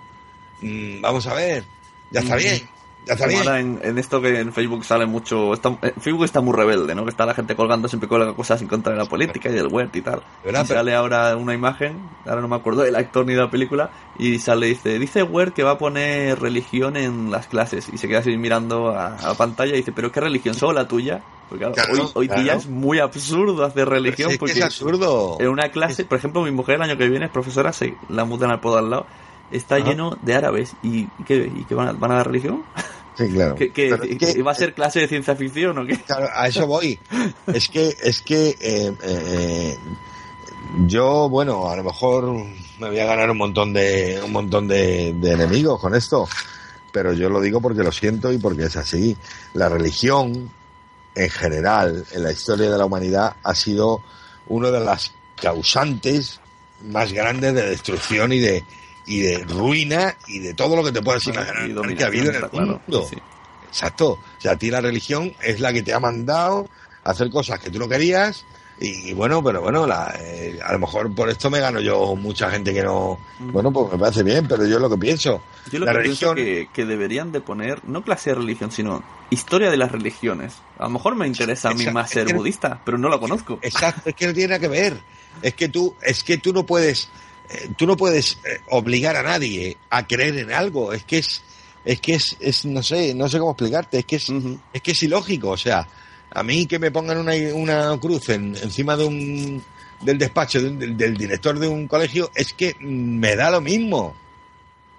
mm, 0.60 1.00
vamos 1.00 1.24
a 1.28 1.34
ver, 1.34 1.62
ya 2.10 2.20
está 2.20 2.34
bien, 2.34 2.68
ahora 3.08 3.60
en, 3.60 3.80
en 3.82 3.98
esto 3.98 4.20
que 4.20 4.38
en 4.40 4.52
Facebook 4.52 4.84
sale 4.84 5.06
mucho. 5.06 5.52
Está, 5.52 5.76
Facebook 6.00 6.24
está 6.24 6.40
muy 6.40 6.54
rebelde, 6.54 6.94
¿no? 6.94 7.04
Que 7.04 7.10
está 7.10 7.26
la 7.26 7.34
gente 7.34 7.56
colgando, 7.56 7.88
siempre 7.88 8.08
colga 8.08 8.32
cosas 8.34 8.60
en 8.62 8.68
contra 8.68 8.92
de 8.92 8.98
la 8.98 9.06
política 9.06 9.48
y 9.48 9.52
del 9.52 9.66
huerto 9.68 9.98
y 9.98 10.02
tal. 10.02 10.22
¿Verdad? 10.44 10.64
Y 10.64 10.68
sale 10.68 10.94
ahora 10.94 11.36
una 11.36 11.54
imagen, 11.54 11.98
ahora 12.26 12.40
no 12.40 12.48
me 12.48 12.56
acuerdo 12.56 12.82
del 12.82 12.96
actor 12.96 13.26
ni 13.26 13.34
de 13.34 13.40
la 13.40 13.50
película, 13.50 13.90
y 14.18 14.38
sale, 14.38 14.66
dice, 14.66 14.98
dice 14.98 15.22
Wert 15.22 15.54
que 15.54 15.62
va 15.62 15.72
a 15.72 15.78
poner 15.78 16.38
religión 16.40 16.96
en 16.96 17.30
las 17.30 17.46
clases. 17.46 17.88
Y 17.92 17.98
se 17.98 18.06
queda 18.08 18.18
así 18.20 18.36
mirando 18.36 18.90
a, 18.90 19.16
a 19.16 19.28
la 19.28 19.34
pantalla 19.34 19.74
y 19.74 19.78
dice, 19.78 19.92
¿pero 19.92 20.12
qué 20.12 20.20
religión? 20.20 20.54
¿Solo 20.54 20.72
la 20.74 20.86
tuya? 20.88 21.20
Porque 21.48 21.64
claro, 21.64 21.74
Claro, 21.74 22.04
hoy, 22.04 22.10
hoy 22.14 22.28
día 22.28 22.44
claro. 22.44 22.58
es 22.60 22.68
muy 22.68 23.00
absurdo 23.00 23.64
hacer 23.64 23.88
religión 23.88 24.30
Sí, 24.30 24.38
porque 24.38 24.52
es 24.52 24.62
absurdo. 24.62 25.36
en 25.40 25.48
una 25.48 25.68
clase, 25.70 26.04
por 26.04 26.16
ejemplo, 26.18 26.42
mi 26.42 26.52
mujer 26.52 26.76
el 26.76 26.82
año 26.82 26.96
que 26.96 27.08
viene 27.08 27.24
es 27.24 27.30
profesora, 27.32 27.72
se 27.72 27.96
la 28.08 28.24
mudan 28.24 28.52
al 28.52 28.60
podo 28.60 28.78
al 28.78 28.88
lado, 28.88 29.06
está 29.52 29.76
Ajá. 29.76 29.86
lleno 29.88 30.18
de 30.22 30.34
árabes. 30.34 30.72
¿Y 30.82 31.06
qué, 31.26 31.50
y 31.54 31.64
qué 31.64 31.74
van, 31.74 31.88
a, 31.88 31.92
van 31.92 32.12
a 32.12 32.16
dar 32.16 32.26
religión? 32.28 32.62
Sí, 33.16 33.28
claro. 33.28 33.54
¿Qué, 33.54 33.70
qué- 33.72 33.88
Pero 33.90 34.04
es 34.04 34.18
que- 34.34 34.42
¿Va 34.42 34.52
a 34.52 34.54
ser 34.54 34.72
clase 34.74 35.00
de 35.00 35.08
ciencia 35.08 35.36
ficción 35.36 35.76
o 35.78 35.86
qué? 35.86 35.96
Claro, 36.02 36.28
a 36.34 36.46
eso 36.48 36.66
voy. 36.66 36.98
Es 37.48 37.68
que, 37.68 37.94
es 38.02 38.22
que 38.22 38.56
eh, 38.60 38.92
eh, 39.02 39.76
yo, 40.86 41.28
bueno, 41.28 41.68
a 41.68 41.76
lo 41.76 41.84
mejor 41.84 42.32
me 42.78 42.88
voy 42.88 42.98
a 42.98 43.04
ganar 43.06 43.30
un 43.30 43.36
montón 43.38 43.72
de, 43.72 44.20
un 44.24 44.32
montón 44.32 44.68
de, 44.68 45.12
de 45.14 45.32
enemigos 45.32 45.80
con 45.80 45.94
esto, 45.94 46.28
pero 46.92 47.12
yo 47.12 47.28
lo 47.28 47.40
digo 47.40 47.60
porque 47.60 47.82
lo 47.82 47.92
siento 47.92 48.32
y 48.32 48.38
porque 48.38 48.64
es 48.64 48.76
así. 48.76 49.16
La 49.54 49.68
religión, 49.68 50.50
en 51.14 51.30
general, 51.30 52.06
en 52.12 52.22
la 52.22 52.32
historia 52.32 52.70
de 52.70 52.78
la 52.78 52.84
humanidad, 52.86 53.36
ha 53.42 53.54
sido 53.54 54.02
una 54.46 54.70
de 54.70 54.80
las 54.80 55.12
causantes 55.40 56.40
más 56.88 57.12
grandes 57.12 57.52
de 57.54 57.68
destrucción 57.68 58.32
y 58.32 58.38
de, 58.38 58.64
y 59.06 59.20
de 59.20 59.38
ruina 59.44 60.16
y 60.26 60.38
de 60.40 60.54
todo 60.54 60.76
lo 60.76 60.84
que 60.84 60.92
te 60.92 61.02
puedas 61.02 61.26
imaginar 61.26 61.54
que 61.96 62.04
ha 62.04 62.06
habido 62.06 62.30
en 62.30 62.36
el 62.36 62.50
mundo. 62.52 63.08
Exacto. 63.68 64.10
O 64.10 64.40
sea, 64.40 64.52
a 64.52 64.56
ti 64.56 64.70
la 64.70 64.80
religión 64.80 65.32
es 65.42 65.60
la 65.60 65.72
que 65.72 65.82
te 65.82 65.92
ha 65.94 66.00
mandado 66.00 66.68
a 67.04 67.10
hacer 67.10 67.30
cosas 67.30 67.60
que 67.60 67.70
tú 67.70 67.78
no 67.78 67.88
querías 67.88 68.44
y, 68.82 69.12
bueno, 69.12 69.44
pero 69.44 69.60
bueno, 69.60 69.86
la, 69.86 70.14
eh, 70.18 70.58
a 70.64 70.72
lo 70.72 70.78
mejor 70.78 71.14
por 71.14 71.28
esto 71.28 71.50
me 71.50 71.60
gano 71.60 71.80
yo 71.80 72.16
mucha 72.16 72.50
gente 72.50 72.72
que 72.72 72.82
no... 72.82 73.18
Bueno, 73.38 73.70
pues 73.70 73.92
me 73.92 73.98
parece 73.98 74.22
bien, 74.22 74.48
pero 74.48 74.64
yo 74.66 74.76
es 74.76 74.80
lo 74.80 74.88
que 74.88 74.96
pienso. 74.96 75.42
Yo 75.70 75.80
lo 75.80 75.84
la 75.84 75.92
que 75.92 75.98
religión... 75.98 76.34
pienso 76.34 76.50
que, 76.50 76.68
que 76.72 76.86
deberían 76.86 77.30
de 77.30 77.42
poner, 77.42 77.84
no 77.86 78.02
clase 78.02 78.30
de 78.30 78.36
religión, 78.36 78.70
sino 78.72 79.04
historia 79.28 79.70
de 79.70 79.76
las 79.76 79.92
religiones. 79.92 80.54
A 80.78 80.84
lo 80.84 80.90
mejor 80.90 81.14
me 81.14 81.26
interesa 81.26 81.68
a 81.68 81.74
mí 81.74 81.80
Exacto, 81.80 81.94
más 81.94 82.10
ser 82.10 82.26
que- 82.26 82.32
budista, 82.32 82.80
pero 82.82 82.96
no 82.96 83.10
lo 83.10 83.20
conozco. 83.20 83.58
Exacto, 83.60 84.08
es 84.08 84.14
que 84.16 84.26
no 84.26 84.32
tiene 84.32 84.48
nada 84.48 84.60
que 84.60 84.68
ver. 84.68 84.98
Es 85.42 85.52
que 85.52 85.68
tú, 85.68 85.94
es 86.00 86.24
que 86.24 86.38
tú 86.38 86.54
no 86.54 86.64
puedes, 86.64 87.10
tú 87.76 87.86
no 87.86 87.96
puedes 87.96 88.38
eh, 88.44 88.60
obligar 88.70 89.16
a 89.16 89.22
nadie 89.22 89.76
a 89.90 90.06
creer 90.06 90.38
en 90.38 90.52
algo. 90.52 90.92
Es 90.92 91.04
que 91.04 91.18
es, 91.18 91.42
es 91.84 92.00
que 92.00 92.14
es, 92.14 92.36
es 92.40 92.64
no 92.64 92.82
sé, 92.82 93.14
no 93.14 93.28
sé 93.28 93.38
cómo 93.38 93.52
explicarte. 93.52 93.98
Es 94.00 94.04
que 94.04 94.16
es, 94.16 94.26
es 94.72 94.82
que 94.82 94.92
es 94.92 95.02
ilógico. 95.02 95.50
O 95.50 95.56
sea, 95.56 95.86
a 96.32 96.42
mí 96.42 96.66
que 96.66 96.78
me 96.78 96.90
pongan 96.90 97.18
una, 97.18 97.32
una 97.54 97.98
cruz 98.00 98.28
en- 98.28 98.56
encima 98.56 98.96
de 98.96 99.04
un, 99.04 99.64
del 100.00 100.18
despacho 100.18 100.60
de 100.60 100.68
un- 100.68 100.78
del, 100.78 100.96
del 100.96 101.16
director 101.16 101.58
de 101.58 101.68
un 101.68 101.86
colegio, 101.88 102.30
es 102.34 102.52
que 102.52 102.76
me 102.80 103.34
da 103.36 103.50
lo 103.50 103.60
mismo. 103.60 104.14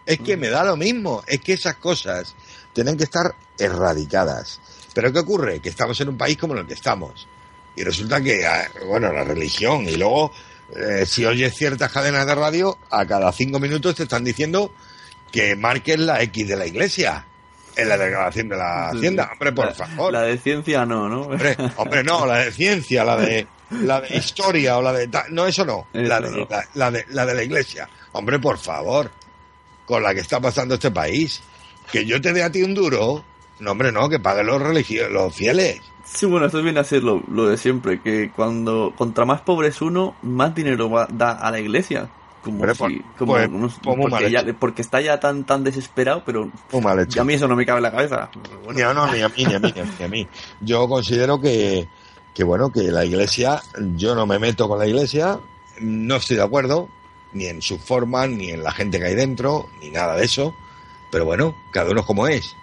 Es 0.06 0.19
que 0.19 0.36
me 0.36 0.49
da 0.49 0.64
lo 0.65 0.76
mismo. 0.76 1.23
Es 1.28 1.40
que 1.41 1.53
esas 1.53 1.76
cosas 1.76 2.36
tienen 2.73 2.98
que 2.98 3.03
estar 3.03 3.36
erradicadas. 3.57 4.60
Pero 4.94 5.14
¿qué 5.14 5.19
ocurre? 5.19 5.60
Que 5.60 5.69
estamos 5.69 5.99
en 6.02 6.10
un 6.10 6.18
país 6.18 6.38
como 6.38 6.53
en 6.53 6.61
el 6.61 6.68
que 6.68 6.73
estamos. 6.73 7.28
Y 7.76 7.84
resulta 7.84 8.22
que, 8.22 8.45
ah, 8.45 8.69
bueno, 8.88 9.14
la 9.14 9.23
religión, 9.23 9.88
y 9.88 9.95
luego, 9.95 10.34
eh, 10.76 11.06
si 11.06 11.26
oyes 11.26 11.56
ciertas 11.56 11.91
cadenas 11.91 12.26
de 12.26 12.35
radio, 12.35 12.77
a 12.89 13.06
cada 13.06 13.31
cinco 13.31 13.60
minutos 13.60 13.95
te 13.95 14.03
están 14.03 14.23
diciendo 14.23 14.73
que 15.31 15.56
marques 15.56 15.99
la 15.99 16.22
X 16.23 16.48
de 16.48 16.56
la 16.56 16.65
iglesia 16.65 17.26
en 17.76 17.89
la 17.89 17.98
declaración 17.98 18.49
de 18.49 18.57
la 18.57 18.89
Hacienda. 18.89 19.30
Hombre, 19.31 19.52
por 19.53 19.73
favor. 19.73 20.11
La 20.11 20.23
de 20.23 20.38
ciencia 20.38 20.85
no, 20.85 21.07
¿no? 21.07 21.22
Hombre, 21.23 21.56
hombre, 21.77 22.03
no, 22.03 22.26
la 22.26 22.39
de 22.39 22.52
ciencia, 22.52 23.03
la 23.03 23.18
de, 23.18 23.48
la 23.69 24.02
de 24.02 24.18
historia 24.18 24.77
o 24.77 24.81
la 24.81 24.93
de... 24.93 25.10
No, 25.30 25.48
eso 25.48 25.65
no. 25.65 25.88
La 25.93 26.19
de 26.19 26.45
la, 26.49 26.68
la 26.73 26.91
de, 26.91 27.06
la 27.10 27.26
de 27.26 27.34
la 27.34 27.43
iglesia. 27.43 27.89
Hombre, 28.11 28.39
por 28.39 28.57
favor. 28.57 29.11
Con 29.85 30.03
la 30.03 30.14
que 30.14 30.22
está 30.22 30.39
pasando 30.39 30.76
este 30.76 30.91
país. 30.91 31.41
Que 31.91 32.06
yo 32.06 32.22
te 32.22 32.34
dé 32.34 32.43
a 32.43 32.52
ti 32.52 32.61
un 32.61 32.73
duro. 32.73 33.23
No, 33.60 33.72
hombre, 33.72 33.91
no, 33.91 34.10
que 34.10 34.19
paguen 34.19 34.48
los 34.48 34.61
religiosos, 34.61 35.11
los 35.11 35.35
fieles. 35.35 35.80
Sí, 36.14 36.26
bueno, 36.26 36.46
esto 36.48 36.62
viene 36.62 36.80
a 36.80 36.84
ser 36.84 37.04
lo, 37.04 37.24
lo 37.32 37.48
de 37.48 37.58
siempre, 37.58 38.02
que 38.02 38.32
cuando 38.36 38.94
contra 38.98 39.26
más 39.26 39.42
pobre 39.42 39.70
es 39.70 39.82
uno, 39.82 40.16
más 40.22 40.54
dinero 40.54 40.90
va- 40.90 41.08
da 41.12 41.32
a 41.32 41.52
la 41.52 41.60
iglesia. 41.60 42.10
Como 42.44 42.60
si- 42.74 42.80
pues- 42.80 43.02
como- 43.18 43.34
pues- 43.34 43.50
pues 43.84 43.98
porque, 44.10 44.32
ya- 44.32 44.54
porque 44.60 44.82
está 44.82 45.00
ya 45.00 45.20
tan 45.20 45.44
tan 45.46 45.64
desesperado, 45.64 46.24
pero 46.26 46.50
mal 46.82 47.00
hecho. 47.00 47.22
a 47.22 47.24
mí 47.24 47.36
eso 47.36 47.48
no 47.48 47.56
me 47.56 47.66
cabe 47.66 47.78
en 47.80 47.84
la 47.84 47.92
cabeza. 47.92 48.30
Ni 48.74 48.82
a, 48.82 48.94
no, 48.94 49.12
ni 49.14 49.22
a 49.22 49.30
mí, 49.30 49.46
ni 49.46 49.54
a 49.54 49.60
mí, 49.60 49.74
ni 50.00 50.06
a 50.06 50.08
mí. 50.08 50.28
Yo 50.60 50.88
considero 50.90 51.40
que, 51.40 51.88
que, 52.34 52.44
bueno, 52.44 52.72
que 52.72 52.82
la 52.92 53.06
iglesia, 53.06 53.62
yo 53.96 54.16
no 54.16 54.26
me 54.26 54.40
meto 54.40 54.68
con 54.68 54.80
la 54.80 54.88
iglesia, 54.88 55.40
no 55.82 56.16
estoy 56.16 56.38
de 56.38 56.44
acuerdo, 56.44 56.90
ni 57.34 57.46
en 57.46 57.62
su 57.62 57.78
forma, 57.78 58.26
ni 58.28 58.50
en 58.50 58.64
la 58.64 58.72
gente 58.72 59.00
que 59.00 59.06
hay 59.06 59.16
dentro, 59.16 59.70
ni 59.80 59.92
nada 59.92 60.16
de 60.16 60.26
eso, 60.26 60.54
pero 61.12 61.26
bueno, 61.26 61.56
cada 61.72 61.92
uno 61.92 62.00
es 62.02 62.06
como 62.08 62.28
es. 62.28 62.56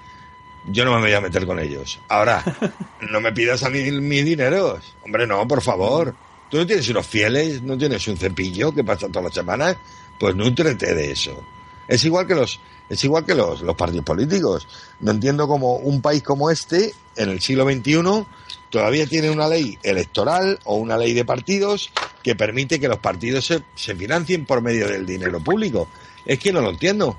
Yo 0.71 0.85
no 0.85 0.95
me 0.95 1.01
voy 1.01 1.13
a 1.13 1.21
meter 1.21 1.47
con 1.47 1.59
ellos. 1.59 1.99
Ahora, 2.09 2.43
no 3.11 3.21
me 3.21 3.33
pidas 3.33 3.63
a 3.63 3.71
mí 3.71 3.91
mis 3.91 4.25
dineros. 4.25 4.95
Hombre, 5.05 5.27
no, 5.27 5.47
por 5.47 5.63
favor. 5.63 6.15
Tú 6.51 6.59
no 6.59 6.67
tienes 6.67 6.89
unos 6.89 7.07
fieles, 7.07 7.63
no 7.63 7.77
tienes 7.77 8.07
un 8.09 8.17
cepillo 8.17 8.73
que 8.73 8.85
pasa 8.85 9.09
todas 9.09 9.25
las 9.25 9.35
semanas, 9.35 9.77
pues 10.19 10.35
nútrete 10.35 10.95
de 10.95 11.13
eso. 11.13 11.43
Es 11.87 12.05
igual 12.05 12.27
que 12.27 12.35
los, 12.35 12.61
es 12.89 13.03
igual 13.05 13.25
que 13.25 13.35
los, 13.35 13.61
los 13.63 13.77
partidos 13.77 14.05
políticos. 14.05 14.67
No 15.01 15.11
entiendo 15.11 15.47
cómo 15.47 15.77
un 15.77 16.01
país 16.01 16.23
como 16.23 16.51
este, 16.51 16.95
en 17.17 17.31
el 17.31 17.41
siglo 17.41 17.65
XXI, 17.65 18.27
todavía 18.71 19.07
tiene 19.07 19.31
una 19.31 19.49
ley 19.49 19.79
electoral 19.83 20.59
o 20.65 20.77
una 20.77 20.97
ley 20.97 21.13
de 21.13 21.25
partidos 21.25 21.91
que 22.23 22.35
permite 22.35 22.81
que 22.81 22.89
los 22.89 22.99
partidos 22.99 23.47
se, 23.47 23.63
se 23.75 23.95
financien 23.95 24.47
por 24.47 24.63
medio 24.63 24.89
del 24.89 25.05
dinero 25.05 25.41
público. 25.41 25.89
Es 26.25 26.39
que 26.39 26.53
no 26.53 26.61
lo 26.61 26.71
entiendo. 26.71 27.17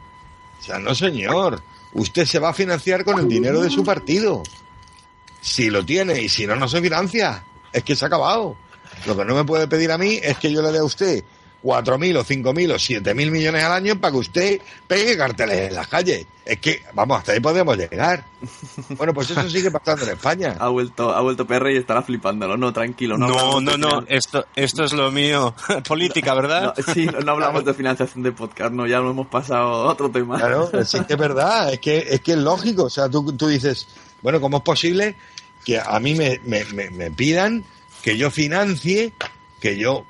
O 0.60 0.64
sea, 0.64 0.80
no 0.80 0.94
señor. 0.94 1.62
Usted 1.94 2.26
se 2.26 2.40
va 2.40 2.50
a 2.50 2.54
financiar 2.54 3.04
con 3.04 3.20
el 3.20 3.28
dinero 3.28 3.62
de 3.62 3.70
su 3.70 3.84
partido. 3.84 4.44
Si 5.42 5.70
lo 5.70 5.86
tiene 5.86 6.22
y 6.22 6.30
si 6.30 6.46
no, 6.46 6.56
no 6.56 6.68
se 6.68 6.82
financia. 6.82 7.44
Es 7.72 7.84
que 7.84 7.96
se 7.96 8.06
ha 8.06 8.08
acabado. 8.08 8.58
Lo 9.06 9.16
que 9.18 9.26
no 9.26 9.36
me 9.36 9.44
puede 9.44 9.68
pedir 9.68 9.92
a 9.92 9.98
mí 9.98 10.20
es 10.22 10.38
que 10.38 10.52
yo 10.52 10.62
le 10.62 10.72
dé 10.72 10.80
a 10.80 10.84
usted 10.84 11.24
4.000 11.64 12.18
o 12.18 12.24
5.000 12.24 12.72
o 12.72 12.76
7.000 12.76 13.32
millones 13.32 13.64
al 13.64 13.74
año 13.74 14.00
para 14.00 14.12
que 14.14 14.18
usted 14.18 14.62
pegue 14.88 15.18
carteles 15.18 15.70
en 15.70 15.76
las 15.76 15.88
calles. 15.88 16.26
Es 16.46 16.58
que, 16.60 16.82
vamos, 16.94 17.20
hasta 17.20 17.34
ahí 17.34 17.40
podemos 17.40 17.78
llegar. 17.78 18.26
Bueno, 18.98 19.14
pues 19.14 19.30
eso 19.30 19.48
sigue 19.50 19.70
pasando 19.70 20.06
en 20.06 20.12
España. 20.12 20.56
Ha 20.60 20.70
vuelto, 20.70 21.12
ha 21.14 21.22
vuelto 21.22 21.46
PR 21.46 21.72
y 21.72 21.78
estará 21.78 22.02
flipándolo. 22.02 22.58
No, 22.58 22.72
tranquilo. 22.74 23.18
No, 23.18 23.28
No, 23.28 23.34
hablamos 23.40 23.64
no, 23.64 23.72
de 23.74 23.78
no, 23.78 24.04
esto, 24.08 24.46
esto 24.56 24.84
es 24.86 24.94
lo 24.94 25.12
mío. 25.12 25.54
Política, 25.88 26.34
¿verdad? 26.34 26.74
No, 26.78 26.94
sí, 26.94 27.06
no 27.06 27.32
hablamos 27.34 27.66
de 27.66 27.74
financiación 27.76 28.24
de 28.24 28.32
podcast, 28.32 28.72
no, 28.74 28.88
ya 28.88 29.00
lo 29.00 29.12
hemos 29.12 29.28
pasado 29.28 29.68
a 29.88 29.92
otro 29.92 30.10
tema. 30.10 30.38
Claro, 30.38 30.70
sí 30.86 31.00
que 31.06 31.14
es 31.14 31.20
verdad, 31.20 31.74
es 31.74 31.80
que 31.80 31.98
es 32.10 32.22
que 32.22 32.32
es 32.32 32.38
lógico. 32.38 32.84
O 32.86 32.90
sea, 32.90 33.10
tú, 33.10 33.32
tú 33.34 33.48
dices, 33.48 33.88
bueno, 34.22 34.40
¿cómo 34.42 34.58
es 34.58 34.64
posible 34.64 35.16
que 35.66 35.80
a 35.80 36.00
mí 36.00 36.16
me, 36.16 36.40
me, 36.46 36.64
me- 36.66 36.90
me 36.90 37.12
pidan 37.12 37.64
que 38.02 38.18
yo 38.18 38.32
financie, 38.32 39.14
que 39.60 39.78
yo, 39.78 40.06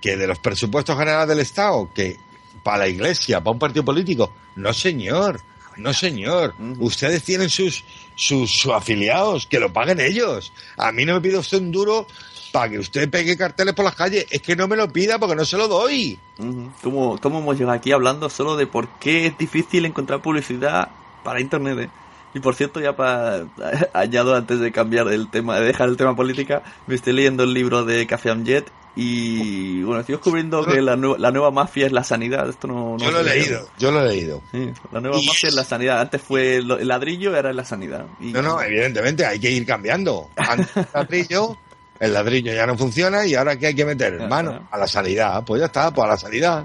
que 0.00 0.16
de 0.16 0.26
los 0.26 0.38
presupuestos 0.38 0.98
generales 0.98 1.28
del 1.28 1.40
Estado, 1.40 1.90
que 1.94 2.16
para 2.62 2.78
la 2.78 2.88
iglesia, 2.88 3.40
para 3.40 3.52
un 3.52 3.58
partido 3.58 3.84
político? 3.84 4.32
No, 4.56 4.72
señor, 4.72 5.40
no, 5.76 5.92
señor. 5.92 6.54
Ustedes 6.78 7.22
tienen 7.22 7.48
sus, 7.48 7.84
sus, 8.14 8.50
sus 8.50 8.72
afiliados, 8.72 9.46
que 9.46 9.58
lo 9.60 9.72
paguen 9.72 10.00
ellos. 10.00 10.52
A 10.76 10.92
mí 10.92 11.04
no 11.04 11.14
me 11.14 11.20
pide 11.20 11.38
usted 11.38 11.58
un 11.58 11.72
duro 11.72 12.06
para 12.52 12.70
que 12.70 12.78
usted 12.78 13.08
pegue 13.08 13.36
carteles 13.36 13.74
por 13.74 13.84
las 13.84 13.94
calles. 13.94 14.26
Es 14.30 14.42
que 14.42 14.56
no 14.56 14.68
me 14.68 14.76
lo 14.76 14.92
pida 14.92 15.18
porque 15.18 15.36
no 15.36 15.44
se 15.44 15.56
lo 15.56 15.68
doy. 15.68 16.18
Ujú. 16.38 16.70
¿Cómo, 16.82 17.18
¿Cómo 17.20 17.38
hemos 17.38 17.58
llegado 17.58 17.76
aquí 17.76 17.92
hablando 17.92 18.28
solo 18.28 18.56
de 18.56 18.66
por 18.66 18.88
qué 18.98 19.26
es 19.26 19.38
difícil 19.38 19.86
encontrar 19.86 20.20
publicidad 20.20 20.88
para 21.24 21.40
Internet? 21.40 21.78
eh? 21.78 21.90
Y 22.34 22.40
por 22.40 22.54
cierto, 22.54 22.80
ya 22.80 22.94
para 22.94 23.46
añado 23.94 24.34
antes 24.36 24.60
de 24.60 24.72
cambiar 24.72 25.08
el 25.08 25.30
tema, 25.30 25.58
de 25.58 25.66
dejar 25.66 25.88
el 25.88 25.96
tema 25.96 26.14
política, 26.14 26.62
me 26.86 26.94
estoy 26.94 27.12
leyendo 27.14 27.44
el 27.44 27.54
libro 27.54 27.84
de 27.84 28.06
Café 28.06 28.30
Amjet 28.30 28.70
y 28.96 29.82
bueno, 29.82 30.00
estoy 30.00 30.14
descubriendo 30.16 30.64
que 30.64 30.82
la, 30.82 30.96
nue- 30.96 31.16
la 31.18 31.30
nueva 31.30 31.50
mafia 31.50 31.86
es 31.86 31.92
la 31.92 32.04
sanidad. 32.04 32.48
Esto 32.48 32.66
no, 32.68 32.96
no 32.96 32.98
Yo 32.98 33.10
lo 33.10 33.20
he 33.20 33.24
leído, 33.24 33.68
yo 33.78 33.90
lo 33.90 34.00
he 34.04 34.08
leído. 34.08 34.42
Sí, 34.50 34.70
la 34.92 35.00
nueva 35.00 35.18
Y 35.20 35.26
mafia 35.26 35.48
es 35.48 35.54
la 35.54 35.64
sanidad. 35.64 36.00
Antes 36.00 36.20
fue 36.22 36.56
el 36.56 36.88
ladrillo, 36.88 37.34
ahora 37.34 37.50
es 37.50 37.56
la 37.56 37.64
sanidad. 37.64 38.06
Y- 38.20 38.32
No, 38.32 38.42
no, 38.42 38.60
evidentemente 38.60 39.24
hay 39.24 39.38
que 39.38 39.50
ir 39.50 39.64
cambiando. 39.66 40.30
Antes 40.36 40.68
el 40.76 40.86
ladrillo, 40.92 41.56
el 42.00 42.12
ladrillo 42.12 42.52
ya 42.52 42.66
no 42.66 42.76
funciona 42.76 43.26
y 43.26 43.34
ahora 43.34 43.56
¿qué 43.58 43.68
hay 43.68 43.74
que 43.74 43.84
meter, 43.84 44.14
hermano? 44.14 44.68
A 44.70 44.78
la 44.78 44.86
sanidad, 44.86 45.44
pues 45.44 45.60
ya 45.60 45.66
está, 45.66 45.90
pues 45.92 46.04
a 46.06 46.08
la 46.10 46.16
sanidad. 46.16 46.64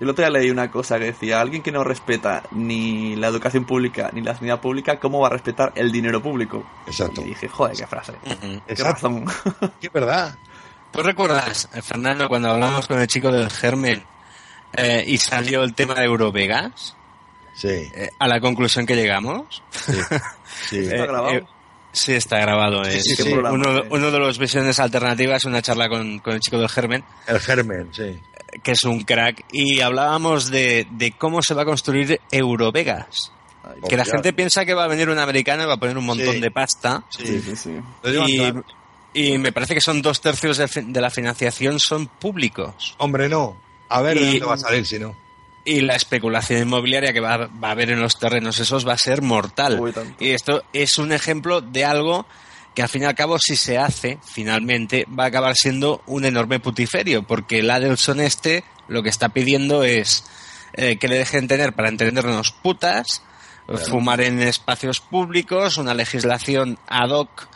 El 0.00 0.08
otro 0.08 0.24
día 0.24 0.30
leí 0.40 0.50
una 0.50 0.68
cosa 0.68 0.98
que 0.98 1.04
decía, 1.04 1.40
alguien 1.40 1.62
que 1.62 1.70
no 1.70 1.84
respeta 1.84 2.42
ni 2.50 3.14
la 3.14 3.28
educación 3.28 3.64
pública 3.64 4.10
ni 4.12 4.20
la 4.20 4.34
sanidad 4.34 4.60
pública, 4.60 4.98
¿cómo 4.98 5.20
va 5.20 5.28
a 5.28 5.30
respetar 5.30 5.72
el 5.76 5.92
dinero 5.92 6.20
público? 6.20 6.64
Exacto. 6.88 7.20
Y 7.20 7.26
dije, 7.26 7.46
joder, 7.46 7.76
qué 7.76 7.86
frase. 7.86 8.12
Qué 8.66 8.74
razón. 8.82 9.24
Qué 9.80 9.88
verdad. 9.90 10.34
¿Tú 10.92 11.02
recuerdas, 11.02 11.68
Fernando, 11.82 12.28
cuando 12.28 12.50
hablamos 12.50 12.86
con 12.86 13.00
el 13.00 13.06
chico 13.06 13.30
del 13.32 13.50
Germen 13.50 14.04
eh, 14.74 15.04
y 15.06 15.18
salió 15.18 15.62
el 15.64 15.74
tema 15.74 15.94
de 15.94 16.04
Eurovegas? 16.04 16.96
Sí. 17.54 17.68
Eh, 17.68 18.10
a 18.18 18.28
la 18.28 18.40
conclusión 18.40 18.86
que 18.86 18.94
llegamos. 18.96 19.62
Sí. 20.68 20.78
¿Está 20.78 20.96
grabado? 21.06 21.30
eh, 21.30 21.44
sí, 21.92 22.12
está 22.14 22.38
grabado. 22.40 22.84
Sí, 22.84 22.90
es 22.98 23.04
sí, 23.04 23.16
sí. 23.16 23.32
Uno, 23.32 23.42
Programa, 23.42 23.82
uno 23.90 24.10
de 24.10 24.18
los 24.18 24.38
visiones 24.38 24.78
alternativas, 24.80 25.44
una 25.44 25.62
charla 25.62 25.88
con, 25.88 26.18
con 26.20 26.34
el 26.34 26.40
chico 26.40 26.58
del 26.58 26.68
Germen, 26.68 27.04
El 27.26 27.40
germen, 27.40 27.88
sí. 27.92 28.20
que 28.62 28.72
es 28.72 28.82
un 28.84 29.02
crack, 29.02 29.44
y 29.52 29.80
hablábamos 29.80 30.50
de, 30.50 30.86
de 30.90 31.12
cómo 31.12 31.42
se 31.42 31.54
va 31.54 31.62
a 31.62 31.66
construir 31.66 32.20
Eurovegas. 32.30 33.32
Que 33.88 33.96
la 33.96 34.04
gente 34.04 34.32
piensa 34.32 34.64
que 34.66 34.74
va 34.74 34.84
a 34.84 34.88
venir 34.88 35.08
un 35.08 35.18
americano 35.18 35.62
y 35.62 35.66
va 35.66 35.74
a 35.74 35.78
poner 35.78 35.96
un 35.96 36.04
montón 36.04 36.34
Sí. 36.34 36.40
de 36.40 36.50
pasta. 36.50 37.04
Sí, 37.10 37.40
sí, 37.40 37.56
sí. 37.56 37.70
Y. 38.26 38.52
y 39.14 39.38
me 39.38 39.52
parece 39.52 39.74
que 39.74 39.80
son 39.80 40.02
dos 40.02 40.20
tercios 40.20 40.58
de, 40.58 41.00
la 41.00 41.10
financiación 41.10 41.78
son 41.78 42.06
públicos. 42.06 42.94
Hombre, 42.98 43.28
no. 43.28 43.56
A 43.88 44.00
ver 44.00 44.18
de 44.18 44.24
Y- 44.24 44.30
dónde 44.32 44.46
va 44.46 44.54
a 44.54 44.58
salir 44.58 44.86
si 44.86 44.98
no. 44.98 45.14
Y 45.64 45.80
la 45.80 45.94
especulación 45.94 46.62
inmobiliaria 46.62 47.12
que 47.12 47.20
va, 47.20 47.46
va 47.46 47.68
a 47.68 47.70
haber 47.70 47.90
en 47.90 48.00
los 48.00 48.18
terrenos 48.18 48.58
esos 48.58 48.86
va 48.86 48.94
a 48.94 48.98
ser 48.98 49.22
mortal. 49.22 49.78
Uy. 49.78 49.92
Y 50.18 50.30
esto 50.30 50.64
es 50.72 50.98
un 50.98 51.12
ejemplo 51.12 51.60
de 51.60 51.84
algo 51.84 52.26
que 52.74 52.82
al 52.82 52.88
fin 52.88 53.02
y 53.02 53.04
al 53.04 53.14
cabo 53.14 53.38
si 53.38 53.54
se 53.54 53.78
hace, 53.78 54.18
finalmente, 54.24 55.06
va 55.06 55.24
a 55.24 55.26
acabar 55.28 55.54
siendo 55.54 56.02
un 56.06 56.24
enorme 56.24 56.58
putiferio, 56.58 57.22
porque 57.22 57.60
el 57.60 57.70
Adelson 57.70 58.18
este 58.20 58.64
lo 58.88 59.02
que 59.04 59.08
está 59.10 59.28
pidiendo 59.28 59.84
es 59.84 60.24
eh, 60.72 60.96
que 60.96 61.06
le 61.06 61.16
dejen 61.18 61.46
tener, 61.46 61.74
para 61.74 61.90
entendernos, 61.90 62.50
putas, 62.50 63.22
fumar 63.88 64.20
en 64.20 64.42
espacios 64.42 65.00
públicos, 65.00 65.76
una 65.78 65.94
legislación 65.94 66.78
ad 66.88 67.10
hoc 67.10 67.46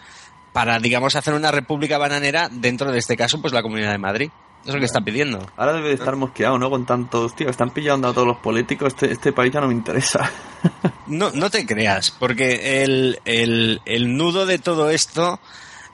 para, 0.56 0.78
digamos, 0.78 1.14
hacer 1.16 1.34
una 1.34 1.50
república 1.50 1.98
bananera 1.98 2.48
dentro 2.50 2.90
de 2.90 2.98
este 2.98 3.14
caso, 3.14 3.42
pues 3.42 3.52
la 3.52 3.60
Comunidad 3.60 3.92
de 3.92 3.98
Madrid. 3.98 4.30
Es 4.64 4.72
lo 4.72 4.80
que 4.80 4.86
está 4.86 5.02
pidiendo. 5.02 5.46
Ahora 5.54 5.74
debe 5.74 5.88
de 5.88 5.94
estar 5.96 6.16
mosqueado, 6.16 6.58
¿no? 6.58 6.70
Con 6.70 6.86
tantos, 6.86 7.36
tío, 7.36 7.50
están 7.50 7.68
pillando 7.68 8.08
a 8.08 8.14
todos 8.14 8.26
los 8.26 8.38
políticos, 8.38 8.94
este, 8.94 9.12
este 9.12 9.34
país 9.34 9.52
ya 9.52 9.60
no 9.60 9.66
me 9.68 9.74
interesa. 9.74 10.30
No, 11.08 11.30
no 11.30 11.50
te 11.50 11.64
creas, 11.64 12.10
porque 12.10 12.82
el, 12.82 13.20
el, 13.24 13.80
el 13.84 14.16
nudo 14.16 14.44
de 14.44 14.58
todo 14.58 14.90
esto 14.90 15.38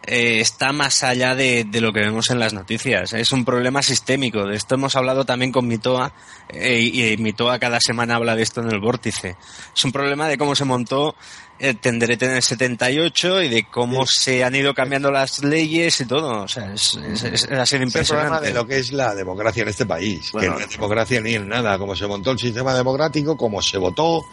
eh, 0.06 0.40
está 0.40 0.72
más 0.72 1.05
allá 1.05 1.34
de, 1.34 1.64
de, 1.64 1.80
lo 1.80 1.93
que 1.93 2.01
vemos 2.01 2.30
en 2.30 2.39
las 2.39 2.55
noticias. 2.55 3.12
Es 3.12 3.30
un 3.30 3.44
problema 3.44 3.82
sistémico. 3.82 4.47
De 4.47 4.56
esto 4.56 4.74
hemos 4.74 4.97
hablado 4.97 5.24
también 5.24 5.52
con 5.52 5.66
Mitoa, 5.66 6.12
eh, 6.48 6.80
y 6.80 7.16
Mitoa 7.18 7.59
cada 7.59 7.78
semana 7.78 8.16
habla 8.16 8.34
de 8.34 8.43
esto 8.43 8.62
en 8.62 8.72
el 8.72 8.80
vórtice. 8.80 9.36
Es 9.76 9.84
un 9.84 9.93
problema 9.93 10.28
de 10.28 10.39
cómo 10.39 10.55
se 10.56 10.64
montó 10.64 11.14
el 11.62 11.78
tenderete 11.78 12.26
en 12.26 12.32
el 12.32 12.43
78 12.43 13.43
y 13.43 13.48
de 13.48 13.64
cómo 13.70 14.05
sí. 14.05 14.20
se 14.20 14.44
han 14.44 14.52
ido 14.56 14.74
cambiando 14.74 15.12
las 15.12 15.44
leyes 15.44 16.01
y 16.01 16.06
todo. 16.06 16.43
O 16.43 16.48
sea, 16.48 16.74
es, 16.74 16.97
es, 16.97 17.22
es, 17.22 17.44
ha 17.52 17.64
sido 17.64 17.84
impresionante. 17.84 18.02
Es 18.02 18.10
el 18.10 18.14
problema 18.14 18.40
de 18.40 18.52
lo 18.52 18.66
que 18.66 18.78
es 18.78 18.93
la 18.93 19.14
democracia 19.14 19.62
en 19.62 19.68
este 19.68 19.86
país. 19.86 20.32
Bueno, 20.32 20.55
que 20.55 20.59
no 20.59 20.66
es 20.66 20.70
democracia 20.72 21.20
ni 21.20 21.34
en 21.34 21.48
nada. 21.48 21.78
Cómo 21.78 21.94
se 21.94 22.09
montó 22.09 22.32
el 22.32 22.39
sistema 22.40 22.74
democrático, 22.74 23.36
cómo 23.36 23.62
se 23.62 23.78
votó, 23.78 24.26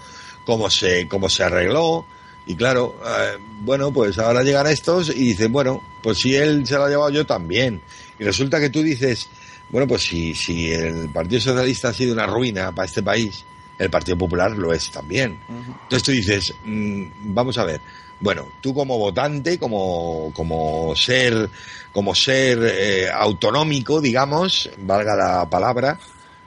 cómo 0.44 0.72
se, 0.72 1.08
cómo 1.08 1.30
se 1.30 1.44
arregló. 1.44 2.04
Y 2.48 2.56
claro, 2.56 3.00
eh, 3.06 3.38
bueno, 3.62 3.94
pues 3.94 4.18
ahora 4.18 4.42
llegan 4.42 4.66
estos 4.66 5.10
y 5.10 5.20
dicen, 5.20 5.52
bueno, 5.52 5.84
pues 6.02 6.18
si 6.18 6.36
él 6.36 6.66
se 6.66 6.78
lo 6.78 6.86
ha 6.86 6.90
llevado 6.90 7.12
yo 7.12 7.28
también. 7.28 7.80
Y 8.18 8.24
resulta 8.24 8.60
que 8.60 8.72
tú 8.72 8.82
dices, 8.82 9.30
bueno, 9.70 9.88
pues 9.88 10.02
si, 10.02 10.34
si 10.34 10.72
el 10.72 11.10
Partido 11.10 11.42
Socialista 11.42 11.90
ha 11.90 11.94
sido 11.94 12.12
una 12.12 12.26
ruina 12.26 12.74
para 12.74 12.88
este 12.88 13.04
país, 13.04 13.46
el 13.80 13.90
Partido 13.90 14.18
Popular 14.18 14.52
lo 14.52 14.74
es 14.74 14.92
también. 14.92 15.40
Uh 15.48 15.54
-huh. 15.54 15.82
Entonces 15.84 16.04
tú 16.04 16.12
dices, 16.12 16.54
mmm, 16.64 17.06
vamos 17.34 17.58
a 17.58 17.64
ver, 17.64 17.82
bueno, 18.20 18.50
tú 18.62 18.74
como 18.74 18.98
votante, 18.98 19.58
como, 19.58 20.32
como 20.34 20.96
ser, 20.96 21.50
como 21.92 22.14
ser 22.14 22.60
eh, 22.62 23.10
autonómico, 23.12 24.02
digamos, 24.02 24.70
valga 24.78 25.16
la 25.16 25.50
palabra, 25.50 25.98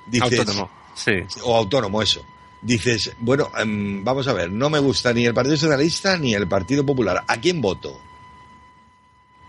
dices, 0.07 0.39
autónomo, 0.39 0.71
sí. 0.95 1.13
o 1.43 1.57
autónomo, 1.57 2.03
eso 2.03 2.25
dices, 2.63 3.13
bueno, 3.19 3.51
um, 3.61 4.05
vamos 4.05 4.29
a 4.29 4.33
ver, 4.33 4.51
no 4.51 4.71
me 4.71 4.79
gusta 4.79 5.13
ni 5.13 5.27
el 5.27 5.35
Partido 5.35 5.57
Socialista 5.57 6.17
ni 6.17 6.33
el 6.35 6.47
Partido 6.47 6.87
Popular. 6.87 7.25
¿A 7.27 7.37
quién 7.39 7.61
voto? 7.61 8.01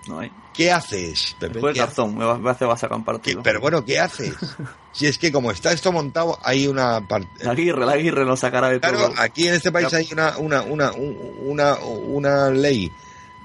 No 0.07 0.19
hay. 0.19 0.31
¿Qué 0.53 0.71
haces, 0.71 1.35
Pepe? 1.39 1.53
Después 1.53 1.77
razón, 1.77 2.17
me 2.17 2.25
vas 2.25 2.61
a 2.61 2.77
sacar 2.77 2.97
un 2.97 3.03
partido. 3.03 3.41
Pero 3.41 3.59
bueno, 3.59 3.83
¿qué 3.83 3.99
haces? 3.99 4.35
si 4.91 5.07
es 5.07 5.17
que 5.17 5.31
como 5.31 5.51
está 5.51 5.71
esto 5.71 5.91
montado, 5.91 6.37
hay 6.43 6.67
una 6.67 7.07
parte... 7.07 7.43
La 7.43 7.51
Aguirre, 7.51 7.85
la 7.85 7.93
Aguirre 7.93 8.25
nos 8.25 8.39
sacará 8.39 8.69
de 8.69 8.79
claro, 8.79 8.97
todo. 8.97 9.13
Aquí 9.17 9.47
en 9.47 9.55
este 9.55 9.71
país 9.71 9.93
hay 9.93 10.07
una, 10.11 10.37
una, 10.37 10.61
una, 10.61 10.91
una, 10.91 11.75
una 11.79 12.49
ley 12.49 12.91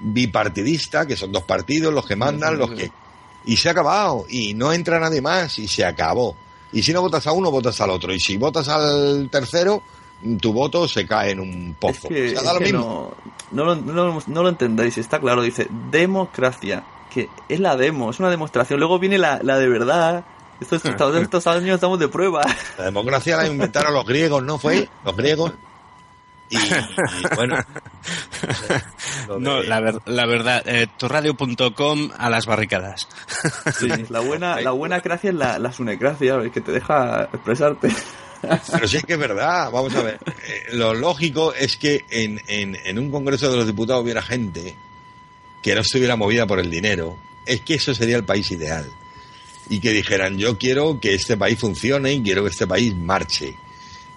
bipartidista, 0.01 1.07
que 1.07 1.17
son 1.17 1.33
dos 1.33 1.45
partidos 1.45 1.93
los 1.95 2.07
que 2.07 2.17
mandan, 2.17 2.51
sí, 2.51 2.55
sí, 2.55 2.61
los 2.61 2.79
que... 2.79 2.93
Y 3.47 3.57
se 3.57 3.69
ha 3.69 3.73
acabado, 3.73 4.27
y 4.29 4.53
no 4.53 4.73
entra 4.73 5.01
nadie 5.01 5.23
más, 5.23 5.59
y 5.59 5.69
se 5.69 5.85
acabó. 5.85 6.37
Y 6.73 6.83
si 6.83 6.93
no 6.93 7.01
votas 7.01 7.27
a 7.27 7.33
uno, 7.33 7.51
votas 7.51 7.81
al 7.81 7.91
otro. 7.91 8.13
Y 8.13 8.21
si 8.21 8.37
votas 8.37 8.69
al 8.69 9.29
tercero, 9.31 9.83
tu 10.41 10.53
voto 10.53 10.89
se 10.89 11.07
cae 11.07 11.33
en 11.33 11.41
un 11.41 11.77
pozo. 11.79 12.09
Es 12.09 12.15
que, 12.15 12.27
o 12.37 12.41
sea, 12.41 12.43
da 12.43 12.53
lo 12.55 12.61
es 12.61 12.67
que 12.67 12.73
mismo. 12.73 13.15
No, 13.51 13.65
no, 13.65 13.77
no, 13.77 14.23
no, 14.27 14.43
lo 14.43 14.49
entendéis, 14.49 14.99
está 14.99 15.21
claro. 15.21 15.43
Dice 15.43 15.69
democracia, 15.91 16.85
que 17.13 17.29
es 17.49 17.61
la 17.61 17.77
demo, 17.77 18.11
es 18.11 18.19
una 18.19 18.31
demostración. 18.31 18.81
Luego 18.81 18.99
viene 18.99 19.19
la, 19.19 19.41
la 19.43 19.59
de 19.59 19.69
verdad. 19.69 20.25
Estos, 20.61 20.85
estos, 20.85 21.15
estos 21.23 21.47
años 21.47 21.75
estamos 21.75 21.99
de 21.99 22.09
prueba. 22.09 22.43
La 22.77 22.85
democracia 22.85 23.37
la 23.37 23.47
inventaron 23.47 23.95
los 23.95 24.05
griegos, 24.07 24.43
¿no 24.43 24.59
fue? 24.59 24.89
Los 25.05 25.17
griegos. 25.17 25.53
Y, 26.51 26.57
y, 26.57 26.61
bueno. 27.37 27.57
No, 29.39 29.63
la, 29.63 29.81
ver, 29.81 29.99
la 30.07 30.25
verdad, 30.25 30.63
eh, 30.65 30.87
turradio.com 30.97 32.11
a 32.17 32.31
las 32.31 32.47
barricadas. 32.47 33.07
Sí, 33.79 33.89
la 34.09 34.21
buena, 34.21 34.59
la 34.63 34.71
buena 34.71 35.01
gracia 35.01 35.29
es 35.29 35.37
la, 35.37 35.59
la 35.59 35.71
sunecracia, 35.71 36.41
que 36.51 36.63
te 36.63 36.73
deja 36.73 37.25
expresarte. 37.25 37.91
Pero 38.41 38.89
sí 38.89 38.99
es 38.99 39.05
que 39.05 39.15
es 39.15 39.19
verdad, 39.19 39.71
vamos 39.71 39.95
a 39.95 40.03
ver. 40.03 40.19
Eh, 40.27 40.75
lo 40.75 40.95
lógico 40.95 41.53
es 41.55 41.77
que 41.77 42.05
en, 42.11 42.41
en, 42.47 42.77
en, 42.85 42.99
un 42.99 43.11
Congreso 43.11 43.51
de 43.51 43.57
los 43.57 43.67
Diputados 43.67 44.03
hubiera 44.03 44.23
gente 44.23 44.75
que 45.63 45.75
no 45.75 45.81
estuviera 45.81 46.17
movida 46.17 46.47
por 46.47 46.59
el 46.59 46.71
dinero. 46.71 47.17
Es 47.47 47.61
que 47.63 47.75
eso 47.75 47.95
sería 47.95 48.17
el 48.17 48.25
país 48.25 48.51
ideal. 48.51 48.91
Y 49.71 49.81
que 49.81 49.93
dijeran, 49.93 50.39
yo 50.39 50.59
quiero 50.59 51.01
que 51.01 51.15
este 51.15 51.37
país 51.37 51.59
funcione 51.59 52.13
y 52.13 52.23
quiero 52.23 52.43
que 52.43 52.51
este 52.51 52.67
país 52.67 52.95
marche. 52.95 53.55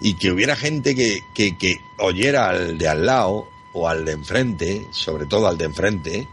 Y 0.00 0.14
que 0.14 0.30
hubiera 0.30 0.56
gente 0.56 0.94
que, 0.94 1.24
que, 1.34 1.56
que 1.56 1.80
oyera 1.98 2.48
al 2.48 2.78
de 2.78 2.88
al 2.88 3.06
lado 3.06 3.48
o 3.72 3.88
al 3.88 4.04
de 4.04 4.12
enfrente, 4.12 4.86
sobre 4.90 5.26
todo 5.26 5.46
al 5.46 5.58
de 5.58 5.64
enfrente, 5.66 6.28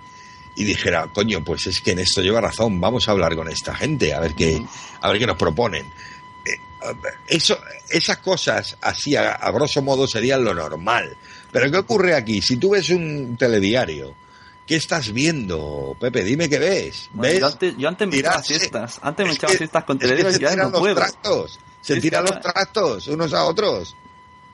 y 0.56 0.66
dijera, 0.66 1.08
coño, 1.14 1.44
pues 1.44 1.68
es 1.68 1.80
que 1.80 1.92
en 1.92 2.00
esto 2.00 2.22
lleva 2.22 2.42
razón, 2.42 2.82
vamos 2.82 3.08
a 3.08 3.12
hablar 3.12 3.36
con 3.36 3.48
esta 3.50 3.74
gente, 3.74 4.14
a 4.14 4.20
ver 4.20 4.34
qué, 4.36 4.62
a 5.00 5.10
ver 5.10 5.20
qué 5.20 5.26
nos 5.26 5.38
proponen. 5.38 5.86
Eso, 7.28 7.58
esas 7.90 8.18
cosas 8.18 8.78
así 8.82 9.16
a, 9.16 9.34
a, 9.34 9.52
grosso 9.52 9.82
modo 9.82 10.08
serían 10.08 10.44
lo 10.44 10.54
normal. 10.54 11.16
Pero 11.52 11.72
¿qué 11.72 11.78
ocurre 11.78 12.16
aquí? 12.16 12.42
Si 12.42 12.58
tú 12.58 12.72
ves 12.72 12.90
un 12.90 13.36
telediario, 13.38 14.16
¿qué 14.66 14.76
estás 14.76 15.12
viendo, 15.12 15.96
Pepe? 16.00 16.24
Dime 16.24 16.48
qué 16.48 16.60
ves. 16.60 17.10
Bueno, 17.12 17.34
¿Ves? 17.34 17.40
Yo 17.40 17.48
antes, 17.48 17.78
yo 17.78 17.88
antes 17.90 18.08
me 18.08 18.18
echaba 18.18 18.44
siestas. 18.44 19.00
Antes 19.02 19.28
me 19.28 19.34
echaba 19.34 19.54
siestas 19.54 19.84
con 19.84 19.98
telediario 19.98 20.30
es 20.30 20.38
y 20.38 20.42
ya 20.42 20.56
no 20.56 20.70
los. 20.70 20.96
Tractos, 20.96 21.60
se 21.82 21.96
es 21.96 22.02
tiran 22.02 22.24
los 22.24 22.40
tractos 22.40 23.08
unos 23.08 23.34
a 23.34 23.46
otros. 23.46 23.96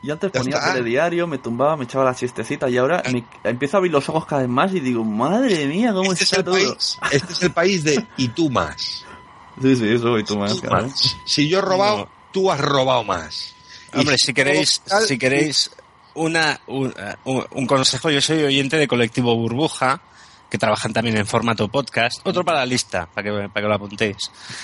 Yo 0.01 0.13
antes 0.13 0.31
ponía 0.31 0.61
telediario, 0.61 1.25
me 1.25 1.39
tumbaba, 1.39 1.75
me 1.75 1.85
echaba 1.85 2.05
la 2.05 2.13
siestecita 2.13 2.69
y 2.69 2.77
ahora 2.77 3.01
me, 3.11 3.25
empiezo 3.43 3.75
a 3.75 3.79
abrir 3.79 3.91
los 3.91 4.07
ojos 4.07 4.25
cada 4.25 4.41
vez 4.41 4.49
más 4.49 4.71
y 4.73 4.79
digo, 4.79 5.03
madre 5.03 5.65
mía, 5.65 5.93
cómo 5.93 6.13
este 6.13 6.25
está 6.25 6.37
es 6.37 6.45
todo. 6.45 6.53
País, 6.53 6.99
este 7.11 7.33
es 7.33 7.41
el 7.41 7.51
país 7.51 7.83
de 7.83 8.05
y 8.17 8.27
tú 8.29 8.49
más. 8.49 9.05
Sí, 9.61 9.73
sí, 9.77 9.87
eso 9.87 10.19
y 10.19 10.23
tú 10.25 10.37
más. 10.37 10.59
Tú 10.59 10.67
más. 10.69 11.17
Si 11.23 11.47
yo 11.47 11.59
he 11.59 11.61
robado. 11.61 12.09
Tú 12.35 12.51
has 12.51 12.59
robado 12.59 13.05
más. 13.05 13.55
Hombre, 13.93 14.17
si, 14.17 14.33
queréis, 14.33 14.81
si 15.07 15.17
queréis 15.17 15.71
una, 16.15 16.59
un, 16.67 16.93
un, 17.23 17.45
un, 17.49 17.65
consejo, 17.65 18.09
yo 18.09 18.19
soy 18.19 18.43
oyente 18.43 18.75
de 18.75 18.89
Colectivo 18.89 19.33
Burbuja, 19.37 20.01
que 20.49 20.57
trabajan 20.57 20.91
también 20.91 21.15
en 21.15 21.25
formato 21.25 21.69
podcast. 21.69 22.19
Otro 22.27 22.43
para 22.43 22.59
la 22.59 22.65
lista, 22.65 23.05
para 23.05 23.23
que, 23.23 23.47
para 23.47 23.63
que 23.63 23.69
lo 23.69 23.73
apuntéis. 23.73 24.17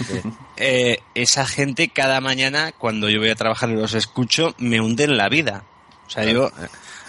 Sí. 0.05 0.21
Eh, 0.57 0.99
esa 1.15 1.45
gente 1.45 1.87
cada 1.87 2.19
mañana, 2.19 2.73
cuando 2.73 3.09
yo 3.09 3.21
voy 3.21 3.29
a 3.29 3.35
trabajar 3.35 3.69
y 3.69 3.75
los 3.75 3.93
escucho, 3.93 4.53
me 4.57 4.81
hunden 4.81 5.15
la 5.15 5.29
vida. 5.29 5.63
O 6.07 6.09
sea, 6.09 6.25
yo 6.25 6.51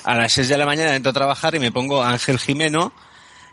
a 0.04 0.14
las 0.14 0.32
6 0.32 0.48
de 0.48 0.58
la 0.58 0.64
mañana 0.64 0.94
entro 0.94 1.10
a 1.10 1.12
trabajar 1.12 1.56
y 1.56 1.58
me 1.58 1.72
pongo 1.72 2.04
Ángel 2.04 2.38
Jimeno 2.38 2.92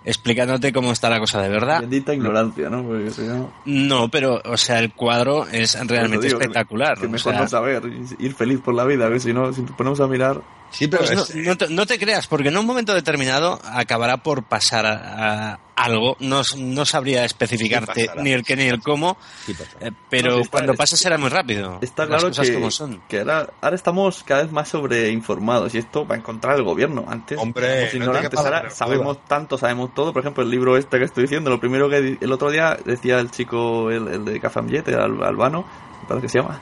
explicándote 0.05 0.71
cómo 0.73 0.91
está 0.91 1.09
la 1.09 1.19
cosa 1.19 1.41
de 1.41 1.49
verdad. 1.49 1.81
Bendita 1.81 2.13
ignorancia, 2.13 2.69
¿no? 2.69 2.83
Porque 2.83 3.11
no... 3.19 3.51
no, 3.65 4.09
pero, 4.09 4.41
o 4.45 4.57
sea, 4.57 4.79
el 4.79 4.93
cuadro 4.93 5.45
es 5.47 5.77
realmente 5.87 6.27
digo, 6.27 6.39
espectacular. 6.39 6.95
Que, 6.95 7.01
que 7.01 7.07
mejor 7.09 7.33
o 7.33 7.35
sea... 7.35 7.41
no 7.43 7.47
saber, 7.47 7.83
ir 8.19 8.33
feliz 8.33 8.59
por 8.59 8.73
la 8.73 8.85
vida, 8.85 9.09
que 9.09 9.19
si 9.19 9.33
no, 9.33 9.51
si 9.53 9.61
nos 9.61 9.71
ponemos 9.71 9.99
a 9.99 10.07
mirar... 10.07 10.41
Sí, 10.71 10.87
pero 10.87 11.03
pues 11.03 11.35
no, 11.35 11.41
no, 11.43 11.57
te, 11.57 11.69
no, 11.69 11.85
te, 11.85 11.97
creas, 11.97 12.27
porque 12.27 12.49
en 12.49 12.57
un 12.57 12.65
momento 12.65 12.93
determinado 12.93 13.59
acabará 13.63 14.17
por 14.17 14.43
pasar 14.43 14.85
a, 14.85 15.53
a 15.53 15.59
algo. 15.79 16.17
No, 16.19 16.41
no 16.57 16.85
sabría 16.85 17.25
especificarte 17.25 18.01
sí 18.01 18.07
ni 18.17 18.31
el 18.31 18.43
qué 18.43 18.55
ni 18.55 18.63
el 18.63 18.81
cómo, 18.81 19.17
sí 19.45 19.55
eh, 19.79 19.91
pero 20.09 20.35
sí, 20.35 20.41
está, 20.41 20.51
cuando 20.51 20.73
pase 20.73 20.97
será 20.97 21.17
muy 21.17 21.29
rápido. 21.29 21.79
Está 21.81 22.05
claro 22.05 22.27
Las 22.27 22.37
cosas 22.37 22.47
que, 22.47 22.53
como 22.53 22.71
son. 22.71 23.01
que 23.07 23.19
ahora, 23.19 23.49
ahora, 23.61 23.75
estamos 23.75 24.23
cada 24.23 24.43
vez 24.43 24.51
más 24.51 24.69
sobreinformados 24.69 25.73
y 25.75 25.79
esto 25.79 26.05
va 26.05 26.15
a 26.15 26.17
encontrar 26.17 26.57
el 26.57 26.63
gobierno. 26.63 27.05
Antes, 27.07 27.37
Hombre, 27.39 27.89
ignorantes, 27.93 28.37
ahora 28.39 28.69
sabemos 28.69 29.25
tanto, 29.25 29.57
sabemos 29.57 29.93
todo. 29.93 30.13
Por 30.13 30.21
ejemplo, 30.21 30.43
el 30.43 30.49
libro 30.49 30.77
este 30.77 30.99
que 30.99 31.05
estoy 31.05 31.23
diciendo, 31.23 31.49
lo 31.49 31.59
primero 31.59 31.89
que 31.89 32.17
el 32.19 32.31
otro 32.31 32.51
día 32.51 32.77
decía 32.85 33.19
el 33.19 33.31
chico, 33.31 33.89
el, 33.89 34.07
el 34.07 34.25
de 34.25 34.39
Cafamjet, 34.39 34.87
el 34.89 34.99
albano, 34.99 35.65
me 36.01 36.07
parece 36.07 36.27
que 36.27 36.29
se 36.29 36.39
llama 36.39 36.61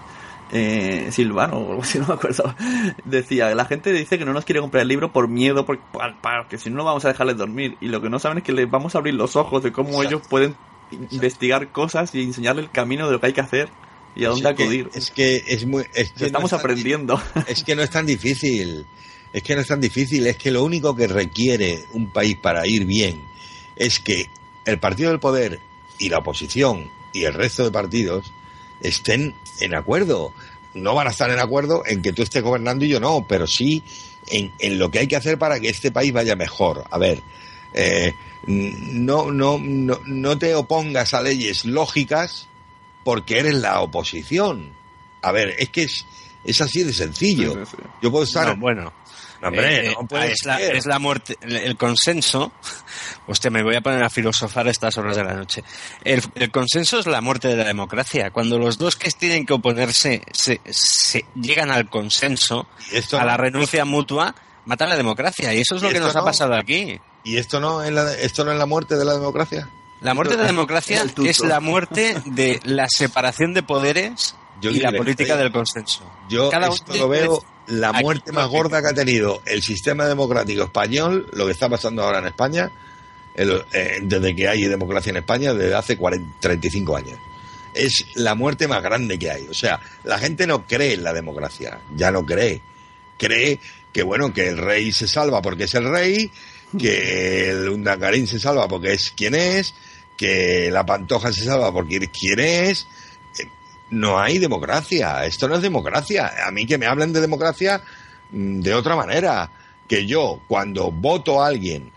eh, 0.51 1.09
Silvano 1.11 1.57
o 1.57 1.69
algo 1.71 1.83
así, 1.83 1.99
no 1.99 2.07
me 2.07 2.13
acuerdo. 2.13 2.55
Decía, 3.05 3.53
la 3.55 3.65
gente 3.65 3.91
dice 3.91 4.17
que 4.17 4.25
no 4.25 4.33
nos 4.33 4.45
quiere 4.45 4.61
comprar 4.61 4.81
el 4.83 4.87
libro 4.87 5.11
por 5.11 5.27
miedo, 5.27 5.65
porque, 5.65 5.83
porque 6.21 6.57
si 6.57 6.69
no, 6.69 6.77
no 6.77 6.83
vamos 6.85 7.05
a 7.05 7.09
dejarles 7.09 7.37
dormir. 7.37 7.77
Y 7.81 7.87
lo 7.87 8.01
que 8.01 8.09
no 8.09 8.19
saben 8.19 8.39
es 8.39 8.43
que 8.43 8.53
les 8.53 8.69
vamos 8.69 8.95
a 8.95 8.99
abrir 8.99 9.13
los 9.13 9.35
ojos 9.35 9.63
de 9.63 9.71
cómo 9.71 9.89
Exacto. 9.89 10.07
ellos 10.07 10.27
pueden 10.27 10.55
Exacto. 10.91 11.15
investigar 11.15 11.71
cosas 11.71 12.13
y 12.15 12.23
enseñarle 12.23 12.61
el 12.61 12.71
camino 12.71 13.07
de 13.07 13.13
lo 13.13 13.19
que 13.19 13.27
hay 13.27 13.33
que 13.33 13.41
hacer 13.41 13.69
y 14.15 14.25
a 14.25 14.29
dónde 14.29 14.49
es 14.49 14.59
acudir. 14.59 14.89
Que, 14.89 14.99
es 14.99 15.11
que 15.11 15.43
es 15.47 15.65
muy. 15.65 15.85
Es 15.93 16.11
que 16.11 16.25
estamos 16.25 16.51
no 16.51 16.57
es 16.57 16.61
aprendiendo. 16.61 17.21
Es 17.47 17.63
que 17.63 17.75
no 17.75 17.83
es 17.83 17.89
tan 17.89 18.05
difícil. 18.05 18.85
Es 19.31 19.43
que 19.43 19.55
no 19.55 19.61
es 19.61 19.67
tan 19.67 19.79
difícil. 19.79 20.25
Es 20.25 20.37
que 20.37 20.51
lo 20.51 20.63
único 20.63 20.95
que 20.95 21.07
requiere 21.07 21.83
un 21.93 22.11
país 22.11 22.37
para 22.37 22.65
ir 22.65 22.85
bien 22.85 23.21
es 23.75 23.99
que 23.99 24.29
el 24.65 24.79
partido 24.79 25.11
del 25.11 25.19
poder 25.19 25.59
y 25.99 26.09
la 26.09 26.19
oposición 26.19 26.89
y 27.13 27.25
el 27.25 27.33
resto 27.33 27.63
de 27.63 27.71
partidos 27.71 28.33
estén 28.81 29.35
en 29.59 29.75
acuerdo. 29.75 30.33
No 30.73 30.93
van 30.93 31.07
a 31.07 31.11
estar 31.11 31.29
en 31.29 31.39
acuerdo 31.39 31.83
en 31.85 32.01
que 32.01 32.13
tú 32.13 32.21
estés 32.21 32.43
gobernando 32.43 32.85
y 32.85 32.89
yo 32.89 32.99
no, 32.99 33.25
pero 33.27 33.47
sí 33.47 33.83
en, 34.27 34.51
en 34.59 34.77
lo 34.77 34.91
que 34.91 34.99
hay 34.99 35.07
que 35.07 35.15
hacer 35.15 35.37
para 35.37 35.59
que 35.59 35.69
este 35.69 35.91
país 35.91 36.13
vaya 36.13 36.35
mejor. 36.35 36.85
A 36.91 36.97
ver, 36.97 37.21
eh, 37.73 38.13
no, 38.45 39.31
no, 39.31 39.57
no, 39.59 39.99
no 40.05 40.37
te 40.37 40.55
opongas 40.55 41.13
a 41.13 41.21
leyes 41.21 41.65
lógicas 41.65 42.47
porque 43.03 43.39
eres 43.39 43.55
la 43.55 43.81
oposición. 43.81 44.71
A 45.21 45.31
ver, 45.31 45.55
es 45.57 45.69
que 45.69 45.83
es, 45.83 46.05
es 46.43 46.61
así 46.61 46.83
de 46.83 46.93
sencillo. 46.93 47.53
Sí, 47.53 47.59
sí, 47.71 47.77
sí. 47.77 47.83
Yo 48.01 48.11
puedo 48.11 48.23
estar. 48.23 48.47
No, 48.47 48.57
bueno. 48.57 48.93
Hombre, 49.41 49.87
Eh, 49.89 49.95
no 49.99 50.07
puede 50.07 50.31
es, 50.31 50.45
la, 50.45 50.57
ser. 50.57 50.75
es 50.75 50.85
la 50.85 50.99
muerte, 50.99 51.37
el, 51.41 51.55
el 51.57 51.77
consenso. 51.77 52.51
Hostia, 53.27 53.51
me 53.51 53.63
voy 53.63 53.75
a 53.75 53.81
poner 53.81 54.03
a 54.03 54.09
filosofar 54.09 54.67
a 54.67 54.71
estas 54.71 54.97
horas 54.97 55.15
de 55.15 55.23
la 55.23 55.33
noche. 55.33 55.63
El, 56.03 56.23
el 56.35 56.49
consenso 56.51 56.99
es 56.99 57.05
la 57.07 57.21
muerte 57.21 57.47
de 57.49 57.55
la 57.57 57.65
democracia. 57.65 58.31
Cuando 58.31 58.57
los 58.57 58.77
dos 58.77 58.95
que 58.95 59.11
tienen 59.11 59.45
que 59.45 59.53
oponerse 59.53 60.21
se, 60.31 60.61
se 60.65 61.25
llegan 61.35 61.71
al 61.71 61.89
consenso, 61.89 62.67
esto 62.91 63.19
a 63.19 63.25
la 63.25 63.37
renuncia 63.37 63.85
mutua, 63.85 64.33
matan 64.65 64.89
la 64.89 64.95
democracia. 64.97 65.53
Y 65.53 65.61
eso 65.61 65.75
es 65.75 65.81
¿Y 65.81 65.85
lo 65.85 65.91
que 65.91 65.99
nos 65.99 66.15
ha 66.15 66.23
pasado 66.23 66.55
aquí. 66.55 66.99
¿Y 67.23 67.37
esto 67.37 67.59
no 67.59 67.83
es 67.83 67.91
la, 67.91 68.13
esto 68.13 68.45
no 68.45 68.51
es 68.51 68.57
la 68.57 68.65
muerte 68.65 68.95
de 68.95 69.03
la 69.05 69.13
democracia? 69.13 69.69
La 70.01 70.13
muerte 70.13 70.35
de 70.35 70.41
la 70.43 70.47
democracia 70.47 71.03
es 71.25 71.39
la 71.41 71.59
muerte 71.59 72.15
de 72.25 72.59
la 72.63 72.87
separación 72.89 73.53
de 73.53 73.63
poderes 73.63 74.35
Yo 74.61 74.69
y 74.69 74.79
la 74.79 74.91
política 74.91 75.33
estoy- 75.33 75.43
del 75.43 75.51
consenso. 75.51 76.03
Yo 76.29 76.49
Cada 76.49 76.67
esto 76.67 76.95
lo 76.95 77.09
veo 77.09 77.43
la 77.67 77.91
muerte 77.93 78.31
más 78.31 78.47
gorda 78.47 78.81
que 78.81 78.87
ha 78.89 78.93
tenido 78.93 79.41
el 79.45 79.61
sistema 79.63 80.05
democrático 80.05 80.63
español, 80.63 81.27
lo 81.33 81.45
que 81.45 81.51
está 81.51 81.67
pasando 81.67 82.03
ahora 82.03 82.19
en 82.19 82.27
España, 82.27 82.71
el- 83.35 83.63
eh, 83.73 83.99
desde 84.03 84.35
que 84.35 84.47
hay 84.47 84.63
democracia 84.65 85.09
en 85.09 85.17
España, 85.17 85.53
desde 85.53 85.75
hace 85.75 85.97
40, 85.97 86.31
35 86.39 86.95
años. 86.95 87.17
Es 87.73 88.05
la 88.15 88.33
muerte 88.35 88.67
más 88.67 88.81
grande 88.81 89.19
que 89.19 89.29
hay. 89.29 89.47
O 89.47 89.53
sea, 89.53 89.79
la 90.03 90.17
gente 90.17 90.47
no 90.47 90.65
cree 90.65 90.93
en 90.93 91.03
la 91.03 91.13
democracia, 91.13 91.79
ya 91.95 92.09
no 92.11 92.25
cree. 92.25 92.61
Cree 93.17 93.59
que, 93.91 94.03
bueno, 94.03 94.33
que 94.33 94.47
el 94.47 94.57
rey 94.57 94.91
se 94.91 95.07
salva 95.07 95.41
porque 95.41 95.65
es 95.65 95.73
el 95.75 95.89
rey, 95.89 96.31
que 96.79 97.49
el 97.49 97.69
Undangarín 97.69 98.27
se 98.27 98.39
salva 98.39 98.67
porque 98.67 98.93
es 98.93 99.11
quien 99.15 99.35
es, 99.35 99.73
que 100.17 100.69
la 100.71 100.85
Pantoja 100.85 101.31
se 101.31 101.45
salva 101.45 101.71
porque 101.71 101.97
es 101.97 102.09
quien 102.09 102.39
es, 102.39 102.87
no 103.89 104.19
hay 104.19 104.37
democracia. 104.37 105.25
Esto 105.25 105.47
no 105.47 105.55
es 105.55 105.61
democracia. 105.61 106.33
A 106.45 106.51
mí 106.51 106.65
que 106.65 106.77
me 106.77 106.87
hablen 106.87 107.13
de 107.13 107.21
democracia 107.21 107.81
mm, 108.31 108.61
de 108.61 108.73
otra 108.73 108.95
manera. 108.95 109.51
Que 109.87 110.05
yo, 110.05 110.41
cuando 110.49 110.91
voto 110.91 111.41
a 111.41 111.47
alguien, 111.47 111.91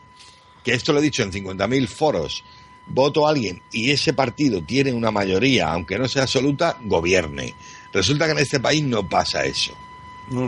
que 0.62 0.74
esto 0.74 0.92
lo 0.92 1.00
he 1.00 1.02
dicho 1.02 1.24
en 1.24 1.32
50.000 1.32 1.88
foros, 1.88 2.44
voto 2.86 3.26
a 3.26 3.30
alguien 3.30 3.60
y 3.72 3.90
ese 3.90 4.12
partido 4.12 4.62
tiene 4.62 4.92
una 4.92 5.10
mayoría, 5.10 5.72
aunque 5.72 5.98
no 5.98 6.06
sea 6.06 6.22
absoluta, 6.22 6.76
gobierne. 6.84 7.54
Resulta 7.92 8.26
que 8.26 8.32
en 8.32 8.38
este 8.38 8.60
país 8.60 8.84
no 8.84 9.08
pasa 9.08 9.44
eso. 9.44 9.76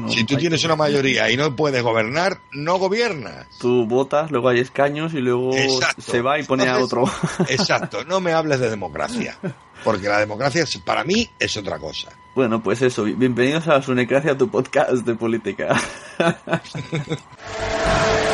Si 0.09 0.25
tú 0.25 0.37
tienes 0.37 0.65
una 0.65 0.77
mayoría 0.77 1.31
y 1.31 1.37
no 1.37 1.55
puedes 1.57 1.83
gobernar, 1.83 2.39
no 2.53 2.79
gobiernas. 2.79 3.47
Tú 3.59 3.87
votas, 3.87 4.31
luego 4.31 4.49
hay 4.49 4.61
escaños 4.61 5.13
y 5.15 5.21
luego 5.21 5.55
Exacto. 5.55 6.03
se 6.03 6.23
va 6.23 6.39
y 6.39 6.45
pone 6.45 6.69
a 6.69 6.79
otro. 6.79 7.05
Exacto, 7.49 8.05
no 8.05 8.21
me 8.21 8.33
hables 8.33 8.61
de 8.61 8.71
democracia. 8.71 9.37
Porque 9.85 10.09
la 10.09 10.21
democracia 10.21 10.65
para 10.85 11.03
mí 11.05 11.29
es 11.39 11.57
otra 11.57 11.79
cosa. 11.79 12.11
Bueno, 12.35 12.63
pues 12.63 12.81
eso, 12.83 13.05
bi- 13.05 13.15
bienvenidos 13.15 13.67
a 13.69 13.83
Sunecracia, 13.83 14.39
tu 14.39 14.49
podcast 14.49 14.93
de 15.05 15.15
política. 15.17 15.77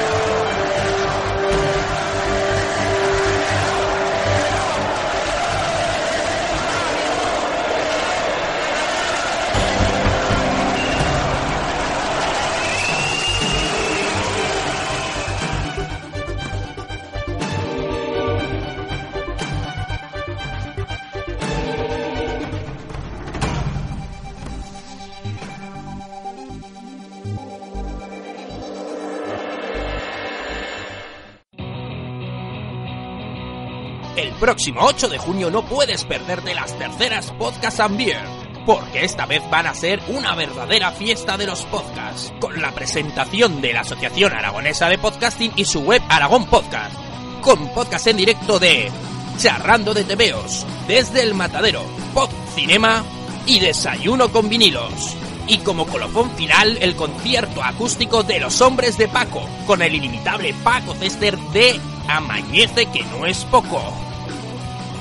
próximo 34.38 34.80
8 34.82 35.08
de 35.08 35.18
junio 35.18 35.50
no 35.50 35.64
puedes 35.64 36.04
perderte 36.04 36.54
las 36.54 36.76
terceras 36.78 37.32
Podcast 37.32 37.80
and 37.80 37.96
Beer, 37.96 38.22
porque 38.64 39.04
esta 39.04 39.26
vez 39.26 39.42
van 39.50 39.66
a 39.66 39.74
ser 39.74 40.00
una 40.08 40.34
verdadera 40.34 40.92
fiesta 40.92 41.36
de 41.36 41.46
los 41.46 41.62
podcasts, 41.64 42.32
con 42.40 42.60
la 42.60 42.72
presentación 42.72 43.60
de 43.60 43.72
la 43.72 43.80
Asociación 43.80 44.32
Aragonesa 44.32 44.88
de 44.88 44.98
Podcasting 44.98 45.52
y 45.56 45.64
su 45.64 45.80
web 45.80 46.02
Aragón 46.08 46.46
Podcast, 46.46 46.94
con 47.40 47.68
podcast 47.70 48.06
en 48.06 48.16
directo 48.16 48.58
de 48.58 48.90
Charrando 49.38 49.92
de 49.92 50.04
Tebeos, 50.04 50.64
desde 50.86 51.22
el 51.22 51.34
Matadero, 51.34 51.82
Pod 52.14 52.30
Cinema 52.54 53.04
y 53.46 53.58
Desayuno 53.60 54.30
con 54.30 54.48
vinilos. 54.48 55.16
Y 55.48 55.58
como 55.58 55.86
colofón 55.86 56.30
final, 56.32 56.78
el 56.80 56.94
concierto 56.94 57.62
acústico 57.62 58.22
de 58.22 58.38
Los 58.38 58.60
Hombres 58.60 58.98
de 58.98 59.08
Paco, 59.08 59.48
con 59.66 59.82
el 59.82 59.94
inimitable 59.94 60.54
Paco 60.62 60.94
Cester 60.94 61.38
de 61.52 61.80
Amañece 62.06 62.86
que 62.86 63.02
no 63.04 63.26
es 63.26 63.44
poco. 63.46 64.07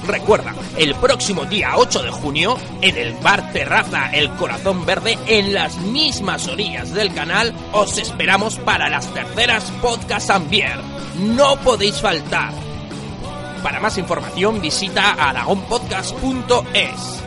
Recuerda, 0.08 0.56
el 0.78 0.96
próximo 0.96 1.46
día 1.46 1.74
8 1.76 2.04
de 2.04 2.12
junio, 2.12 2.58
en 2.82 2.98
el 2.98 3.14
bar 3.16 3.52
Terraza 3.52 4.10
El 4.14 4.30
Corazón 4.32 4.86
Verde, 4.86 5.18
en 5.28 5.54
las 5.54 5.76
mismas 5.78 6.48
orillas 6.48 6.94
del 6.94 7.14
canal, 7.14 7.54
os 7.74 7.98
esperamos 7.98 8.58
para 8.60 8.90
las 8.90 9.14
terceras 9.14 9.66
Podcast 9.82 10.30
Ambier. 10.30 10.80
No 11.20 11.58
podéis 11.58 12.00
faltar. 12.00 12.54
Para 13.62 13.82
más 13.82 13.98
información 13.98 14.62
visita 14.62 15.12
aragonpodcast.es. 15.12 17.27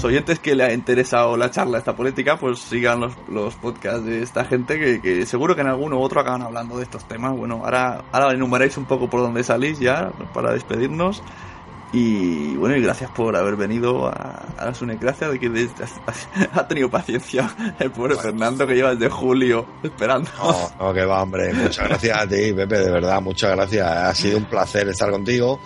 los 0.00 0.06
oyentes 0.06 0.38
que 0.38 0.54
le 0.54 0.64
ha 0.64 0.72
interesado 0.72 1.36
la 1.36 1.50
charla 1.50 1.76
esta 1.76 1.94
política, 1.94 2.38
pues 2.38 2.58
sigan 2.58 3.00
los, 3.00 3.12
los 3.28 3.54
podcasts 3.56 4.02
de 4.02 4.22
esta 4.22 4.46
gente 4.46 4.78
que, 4.78 5.02
que 5.02 5.26
seguro 5.26 5.54
que 5.54 5.60
en 5.60 5.66
alguno 5.66 5.98
u 5.98 6.00
otro 6.00 6.22
acaban 6.22 6.40
hablando 6.40 6.78
de 6.78 6.84
estos 6.84 7.06
temas. 7.06 7.36
Bueno, 7.36 7.60
ahora, 7.62 8.02
ahora 8.10 8.32
enumeráis 8.32 8.78
un 8.78 8.86
poco 8.86 9.10
por 9.10 9.20
dónde 9.20 9.44
salís 9.44 9.78
ya 9.78 10.10
para 10.32 10.54
despedirnos. 10.54 11.22
Y 11.92 12.56
bueno, 12.56 12.76
y 12.76 12.80
gracias 12.80 13.10
por 13.10 13.36
haber 13.36 13.56
venido 13.56 14.06
a, 14.06 14.46
a 14.56 14.64
la 14.64 14.74
Sunecracia, 14.74 15.28
de 15.28 15.38
que 15.38 15.48
ha 16.54 16.66
tenido 16.66 16.88
paciencia 16.88 17.54
el 17.78 17.90
pobre 17.90 18.16
Fernando 18.16 18.66
que 18.66 18.76
lleva 18.76 18.94
desde 18.94 19.10
julio 19.10 19.66
esperando. 19.82 20.30
No, 20.38 20.70
no, 20.80 20.94
que 20.94 21.04
va, 21.04 21.22
hombre. 21.22 21.52
Muchas 21.52 21.86
gracias 21.86 22.16
a 22.16 22.26
ti, 22.26 22.54
Pepe, 22.54 22.78
de 22.78 22.90
verdad, 22.90 23.20
muchas 23.20 23.50
gracias. 23.50 23.86
Ha 23.86 24.14
sido 24.14 24.38
un 24.38 24.46
placer 24.46 24.88
estar 24.88 25.10
contigo. 25.10 25.60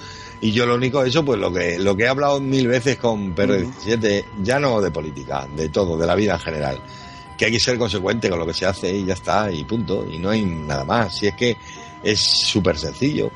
Y 0.44 0.52
yo 0.52 0.66
lo 0.66 0.74
único, 0.74 1.02
eso, 1.02 1.24
pues 1.24 1.40
lo 1.40 1.50
que, 1.50 1.78
lo 1.78 1.96
que 1.96 2.02
he 2.02 2.08
hablado 2.08 2.38
mil 2.38 2.68
veces 2.68 2.98
con 2.98 3.34
PR17, 3.34 4.26
ya 4.42 4.60
no 4.60 4.78
de 4.78 4.90
política, 4.90 5.48
de 5.56 5.70
todo, 5.70 5.96
de 5.96 6.06
la 6.06 6.14
vida 6.14 6.34
en 6.34 6.38
general. 6.38 6.82
Que 7.38 7.46
hay 7.46 7.52
que 7.52 7.58
ser 7.58 7.78
consecuente 7.78 8.28
con 8.28 8.38
lo 8.38 8.46
que 8.46 8.52
se 8.52 8.66
hace 8.66 8.94
y 8.94 9.06
ya 9.06 9.14
está, 9.14 9.50
y 9.50 9.64
punto. 9.64 10.06
Y 10.06 10.18
no 10.18 10.28
hay 10.28 10.44
nada 10.44 10.84
más. 10.84 11.16
Si 11.16 11.28
es 11.28 11.34
que 11.34 11.56
es 12.02 12.20
súper 12.20 12.76
sencillo. 12.76 13.30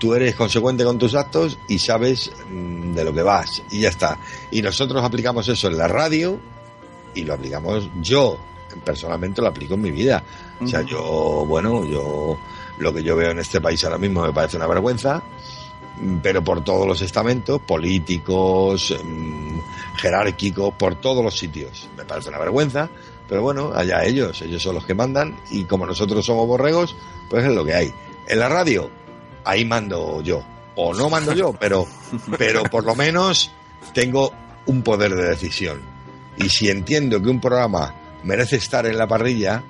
Tú 0.00 0.12
eres 0.12 0.34
consecuente 0.34 0.82
con 0.82 0.98
tus 0.98 1.14
actos 1.14 1.56
y 1.68 1.78
sabes 1.78 2.32
mm, 2.50 2.94
de 2.94 3.04
lo 3.04 3.14
que 3.14 3.22
vas, 3.22 3.62
y 3.70 3.78
ya 3.78 3.90
está. 3.90 4.18
Y 4.50 4.60
nosotros 4.60 5.04
aplicamos 5.04 5.46
eso 5.46 5.68
en 5.68 5.78
la 5.78 5.86
radio, 5.86 6.40
y 7.14 7.22
lo 7.22 7.34
aplicamos 7.34 7.88
yo 8.00 8.36
personalmente 8.84 9.40
lo 9.40 9.48
aplico 9.48 9.74
en 9.74 9.80
mi 9.80 9.90
vida 9.90 10.22
o 10.60 10.66
sea 10.66 10.82
yo 10.82 11.44
bueno 11.44 11.84
yo 11.84 12.38
lo 12.78 12.94
que 12.94 13.02
yo 13.02 13.16
veo 13.16 13.32
en 13.32 13.40
este 13.40 13.60
país 13.60 13.82
ahora 13.82 13.98
mismo 13.98 14.24
me 14.24 14.32
parece 14.32 14.56
una 14.56 14.68
vergüenza 14.68 15.20
pero 16.22 16.42
por 16.42 16.64
todos 16.64 16.86
los 16.86 17.02
estamentos 17.02 17.60
políticos 17.60 18.96
mm, 19.04 19.58
jerárquicos 19.96 20.74
por 20.74 20.94
todos 20.96 21.24
los 21.24 21.38
sitios. 21.38 21.88
Me 21.96 22.04
parece 22.04 22.28
una 22.28 22.38
vergüenza 22.38 22.88
pero 23.28 23.42
bueno 23.42 23.72
allá 23.74 24.04
ellos 24.04 24.42
ellos 24.42 24.62
son 24.62 24.74
los 24.74 24.84
que 24.84 24.94
mandan 24.94 25.36
y 25.50 25.64
como 25.64 25.86
nosotros 25.86 26.26
somos 26.26 26.46
borregos 26.46 26.96
pues 27.28 27.44
es 27.44 27.52
lo 27.52 27.64
que 27.64 27.74
hay. 27.74 27.94
En 28.28 28.38
la 28.38 28.48
radio 28.48 28.90
ahí 29.44 29.64
mando 29.64 30.22
yo. 30.22 30.42
O 30.76 30.94
no 30.94 31.10
mando 31.10 31.32
yo 31.34 31.52
pero 31.52 31.86
pero 32.38 32.62
por 32.64 32.84
lo 32.84 32.94
menos 32.94 33.50
tengo 33.92 34.32
un 34.66 34.82
poder 34.82 35.14
de 35.14 35.28
decisión. 35.28 35.80
Y 36.36 36.48
si 36.48 36.70
entiendo 36.70 37.20
que 37.20 37.28
un 37.28 37.40
programa 37.40 37.94
merece 38.22 38.56
estar 38.56 38.86
en 38.86 38.96
la 38.96 39.06
parrilla, 39.06 39.62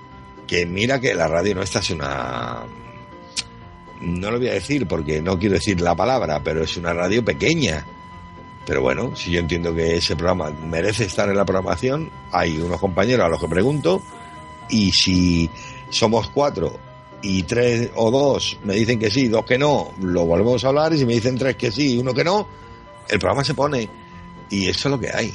que 0.46 0.66
mira 0.66 1.00
que 1.00 1.14
la 1.14 1.28
radio 1.28 1.54
no 1.54 1.62
esta 1.62 1.78
es 1.80 1.90
una... 1.90 2.62
No 4.00 4.30
lo 4.30 4.38
voy 4.38 4.48
a 4.48 4.54
decir 4.54 4.86
porque 4.86 5.20
no 5.20 5.38
quiero 5.38 5.54
decir 5.54 5.80
la 5.80 5.94
palabra, 5.94 6.40
pero 6.42 6.62
es 6.62 6.76
una 6.76 6.92
radio 6.92 7.24
pequeña. 7.24 7.84
Pero 8.66 8.82
bueno, 8.82 9.14
si 9.16 9.30
yo 9.30 9.40
entiendo 9.40 9.74
que 9.74 9.96
ese 9.96 10.16
programa 10.16 10.50
merece 10.50 11.04
estar 11.04 11.28
en 11.28 11.36
la 11.36 11.44
programación, 11.44 12.10
hay 12.32 12.58
unos 12.58 12.80
compañeros 12.80 13.26
a 13.26 13.28
los 13.28 13.40
que 13.40 13.48
pregunto 13.48 14.02
y 14.68 14.90
si 14.92 15.50
somos 15.88 16.30
cuatro 16.30 16.78
y 17.22 17.42
tres 17.42 17.90
o 17.96 18.10
dos 18.10 18.58
me 18.64 18.74
dicen 18.74 18.98
que 18.98 19.10
sí, 19.10 19.28
dos 19.28 19.44
que 19.44 19.58
no, 19.58 19.92
lo 20.00 20.24
volvemos 20.24 20.64
a 20.64 20.68
hablar 20.68 20.92
y 20.92 20.98
si 20.98 21.04
me 21.04 21.14
dicen 21.14 21.36
tres 21.36 21.56
que 21.56 21.70
sí 21.70 21.96
y 21.96 21.98
uno 21.98 22.14
que 22.14 22.24
no, 22.24 22.46
el 23.08 23.18
programa 23.18 23.44
se 23.44 23.54
pone. 23.54 23.88
Y 24.48 24.68
eso 24.68 24.88
es 24.88 24.92
lo 24.92 25.00
que 25.00 25.10
hay. 25.10 25.34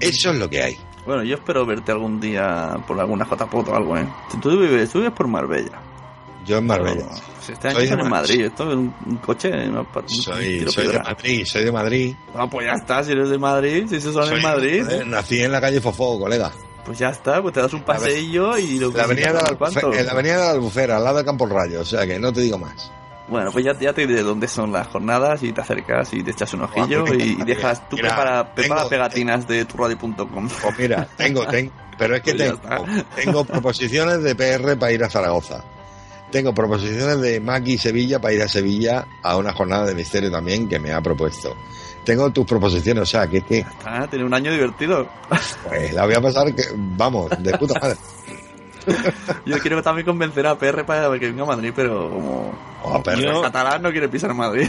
Eso 0.00 0.30
es 0.30 0.38
lo 0.38 0.48
que 0.48 0.62
hay. 0.62 0.78
Bueno, 1.04 1.22
yo 1.22 1.36
espero 1.36 1.64
verte 1.64 1.92
algún 1.92 2.20
día 2.20 2.78
por 2.86 2.98
alguna 2.98 3.24
JPOT 3.24 3.68
o 3.68 3.74
algo, 3.76 3.96
¿eh? 3.96 4.06
Tú 4.42 4.58
vives, 4.58 4.90
tú 4.90 4.98
vives 4.98 5.12
por 5.12 5.28
Marbella. 5.28 5.80
Yo 6.44 6.58
en 6.58 6.66
Marbella. 6.66 7.06
Si 7.46 7.52
este 7.52 7.68
año 7.68 7.76
Soy 7.76 7.86
de 7.86 7.92
en 7.92 7.98
Ma- 8.00 8.08
Madrid, 8.08 8.40
esto 8.46 8.68
es 8.70 8.76
un, 8.76 8.94
un 9.06 9.16
coche. 9.18 9.50
Una, 9.68 9.84
pa- 9.84 10.00
un 10.00 10.08
Soy, 10.08 10.58
de. 10.64 10.98
Madrid, 10.98 11.44
soy 11.46 11.64
de 11.64 11.72
Madrid. 11.72 12.14
Ah, 12.34 12.46
pues 12.50 12.66
ya 12.66 12.72
está, 12.72 13.04
si 13.04 13.12
eres 13.12 13.28
de 13.30 13.38
Madrid, 13.38 13.86
si 13.88 13.96
eso 13.96 14.12
son 14.12 14.26
Soy- 14.26 14.36
en 14.38 14.42
Madrid, 14.42 14.82
joder, 14.84 15.06
nací 15.06 15.42
en 15.42 15.52
la 15.52 15.60
calle 15.60 15.80
Fofó, 15.80 16.18
colega. 16.18 16.50
pues 16.84 16.98
ya 16.98 17.10
está, 17.10 17.40
pues 17.42 17.54
te 17.54 17.60
das 17.60 17.72
un 17.72 17.82
paseillo 17.82 18.56
y 18.58 18.78
lo 18.78 18.90
La 18.90 19.04
avenida, 19.04 19.28
de 19.28 19.34
la, 19.34 19.98
en 19.98 20.06
la 20.06 20.12
avenida 20.12 20.34
de 20.34 20.44
la 20.44 20.50
Albufera, 20.50 20.96
al 20.96 21.04
lado 21.04 21.18
de 21.18 21.24
Campo 21.24 21.46
Rayo, 21.46 21.80
o 21.80 21.84
sea 21.84 22.06
que 22.06 22.18
no 22.18 22.32
te 22.32 22.40
digo 22.40 22.58
más. 22.58 22.90
Bueno, 23.28 23.50
pues 23.50 23.64
ya, 23.64 23.76
ya 23.76 23.92
te 23.92 24.06
diré 24.06 24.22
dónde 24.22 24.46
son 24.46 24.70
las 24.70 24.86
jornadas 24.86 25.42
y 25.42 25.52
te 25.52 25.60
acercas 25.60 26.12
y 26.14 26.22
te 26.22 26.30
echas 26.30 26.54
un 26.54 26.62
ojillo 26.62 27.04
pues 27.04 27.24
y 27.24 27.34
dejas, 27.44 27.88
tú 27.88 27.96
mira, 27.96 28.10
prepara, 28.10 28.54
prepara 28.54 28.80
tengo- 28.82 28.88
pegatinas 28.90 29.48
de 29.48 29.64
turradio.com. 29.64 30.48
Pues 30.62 30.78
mira, 30.78 31.08
tengo, 31.16 31.44
tengo, 31.48 31.72
pero 31.98 32.14
es 32.14 32.22
que 32.22 32.34
Pues 32.34 32.60
tengo, 32.60 32.84
tengo 33.16 33.44
proposiciones 33.46 34.22
de 34.22 34.36
PR 34.36 34.76
para 34.78 34.92
ir 34.92 35.02
a 35.02 35.10
Zaragoza. 35.10 35.64
Tengo 36.30 36.52
proposiciones 36.54 37.20
de 37.20 37.40
Maki 37.40 37.78
Sevilla 37.78 38.20
para 38.20 38.34
ir 38.34 38.42
a 38.42 38.48
Sevilla 38.48 39.06
a 39.22 39.36
una 39.36 39.52
jornada 39.52 39.86
de 39.86 39.94
misterio 39.94 40.30
también 40.30 40.68
que 40.68 40.78
me 40.78 40.92
ha 40.92 41.00
propuesto. 41.00 41.56
Tengo 42.04 42.30
tus 42.30 42.46
proposiciones, 42.46 43.02
o 43.02 43.06
sea, 43.06 43.26
que, 43.26 43.42
que 43.42 43.64
Ah, 43.84 44.06
tiene 44.08 44.24
un 44.24 44.34
año 44.34 44.50
divertido. 44.52 45.08
pues 45.28 45.92
la 45.92 46.04
voy 46.04 46.14
a 46.14 46.20
pasar, 46.20 46.54
que, 46.54 46.62
vamos, 46.74 47.30
de 47.38 47.56
puta 47.58 47.78
madre. 47.80 47.96
Yo 49.46 49.58
quiero 49.58 49.82
también 49.82 50.06
convencer 50.06 50.46
a 50.46 50.56
PR 50.56 50.84
para 50.84 51.10
que 51.18 51.26
venga 51.26 51.42
a 51.42 51.46
Madrid, 51.46 51.72
pero 51.74 52.08
como 52.10 52.76
Oh, 52.84 53.02
pero 53.02 53.18
Yo- 53.20 53.30
el 53.38 53.42
catalán 53.42 53.82
no 53.82 53.90
quiere 53.90 54.08
pisar 54.08 54.32
Madrid. 54.34 54.68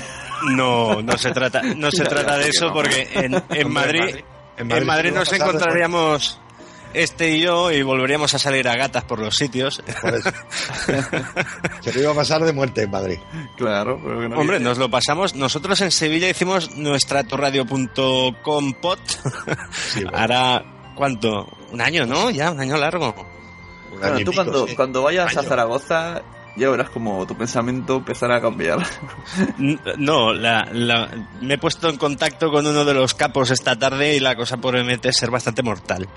No, 0.55 1.01
no 1.03 1.17
se 1.17 1.31
trata, 1.31 1.61
no 1.75 1.91
se 1.91 2.03
trata 2.05 2.37
de 2.37 2.49
eso 2.49 2.71
porque 2.73 3.07
en, 3.13 3.31
Madrid, 3.31 3.51
en 3.51 3.71
Madrid- 3.73 4.15
en 4.57 4.67
nos 5.13 5.29
pasar 5.29 5.47
encontraríamos 5.49 6.39
este 7.03 7.31
y 7.31 7.41
yo 7.41 7.71
y 7.71 7.81
volveríamos 7.83 8.33
a 8.33 8.39
salir 8.39 8.67
a 8.67 8.75
gatas 8.75 9.03
por 9.03 9.19
los 9.19 9.35
sitios. 9.35 9.81
Por 10.01 10.13
eso. 10.15 10.29
Se 11.81 11.93
lo 11.93 12.01
iba 12.01 12.11
a 12.11 12.15
pasar 12.15 12.43
de 12.43 12.53
muerte 12.53 12.83
en 12.83 12.91
Madrid. 12.91 13.19
Claro, 13.57 13.99
pero 14.03 14.19
que 14.19 14.29
no 14.29 14.39
Hombre, 14.39 14.59
nos 14.59 14.77
lo 14.77 14.89
pasamos. 14.89 15.35
Nosotros 15.35 15.79
en 15.81 15.91
Sevilla 15.91 16.29
hicimos 16.29 16.75
nuestra 16.75 17.23
torradio.com 17.23 18.73
pot. 18.81 18.99
Sí, 19.71 20.03
bueno, 20.03 20.17
Hará, 20.17 20.63
¿cuánto? 20.95 21.47
Un 21.71 21.81
año, 21.81 22.05
¿no? 22.05 22.29
Ya, 22.29 22.51
un 22.51 22.59
año 22.59 22.77
largo. 22.77 23.13
un 23.93 23.99
Bueno, 23.99 24.15
año 24.15 24.25
tú 24.25 24.31
pico, 24.31 24.43
cuando, 24.43 24.67
sí. 24.67 24.75
cuando 24.75 25.01
vayas 25.03 25.35
a 25.35 25.39
Año. 25.41 25.49
Zaragoza 25.49 26.21
ya 26.55 26.69
verás 26.71 26.89
como 26.89 27.23
tu 27.27 27.37
pensamiento 27.37 27.97
empezará 27.97 28.37
a 28.37 28.41
cambiar. 28.41 28.79
No, 29.97 30.33
la, 30.33 30.67
la- 30.71 31.07
me 31.39 31.53
he 31.53 31.57
puesto 31.59 31.87
en 31.87 31.97
contacto 31.97 32.49
con 32.49 32.65
uno 32.65 32.83
de 32.83 32.95
los 32.95 33.13
capos 33.13 33.51
esta 33.51 33.77
tarde 33.77 34.15
y 34.15 34.19
la 34.19 34.35
cosa 34.35 34.57
promete 34.57 35.13
ser 35.13 35.29
bastante 35.29 35.61
mortal. 35.61 36.07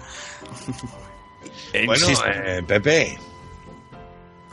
Eh, 1.73 1.87
Bueno, 1.87 2.07
eh, 2.27 2.63
Pepe, 2.67 3.19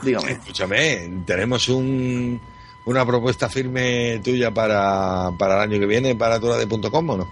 Dígame. 0.02 0.32
escúchame, 0.34 1.22
tenemos 1.26 1.68
un, 1.69 2.40
una 2.86 3.06
propuesta 3.06 3.49
firme 3.49 4.19
tuya 4.24 4.52
para, 4.52 5.32
para 5.38 5.56
el 5.56 5.72
año 5.72 5.80
que 5.80 5.86
viene 5.88 6.15
para 6.15 6.40
turade.com 6.40 7.10
o 7.10 7.18
no? 7.18 7.28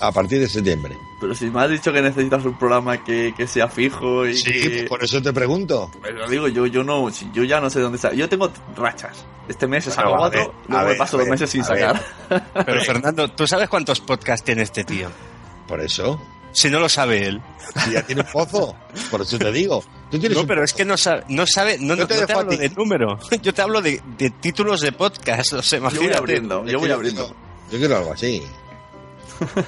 A 0.00 0.12
partir 0.12 0.40
de 0.40 0.46
septiembre. 0.48 0.94
Pero 1.20 1.34
si 1.34 1.46
me 1.50 1.60
has 1.62 1.70
dicho 1.70 1.90
que 1.90 2.02
necesitas 2.02 2.44
un 2.44 2.58
programa 2.58 3.02
que, 3.02 3.32
que 3.34 3.46
sea 3.46 3.66
fijo 3.68 4.26
y 4.26 4.34
Sí, 4.36 4.52
que... 4.52 4.68
pues 4.70 4.82
por 4.88 5.04
eso 5.04 5.22
te 5.22 5.32
pregunto. 5.32 5.90
Pero 6.02 6.28
digo, 6.28 6.48
yo, 6.48 6.66
yo 6.66 6.84
no, 6.84 7.08
yo 7.32 7.44
ya 7.44 7.60
no 7.60 7.70
sé 7.70 7.80
dónde 7.80 7.96
está. 7.96 8.12
Yo 8.12 8.28
tengo 8.28 8.50
rachas. 8.76 9.24
Este 9.48 9.66
mes 9.66 9.86
he 9.86 9.90
sacado 9.90 10.16
cuatro, 10.16 10.54
luego 10.68 10.88
me 10.88 10.94
paso 10.96 11.16
dos 11.18 11.28
meses 11.28 11.48
sin 11.50 11.64
sacar. 11.64 12.00
Pero 12.66 12.80
Fernando, 12.82 13.28
¿tú 13.32 13.46
sabes 13.46 13.68
cuántos 13.70 14.00
podcasts 14.00 14.44
tiene 14.44 14.62
este 14.62 14.84
tío? 14.84 15.08
Por 15.66 15.80
eso. 15.80 16.20
Si 16.52 16.68
no 16.68 16.80
lo 16.80 16.88
sabe 16.88 17.26
él. 17.26 17.40
Si 17.84 17.92
ya 17.92 18.02
tiene 18.04 18.22
un 18.22 18.28
pozo. 18.28 18.74
Por 19.10 19.22
eso 19.22 19.38
te 19.38 19.52
digo. 19.52 19.84
Tú 20.10 20.18
No, 20.18 20.46
pero 20.46 20.64
es 20.64 20.72
que 20.72 20.84
no 20.84 20.96
sabe, 20.96 21.22
no 21.28 21.46
sabe, 21.46 21.78
no, 21.78 21.94
no 21.94 22.06
te 22.06 22.14
te, 22.14 22.26
dejo 22.26 22.38
a 22.38 22.42
hablo 22.42 22.56
de 22.56 22.68
número, 22.70 23.18
yo 23.42 23.54
te 23.54 23.62
hablo 23.62 23.80
de, 23.80 24.02
de 24.18 24.30
títulos 24.30 24.80
de 24.80 24.90
podcast, 24.90 25.52
o 25.52 25.62
sea, 25.62 25.78
Yo 25.78 26.02
voy 26.02 26.12
abriendo, 26.12 26.66
yo 26.66 26.80
voy 26.80 26.90
abriendo. 26.90 27.32
Yo 27.70 27.78
quiero 27.78 27.98
algo 27.98 28.12
así. 28.12 28.42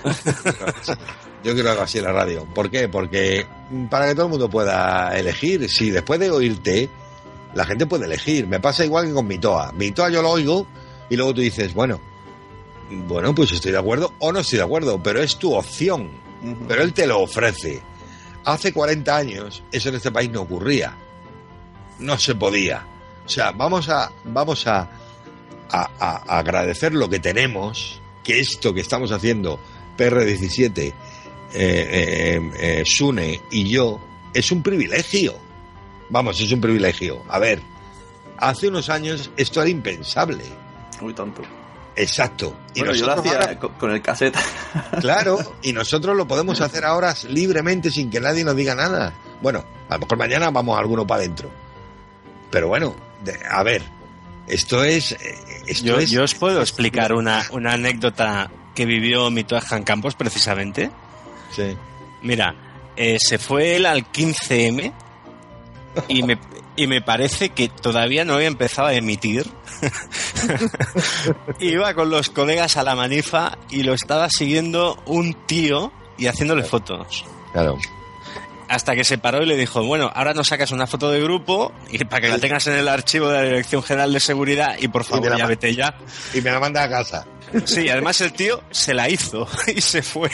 Yo 1.45 1.55
quiero 1.55 1.71
algo 1.71 1.83
así 1.83 1.99
en 1.99 2.05
la 2.05 2.13
radio. 2.13 2.47
¿Por 2.55 2.71
qué? 2.71 2.89
Porque 2.89 3.45
para 3.91 4.07
que 4.07 4.15
todo 4.15 4.27
el 4.27 4.31
mundo 4.31 4.49
pueda 4.49 5.19
elegir. 5.19 5.69
Si 5.69 5.91
después 5.91 6.21
de 6.21 6.31
oírte, 6.31 6.89
la 7.55 7.65
gente 7.65 7.87
puede 7.87 8.05
elegir. 8.05 8.47
Me 8.47 8.61
pasa 8.61 8.85
igual 8.85 9.07
que 9.07 9.13
con 9.13 9.27
mi 9.27 9.39
toa. 9.39 9.73
Mi 9.73 9.91
toa 9.91 10.09
yo 10.09 10.23
lo 10.23 10.31
oigo 10.31 10.69
y 11.11 11.17
luego 11.17 11.35
tú 11.35 11.41
dices, 11.41 11.75
bueno, 11.75 12.01
bueno, 12.91 13.35
pues 13.35 13.51
estoy 13.51 13.73
de 13.73 13.79
acuerdo 13.79 14.13
o 14.21 14.31
no 14.33 14.39
estoy 14.39 14.59
de 14.59 14.65
acuerdo, 14.65 15.03
pero 15.03 15.21
es 15.21 15.37
tu 15.37 15.53
opción. 15.53 16.11
Pero 16.69 16.82
él 16.82 16.93
te 16.93 17.06
lo 17.06 17.20
ofrece. 17.20 17.81
Hace 18.44 18.73
40 18.73 19.16
años 19.16 19.62
eso 19.70 19.89
en 19.89 19.94
este 19.97 20.10
país 20.10 20.31
no 20.31 20.43
ocurría. 20.43 20.97
No 21.98 22.19
se 22.19 22.35
podía. 22.35 22.85
O 23.24 23.28
sea, 23.28 23.52
vamos 23.52 23.89
a, 23.89 24.10
vamos 24.24 24.66
a, 24.66 24.90
a, 25.70 25.90
a 25.98 26.39
agradecer 26.39 26.93
lo 26.93 27.09
que 27.09 27.20
tenemos, 27.20 28.01
que 28.24 28.40
esto 28.40 28.74
que 28.74 28.81
estamos 28.81 29.12
haciendo, 29.12 29.60
PR17, 29.97 30.78
eh, 30.78 30.94
eh, 31.55 32.51
eh, 32.59 32.82
Sune 32.86 33.40
y 33.51 33.69
yo, 33.69 34.01
es 34.32 34.51
un 34.52 34.62
privilegio. 34.62 35.35
Vamos, 36.09 36.40
es 36.40 36.51
un 36.52 36.60
privilegio. 36.60 37.23
A 37.28 37.39
ver, 37.39 37.60
hace 38.39 38.69
unos 38.69 38.89
años 38.89 39.31
esto 39.36 39.60
era 39.60 39.70
impensable. 39.70 40.44
Muy 41.01 41.12
tonto. 41.14 41.43
Exacto. 41.97 42.56
Y 42.74 42.81
Bueno, 42.81 42.94
yo 42.94 43.06
lo 43.06 43.16
nosotros 43.16 43.35
hacía 43.36 43.48
ahora- 43.55 43.78
con, 43.78 43.90
el 43.93 44.02
cassette. 44.02 44.36
Claro, 45.01 45.39
y 45.62 45.73
nosotros 45.73 46.16
lo 46.16 46.27
podemos 46.27 46.60
hacer 46.60 46.85
ahora 46.85 47.14
libremente 47.28 47.90
sin 47.90 48.10
que 48.10 48.20
nadie 48.20 48.44
nos 48.44 48.56
diga 48.56 48.74
nada. 48.74 49.12
Bueno, 49.43 49.64
a 49.89 49.94
lo 49.94 50.01
mejor 50.01 50.19
mañana 50.19 50.51
vamos 50.51 50.78
alguno 50.78 51.06
para 51.06 51.20
adentro. 51.20 51.51
Pero 52.51 52.69
bueno, 52.69 52.94
de- 53.24 53.39
a 53.51 53.62
ver, 53.62 53.82
esto 54.47 54.85
es... 54.85 55.12
eh, 55.12 55.39
Esto 55.66 55.85
Yo, 55.86 55.98
es 55.98 56.10
yo 56.10 56.23
os 56.24 56.35
puedo 56.35 56.60
explicar 56.60 57.12
una, 57.12 57.44
una 57.52 57.74
anécdota 57.74 58.51
que 58.74 58.85
vivió 58.86 59.31
mi 59.31 59.44
Jan 59.48 59.85
Campos 59.85 60.14
precisamente. 60.14 60.90
Sí. 61.55 61.77
Mira, 62.23 62.55
eh, 62.97 63.19
se 63.20 63.39
fue 63.39 63.77
él 63.77 63.85
al 63.86 64.10
15M 64.10 64.93
y 66.09 66.23
me, 66.23 66.39
y 66.77 66.86
me 66.86 67.03
parece 67.03 67.51
que 67.51 67.69
todavía 67.69 68.24
no 68.24 68.35
había 68.35 68.47
empezado 68.47 68.89
a 68.89 68.94
emitir. 68.94 69.47
Iba 71.61 71.94
con 71.94 72.11
los 72.11 72.31
colegas 72.31 72.77
a 72.77 72.82
la 72.82 72.94
manifa 72.94 73.59
y 73.70 73.82
lo 73.82 73.94
estaba 73.94 74.31
siguiendo 74.31 75.03
un 75.07 75.35
tío 75.47 75.93
y 76.19 76.27
haciéndole 76.27 76.65
fotos. 76.65 77.24
Claro. 77.53 77.78
Hasta 78.73 78.94
que 78.94 79.05
se 79.05 79.19
paró 79.19 79.43
y 79.43 79.47
le 79.47 79.55
dijo, 79.55 79.85
bueno, 79.85 80.11
ahora 80.15 80.32
nos 80.32 80.49
sacas 80.49 80.70
una 80.70 80.86
foto 80.86 81.11
de 81.11 81.23
grupo 81.23 81.73
y 81.90 82.03
para 82.05 82.23
que 82.23 82.28
la 82.28 82.39
tengas 82.39 82.66
en 82.69 82.73
el 82.73 82.89
archivo 82.89 83.28
de 83.28 83.35
la 83.35 83.43
Dirección 83.43 83.82
General 83.82 84.11
de 84.11 84.19
Seguridad 84.19 84.77
y 84.81 84.89
por 84.89 85.05
favor 85.05 85.28
la 85.28 85.36
ya 85.36 85.47
vete 85.47 85.74
ya. 85.74 85.94
Y 86.32 86.40
me 86.40 86.51
la 86.51 86.59
manda 86.59 86.82
a 86.82 86.89
casa. 86.89 87.27
Sí, 87.66 87.90
además 87.90 88.19
el 88.23 88.32
tío 88.32 88.62
se 88.70 88.94
la 88.94 89.11
hizo 89.11 89.47
y 89.77 89.78
se 89.82 90.01
fue. 90.01 90.31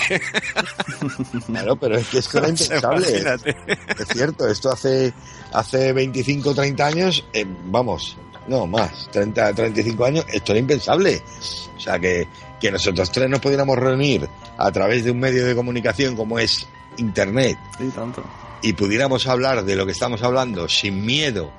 Claro, 1.48 1.74
pero 1.74 1.96
es 1.96 2.06
que 2.06 2.18
esto 2.18 2.38
era 2.38 2.48
impensable. 2.50 3.08
Imagínate. 3.08 3.56
Es 3.98 4.06
cierto, 4.06 4.46
esto 4.46 4.70
hace, 4.70 5.12
hace 5.52 5.92
25, 5.92 6.54
30 6.54 6.86
años, 6.86 7.24
eh, 7.32 7.44
vamos, 7.64 8.16
no 8.46 8.68
más, 8.68 9.08
30, 9.10 9.52
35 9.52 10.04
años, 10.04 10.24
esto 10.32 10.52
era 10.52 10.60
impensable. 10.60 11.20
O 11.76 11.80
sea, 11.80 11.98
que, 11.98 12.28
que 12.60 12.70
nosotros 12.70 13.10
tres 13.10 13.28
nos 13.28 13.40
pudiéramos 13.40 13.76
reunir 13.76 14.28
a 14.56 14.70
través 14.70 15.02
de 15.02 15.10
un 15.10 15.18
medio 15.18 15.44
de 15.44 15.56
comunicación 15.56 16.14
como 16.14 16.38
es 16.38 16.68
Internet 16.98 17.56
Sí, 17.78 17.88
tanto. 17.94 18.22
y 18.62 18.72
pudiéramos 18.74 19.26
hablar 19.26 19.64
de 19.64 19.76
lo 19.76 19.86
que 19.86 19.92
estamos 19.92 20.22
hablando 20.22 20.68
sin 20.68 21.04
miedo 21.06 21.50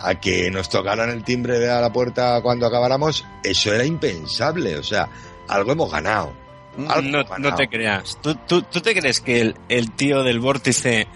a 0.00 0.14
que 0.14 0.50
nos 0.50 0.68
tocaran 0.70 1.10
el 1.10 1.22
timbre 1.24 1.58
de 1.58 1.70
a 1.70 1.80
la 1.80 1.92
puerta 1.92 2.40
cuando 2.42 2.66
acabáramos, 2.66 3.24
eso 3.44 3.72
era 3.74 3.84
impensable. 3.84 4.76
O 4.78 4.82
sea, 4.82 5.08
algo 5.48 5.72
hemos 5.72 5.90
ganado. 5.92 6.32
Algo 6.88 7.02
No, 7.10 7.20
hemos 7.20 7.38
no 7.38 7.54
te 7.54 7.68
creas. 7.68 8.16
¿Tú, 8.22 8.34
tú, 8.46 8.62
tú 8.62 8.80
te 8.80 8.94
crees 8.94 9.20
que 9.20 9.40
el, 9.42 9.56
el 9.68 9.90
tío 9.92 10.22
del 10.22 10.40
vórtice 10.40 11.06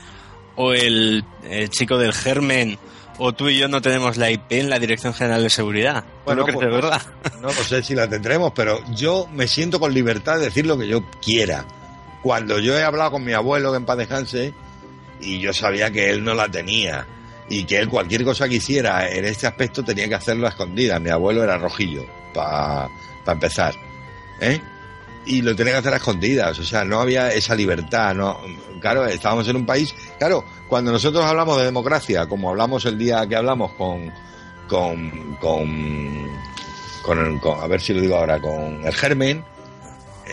o 0.57 0.75
el, 0.75 1.25
el 1.49 1.71
chico 1.71 1.97
del 1.97 2.13
germen 2.13 2.79
o 3.17 3.33
tú 3.33 3.49
y 3.49 3.57
yo 3.57 3.69
no 3.69 3.81
tenemos 3.81 4.17
la 4.19 4.31
IP 4.31 4.53
en 4.53 4.69
la 4.69 4.79
Dirección 4.79 5.15
General 5.15 5.43
de 5.43 5.49
Seguridad? 5.49 6.03
¿Tú 6.03 6.09
Bueno, 6.27 6.43
crees 6.45 6.57
pues- 6.57 6.67
de 6.69 6.75
verdad? 6.75 7.03
No 7.41 7.49
lo 7.49 7.53
sé 7.55 7.83
si 7.83 7.95
la 7.95 8.07
tendremos, 8.07 8.53
pero 8.55 8.81
yo 8.95 9.27
me 9.33 9.49
siento 9.49 9.81
con 9.81 9.95
libertad 9.95 10.37
de 10.39 10.47
decir 10.47 10.67
lo 10.67 10.77
que 10.77 10.89
yo 10.89 11.03
quiera. 11.25 11.65
Cuando 12.25 12.59
yo 12.59 12.75
he 12.75 12.83
hablado 12.83 13.11
con 13.11 13.25
mi 13.25 13.35
abuelo, 13.35 13.71
que 13.71 13.77
en 13.77 13.85
paz 13.85 14.35
y 15.21 15.41
yo 15.41 15.53
sabía 15.53 15.91
que 15.91 16.09
él 16.09 16.25
no 16.25 16.33
la 16.33 16.49
tenía, 16.49 17.07
y 17.51 17.65
que 17.65 17.77
él 17.77 17.91
cualquier 17.91 18.25
cosa 18.25 18.49
que 18.49 18.55
hiciera 18.55 19.11
en 19.11 19.27
este 19.27 19.47
aspecto 19.47 19.85
tenía 19.85 20.09
que 20.09 20.15
hacerlo 20.15 20.47
a 20.47 20.49
escondidas. 20.49 21.03
Mi 21.03 21.11
abuelo 21.11 21.45
era 21.45 21.59
rojillo, 21.59 22.07
para 22.33 22.89
empezar. 23.27 23.75
¿eh? 24.41 24.59
Y 25.27 25.43
lo 25.43 25.55
tenía 25.55 25.75
que 25.75 25.81
hacer 25.81 25.93
a 25.93 25.97
escondidas, 25.99 26.59
o 26.59 26.65
sea, 26.65 26.83
no 26.83 27.03
había 27.03 27.31
esa 27.31 27.55
libertad. 27.55 28.15
no 28.15 28.41
Claro, 28.81 29.05
estábamos 29.07 29.47
en 29.49 29.57
un 29.57 29.67
país... 29.67 29.95
Claro, 30.19 30.47
cuando 30.67 30.93
nosotros 30.93 31.23
hablamos 31.27 31.59
de 31.59 31.67
democracia, 31.67 32.27
como 32.27 32.49
hablamos 32.49 32.87
el 32.87 32.97
día 32.97 33.27
que 33.27 33.37
hablamos 33.37 33.73
con... 33.73 34.11
con, 34.67 35.37
con 35.39 36.25
con, 37.03 37.39
a 37.63 37.67
ver 37.67 37.83
si 37.83 37.93
lo 37.93 38.01
digo 38.01 38.17
ahora, 38.17 38.41
con 38.41 38.81
el 38.83 38.95
germen, 38.95 39.45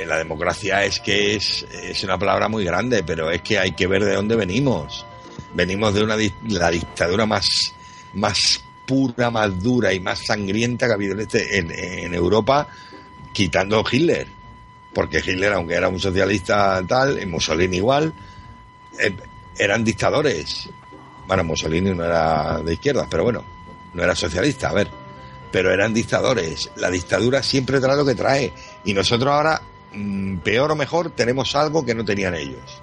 la 0.05 0.18
democracia 0.18 0.85
es 0.85 0.99
que 0.99 1.35
es, 1.35 1.65
es 1.72 2.03
una 2.03 2.18
palabra 2.18 2.47
muy 2.47 2.63
grande, 2.63 3.03
pero 3.03 3.30
es 3.30 3.41
que 3.41 3.59
hay 3.59 3.72
que 3.72 3.88
ver 3.88 4.03
de 4.03 4.15
dónde 4.15 4.35
venimos. 4.35 5.05
Venimos 5.53 5.93
de 5.93 6.03
una 6.03 6.15
la 6.47 6.72
dictadura 6.72 7.26
más, 7.26 7.73
más 8.13 8.63
pura, 8.85 9.30
más 9.30 9.61
dura 9.61 9.93
y 9.93 9.99
más 9.99 10.26
sangrienta 10.26 10.85
que 10.85 10.91
ha 10.91 10.95
habido 10.95 11.13
en, 11.13 11.22
este, 11.22 11.57
en 11.57 12.13
Europa, 12.13 12.68
quitando 13.34 13.84
Hitler. 13.89 14.27
Porque 14.93 15.19
Hitler, 15.19 15.53
aunque 15.53 15.76
era 15.76 15.88
un 15.88 15.99
socialista 15.99 16.84
tal, 16.88 17.22
y 17.22 17.26
Mussolini 17.26 17.77
igual, 17.77 18.13
eh, 18.99 19.15
eran 19.57 19.84
dictadores. 19.84 20.69
Bueno, 21.27 21.43
Mussolini 21.43 21.91
no 21.91 22.03
era 22.03 22.59
de 22.59 22.73
izquierdas, 22.73 23.07
pero 23.09 23.23
bueno, 23.23 23.43
no 23.93 24.03
era 24.03 24.15
socialista, 24.15 24.69
a 24.69 24.73
ver. 24.73 24.89
Pero 25.51 25.72
eran 25.72 25.93
dictadores. 25.93 26.72
La 26.76 26.89
dictadura 26.89 27.41
siempre 27.43 27.80
trae 27.80 27.95
lo 27.95 28.05
que 28.05 28.15
trae. 28.15 28.51
Y 28.84 28.93
nosotros 28.93 29.31
ahora, 29.34 29.61
mm, 29.93 30.38
peor 30.38 30.72
o 30.72 30.76
mejor, 30.76 31.11
tenemos 31.11 31.55
algo 31.55 31.85
que 31.85 31.95
no 31.95 32.03
tenían 32.05 32.35
ellos. 32.35 32.81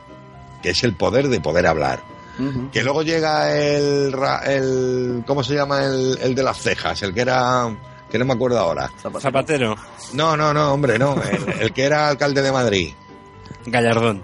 Que 0.63 0.71
es 0.71 0.83
el 0.85 0.95
poder 0.95 1.29
de 1.29 1.41
poder 1.41 1.67
hablar. 1.67 2.03
Que 2.73 2.85
luego 2.85 3.03
llega 3.03 3.53
el, 3.59 4.13
ra- 4.13 4.43
el 4.45 5.25
¿cómo 5.27 5.43
se 5.43 5.55
llama? 5.57 5.85
El, 5.85 6.17
el 6.23 6.35
de 6.37 6.43
las 6.45 6.59
cejas, 6.59 7.03
el 7.03 7.13
que 7.13 7.23
era, 7.23 7.69
que 8.09 8.17
no 8.17 8.25
me 8.25 8.35
acuerdo 8.35 8.61
ahora. 8.61 8.89
Zapatero. 9.21 9.75
No, 10.13 10.37
no, 10.37 10.55
no, 10.55 10.73
hombre, 10.73 11.01
no, 11.01 11.21
el, 11.21 11.63
el 11.63 11.73
que 11.73 11.83
era 11.83 12.09
alcalde 12.09 12.41
de 12.43 12.53
Madrid. 12.53 12.93
Gallardón. 13.67 14.23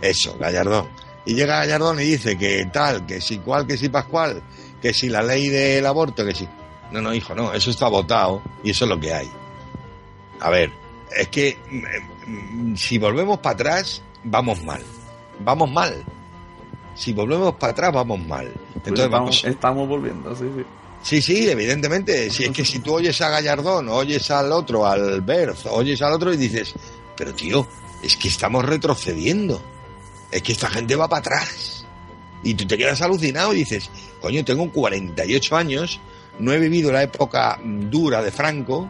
Eso, 0.00 0.36
Gallardón. 0.40 0.88
Y 1.24 1.34
llega 1.34 1.58
Gallardón 1.58 2.00
y 2.00 2.04
dice 2.04 2.36
que 2.36 2.68
tal, 2.72 3.06
que 3.06 3.20
si 3.20 3.38
cual, 3.38 3.64
que 3.64 3.76
si 3.78 3.88
pascual, 3.88 4.42
que 4.80 4.92
si 4.92 5.08
la 5.08 5.22
ley 5.22 5.48
del 5.48 5.86
aborto, 5.86 6.24
que 6.24 6.34
si... 6.34 6.48
No, 6.90 7.00
no, 7.00 7.14
hijo, 7.14 7.32
no, 7.32 7.52
eso 7.52 7.70
está 7.70 7.86
votado 7.86 8.42
y 8.64 8.70
eso 8.72 8.86
es 8.86 8.88
lo 8.90 8.98
que 8.98 9.14
hay. 9.14 9.30
A 10.40 10.50
ver, 10.50 10.72
es 11.16 11.28
que 11.28 11.58
mm, 11.70 12.72
mm, 12.72 12.76
si 12.76 12.98
volvemos 12.98 13.38
para 13.38 13.54
atrás, 13.54 14.02
vamos 14.24 14.62
mal. 14.62 14.82
Vamos 15.40 15.70
mal. 15.70 16.04
Si 16.94 17.12
volvemos 17.12 17.54
para 17.54 17.72
atrás, 17.72 17.92
vamos 17.92 18.20
mal. 18.26 18.50
Pues 18.52 18.86
Entonces 18.86 19.04
estamos, 19.04 19.10
vamos... 19.10 19.44
estamos 19.44 19.88
volviendo, 19.88 20.36
sí, 20.36 20.44
sí. 20.56 20.64
Sí, 21.02 21.20
sí, 21.20 21.48
evidentemente. 21.48 22.30
Si 22.30 22.44
es 22.44 22.50
que 22.50 22.64
si 22.64 22.78
tú 22.78 22.94
oyes 22.94 23.20
a 23.20 23.28
Gallardón, 23.28 23.88
oyes 23.88 24.30
al 24.30 24.52
otro, 24.52 24.86
al 24.86 25.20
Berth, 25.20 25.66
oyes 25.66 26.00
al 26.00 26.12
otro 26.12 26.32
y 26.32 26.36
dices, 26.36 26.74
pero 27.16 27.34
tío, 27.34 27.66
es 28.02 28.16
que 28.16 28.28
estamos 28.28 28.64
retrocediendo. 28.64 29.60
Es 30.30 30.42
que 30.42 30.52
esta 30.52 30.70
gente 30.70 30.94
va 30.94 31.08
para 31.08 31.20
atrás. 31.20 31.84
Y 32.44 32.54
tú 32.54 32.66
te 32.66 32.78
quedas 32.78 33.02
alucinado 33.02 33.52
y 33.52 33.58
dices, 33.58 33.90
coño, 34.20 34.44
tengo 34.44 34.70
48 34.70 35.56
años, 35.56 36.00
no 36.38 36.52
he 36.52 36.58
vivido 36.58 36.92
la 36.92 37.02
época 37.02 37.58
dura 37.62 38.22
de 38.22 38.30
Franco, 38.30 38.88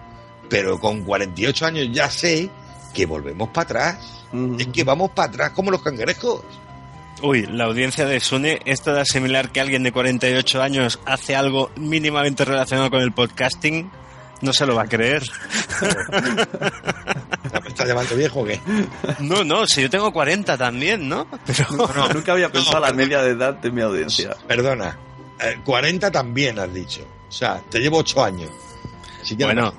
pero 0.52 0.78
con 0.78 1.02
48 1.02 1.64
años 1.66 1.88
ya 1.90 2.10
sé 2.10 2.50
que 2.92 3.06
volvemos 3.06 3.48
para 3.48 3.62
atrás. 3.64 4.24
Es 4.58 4.66
que 4.66 4.84
vamos 4.84 5.10
para 5.12 5.28
atrás 5.28 5.50
como 5.52 5.70
los 5.70 5.80
cangrejos. 5.82 6.42
Uy, 7.22 7.46
la 7.46 7.64
audiencia 7.64 8.04
de 8.04 8.20
Sune 8.20 8.60
es 8.66 8.82
toda 8.82 9.04
similar 9.06 9.50
que 9.50 9.60
alguien 9.62 9.82
de 9.82 9.92
48 9.92 10.62
años 10.62 11.00
hace 11.06 11.34
algo 11.36 11.70
mínimamente 11.76 12.44
relacionado 12.44 12.90
con 12.90 13.00
el 13.00 13.12
podcasting. 13.12 13.90
No 14.42 14.52
se 14.52 14.66
lo 14.66 14.74
va 14.74 14.82
a 14.82 14.86
creer. 14.88 15.22
¿Me 17.62 17.68
estás 17.68 17.86
llamando 17.88 18.14
viejo 18.16 18.40
o 18.40 18.44
qué? 18.44 18.60
No, 19.20 19.44
no, 19.44 19.66
si 19.66 19.82
yo 19.82 19.88
tengo 19.90 20.12
40 20.12 20.58
también, 20.58 21.08
¿no? 21.08 21.26
Pero 21.46 22.08
Nunca 22.12 22.32
había 22.32 22.48
pensado 22.52 22.80
la 22.80 22.92
media 22.92 23.22
de 23.22 23.30
edad 23.30 23.54
de 23.54 23.70
mi 23.70 23.80
audiencia. 23.82 24.36
Perdona, 24.46 24.98
eh, 25.40 25.58
40 25.64 26.10
también 26.10 26.58
has 26.58 26.72
dicho. 26.74 27.06
O 27.28 27.32
sea, 27.32 27.62
te 27.70 27.78
llevo 27.78 27.98
8 27.98 28.24
años. 28.24 28.50
Así 29.22 29.36
que 29.36 29.44
Bueno, 29.44 29.62
no- 29.66 29.74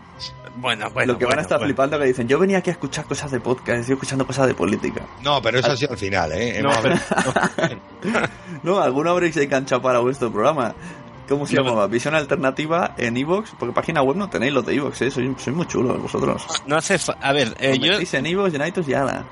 bueno, 0.55 0.89
bueno. 0.91 1.13
Lo 1.13 1.19
que 1.19 1.25
van 1.25 1.39
a 1.39 1.41
estar 1.41 1.59
flipando 1.59 1.97
que 1.99 2.05
dicen, 2.05 2.27
yo 2.27 2.37
venía 2.39 2.59
aquí 2.59 2.69
a 2.69 2.73
escuchar 2.73 3.05
cosas 3.05 3.31
de 3.31 3.39
podcast, 3.39 3.79
estoy 3.81 3.93
escuchando 3.93 4.25
cosas 4.27 4.47
de 4.47 4.53
política. 4.53 5.01
No, 5.23 5.41
pero 5.41 5.59
eso 5.59 5.71
ha 5.71 5.77
sido 5.77 5.91
al 5.93 5.97
final, 5.97 6.31
¿eh? 6.33 6.61
No, 6.61 6.71
Hemos- 6.71 6.99
No, 8.63 8.79
alguno 8.79 9.11
habréis 9.11 9.35
enganchado 9.37 9.81
para 9.81 9.99
vuestro 9.99 10.31
programa. 10.31 10.73
¿Cómo 11.27 11.47
se 11.47 11.55
No. 11.55 11.63
llamaba? 11.63 11.87
Visión 11.87 12.15
alternativa 12.15 12.95
en 12.97 13.15
Evox, 13.17 13.51
porque 13.57 13.73
página 13.73 14.01
web 14.03 14.17
no 14.17 14.29
tenéis 14.29 14.51
los 14.53 14.65
de 14.65 14.75
Evox, 14.75 15.01
¿eh? 15.03 15.11
Sois, 15.11 15.29
sois 15.41 15.55
muy 15.55 15.65
chulos 15.67 16.01
vosotros. 16.01 16.45
No 16.67 16.75
hace... 16.75 16.99
fa- 16.99 17.17
A 17.21 17.31
ver, 17.31 17.55
eh, 17.59 17.77
yo 17.79 17.93
en 17.93 18.25
Evox, 18.25 18.53
en 18.53 18.67
iTunes 18.67 18.89
y 18.89 18.93
ala. 18.93 19.23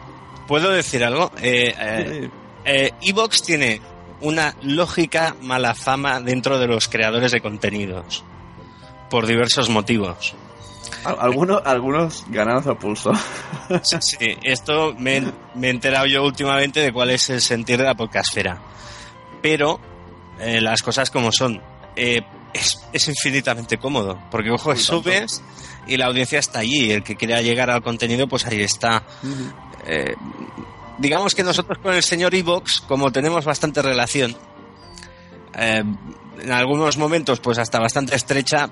puedo 0.48 0.70
decir 0.72 1.04
algo. 1.04 1.32
Eh, 1.42 1.76
eh, 1.78 2.30
eh, 2.64 2.92
Evox 3.02 3.44
tiene 3.44 3.82
una 4.22 4.56
lógica 4.62 5.36
mala 5.42 5.76
fama 5.76 6.22
dentro 6.22 6.58
de 6.60 6.68
los 6.68 6.88
creadores 6.88 7.32
de 7.34 7.42
contenidos. 7.42 8.24
Por 9.10 9.26
diversos 9.28 9.70
motivos. 9.70 10.34
Al- 11.06 11.18
Algunos, 11.20 11.62
algunos 11.66 12.26
ganados 12.30 12.68
a 12.68 12.76
pulso. 12.76 13.12
Sí, 13.84 13.98
sí, 14.02 14.38
esto 14.44 14.94
me, 14.98 15.22
me 15.56 15.68
he 15.68 15.70
enterado 15.70 16.06
yo 16.06 16.24
últimamente 16.26 16.82
de 16.82 16.92
cuál 16.92 17.10
es 17.10 17.30
el 17.30 17.40
sentir 17.42 17.78
de 17.78 17.86
la 17.86 17.96
podcastfera. 17.96 18.62
Pero 19.42 19.80
eh, 20.40 20.60
las 20.62 20.82
cosas 20.82 21.10
como 21.10 21.32
son. 21.32 21.62
Eh, 21.96 22.22
es, 22.54 22.86
es 22.92 23.08
infinitamente 23.08 23.78
cómodo, 23.78 24.22
porque 24.30 24.52
ojo, 24.52 24.76
subes 24.76 25.42
y 25.88 25.96
la 25.96 26.08
audiencia 26.08 26.40
está 26.40 26.60
allí. 26.60 26.92
El 26.92 27.02
que 27.04 27.16
quiera 27.16 27.42
llegar 27.42 27.70
al 27.70 27.82
contenido, 27.82 28.28
pues 28.28 28.46
ahí 28.46 28.62
está. 28.62 29.04
Eh, 29.88 30.14
digamos 30.98 31.34
que 31.34 31.44
nosotros 31.44 31.78
con 31.82 31.94
el 31.94 32.04
señor 32.04 32.36
Evox, 32.36 32.82
como 32.82 33.12
tenemos 33.12 33.46
bastante 33.46 33.82
relación, 33.82 34.36
en 35.54 36.52
algunos 36.52 36.98
momentos, 36.98 37.40
pues 37.40 37.58
hasta 37.58 37.80
bastante 37.80 38.16
estrecha, 38.16 38.70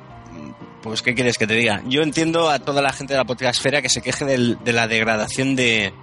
pues 0.82 1.02
¿qué 1.02 1.14
quieres 1.16 1.38
que 1.38 1.48
te 1.48 1.54
diga? 1.56 1.82
Yo 1.88 2.02
entiendo 2.02 2.50
a 2.50 2.60
toda 2.60 2.82
la 2.82 2.92
gente 2.94 3.14
de 3.14 3.18
la 3.20 3.26
podcastfera 3.26 3.82
que 3.82 3.90
se 3.90 4.02
queje 4.02 4.26
del- 4.26 4.58
de 4.64 4.74
la 4.74 4.88
degradación 4.88 5.56
de, 5.56 5.94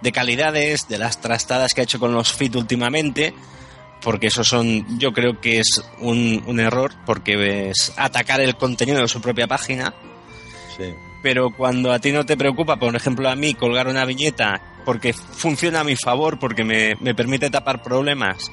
de 0.00 0.12
calidades, 0.12 0.88
de 0.88 0.98
las 0.98 1.20
trastadas 1.20 1.74
que 1.74 1.80
ha 1.80 1.84
hecho 1.84 1.98
con 1.98 2.12
los 2.12 2.32
feed 2.32 2.54
últimamente, 2.56 3.34
porque 4.00 4.28
eso 4.28 4.42
son, 4.44 4.98
yo 4.98 5.12
creo 5.12 5.40
que 5.40 5.58
es 5.60 5.82
un, 6.00 6.42
un 6.46 6.60
error, 6.60 6.92
porque 7.06 7.70
es 7.70 7.92
atacar 7.96 8.40
el 8.40 8.56
contenido 8.56 9.00
de 9.00 9.08
su 9.08 9.20
propia 9.20 9.46
página 9.46 9.94
Sí. 10.76 10.94
pero 11.22 11.50
cuando 11.54 11.92
a 11.92 11.98
ti 11.98 12.12
no 12.12 12.24
te 12.24 12.36
preocupa, 12.36 12.76
por 12.76 12.96
ejemplo 12.96 13.28
a 13.28 13.36
mí, 13.36 13.52
colgar 13.54 13.88
una 13.88 14.04
viñeta 14.06 14.60
porque 14.86 15.12
funciona 15.12 15.80
a 15.80 15.84
mi 15.84 15.96
favor, 15.96 16.38
porque 16.38 16.64
me, 16.64 16.94
me 17.00 17.14
permite 17.14 17.50
tapar 17.50 17.82
problemas, 17.82 18.50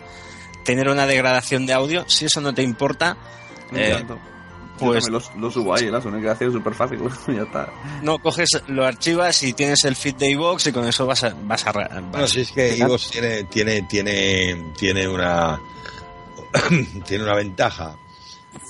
tener 0.65 0.89
una 0.89 1.07
degradación 1.07 1.65
de 1.65 1.73
audio, 1.73 2.03
si 2.07 2.25
eso 2.25 2.41
no 2.41 2.53
te 2.53 2.61
importa, 2.61 3.15
eh. 3.73 4.03
Pues- 4.87 5.09
lo, 5.09 5.21
lo 5.39 5.51
subo 5.51 5.75
ahí, 5.75 5.89
la 5.89 5.97
es 5.99 6.53
súper 6.53 6.73
fácil, 6.73 6.99
ya 7.27 7.43
está. 7.43 7.71
no 8.01 8.17
coges, 8.19 8.49
lo 8.67 8.85
archivas 8.85 9.43
y 9.43 9.53
tienes 9.53 9.83
el 9.85 9.95
feed 9.95 10.15
de 10.15 10.31
iVoox 10.31 10.67
y 10.67 10.71
con 10.71 10.87
eso 10.87 11.05
vas 11.05 11.23
a... 11.23 11.35
Vas 11.43 11.65
a 11.67 11.71
vas- 11.71 11.89
Bueno, 12.11 12.27
si 12.27 12.41
es 12.41 12.51
que 12.51 12.75
Ivos 12.77 13.09
tiene, 13.11 13.43
tiene, 13.45 13.81
tiene, 13.83 14.71
tiene 14.77 15.07
una 15.07 15.59
tiene 17.07 17.23
una 17.23 17.35
ventaja 17.35 17.95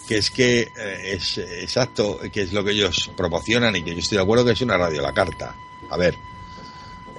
que 0.08 0.18
es 0.18 0.32
que 0.32 0.62
eh, 0.62 1.14
es 1.14 1.38
exacto, 1.38 2.20
que 2.32 2.42
es 2.42 2.52
lo 2.54 2.64
que 2.64 2.72
ellos 2.72 3.12
promocionan 3.16 3.76
y 3.76 3.84
que 3.84 3.94
yo 3.94 4.00
estoy 4.00 4.18
de 4.18 4.24
acuerdo 4.24 4.44
que 4.46 4.52
es 4.52 4.62
una 4.62 4.78
radio 4.78 5.00
a 5.00 5.04
la 5.04 5.14
carta. 5.14 5.56
A 5.90 5.98
ver, 5.98 6.16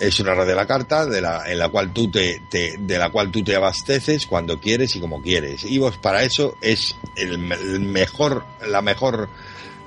es 0.00 0.18
una 0.18 0.34
radio 0.34 0.54
a 0.54 0.56
la 0.56 0.66
carta 0.66 1.06
de 1.06 1.20
la, 1.20 1.42
en 1.50 1.58
la 1.58 1.68
cual 1.68 1.92
tú 1.92 2.10
te, 2.10 2.42
te- 2.48 2.76
de 2.78 2.98
la 2.98 3.10
cual 3.10 3.30
tú 3.30 3.44
te 3.44 3.54
abasteces 3.54 4.26
cuando 4.26 4.58
quieres 4.58 4.96
y 4.96 5.00
como 5.00 5.22
quieres. 5.22 5.64
Y 5.64 5.78
vos 5.78 5.96
para 5.98 6.22
eso 6.24 6.56
es 6.60 6.96
el, 7.16 7.38
me- 7.38 7.54
el 7.54 7.80
mejor, 7.80 8.44
la 8.66 8.82
mejor 8.82 9.28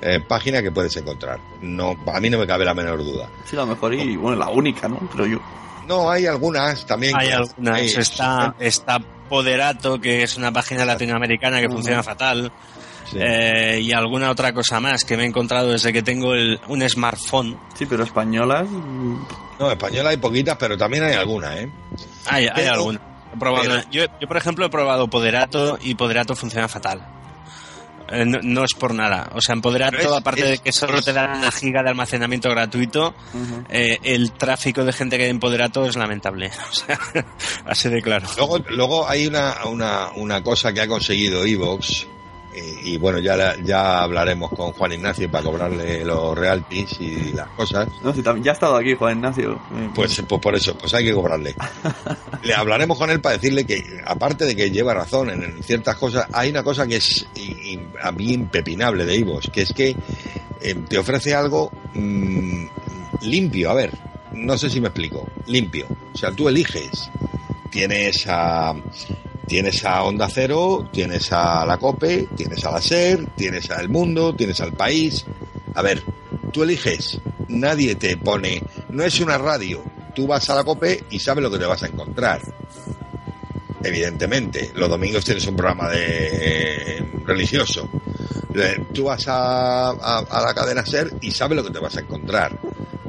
eh, 0.01 0.19
página 0.25 0.61
que 0.61 0.71
puedes 0.71 0.95
encontrar. 0.97 1.39
No, 1.61 1.97
a 2.13 2.19
mí 2.19 2.29
no 2.29 2.37
me 2.37 2.45
cabe 2.47 2.63
la 2.63 2.73
menor 2.73 2.99
duda. 3.03 3.27
Sí, 3.45 3.55
la 3.55 3.65
mejor 3.65 3.93
y, 3.93 4.15
bueno, 4.15 4.37
la 4.37 4.49
única, 4.49 4.87
¿no? 4.87 4.99
Creo 5.11 5.25
yo. 5.25 5.41
No, 5.87 6.09
hay 6.09 6.25
algunas 6.27 6.85
también. 6.85 7.15
Hay 7.17 7.27
que- 7.27 7.33
algunas, 7.33 7.75
hay- 7.75 7.87
está, 7.87 8.55
está 8.59 8.99
Poderato, 9.27 9.99
que 9.99 10.21
es 10.23 10.37
una 10.37 10.51
página 10.51 10.85
latinoamericana 10.85 11.59
que 11.59 11.67
funciona 11.69 12.03
fatal, 12.03 12.51
eh, 13.15 13.79
y 13.81 13.91
alguna 13.91 14.29
otra 14.31 14.53
cosa 14.53 14.79
más 14.79 15.03
que 15.03 15.15
me 15.17 15.23
he 15.23 15.25
encontrado 15.27 15.69
desde 15.71 15.91
que 15.93 16.01
tengo 16.03 16.33
el, 16.33 16.59
un 16.67 16.87
smartphone. 16.89 17.59
Sí, 17.77 17.85
pero 17.85 18.03
españolas. 18.03 18.67
No, 19.59 19.71
española 19.71 20.09
hay 20.11 20.17
poquitas, 20.17 20.57
pero 20.57 20.77
también 20.77 21.03
hay 21.03 21.13
alguna, 21.13 21.57
¿eh? 21.57 21.69
Hay, 22.27 22.45
hay 22.47 22.51
Pero- 22.55 22.73
alguna. 22.73 23.01
He 23.33 23.37
probado- 23.39 23.63
pero- 23.67 23.89
yo, 23.91 24.05
yo, 24.21 24.27
por 24.27 24.37
ejemplo, 24.37 24.65
he 24.65 24.69
probado 24.69 25.07
Poderato 25.09 25.77
y 25.81 25.95
Poderato 25.95 26.35
funciona 26.35 26.67
fatal. 26.67 27.03
Eh, 28.11 28.25
no, 28.25 28.39
no 28.43 28.63
es 28.63 28.73
por 28.73 28.93
nada. 28.93 29.29
O 29.33 29.41
sea, 29.41 29.53
en 29.55 29.61
Poderato, 29.61 29.97
es- 29.97 30.05
aparte 30.11 30.41
es- 30.41 30.49
de 30.49 30.57
que 30.59 30.71
solo 30.71 30.99
es- 30.99 31.05
te 31.05 31.13
dan 31.13 31.37
una 31.39 31.51
giga 31.51 31.81
de 31.81 31.89
almacenamiento 31.89 32.49
gratuito, 32.49 33.15
eh, 33.69 33.97
el 34.03 34.33
tráfico 34.33 34.83
de 34.85 34.93
gente 34.93 35.17
que 35.17 35.23
hay 35.23 35.29
en 35.29 35.39
Poderato 35.39 35.85
es 35.85 35.95
lamentable. 35.95 36.51
O 36.69 36.73
sea, 36.75 36.99
así 37.65 37.89
de 37.89 38.01
claro. 38.01 38.27
Luego, 38.37 38.59
luego 38.69 39.07
hay 39.09 39.25
una, 39.25 39.55
una, 39.65 40.09
una 40.15 40.43
cosa 40.43 40.73
que 40.73 40.81
ha 40.81 40.87
conseguido 40.87 41.43
Evox, 41.45 42.05
y, 42.55 42.93
y 42.93 42.97
bueno, 42.97 43.19
ya, 43.19 43.35
la- 43.35 43.55
ya 43.63 44.01
hablaremos 44.03 44.49
con 44.51 44.71
Juan 44.73 44.93
Ignacio 44.93 45.29
para 45.31 45.43
cobrarle 45.43 46.03
los 46.05 46.37
royalties 46.37 46.99
y 46.99 47.33
las 47.33 47.47
cosas. 47.49 47.87
No, 48.03 48.13
sí, 48.13 48.21
también, 48.21 48.43
ya 48.45 48.51
ha 48.51 48.53
estado 48.53 48.75
aquí 48.75 48.93
Juan 48.93 49.17
Ignacio. 49.17 49.53
Eh, 49.75 49.89
Pues, 49.95 50.21
pues 50.27 50.41
por 50.41 50.55
eso, 50.55 50.77
pues 50.77 50.93
hay 50.93 51.05
que 51.05 51.13
cobrarle. 51.13 51.55
Le 52.43 52.53
hablaremos 52.53 52.97
con 52.97 53.09
él 53.09 53.21
para 53.21 53.35
decirle 53.37 53.65
que, 53.65 54.01
aparte 54.05 54.45
de 54.45 54.55
que 54.55 54.69
lleva 54.71 54.93
razón 54.93 55.29
en, 55.29 55.43
en 55.43 55.63
ciertas 55.63 55.95
cosas, 55.97 56.27
hay 56.33 56.49
una 56.49 56.63
cosa 56.63 56.85
que 56.87 56.97
es 56.97 57.25
y- 57.35 57.39
y 57.73 57.79
a 58.01 58.11
mí 58.11 58.33
impepinable 58.33 59.05
de 59.05 59.15
Ivos, 59.15 59.49
que 59.51 59.61
es 59.61 59.73
que 59.73 59.95
eh, 60.61 60.75
te 60.87 60.97
ofrece 60.97 61.33
algo 61.35 61.71
mm, 61.93 62.65
limpio. 63.21 63.71
A 63.71 63.73
ver, 63.73 63.91
no 64.33 64.57
sé 64.57 64.69
si 64.69 64.79
me 64.81 64.87
explico. 64.87 65.27
Limpio. 65.47 65.87
O 66.13 66.17
sea, 66.17 66.31
tú 66.31 66.47
eliges. 66.49 67.09
Tienes 67.71 68.25
a 68.27 68.73
tienes 69.47 69.83
a 69.85 70.03
Onda 70.03 70.27
Cero, 70.29 70.89
tienes 70.91 71.31
a 71.31 71.65
la 71.65 71.77
COPE, 71.77 72.29
tienes 72.35 72.63
a 72.65 72.71
la 72.71 72.81
SER, 72.81 73.25
tienes 73.35 73.69
a 73.71 73.79
El 73.81 73.89
Mundo, 73.89 74.35
tienes 74.35 74.59
al 74.61 74.73
País. 74.73 75.25
A 75.75 75.81
ver, 75.81 76.03
tú 76.51 76.63
eliges, 76.63 77.19
nadie 77.47 77.95
te 77.95 78.17
pone, 78.17 78.61
no 78.89 79.03
es 79.03 79.19
una 79.19 79.37
radio, 79.37 79.83
tú 80.15 80.27
vas 80.27 80.49
a 80.49 80.55
la 80.55 80.63
COPE 80.63 81.05
y 81.11 81.19
sabes 81.19 81.43
lo 81.43 81.51
que 81.51 81.59
te 81.59 81.65
vas 81.65 81.83
a 81.83 81.87
encontrar. 81.87 82.41
Evidentemente, 83.83 84.71
los 84.75 84.89
domingos 84.89 85.25
tienes 85.25 85.45
un 85.47 85.55
programa 85.57 85.89
de 85.89 86.97
eh, 86.97 87.11
religioso. 87.25 87.89
Tú 88.93 89.05
vas 89.05 89.27
a, 89.27 89.89
a- 89.89 90.19
a 90.29 90.41
la 90.41 90.53
cadena 90.53 90.85
SER 90.85 91.15
y 91.21 91.31
sabes 91.31 91.57
lo 91.57 91.63
que 91.65 91.71
te 91.71 91.79
vas 91.79 91.97
a 91.97 92.01
encontrar. 92.01 92.57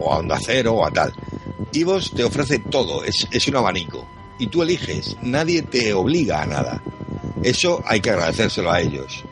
O 0.00 0.12
a 0.12 0.18
Onda 0.18 0.38
Cero 0.44 0.72
o 0.72 0.84
a 0.86 0.90
tal. 0.90 1.12
Ivos 1.72 2.10
te 2.12 2.24
ofrece 2.24 2.58
todo, 2.58 3.04
es, 3.04 3.26
es 3.30 3.46
un 3.48 3.56
abanico. 3.56 4.04
Y 4.38 4.48
tú 4.48 4.62
eliges, 4.62 5.16
nadie 5.22 5.62
te 5.62 5.92
obliga 5.94 6.42
a 6.42 6.46
nada. 6.46 6.82
Eso 7.42 7.82
hay 7.86 8.00
que 8.00 8.10
agradecérselo 8.10 8.70
a 8.70 8.80
ellos. 8.80 9.24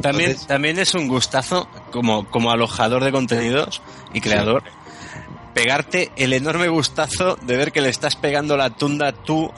También, 0.00 0.36
también 0.46 0.78
es 0.78 0.94
un 0.94 1.08
gustazo, 1.08 1.68
como, 1.90 2.28
como 2.30 2.50
alojador 2.50 3.04
de 3.04 3.12
contenidos 3.12 3.82
y 4.14 4.20
creador, 4.20 4.62
pegarte 5.54 6.10
el 6.16 6.32
enorme 6.32 6.68
gustazo 6.68 7.38
de 7.40 7.56
ver 7.56 7.72
que 7.72 7.80
le 7.80 7.88
estás 7.88 8.16
pegando 8.16 8.56
la 8.56 8.70
tunda 8.70 9.12
tú 9.12 9.50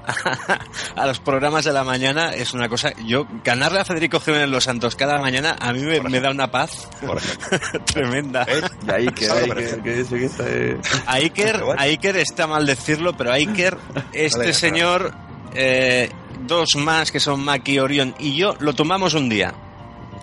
a 0.96 1.06
los 1.06 1.18
programas 1.18 1.64
de 1.64 1.72
la 1.72 1.82
mañana. 1.82 2.32
Es 2.34 2.52
una 2.52 2.68
cosa. 2.68 2.92
Yo, 3.04 3.26
ganarle 3.42 3.80
a 3.80 3.84
Federico 3.84 4.20
Jiménez 4.20 4.48
Los 4.48 4.64
Santos 4.64 4.94
cada 4.94 5.18
mañana, 5.18 5.56
a 5.58 5.72
mí 5.72 5.80
me, 5.82 6.00
me 6.00 6.20
da 6.20 6.30
una 6.30 6.50
paz 6.50 6.88
tremenda. 7.86 8.44
Que, 8.44 9.12
que 9.12 10.24
está, 10.24 10.44
eh, 10.46 10.76
A 11.06 11.14
Iker, 11.14 11.62
a 11.76 11.82
Iker 11.82 12.16
está 12.16 12.46
mal 12.46 12.66
decirlo, 12.66 13.16
pero 13.16 13.32
a 13.32 13.34
Iker, 13.34 13.78
este 14.12 14.38
Vale, 14.38 14.52
señor, 14.52 15.14
eh, 15.54 16.10
dos 16.46 16.76
más 16.76 17.10
que 17.10 17.20
son 17.20 17.42
Maki, 17.42 17.78
Orión 17.78 18.14
y 18.18 18.36
yo, 18.36 18.54
lo 18.60 18.74
tumbamos 18.74 19.14
un 19.14 19.28
día. 19.28 19.54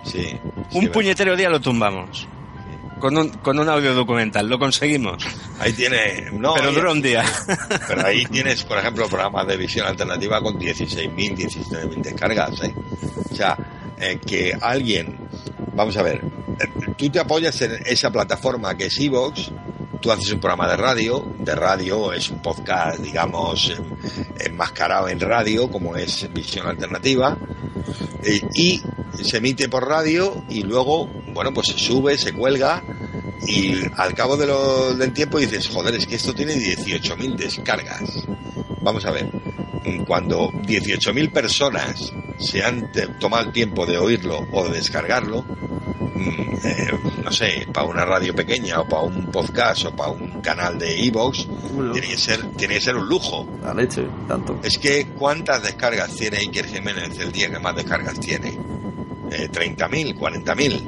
Sí. 0.04 0.38
Un 0.72 0.88
puñetero 0.88 1.36
día 1.36 1.48
lo 1.48 1.60
tumbamos. 1.60 2.28
Con 3.04 3.18
un, 3.18 3.28
con 3.28 3.58
un 3.58 3.68
audio 3.68 3.92
documental, 3.92 4.48
lo 4.48 4.58
conseguimos. 4.58 5.22
Ahí 5.58 5.74
tiene. 5.74 6.30
No, 6.32 6.54
pero 6.54 6.72
dura 6.72 6.90
un 6.90 7.02
día. 7.02 7.22
Pero 7.86 8.06
ahí 8.06 8.24
tienes, 8.24 8.64
por 8.64 8.78
ejemplo, 8.78 9.06
programas 9.10 9.46
de 9.46 9.58
visión 9.58 9.86
alternativa 9.86 10.40
con 10.40 10.58
16.000, 10.58 11.14
17.000 11.14 12.00
descargas. 12.00 12.62
¿eh? 12.62 12.74
O 13.30 13.34
sea, 13.34 13.58
eh, 14.00 14.18
que 14.26 14.56
alguien, 14.58 15.18
vamos 15.74 15.94
a 15.98 16.02
ver, 16.02 16.22
tú 16.96 17.10
te 17.10 17.18
apoyas 17.18 17.60
en 17.60 17.72
esa 17.84 18.10
plataforma 18.10 18.74
que 18.74 18.86
es 18.86 18.98
Evox, 18.98 19.52
tú 20.00 20.10
haces 20.10 20.32
un 20.32 20.40
programa 20.40 20.66
de 20.70 20.78
radio, 20.78 21.30
de 21.40 21.54
radio 21.54 22.10
es 22.10 22.30
un 22.30 22.40
podcast, 22.40 23.00
digamos, 23.00 23.68
em, 23.68 23.84
enmascarado 24.46 25.10
en 25.10 25.20
radio, 25.20 25.70
como 25.70 25.94
es 25.94 26.26
visión 26.32 26.66
alternativa, 26.66 27.36
eh, 28.22 28.40
y 28.54 28.80
se 29.22 29.36
emite 29.36 29.68
por 29.68 29.86
radio 29.86 30.42
y 30.48 30.62
luego, 30.62 31.06
bueno, 31.34 31.52
pues 31.52 31.66
se 31.66 31.78
sube, 31.78 32.16
se 32.16 32.32
cuelga 32.32 32.82
y 33.46 33.74
al 33.96 34.14
cabo 34.14 34.36
de 34.36 34.46
lo- 34.46 34.94
del 34.94 35.12
tiempo 35.12 35.38
dices, 35.38 35.68
joder, 35.68 35.94
es 35.94 36.06
que 36.06 36.16
esto 36.16 36.34
tiene 36.34 36.54
18.000 36.54 37.36
descargas. 37.36 38.24
Vamos 38.82 39.04
a 39.06 39.10
ver, 39.10 39.28
cuando 40.06 40.50
18.000 40.50 41.30
personas 41.32 42.12
se 42.38 42.62
han 42.64 42.90
tomado 43.20 43.46
el 43.46 43.52
tiempo 43.52 43.86
de 43.86 43.98
oírlo 43.98 44.46
o 44.52 44.64
de 44.68 44.76
descargarlo, 44.76 45.42
mm, 45.42 46.66
eh, 46.66 46.90
no 47.22 47.32
sé, 47.32 47.66
para 47.72 47.86
una 47.86 48.04
radio 48.04 48.34
pequeña 48.34 48.80
o 48.80 48.88
para 48.88 49.02
un 49.02 49.26
podcast 49.30 49.86
o 49.86 49.96
para 49.96 50.10
un 50.10 50.40
canal 50.40 50.78
de 50.78 51.04
Evox, 51.06 51.46
tiene 51.92 52.08
que 52.08 52.16
ser, 52.18 52.42
tiene 52.56 52.74
que 52.74 52.80
ser 52.80 52.96
un 52.96 53.08
lujo. 53.08 53.46
La 53.62 53.74
leche, 53.74 54.06
tanto. 54.28 54.58
Es 54.62 54.78
que 54.78 55.06
¿cuántas 55.18 55.62
descargas 55.62 56.14
tiene 56.14 56.38
Iker 56.38 56.66
Jiménez 56.66 57.18
el 57.18 57.32
día 57.32 57.50
que 57.50 57.58
más 57.58 57.74
descargas 57.76 58.18
tiene? 58.20 58.58
Eh, 59.30 59.48
¿30.000? 59.50 60.14
¿40.000? 60.16 60.82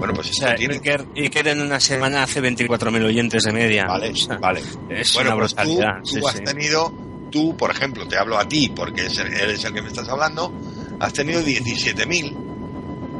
Bueno, 0.00 0.14
pues 0.14 0.26
O 0.26 0.30
esto 0.30 0.46
sea, 0.46 0.54
tiene... 0.56 0.74
Iker, 0.74 1.06
Iker 1.16 1.48
en 1.48 1.60
una 1.62 1.78
semana 1.78 2.24
hace 2.24 2.40
24.000 2.42 3.04
oyentes 3.04 3.42
de 3.44 3.52
media. 3.52 3.86
Vale, 3.86 4.10
O 4.10 4.16
sea, 4.16 4.36
vale. 4.38 4.60
Es 4.88 5.14
bueno, 5.14 5.30
una 5.30 5.38
pues 5.40 5.54
tú, 5.54 5.62
brutalidad. 5.62 6.00
tú 6.02 6.06
sí, 6.10 6.20
has 6.26 6.36
sí. 6.36 6.42
tenido, 6.44 6.92
tú, 7.30 7.56
por 7.56 7.70
ejemplo, 7.70 8.08
te 8.08 8.16
hablo 8.18 8.36
a 8.38 8.48
ti 8.48 8.72
porque 8.74 9.06
es 9.06 9.16
el- 9.18 9.32
eres 9.32 9.64
el 9.64 9.72
que 9.74 9.82
me 9.82 9.88
estás 9.88 10.08
hablando, 10.08 10.52
has 10.98 11.12
tenido 11.12 11.40
17.000. 11.42 12.36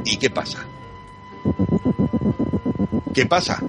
¿Y 0.05 0.17
qué 0.17 0.29
pasa? 0.29 0.65
¿Qué 3.13 3.25
pasa? 3.25 3.61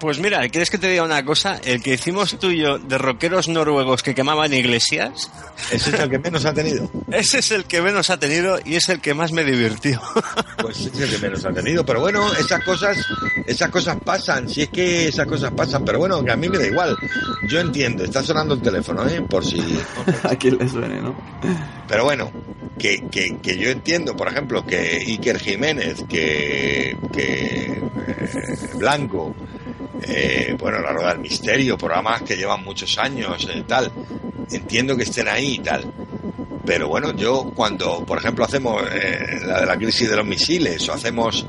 Pues 0.00 0.20
mira, 0.20 0.48
¿quieres 0.48 0.70
que 0.70 0.78
te 0.78 0.88
diga 0.88 1.02
una 1.02 1.24
cosa? 1.24 1.60
El 1.64 1.82
que 1.82 1.94
hicimos 1.94 2.38
tuyo 2.38 2.78
de 2.78 2.98
rockeros 2.98 3.48
noruegos 3.48 4.02
que 4.02 4.14
quemaban 4.14 4.52
iglesias, 4.52 5.30
Ese 5.72 5.90
es 5.90 6.00
el 6.00 6.08
que 6.08 6.18
menos 6.18 6.44
ha 6.44 6.54
tenido. 6.54 6.88
ese 7.10 7.38
es 7.38 7.50
el 7.50 7.64
que 7.64 7.82
menos 7.82 8.08
ha 8.10 8.18
tenido 8.18 8.60
y 8.64 8.76
es 8.76 8.88
el 8.88 9.00
que 9.00 9.14
más 9.14 9.32
me 9.32 9.44
divirtió. 9.44 10.00
Pues 10.58 10.80
es 10.80 11.00
el 11.00 11.10
que 11.10 11.18
menos 11.18 11.44
ha 11.44 11.52
tenido. 11.52 11.86
Pero 11.86 12.00
bueno, 12.00 12.32
esas 12.34 12.62
cosas, 12.64 12.98
esas 13.46 13.70
cosas 13.70 13.96
pasan. 14.04 14.48
Si 14.48 14.62
es 14.62 14.68
que 14.68 15.06
esas 15.06 15.26
cosas 15.26 15.52
pasan. 15.52 15.84
Pero 15.84 16.00
bueno, 16.00 16.22
que 16.24 16.32
a 16.32 16.36
mí 16.36 16.48
me 16.48 16.58
da 16.58 16.66
igual. 16.66 16.96
Yo 17.48 17.60
entiendo. 17.60 18.02
Está 18.02 18.22
sonando 18.24 18.54
el 18.54 18.60
teléfono, 18.60 19.06
¿eh? 19.06 19.22
Por 19.22 19.44
si. 19.44 19.60
A 20.24 20.34
quien 20.34 20.58
le 20.58 20.68
suene, 20.68 21.00
¿no? 21.00 21.16
Pero 21.86 22.04
bueno, 22.04 22.30
que, 22.78 23.06
que, 23.08 23.38
que 23.38 23.56
yo 23.56 23.70
entiendo, 23.70 24.16
por 24.16 24.28
ejemplo, 24.28 24.66
que 24.66 24.98
Iker 25.06 25.38
Jiménez, 25.38 26.04
que, 26.08 26.96
que 27.12 27.82
eh, 28.06 28.68
Blanco, 28.74 29.34
eh, 30.02 30.56
bueno, 30.58 30.80
La 30.80 30.92
Rueda 30.92 31.10
del 31.10 31.20
Misterio, 31.20 31.76
programas 31.76 32.22
que 32.22 32.36
llevan 32.36 32.62
muchos 32.62 32.96
años, 32.98 33.48
eh, 33.50 33.64
tal, 33.66 33.90
entiendo 34.50 34.96
que 34.96 35.02
estén 35.02 35.28
ahí 35.28 35.54
y 35.54 35.58
tal. 35.58 35.92
Pero 36.64 36.88
bueno, 36.88 37.14
yo 37.16 37.52
cuando, 37.54 38.04
por 38.04 38.18
ejemplo, 38.18 38.44
hacemos 38.44 38.82
eh, 38.92 39.40
la 39.44 39.60
de 39.60 39.66
la 39.66 39.76
crisis 39.76 40.08
de 40.08 40.16
los 40.16 40.26
misiles, 40.26 40.88
o 40.88 40.92
hacemos, 40.92 41.46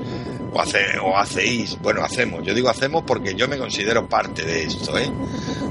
o, 0.52 0.62
hace, 0.62 0.98
o 1.00 1.18
hacéis, 1.18 1.78
bueno, 1.82 2.04
hacemos, 2.04 2.46
yo 2.46 2.54
digo 2.54 2.70
hacemos 2.70 3.04
porque 3.06 3.36
yo 3.36 3.48
me 3.48 3.58
considero 3.58 4.08
parte 4.08 4.44
de 4.44 4.64
esto. 4.64 4.94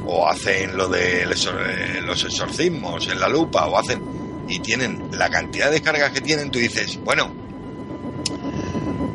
O 0.07 0.29
hacen 0.29 0.77
lo 0.77 0.89
de 0.89 1.27
los, 1.27 2.25
exorcismos 2.25 3.09
en 3.09 3.21
la 3.21 3.29
lupa, 3.29 3.67
o 3.67 3.79
hacen, 3.79 4.01
y 4.49 4.61
tienen 4.61 5.09
la 5.13 5.29
cantidad 5.29 5.67
de 5.67 5.73
descargas 5.73 6.13
que 6.13 6.21
tienen, 6.21 6.51
tú 6.51 6.59
dices, 6.59 6.99
bueno, 7.03 7.29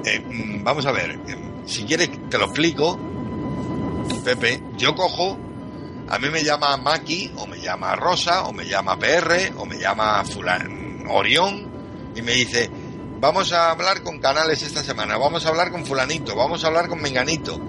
mm, 0.03 0.63
vamos 0.63 0.85
a 0.85 0.91
ver, 0.91 1.19
si 1.65 1.83
quieres 1.83 2.09
te 2.29 2.37
lo 2.37 2.45
explico, 2.45 2.99
Pepe, 4.23 4.63
yo 4.77 4.95
cojo, 4.95 5.37
a 6.09 6.19
mí 6.19 6.29
me 6.29 6.43
llama 6.43 6.77
Maki, 6.77 7.33
o 7.37 7.47
me 7.47 7.59
llama 7.59 7.95
Rosa, 7.95 8.43
o 8.43 8.53
me 8.53 8.65
llama 8.65 8.97
PR, 8.97 9.53
o 9.57 9.65
me 9.65 9.77
llama 9.77 10.23
Fulan, 10.25 11.05
Orión, 11.09 11.67
y 12.15 12.21
me 12.21 12.33
dice, 12.33 12.69
vamos 13.19 13.53
a 13.53 13.71
hablar 13.71 14.03
con 14.03 14.19
canales 14.19 14.61
esta 14.61 14.83
semana, 14.83 15.17
vamos 15.17 15.45
a 15.45 15.49
hablar 15.49 15.71
con 15.71 15.85
fulanito, 15.85 16.35
vamos 16.35 16.63
a 16.63 16.67
hablar 16.67 16.87
con 16.87 17.01
menganito. 17.01 17.59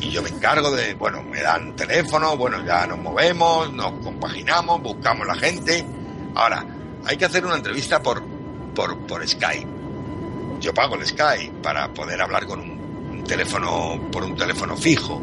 Y 0.00 0.10
yo 0.10 0.22
me 0.22 0.30
encargo 0.30 0.70
de, 0.70 0.94
bueno, 0.94 1.22
me 1.22 1.40
dan 1.40 1.76
teléfono, 1.76 2.36
bueno, 2.36 2.64
ya 2.64 2.86
nos 2.86 2.98
movemos, 2.98 3.72
nos 3.72 3.92
compaginamos, 4.02 4.82
buscamos 4.82 5.26
la 5.26 5.36
gente. 5.36 5.86
Ahora, 6.34 6.64
hay 7.04 7.16
que 7.16 7.26
hacer 7.26 7.44
una 7.44 7.56
entrevista 7.56 8.02
por, 8.02 8.22
por, 8.74 8.98
por 9.06 9.26
Skype. 9.26 9.68
Yo 10.60 10.72
pago 10.74 10.96
el 10.96 11.06
Skype 11.06 11.60
para 11.62 11.92
poder 11.92 12.20
hablar 12.20 12.46
con 12.46 12.60
un, 12.60 13.24
teléfono, 13.24 14.08
por 14.10 14.24
un 14.24 14.36
teléfono 14.36 14.76
fijo, 14.76 15.20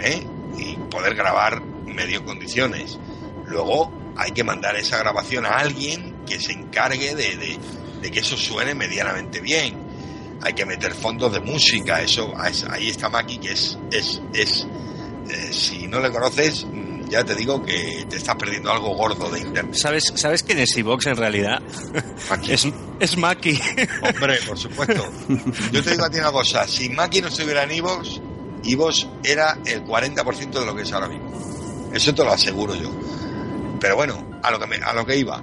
¿eh? 0.00 0.26
Y 0.56 0.76
poder 0.90 1.14
grabar 1.14 1.62
medio 1.86 2.24
condiciones. 2.24 2.98
Luego 3.46 3.92
hay 4.16 4.32
que 4.32 4.44
mandar 4.44 4.76
esa 4.76 4.98
grabación 4.98 5.46
a 5.46 5.58
alguien 5.58 6.16
que 6.26 6.40
se 6.40 6.52
encargue 6.52 7.14
de, 7.14 7.36
de- 7.36 7.58
de 8.02 8.10
que 8.10 8.20
eso 8.20 8.36
suene 8.36 8.74
medianamente 8.74 9.40
bien. 9.40 9.76
Hay 10.42 10.52
que 10.52 10.64
meter 10.64 10.94
fondos 10.94 11.32
de 11.32 11.40
música, 11.40 12.00
eso 12.00 12.32
ahí 12.38 12.88
está 12.88 13.08
Maki 13.08 13.38
que 13.38 13.52
es 13.52 13.76
es 13.90 14.22
es 14.32 14.66
eh, 15.28 15.52
si 15.52 15.88
no 15.88 15.98
le 15.98 16.12
conoces 16.12 16.64
mm, 16.64 17.08
ya 17.08 17.24
te 17.24 17.34
digo 17.34 17.64
que 17.64 18.06
te 18.08 18.16
estás 18.18 18.36
perdiendo 18.36 18.70
algo 18.70 18.94
gordo 18.94 19.28
de 19.30 19.40
internet. 19.40 19.74
¿Sabes, 19.74 20.12
¿Sabes 20.14 20.42
quién 20.44 20.58
es 20.60 20.76
Evox 20.76 21.06
en 21.06 21.16
realidad? 21.16 21.60
Es, 22.48 22.68
es 23.00 23.16
Maki. 23.16 23.58
Hombre, 24.02 24.38
por 24.46 24.56
supuesto. 24.58 25.10
Yo 25.72 25.82
te 25.82 25.90
digo 25.92 26.04
a 26.04 26.10
ti 26.10 26.18
una 26.18 26.30
cosa, 26.30 26.68
si 26.68 26.88
Maki 26.90 27.20
no 27.22 27.28
estuviera 27.28 27.64
en 27.64 27.72
Ivos 28.68 29.08
era 29.22 29.58
el 29.64 29.84
40% 29.84 30.50
de 30.50 30.66
lo 30.66 30.74
que 30.74 30.82
es 30.82 30.92
ahora 30.92 31.08
mismo. 31.08 31.90
Eso 31.92 32.14
te 32.14 32.22
lo 32.24 32.32
aseguro 32.32 32.74
yo. 32.74 32.90
Pero 33.80 33.96
bueno, 33.96 34.40
a 34.42 34.50
lo 34.50 34.58
que, 34.58 34.66
me- 34.66 34.76
a 34.76 34.92
lo 34.92 35.04
que 35.06 35.16
iba. 35.16 35.42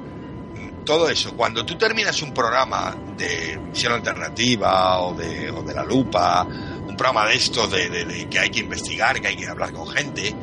Todo 0.85 1.10
eso, 1.10 1.35
cuando 1.35 1.65
tú 1.65 1.76
terminas 1.77 2.22
un 2.22 2.31
programa 2.34 2.95
de 3.18 3.60
visión 3.72 3.93
alternativa 3.93 4.99
o 4.99 5.15
de, 5.15 5.49
o 5.49 5.64
de 5.64 5.73
la 5.73 5.84
lupa, 5.84 6.45
un 6.88 6.95
programa 6.95 7.27
de 7.27 7.35
estos 7.35 7.72
de, 7.72 7.89
de- 7.89 8.06
de 8.06 8.30
que 8.30 8.39
hay 8.39 8.49
que 8.52 8.60
investigar, 8.60 9.19
que 9.19 9.30
hay 9.30 9.35
que 9.35 9.47
hablar 9.47 9.72
con 9.73 9.88
gente, 9.88 10.35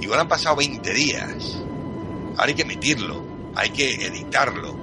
igual 0.00 0.20
han 0.20 0.28
pasado 0.28 0.54
20 0.56 0.92
días. 0.92 1.58
Ahora 2.36 2.44
hay 2.46 2.54
que 2.54 2.62
emitirlo, 2.62 3.24
hay 3.56 3.70
que 3.70 3.94
editarlo. 4.06 4.76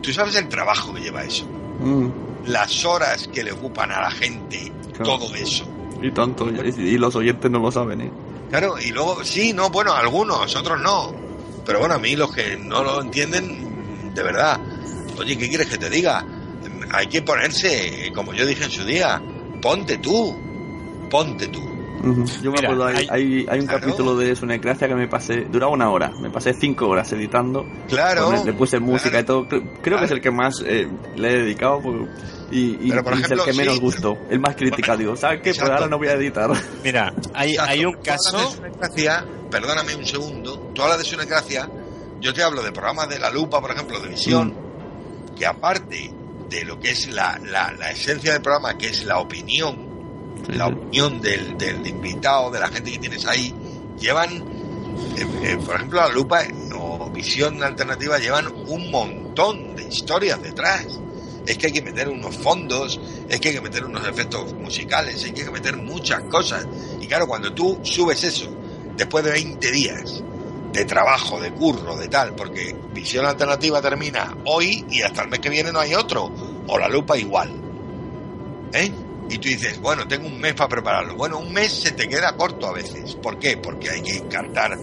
Tú 0.00 0.12
sabes 0.14 0.34
el 0.36 0.48
trabajo 0.48 0.94
que 0.94 1.00
lleva 1.02 1.22
eso 1.24 1.44
Mm, 1.80 2.46
las 2.46 2.84
horas 2.86 3.28
que 3.28 3.42
le 3.44 3.52
ocupan 3.52 3.92
a 3.92 4.00
la 4.00 4.10
gente, 4.10 4.72
Claro. 4.94 5.04
todo 5.18 5.34
eso. 5.34 5.64
Y 6.02 6.10
tanto, 6.10 6.48
y, 6.50 6.80
y 6.80 6.98
los 6.98 7.14
oyentes 7.16 7.50
no 7.50 7.58
lo 7.58 7.70
saben, 7.70 8.00
¿eh? 8.02 8.10
Claro, 8.50 8.76
y 8.78 8.90
luego, 8.90 9.22
sí, 9.24 9.52
no, 9.52 9.68
bueno, 9.70 9.92
algunos, 9.92 10.54
otros 10.56 10.80
no. 10.80 11.12
Pero 11.66 11.80
bueno, 11.80 11.94
a 11.94 11.98
mí 11.98 12.16
los 12.16 12.32
que 12.34 12.56
no 12.56 12.82
lo 12.82 13.02
entienden, 13.02 14.14
de 14.14 14.22
verdad. 14.22 14.58
Oye, 15.18 15.36
¿qué 15.36 15.48
quieres 15.48 15.68
que 15.68 15.76
te 15.76 15.90
diga? 15.90 16.24
Hay 16.92 17.06
que 17.08 17.20
ponerse, 17.22 18.10
como 18.14 18.32
yo 18.32 18.46
dije 18.46 18.64
en 18.64 18.70
su 18.70 18.84
día, 18.84 19.20
ponte 19.60 19.98
tú, 19.98 20.34
ponte 21.10 21.48
tú. 21.48 21.60
Yo 22.42 22.52
me 22.52 22.58
acuerdo, 22.60 22.86
hay, 22.86 23.06
hay, 23.10 23.46
hay 23.50 23.60
un 23.60 23.66
capítulo 23.66 24.16
de 24.16 24.34
Sunecracia 24.36 24.86
que 24.86 24.94
me 24.94 25.08
pasé, 25.08 25.46
duraba 25.50 25.72
una 25.72 25.90
hora, 25.90 26.12
me 26.20 26.30
pasé 26.30 26.54
cinco 26.54 26.88
horas 26.88 27.12
editando. 27.12 27.66
Claro. 27.88 28.32
Le 28.44 28.52
puse 28.52 28.78
música 28.78 29.20
y 29.20 29.24
todo. 29.24 29.46
Creo, 29.82 29.98
que 29.98 30.04
es 30.04 30.10
el 30.12 30.20
que 30.20 30.30
más 30.30 30.62
eh, 30.64 30.88
le 31.16 31.28
he 31.28 31.38
dedicado 31.40 31.80
porque- 31.82 32.08
y, 32.50 32.86
y- 32.86 32.90
Pero, 32.90 33.04
por 33.04 33.12
y 33.14 33.18
es 33.18 33.24
ejemplo, 33.24 33.44
el 33.44 33.50
que 33.50 33.56
menos 33.56 33.74
sí. 33.74 33.80
gustó, 33.80 34.18
el 34.30 34.40
más 34.40 34.56
criticado. 34.56 34.98
Digo, 34.98 35.16
¿sabes 35.16 35.40
qué? 35.42 35.50
Pues 35.54 35.60
ahora 35.70 35.86
no 35.88 35.98
voy 35.98 36.08
a 36.08 36.12
editar. 36.14 36.50
Mira, 36.82 37.12
hay, 37.34 37.50
Exacto. 37.52 37.70
hay 37.72 37.84
un 37.84 37.94
caso. 37.94 38.54
perdóname 39.50 39.94
un 39.96 40.06
segundo, 40.06 40.58
tú 40.74 40.82
hablas 40.82 40.98
de 40.98 41.04
Sunecracia, 41.04 41.68
yo 42.20 42.34
te 42.34 42.42
hablo 42.42 42.62
de 42.62 42.72
programas 42.72 43.08
de 43.08 43.18
La 43.18 43.30
Lupa, 43.30 43.60
por 43.60 43.70
ejemplo, 43.70 43.98
de 44.00 44.08
Visión, 44.08 44.54
que 45.36 45.46
aparte 45.46 46.12
de 46.50 46.64
lo 46.64 46.78
que 46.80 46.90
es 46.90 47.08
la, 47.08 47.38
la, 47.44 47.72
la 47.72 47.90
esencia 47.90 48.32
del 48.32 48.42
programa, 48.42 48.76
que 48.76 48.88
es 48.88 49.04
la 49.04 49.18
opinión, 49.18 49.86
la 50.48 50.66
opinión 50.68 51.20
del, 51.20 51.56
del 51.58 51.86
invitado, 51.86 52.50
de 52.50 52.60
la 52.60 52.68
gente 52.68 52.90
que 52.92 52.98
tienes 52.98 53.26
ahí, 53.26 53.54
llevan, 53.98 54.30
eh, 55.16 55.26
eh, 55.44 55.58
por 55.64 55.76
ejemplo, 55.76 56.00
La 56.00 56.08
Lupa 56.08 56.42
o 56.78 57.10
Visión 57.10 57.62
Alternativa 57.62 58.18
llevan 58.18 58.46
un 58.48 58.90
montón 58.90 59.76
de 59.76 59.84
historias 59.84 60.42
detrás. 60.42 60.86
Es 61.48 61.56
que 61.56 61.68
hay 61.68 61.72
que 61.72 61.80
meter 61.80 62.10
unos 62.10 62.36
fondos, 62.36 63.00
es 63.26 63.40
que 63.40 63.48
hay 63.48 63.54
que 63.54 63.60
meter 63.62 63.82
unos 63.86 64.06
efectos 64.06 64.52
musicales, 64.52 65.24
hay 65.24 65.32
que 65.32 65.50
meter 65.50 65.78
muchas 65.78 66.24
cosas. 66.24 66.66
Y 67.00 67.06
claro, 67.06 67.26
cuando 67.26 67.54
tú 67.54 67.80
subes 67.82 68.22
eso, 68.22 68.54
después 68.94 69.24
de 69.24 69.30
20 69.30 69.70
días 69.72 70.22
de 70.74 70.84
trabajo, 70.84 71.40
de 71.40 71.50
curro, 71.52 71.96
de 71.96 72.08
tal, 72.08 72.34
porque 72.34 72.76
Visión 72.92 73.24
Alternativa 73.24 73.80
termina 73.80 74.36
hoy 74.44 74.84
y 74.90 75.00
hasta 75.00 75.22
el 75.22 75.28
mes 75.30 75.40
que 75.40 75.48
viene 75.48 75.72
no 75.72 75.80
hay 75.80 75.94
otro, 75.94 76.30
o 76.66 76.78
la 76.78 76.86
lupa 76.86 77.16
igual. 77.16 77.50
¿Eh? 78.74 78.92
Y 79.30 79.38
tú 79.38 79.48
dices, 79.48 79.80
bueno, 79.80 80.06
tengo 80.06 80.26
un 80.26 80.38
mes 80.38 80.52
para 80.52 80.68
prepararlo. 80.68 81.14
Bueno, 81.14 81.38
un 81.38 81.50
mes 81.50 81.72
se 81.72 81.92
te 81.92 82.06
queda 82.10 82.36
corto 82.36 82.66
a 82.66 82.72
veces. 82.72 83.14
¿Por 83.14 83.38
qué? 83.38 83.56
Porque 83.56 83.88
hay 83.88 84.02
que 84.02 84.16
encartar 84.16 84.76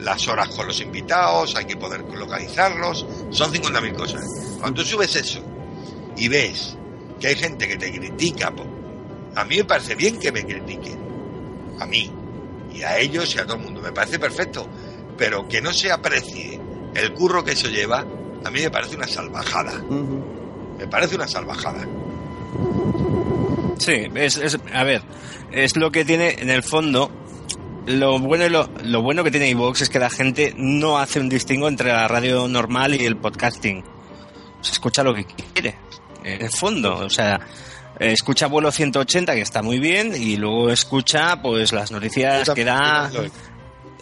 las 0.00 0.26
horas 0.26 0.48
con 0.48 0.66
los 0.66 0.80
invitados, 0.80 1.54
hay 1.54 1.64
que 1.64 1.76
poder 1.76 2.00
localizarlos, 2.00 3.06
son 3.30 3.52
50.000 3.52 3.94
cosas. 3.94 4.24
Cuando 4.58 4.82
tú 4.82 4.88
subes 4.88 5.14
eso 5.14 5.57
y 6.18 6.28
ves 6.28 6.76
que 7.20 7.28
hay 7.28 7.34
gente 7.36 7.66
que 7.68 7.76
te 7.76 7.90
critica, 7.92 8.50
po- 8.50 8.66
a 9.34 9.44
mí 9.44 9.56
me 9.58 9.64
parece 9.64 9.94
bien 9.94 10.18
que 10.18 10.32
me 10.32 10.44
critiquen. 10.44 10.98
A 11.80 11.86
mí. 11.86 12.10
Y 12.74 12.82
a 12.82 12.98
ellos 12.98 13.34
y 13.34 13.38
a 13.38 13.44
todo 13.46 13.56
el 13.56 13.62
mundo. 13.62 13.80
Me 13.80 13.92
parece 13.92 14.18
perfecto. 14.18 14.66
Pero 15.16 15.48
que 15.48 15.60
no 15.60 15.72
se 15.72 15.90
aprecie 15.90 16.60
el 16.94 17.12
curro 17.14 17.44
que 17.44 17.52
eso 17.52 17.68
lleva, 17.68 18.00
a 18.44 18.50
mí 18.50 18.60
me 18.60 18.70
parece 18.70 18.96
una 18.96 19.06
salvajada. 19.06 19.72
Me 20.78 20.86
parece 20.88 21.16
una 21.16 21.26
salvajada. 21.28 21.86
Sí, 23.78 24.06
es, 24.14 24.36
es- 24.36 24.58
a 24.72 24.84
ver, 24.84 25.02
es 25.52 25.76
lo 25.76 25.90
que 25.90 26.04
tiene 26.04 26.36
en 26.40 26.50
el 26.50 26.62
fondo. 26.62 27.10
Lo 27.86 28.18
bueno, 28.18 28.44
y 28.44 28.50
lo, 28.50 28.68
lo 28.84 29.00
bueno 29.02 29.24
que 29.24 29.30
tiene 29.30 29.48
iVoox 29.50 29.80
es 29.82 29.88
que 29.88 29.98
la 29.98 30.10
gente 30.10 30.52
no 30.56 30.98
hace 30.98 31.20
un 31.20 31.28
distingo 31.30 31.68
entre 31.68 31.88
la 31.90 32.06
radio 32.06 32.46
normal 32.46 32.94
y 33.00 33.06
el 33.06 33.16
podcasting. 33.16 33.82
Se 34.60 34.72
escucha 34.72 35.02
lo 35.02 35.14
que 35.14 35.24
quiere, 35.24 35.76
en 36.24 36.42
el 36.42 36.50
fondo. 36.50 36.96
O 36.98 37.10
sea, 37.10 37.40
eh, 37.98 38.12
escucha 38.12 38.46
vuelo 38.46 38.70
180, 38.70 39.34
que 39.34 39.40
está 39.40 39.62
muy 39.62 39.78
bien, 39.78 40.14
y 40.14 40.36
luego 40.36 40.70
escucha 40.70 41.40
pues 41.42 41.72
las 41.72 41.90
noticias 41.90 42.48
que 42.50 42.64
da. 42.64 43.10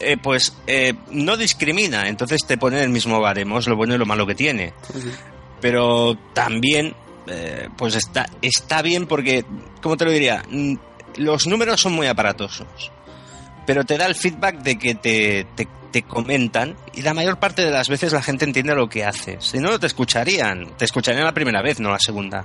eh, 0.01 0.17
pues 0.23 0.57
eh, 0.67 0.95
no 1.11 1.37
discrimina, 1.37 2.09
entonces 2.09 2.41
te 2.47 2.59
pone 2.59 2.79
en 2.79 2.85
el 2.85 2.91
mismo 2.91 3.21
baremo, 3.21 3.59
es 3.59 3.67
lo 3.67 3.77
bueno 3.77 3.95
y 3.95 3.99
lo 3.99 4.07
malo 4.07 4.27
que 4.27 4.35
tiene 4.35 4.73
pero 5.61 6.17
también 6.35 6.95
eh, 7.27 7.69
pues 7.77 7.95
está, 7.97 8.27
está 8.43 8.83
bien 8.83 9.07
porque, 9.07 9.45
¿cómo 9.83 9.97
te 9.97 10.05
lo 10.05 10.11
diría? 10.11 10.43
Mm, 10.51 10.75
Los 11.17 11.47
números 11.47 11.81
son 11.81 11.95
muy 11.95 12.07
aparatosos, 12.07 12.93
pero 13.67 13.85
te 13.85 13.97
da 13.97 14.07
el 14.07 14.15
feedback 14.15 14.59
de 14.59 14.79
que 14.79 14.95
te, 14.95 15.45
te, 15.57 15.67
te 15.91 16.03
comentan 16.03 16.77
y 16.95 17.03
la 17.03 17.15
mayor 17.15 17.39
parte 17.39 17.63
de 17.65 17.71
las 17.71 17.89
veces 17.89 18.13
la 18.13 18.23
gente 18.23 18.45
entiende 18.45 18.75
lo 18.75 18.89
que 18.89 19.05
haces. 19.05 19.45
Si 19.45 19.59
no, 19.59 19.71
no 19.71 19.79
te 19.81 19.87
escucharían, 19.87 20.77
te 20.77 20.85
escucharían 20.85 21.25
la 21.25 21.33
primera 21.35 21.63
vez, 21.63 21.81
no 21.81 21.91
la 21.91 21.99
segunda. 21.99 22.45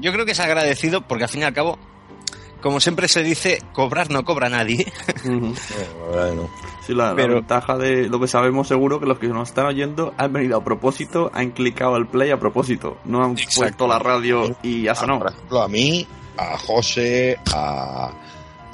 Yo 0.00 0.12
creo 0.12 0.24
que 0.24 0.32
es 0.32 0.40
agradecido 0.40 1.00
porque 1.02 1.24
al 1.24 1.30
fin 1.30 1.40
y 1.40 1.44
al 1.44 1.54
cabo, 1.54 1.78
como 2.60 2.78
siempre 2.80 3.08
se 3.08 3.22
dice, 3.22 3.62
cobrar 3.72 4.10
no 4.10 4.24
cobra 4.24 4.48
nadie. 4.48 4.92
Sí, 6.86 6.94
la, 6.94 7.10
la 7.10 7.16
Pero- 7.16 7.34
ventaja 7.34 7.76
de 7.76 8.08
lo 8.08 8.18
que 8.18 8.26
sabemos 8.28 8.66
seguro 8.66 8.98
que 8.98 9.04
los 9.04 9.18
que 9.18 9.28
nos 9.28 9.48
están 9.50 9.66
oyendo 9.66 10.14
han 10.16 10.32
venido 10.32 10.56
a 10.56 10.64
propósito, 10.64 11.30
han 11.34 11.50
clicado 11.50 11.94
al 11.96 12.06
play 12.08 12.30
a 12.30 12.38
propósito, 12.38 12.96
no 13.04 13.22
han 13.22 13.34
puesto 13.34 13.86
la 13.86 13.98
radio 13.98 14.56
y 14.62 14.84
ya 14.84 14.94
sonó. 14.94 15.18
Por 15.18 15.30
ejemplo, 15.32 15.60
a 15.62 15.68
mí, 15.68 16.06
a 16.38 16.56
José, 16.56 17.38
a, 17.54 18.10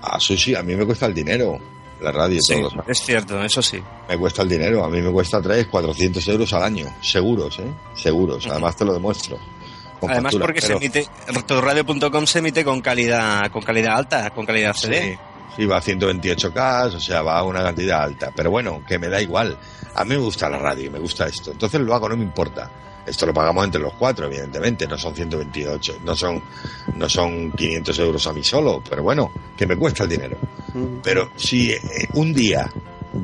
a 0.01 0.20
Susi, 0.20 0.55
a 0.55 0.62
mí 0.62 0.77
me 0.77 0.86
cuesta 0.86 1.07
el 1.07 1.15
dinero. 1.15 1.59
La 2.00 2.12
radio, 2.12 2.38
Sí, 2.42 2.60
es 2.86 2.98
cierto, 3.02 3.42
eso 3.42 3.62
sí. 3.62 3.82
Me 4.08 4.18
cuesta 4.18 4.42
el 4.42 4.48
dinero, 4.48 4.84
a 4.84 4.88
mí 4.90 5.00
me 5.00 5.10
cuesta 5.10 5.40
3, 5.40 5.68
400 5.68 6.26
euros 6.28 6.52
al 6.52 6.64
año, 6.64 6.86
seguros, 7.00 7.58
¿eh? 7.60 7.72
Seguros, 7.94 8.46
además 8.46 8.76
te 8.76 8.84
lo 8.84 8.92
demuestro. 8.92 9.38
Además 10.02 10.32
factura, 10.32 10.44
porque 10.46 10.60
pero- 10.60 10.78
se 10.78 10.84
emite, 10.84 11.08
radio.com 11.48 12.26
se 12.26 12.38
emite 12.40 12.64
con 12.64 12.80
calidad, 12.80 13.50
con 13.50 13.62
calidad 13.62 13.96
alta, 13.96 14.30
con 14.30 14.44
calidad 14.44 14.74
CD. 14.74 15.18
Sí, 15.56 15.62
sí, 15.62 15.66
va 15.66 15.78
a 15.78 15.80
128K, 15.80 16.94
o 16.96 17.00
sea, 17.00 17.22
va 17.22 17.38
a 17.38 17.42
una 17.42 17.62
cantidad 17.62 18.02
alta. 18.02 18.30
Pero 18.34 18.50
bueno, 18.50 18.82
que 18.86 18.98
me 18.98 19.08
da 19.08 19.22
igual. 19.22 19.56
A 19.94 20.04
mí 20.04 20.10
me 20.10 20.16
gusta 20.18 20.50
la 20.50 20.58
radio, 20.58 20.90
me 20.90 20.98
gusta 20.98 21.26
esto. 21.26 21.52
Entonces 21.52 21.80
lo 21.80 21.94
hago, 21.94 22.08
no 22.08 22.16
me 22.16 22.24
importa. 22.24 22.70
Esto 23.06 23.26
lo 23.26 23.35
pagamos 23.35 23.64
entre 23.64 23.81
los 23.81 23.93
cuatro, 23.94 24.26
evidentemente, 24.26 24.86
no 24.86 24.97
son 24.97 25.14
128, 25.14 25.98
no 26.05 26.16
son, 26.16 26.43
no 26.97 27.09
son 27.09 27.52
500 27.52 27.98
euros 27.98 28.26
a 28.26 28.32
mí 28.32 28.43
solo, 28.43 28.82
pero 28.89 29.02
bueno, 29.02 29.31
que 29.56 29.66
me 29.66 29.76
cuesta 29.76 30.05
el 30.05 30.10
dinero. 30.10 30.39
Pero 31.02 31.31
si 31.36 31.70
eh, 31.70 31.81
un 32.14 32.32
día 32.32 32.70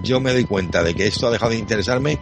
yo 0.03 0.21
me 0.21 0.33
doy 0.33 0.45
cuenta 0.45 0.83
de 0.83 0.95
que 0.95 1.07
esto 1.07 1.27
ha 1.27 1.31
dejado 1.31 1.51
de 1.53 1.59
interesarme, 1.59 2.19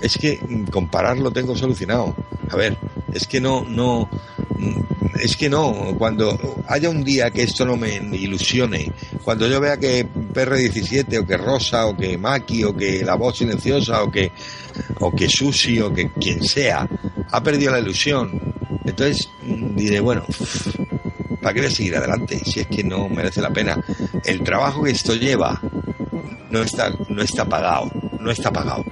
es 0.00 0.16
que 0.18 0.38
mm, 0.38 0.64
compararlo 0.64 1.30
tengo 1.30 1.56
solucionado. 1.56 2.14
A 2.50 2.56
ver, 2.56 2.76
es 3.12 3.26
que 3.26 3.40
no, 3.40 3.64
no, 3.68 4.08
mm, 4.56 5.18
es 5.20 5.36
que 5.36 5.48
no, 5.48 5.94
cuando 5.98 6.38
haya 6.68 6.90
un 6.90 7.02
día 7.02 7.30
que 7.30 7.42
esto 7.42 7.64
no 7.64 7.76
me 7.76 7.96
ilusione, 7.96 8.92
cuando 9.24 9.48
yo 9.48 9.60
vea 9.60 9.78
que 9.78 10.06
PR17 10.28 11.20
o 11.20 11.26
que 11.26 11.36
Rosa 11.36 11.86
o 11.86 11.96
que 11.96 12.16
Maki 12.18 12.64
o 12.64 12.76
que 12.76 13.04
La 13.04 13.14
Voz 13.14 13.38
Silenciosa 13.38 14.02
o 14.02 14.10
que, 14.10 14.30
o 15.00 15.14
que 15.14 15.28
Susi 15.28 15.80
o 15.80 15.92
que 15.92 16.10
quien 16.12 16.42
sea 16.42 16.88
ha 17.30 17.42
perdido 17.42 17.72
la 17.72 17.80
ilusión, 17.80 18.40
entonces 18.84 19.28
mm, 19.42 19.76
diré, 19.76 20.00
bueno, 20.00 20.24
¿para 21.42 21.54
qué 21.54 21.60
voy 21.60 21.68
a 21.68 21.74
seguir 21.74 21.96
adelante? 21.96 22.40
Si 22.44 22.60
es 22.60 22.66
que 22.66 22.82
no 22.82 23.08
merece 23.08 23.40
la 23.40 23.50
pena. 23.50 23.78
El 24.24 24.42
trabajo 24.42 24.82
que 24.82 24.90
esto 24.90 25.14
lleva 25.14 25.60
no 26.50 26.62
está, 26.62 26.90
no 27.08 27.22
está 27.22 27.44
pagado, 27.44 27.90
no 28.20 28.30
está 28.30 28.52
pagado. 28.52 28.84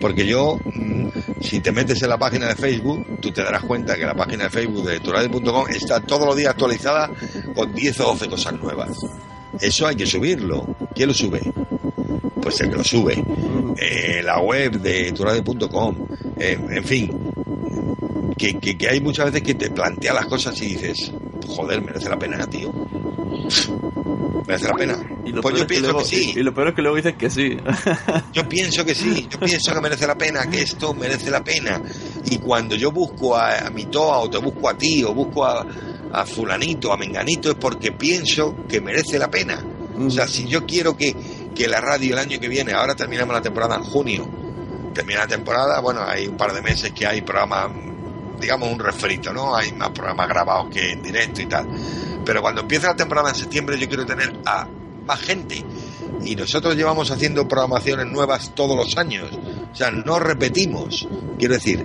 Porque 0.00 0.26
yo, 0.26 0.58
mm, 0.64 1.08
si 1.40 1.60
te 1.60 1.72
metes 1.72 2.02
en 2.02 2.08
la 2.08 2.18
página 2.18 2.48
de 2.48 2.56
Facebook, 2.56 3.20
tú 3.20 3.30
te 3.30 3.42
darás 3.42 3.62
cuenta 3.62 3.96
que 3.96 4.04
la 4.04 4.14
página 4.14 4.44
de 4.44 4.50
Facebook 4.50 4.86
de 4.86 5.00
turade.com 5.00 5.66
está 5.68 6.00
todos 6.00 6.26
los 6.26 6.36
días 6.36 6.50
actualizada 6.50 7.10
con 7.54 7.72
10 7.72 8.00
o 8.00 8.04
12 8.04 8.28
cosas 8.28 8.54
nuevas. 8.54 8.98
Eso 9.60 9.86
hay 9.86 9.96
que 9.96 10.06
subirlo. 10.06 10.66
¿Quién 10.94 11.08
lo 11.08 11.14
sube? 11.14 11.40
Pues 12.42 12.60
el 12.60 12.70
que 12.70 12.76
lo 12.76 12.84
sube. 12.84 13.22
Eh, 13.80 14.20
la 14.22 14.40
web 14.40 14.80
de 14.80 15.12
turade.com. 15.12 15.96
Eh, 16.38 16.58
en 16.70 16.84
fin, 16.84 17.10
que, 18.36 18.58
que, 18.58 18.76
que 18.76 18.88
hay 18.88 19.00
muchas 19.00 19.26
veces 19.26 19.42
que 19.42 19.54
te 19.54 19.70
plantea 19.70 20.12
las 20.12 20.26
cosas 20.26 20.60
y 20.60 20.66
dices, 20.66 21.12
joder, 21.46 21.80
merece 21.82 22.08
la 22.08 22.18
pena, 22.18 22.46
tío. 22.46 22.72
Merece 24.46 24.66
la 24.68 24.74
pena. 24.74 24.98
Y 25.24 25.30
lo, 25.32 25.40
Pues 25.40 25.54
yo 25.54 25.60
que 25.62 25.66
pienso 25.68 25.86
luego, 25.92 25.98
que 26.00 26.04
sí. 26.16 26.32
y 26.36 26.42
lo 26.42 26.52
peor 26.52 26.68
es 26.68 26.74
que 26.74 26.82
luego 26.82 26.96
dices 26.96 27.14
que 27.16 27.30
sí. 27.30 27.56
Yo 28.34 28.46
pienso 28.48 28.84
que 28.84 28.94
sí, 28.94 29.26
yo 29.30 29.38
pienso 29.40 29.72
que 29.72 29.80
merece 29.80 30.06
la 30.06 30.18
pena, 30.18 30.50
que 30.50 30.60
esto 30.62 30.92
merece 30.92 31.30
la 31.30 31.42
pena. 31.42 31.80
Y 32.26 32.38
cuando 32.38 32.74
yo 32.74 32.90
busco 32.90 33.36
a, 33.36 33.58
a 33.66 33.70
mi 33.70 33.86
toa 33.86 34.18
o 34.18 34.28
te 34.28 34.38
busco 34.38 34.68
a 34.68 34.76
ti 34.76 35.02
o 35.04 35.14
busco 35.14 35.44
a, 35.46 35.64
a 36.14 36.24
fulanito, 36.24 36.92
a 36.92 36.96
menganito, 36.96 37.50
es 37.50 37.56
porque 37.56 37.92
pienso 37.92 38.66
que 38.68 38.80
merece 38.80 39.18
la 39.18 39.30
pena. 39.30 39.62
O 39.98 40.10
sea, 40.10 40.26
si 40.26 40.46
yo 40.46 40.64
quiero 40.64 40.96
que, 40.96 41.14
que 41.54 41.68
la 41.68 41.80
radio 41.80 42.14
el 42.14 42.18
año 42.18 42.40
que 42.40 42.48
viene, 42.48 42.72
ahora 42.72 42.94
terminamos 42.94 43.34
la 43.34 43.42
temporada 43.42 43.76
en 43.76 43.82
junio, 43.82 44.28
termina 44.94 45.20
la 45.20 45.26
temporada, 45.26 45.80
bueno, 45.80 46.02
hay 46.02 46.26
un 46.26 46.36
par 46.36 46.52
de 46.52 46.62
meses 46.62 46.92
que 46.92 47.06
hay 47.06 47.22
programas, 47.22 47.70
digamos 48.40 48.70
un 48.70 48.78
refrito, 48.78 49.32
¿no? 49.32 49.54
Hay 49.54 49.72
más 49.72 49.90
programas 49.90 50.28
grabados 50.28 50.68
que 50.72 50.92
en 50.92 51.02
directo 51.02 51.42
y 51.42 51.46
tal. 51.46 51.66
Pero 52.24 52.40
cuando 52.40 52.62
empieza 52.62 52.88
la 52.88 52.96
temporada 52.96 53.30
en 53.30 53.34
septiembre 53.34 53.78
yo 53.78 53.88
quiero 53.88 54.06
tener 54.06 54.32
a 54.46 54.66
más 55.06 55.20
gente. 55.20 55.64
Y 56.24 56.36
nosotros 56.36 56.76
llevamos 56.76 57.10
haciendo 57.10 57.46
programaciones 57.46 58.06
nuevas 58.06 58.52
todos 58.54 58.76
los 58.76 58.96
años. 58.96 59.30
O 59.72 59.74
sea, 59.74 59.90
no 59.90 60.18
repetimos. 60.18 61.06
Quiero 61.38 61.54
decir, 61.54 61.84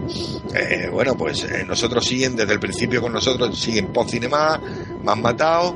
eh, 0.54 0.90
bueno, 0.92 1.16
pues 1.18 1.44
eh, 1.44 1.66
nosotros 1.68 2.06
siguen 2.06 2.36
desde 2.36 2.54
el 2.54 2.60
principio 2.60 3.02
con 3.02 3.12
nosotros, 3.12 3.60
siguen 3.60 3.88
Post 3.88 4.12
Cinema, 4.12 4.62
Más 5.04 5.18
Matado, 5.18 5.76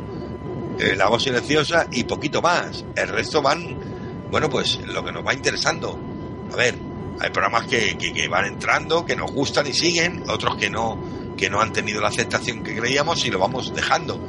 eh, 0.80 0.96
La 0.96 1.10
Voz 1.10 1.24
Silenciosa 1.24 1.88
y 1.92 2.04
poquito 2.04 2.42
más. 2.42 2.86
El 2.96 3.10
resto 3.10 3.42
van, 3.42 3.78
bueno, 4.32 4.50
pues 4.50 4.80
lo 4.86 5.04
que 5.04 5.12
nos 5.12 5.26
va 5.26 5.34
interesando. 5.34 6.00
A 6.54 6.56
ver, 6.56 6.78
Hay 7.20 7.30
programas 7.30 7.68
que, 7.68 7.98
que, 7.98 8.12
que 8.14 8.28
van 8.28 8.46
entrando, 8.46 9.06
que 9.06 9.16
nos 9.16 9.32
gustan 9.32 9.68
y 9.68 9.74
siguen, 9.74 10.24
otros 10.30 10.56
que 10.56 10.70
no, 10.70 10.98
que 11.38 11.50
no 11.50 11.62
han 11.62 11.72
tenido 11.74 12.02
la 12.02 12.08
aceptación 12.08 12.64
que 12.64 12.76
creíamos 12.76 13.26
y 13.26 13.32
lo 13.32 13.40
vamos 13.40 13.74
dejando. 13.74 14.20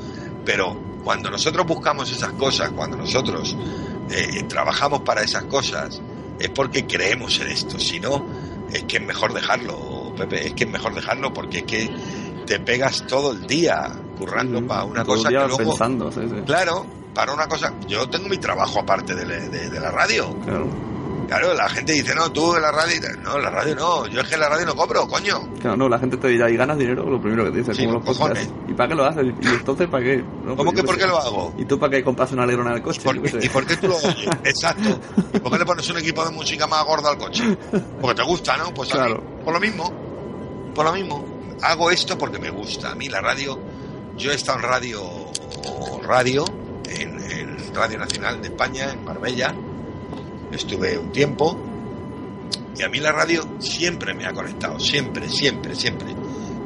Pero 0.45 0.94
cuando 1.05 1.31
nosotros 1.31 1.67
buscamos 1.67 2.11
esas 2.11 2.33
cosas, 2.33 2.71
cuando 2.71 2.97
nosotros 2.97 3.57
eh, 4.11 4.43
trabajamos 4.49 5.03
para 5.03 5.23
esas 5.23 5.45
cosas, 5.45 6.01
es 6.39 6.49
porque 6.51 6.87
creemos 6.87 7.39
en 7.41 7.49
esto. 7.49 7.79
Si 7.79 8.01
no, 8.01 8.25
es 8.73 8.85
que 8.85 8.97
es 8.97 9.03
mejor 9.05 9.33
dejarlo, 9.35 10.13
Pepe, 10.17 10.47
es 10.49 10.55
que 10.55 10.65
es 10.65 10.71
mejor 10.71 10.95
dejarlo 10.95 11.33
porque 11.33 11.59
es 11.59 11.65
que 11.65 11.91
te 12.47 12.59
pegas 12.61 13.07
todo 13.07 13.33
el 13.33 13.47
día 13.47 13.91
currando 14.19 14.67
para 14.67 14.85
una 14.85 15.03
Todo 15.05 15.15
el 15.15 15.19
cosa 15.21 15.29
día 15.31 15.41
que 15.43 15.49
luego... 15.49 15.71
pensando, 15.71 16.11
sí, 16.13 16.21
sí. 16.29 16.37
Claro, 16.47 16.87
para 17.15 17.33
una 17.33 17.47
cosa... 17.47 17.73
Yo 17.89 18.09
tengo 18.09 18.29
mi 18.29 18.39
trabajo 18.39 18.81
aparte 18.81 19.15
de- 19.15 19.69
de 19.71 19.81
la 19.81 19.91
radio. 19.91 20.35
Claro. 20.45 20.69
Claro, 21.27 21.55
la 21.55 21.69
gente 21.69 21.93
dice, 21.93 22.15
no, 22.15 22.31
tú 22.31 22.55
en 22.57 22.63
la 22.63 22.71
radio... 22.71 23.01
No, 23.23 23.39
la 23.39 23.51
radio 23.51 23.75
no, 23.75 24.07
yo 24.07 24.21
es 24.21 24.29
que 24.29 24.35
en 24.35 24.41
la 24.41 24.49
radio 24.49 24.67
no 24.67 24.75
cobro, 24.77 25.07
coño. 25.09 25.49
Claro, 25.61 25.77
no, 25.77 25.89
la 25.89 25.99
gente 25.99 26.17
te 26.17 26.29
dirá, 26.29 26.51
¿y 26.51 26.57
ganas 26.57 26.79
dinero? 26.79 27.05
Lo 27.09 27.21
primero 27.21 27.45
que 27.45 27.51
te 27.51 27.59
dice, 27.59 27.75
Sí, 27.75 27.85
como 27.87 27.99
los 28.01 28.17
podcasts. 28.19 28.53
¿Y 28.69 28.75
para 28.75 28.89
qué 28.89 28.95
lo 28.95 29.05
haces? 29.05 29.25
¿Y 29.41 29.47
entonces 29.49 29.89
para 29.89 30.05
qué? 30.05 30.25
No, 30.45 30.57
¿Cómo 30.57 30.71
pues 30.73 30.83
que 30.83 30.87
por 30.87 30.99
qué 30.99 31.07
lo 31.07 31.19
hago? 31.19 31.55
¿Y 31.57 31.65
tú 31.65 31.79
para 31.79 31.91
qué 31.91 32.05
compras 32.05 32.31
una 32.33 32.43
alegrona 32.43 32.71
en 32.71 32.77
el 32.77 32.83
coche? 32.83 33.01
Yo 33.05 33.23
qué. 33.23 33.47
¿Y 33.47 33.49
por 33.49 33.67
qué 33.67 33.77
tú 33.77 33.89
lo 33.89 33.97
oyes? 34.05 34.29
Exacto. 34.45 34.99
¿Y 35.33 35.39
por 35.39 35.53
qué 35.53 35.59
le 35.59 35.65
pones 35.65 35.89
un 35.91 35.99
equipo 35.99 36.25
de 36.25 36.31
música 36.33 36.67
más 36.67 36.85
gordo 36.85 37.09
al 37.09 37.17
coche? 37.19 37.57
Porque 38.01 38.17
te 38.23 38.27
gusta, 38.29 38.57
¿no? 38.59 38.73
Pues 38.75 38.91
mí, 38.91 38.95
Claro. 38.95 39.23
por 39.45 39.55
lo 39.55 39.61
mismo. 39.61 39.93
Por 40.75 40.85
lo 40.85 40.93
mismo. 40.93 41.25
Hago 41.63 41.91
esto 41.91 42.19
porque 42.19 42.39
me 42.39 42.51
gusta. 42.51 42.91
A 42.91 42.95
mí 42.95 43.09
la 43.09 43.21
radio, 43.21 43.59
yo 44.17 44.31
he 44.33 44.35
estado 44.35 44.59
en 44.59 44.65
radio, 44.65 45.03
radio, 46.03 46.45
en, 46.89 47.19
en 47.31 47.75
Radio 47.75 47.99
Nacional 47.99 48.41
de 48.43 48.49
España, 48.49 48.93
en 48.93 49.05
Marbella. 49.05 49.55
Estuve 50.55 50.97
un 50.97 51.11
tiempo. 51.11 51.59
Y 52.77 52.83
a 52.83 52.89
mí 52.89 52.99
la 52.99 53.13
radio 53.13 53.45
siempre 53.59 54.15
me 54.15 54.27
ha 54.27 54.33
conectado. 54.33 54.79
Siempre, 54.79 55.29
siempre, 55.29 55.75
siempre. 55.75 56.15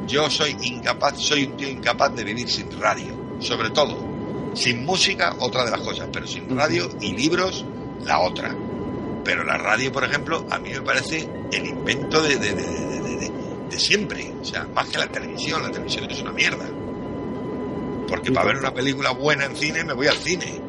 Yo 0.07 0.29
soy 0.29 0.55
incapaz, 0.61 1.19
soy 1.19 1.45
un 1.45 1.57
tío 1.57 1.69
incapaz 1.69 2.15
de 2.15 2.23
vivir 2.23 2.49
sin 2.49 2.79
radio. 2.79 3.37
Sobre 3.39 3.71
todo. 3.71 3.97
Sin 4.53 4.85
música, 4.85 5.35
otra 5.39 5.65
de 5.65 5.71
las 5.71 5.81
cosas. 5.81 6.07
Pero 6.11 6.27
sin 6.27 6.55
radio 6.55 6.89
y 7.01 7.13
libros, 7.13 7.65
la 8.05 8.19
otra. 8.19 8.55
Pero 9.23 9.43
la 9.43 9.57
radio, 9.57 9.91
por 9.91 10.03
ejemplo, 10.03 10.45
a 10.49 10.59
mí 10.59 10.69
me 10.69 10.81
parece 10.81 11.27
el 11.51 11.65
invento 11.65 12.21
de, 12.21 12.37
de, 12.37 12.53
de, 12.53 13.79
siempre. 13.79 14.33
O 14.41 14.45
sea, 14.45 14.67
más 14.73 14.87
que 14.89 14.97
la 14.97 15.07
televisión. 15.07 15.63
La 15.63 15.71
televisión 15.71 16.09
es 16.09 16.21
una 16.21 16.31
mierda. 16.31 16.65
Porque 18.07 18.31
para 18.31 18.47
ver 18.47 18.57
una 18.57 18.73
película 18.73 19.11
buena 19.11 19.45
en 19.45 19.55
cine, 19.55 19.83
me 19.83 19.93
voy 19.93 20.07
al 20.07 20.17
cine. 20.17 20.59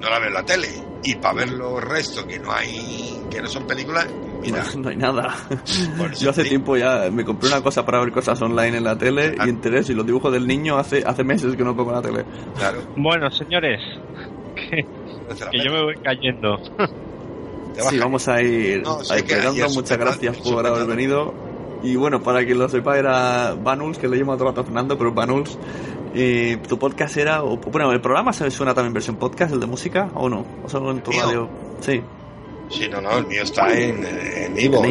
No 0.00 0.10
la 0.10 0.18
veo 0.18 0.28
en 0.28 0.34
la 0.34 0.44
tele. 0.44 0.91
Y 1.04 1.16
para 1.16 1.34
ver 1.34 1.52
los 1.52 1.82
restos 1.82 2.24
que 2.24 2.38
no 2.38 2.52
hay, 2.52 3.20
que 3.30 3.42
no 3.42 3.48
son 3.48 3.66
películas, 3.66 4.06
mira. 4.40 4.64
No, 4.74 4.80
no 4.82 4.88
hay 4.90 4.96
nada. 4.96 5.34
Yo 6.18 6.30
hace 6.30 6.44
tiempo 6.44 6.76
ya 6.76 7.10
me 7.10 7.24
compré 7.24 7.48
una 7.48 7.60
cosa 7.62 7.84
para 7.84 7.98
ver 8.00 8.12
cosas 8.12 8.40
online 8.40 8.78
en 8.78 8.84
la 8.84 8.96
tele 8.96 9.34
y 9.44 9.48
interés 9.48 9.90
y 9.90 9.94
los 9.94 10.06
dibujos 10.06 10.32
del 10.32 10.46
niño 10.46 10.78
hace 10.78 11.02
hace 11.04 11.24
meses 11.24 11.56
que 11.56 11.64
no 11.64 11.74
pongo 11.74 11.92
la 11.92 12.02
tele. 12.02 12.24
Claro. 12.56 12.82
Bueno, 12.96 13.30
señores, 13.30 13.80
que, 14.54 14.86
que 15.50 15.64
yo 15.64 15.72
me 15.72 15.82
voy 15.82 15.96
cayendo. 16.02 16.58
Sí, 17.88 17.98
vamos 17.98 18.28
a 18.28 18.42
ir 18.42 18.82
No, 18.82 18.98
a 18.98 19.22
que 19.22 19.34
ayer 19.34 19.66
Muchas 19.74 19.98
gracias 19.98 20.36
por 20.38 20.66
haber 20.66 20.86
venido. 20.86 21.34
Y 21.82 21.96
bueno, 21.96 22.22
para 22.22 22.44
quien 22.44 22.58
lo 22.58 22.68
sepa, 22.68 22.96
era 22.96 23.54
Banuls, 23.54 23.98
que 23.98 24.06
le 24.08 24.16
llamo 24.16 24.36
todo 24.36 24.50
el 24.50 24.54
rato 24.54 24.64
Fernando, 24.64 24.96
pero 24.96 25.12
Banuls. 25.12 25.58
Y 26.14 26.56
tu 26.56 26.78
podcast 26.78 27.16
era. 27.16 27.42
o- 27.42 27.56
Bueno, 27.56 27.90
el 27.92 28.00
programa 28.00 28.32
se 28.32 28.50
suena 28.50 28.74
también 28.74 28.92
versión 28.92 29.16
podcast, 29.16 29.52
el 29.54 29.60
de 29.60 29.66
música, 29.66 30.10
o 30.14 30.28
no? 30.28 30.44
O 30.64 30.68
solo 30.68 30.90
en 30.90 31.02
tu 31.02 31.10
¿Mío? 31.10 31.22
radio. 31.24 31.48
Sí. 31.80 32.02
Sí, 32.70 32.88
no, 32.90 33.00
no, 33.00 33.18
el 33.18 33.26
mío 33.26 33.42
está 33.42 33.72
en, 33.72 34.04
en 34.04 34.56
el, 34.56 34.70
mío- 34.70 34.82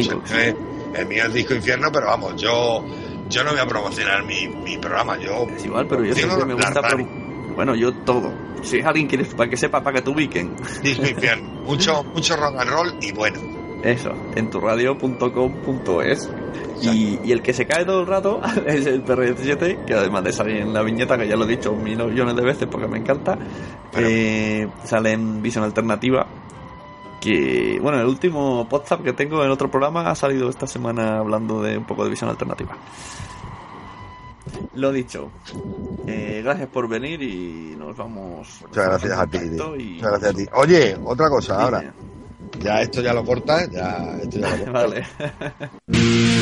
el 0.94 1.06
mío 1.06 1.24
es 1.26 1.32
Disco 1.34 1.54
Infierno, 1.54 1.88
pero 1.92 2.06
vamos, 2.06 2.40
yo 2.40 2.84
yo 3.28 3.42
no 3.44 3.50
voy 3.52 3.60
a 3.60 3.66
promocionar 3.66 4.24
mi, 4.24 4.46
mi 4.48 4.76
programa. 4.78 5.16
Yo 5.18 5.46
Es 5.56 5.64
igual, 5.64 5.86
pero 5.88 6.04
yo 6.04 6.14
siempre 6.14 6.44
me 6.44 6.54
gusta. 6.54 6.80
prom- 6.82 7.54
Bueno, 7.56 7.74
yo 7.74 7.92
todo. 8.04 8.32
Si 8.62 8.78
es 8.78 8.86
alguien 8.86 9.08
que 9.08 9.18
para 9.24 9.48
que 9.50 9.56
sepa, 9.56 9.82
para 9.82 9.96
que 9.96 10.02
te 10.02 10.10
ubiquen. 10.10 10.54
Disco 10.82 11.06
Infierno. 11.06 11.48
Mucho, 11.66 12.02
mucho 12.04 12.36
rock 12.36 12.56
and 12.58 12.70
roll 12.70 12.94
y 13.00 13.12
bueno. 13.12 13.40
Eso, 13.82 14.12
en 14.36 14.50
turradio.com.es. 14.50 16.30
Y, 16.82 17.18
y 17.24 17.32
el 17.32 17.42
que 17.42 17.52
se 17.52 17.66
cae 17.66 17.84
todo 17.84 18.00
el 18.00 18.06
rato 18.06 18.40
es 18.66 18.86
el 18.86 19.04
PR17, 19.04 19.84
que 19.84 19.94
además 19.94 20.24
de 20.24 20.32
salir 20.32 20.56
en 20.56 20.72
la 20.72 20.82
viñeta, 20.82 21.16
que 21.16 21.28
ya 21.28 21.36
lo 21.36 21.44
he 21.44 21.48
dicho 21.48 21.72
millones 21.74 22.34
de 22.36 22.42
veces 22.42 22.68
porque 22.70 22.88
me 22.88 22.98
encanta, 22.98 23.38
eh, 23.96 24.66
sale 24.84 25.12
en 25.12 25.42
Visión 25.42 25.64
Alternativa. 25.64 26.26
Que, 27.20 27.78
bueno, 27.80 28.00
el 28.00 28.06
último 28.08 28.66
podcast 28.68 29.02
que 29.04 29.12
tengo 29.12 29.44
en 29.44 29.50
otro 29.52 29.70
programa 29.70 30.10
ha 30.10 30.14
salido 30.16 30.50
esta 30.50 30.66
semana 30.66 31.18
hablando 31.18 31.62
de 31.62 31.78
un 31.78 31.84
poco 31.84 32.02
de 32.02 32.10
Visión 32.10 32.28
Alternativa. 32.28 32.76
Lo 34.74 34.90
dicho, 34.90 35.30
eh, 36.08 36.40
gracias 36.42 36.68
por 36.68 36.88
venir 36.88 37.22
y 37.22 37.76
nos 37.78 37.96
vamos. 37.96 38.48
Muchas 38.62 38.86
gracias 38.86 39.18
a 39.18 39.26
ti. 39.28 39.38
y- 39.38 39.50
Muchas 39.94 40.10
gracias 40.10 40.30
a 40.30 40.36
ti. 40.36 40.46
Oye, 40.54 40.96
otra 41.04 41.28
cosa 41.30 41.62
ahora. 41.62 41.94
Ya 42.58 42.80
esto 42.82 43.00
ya 43.00 43.14
lo 43.14 43.24
cortas, 43.24 43.70
ya 43.70 44.16
esto 44.20 44.38
ya 44.40 44.56
lo 44.56 44.64
cortas. 44.72 44.72
Vale. 44.72 45.06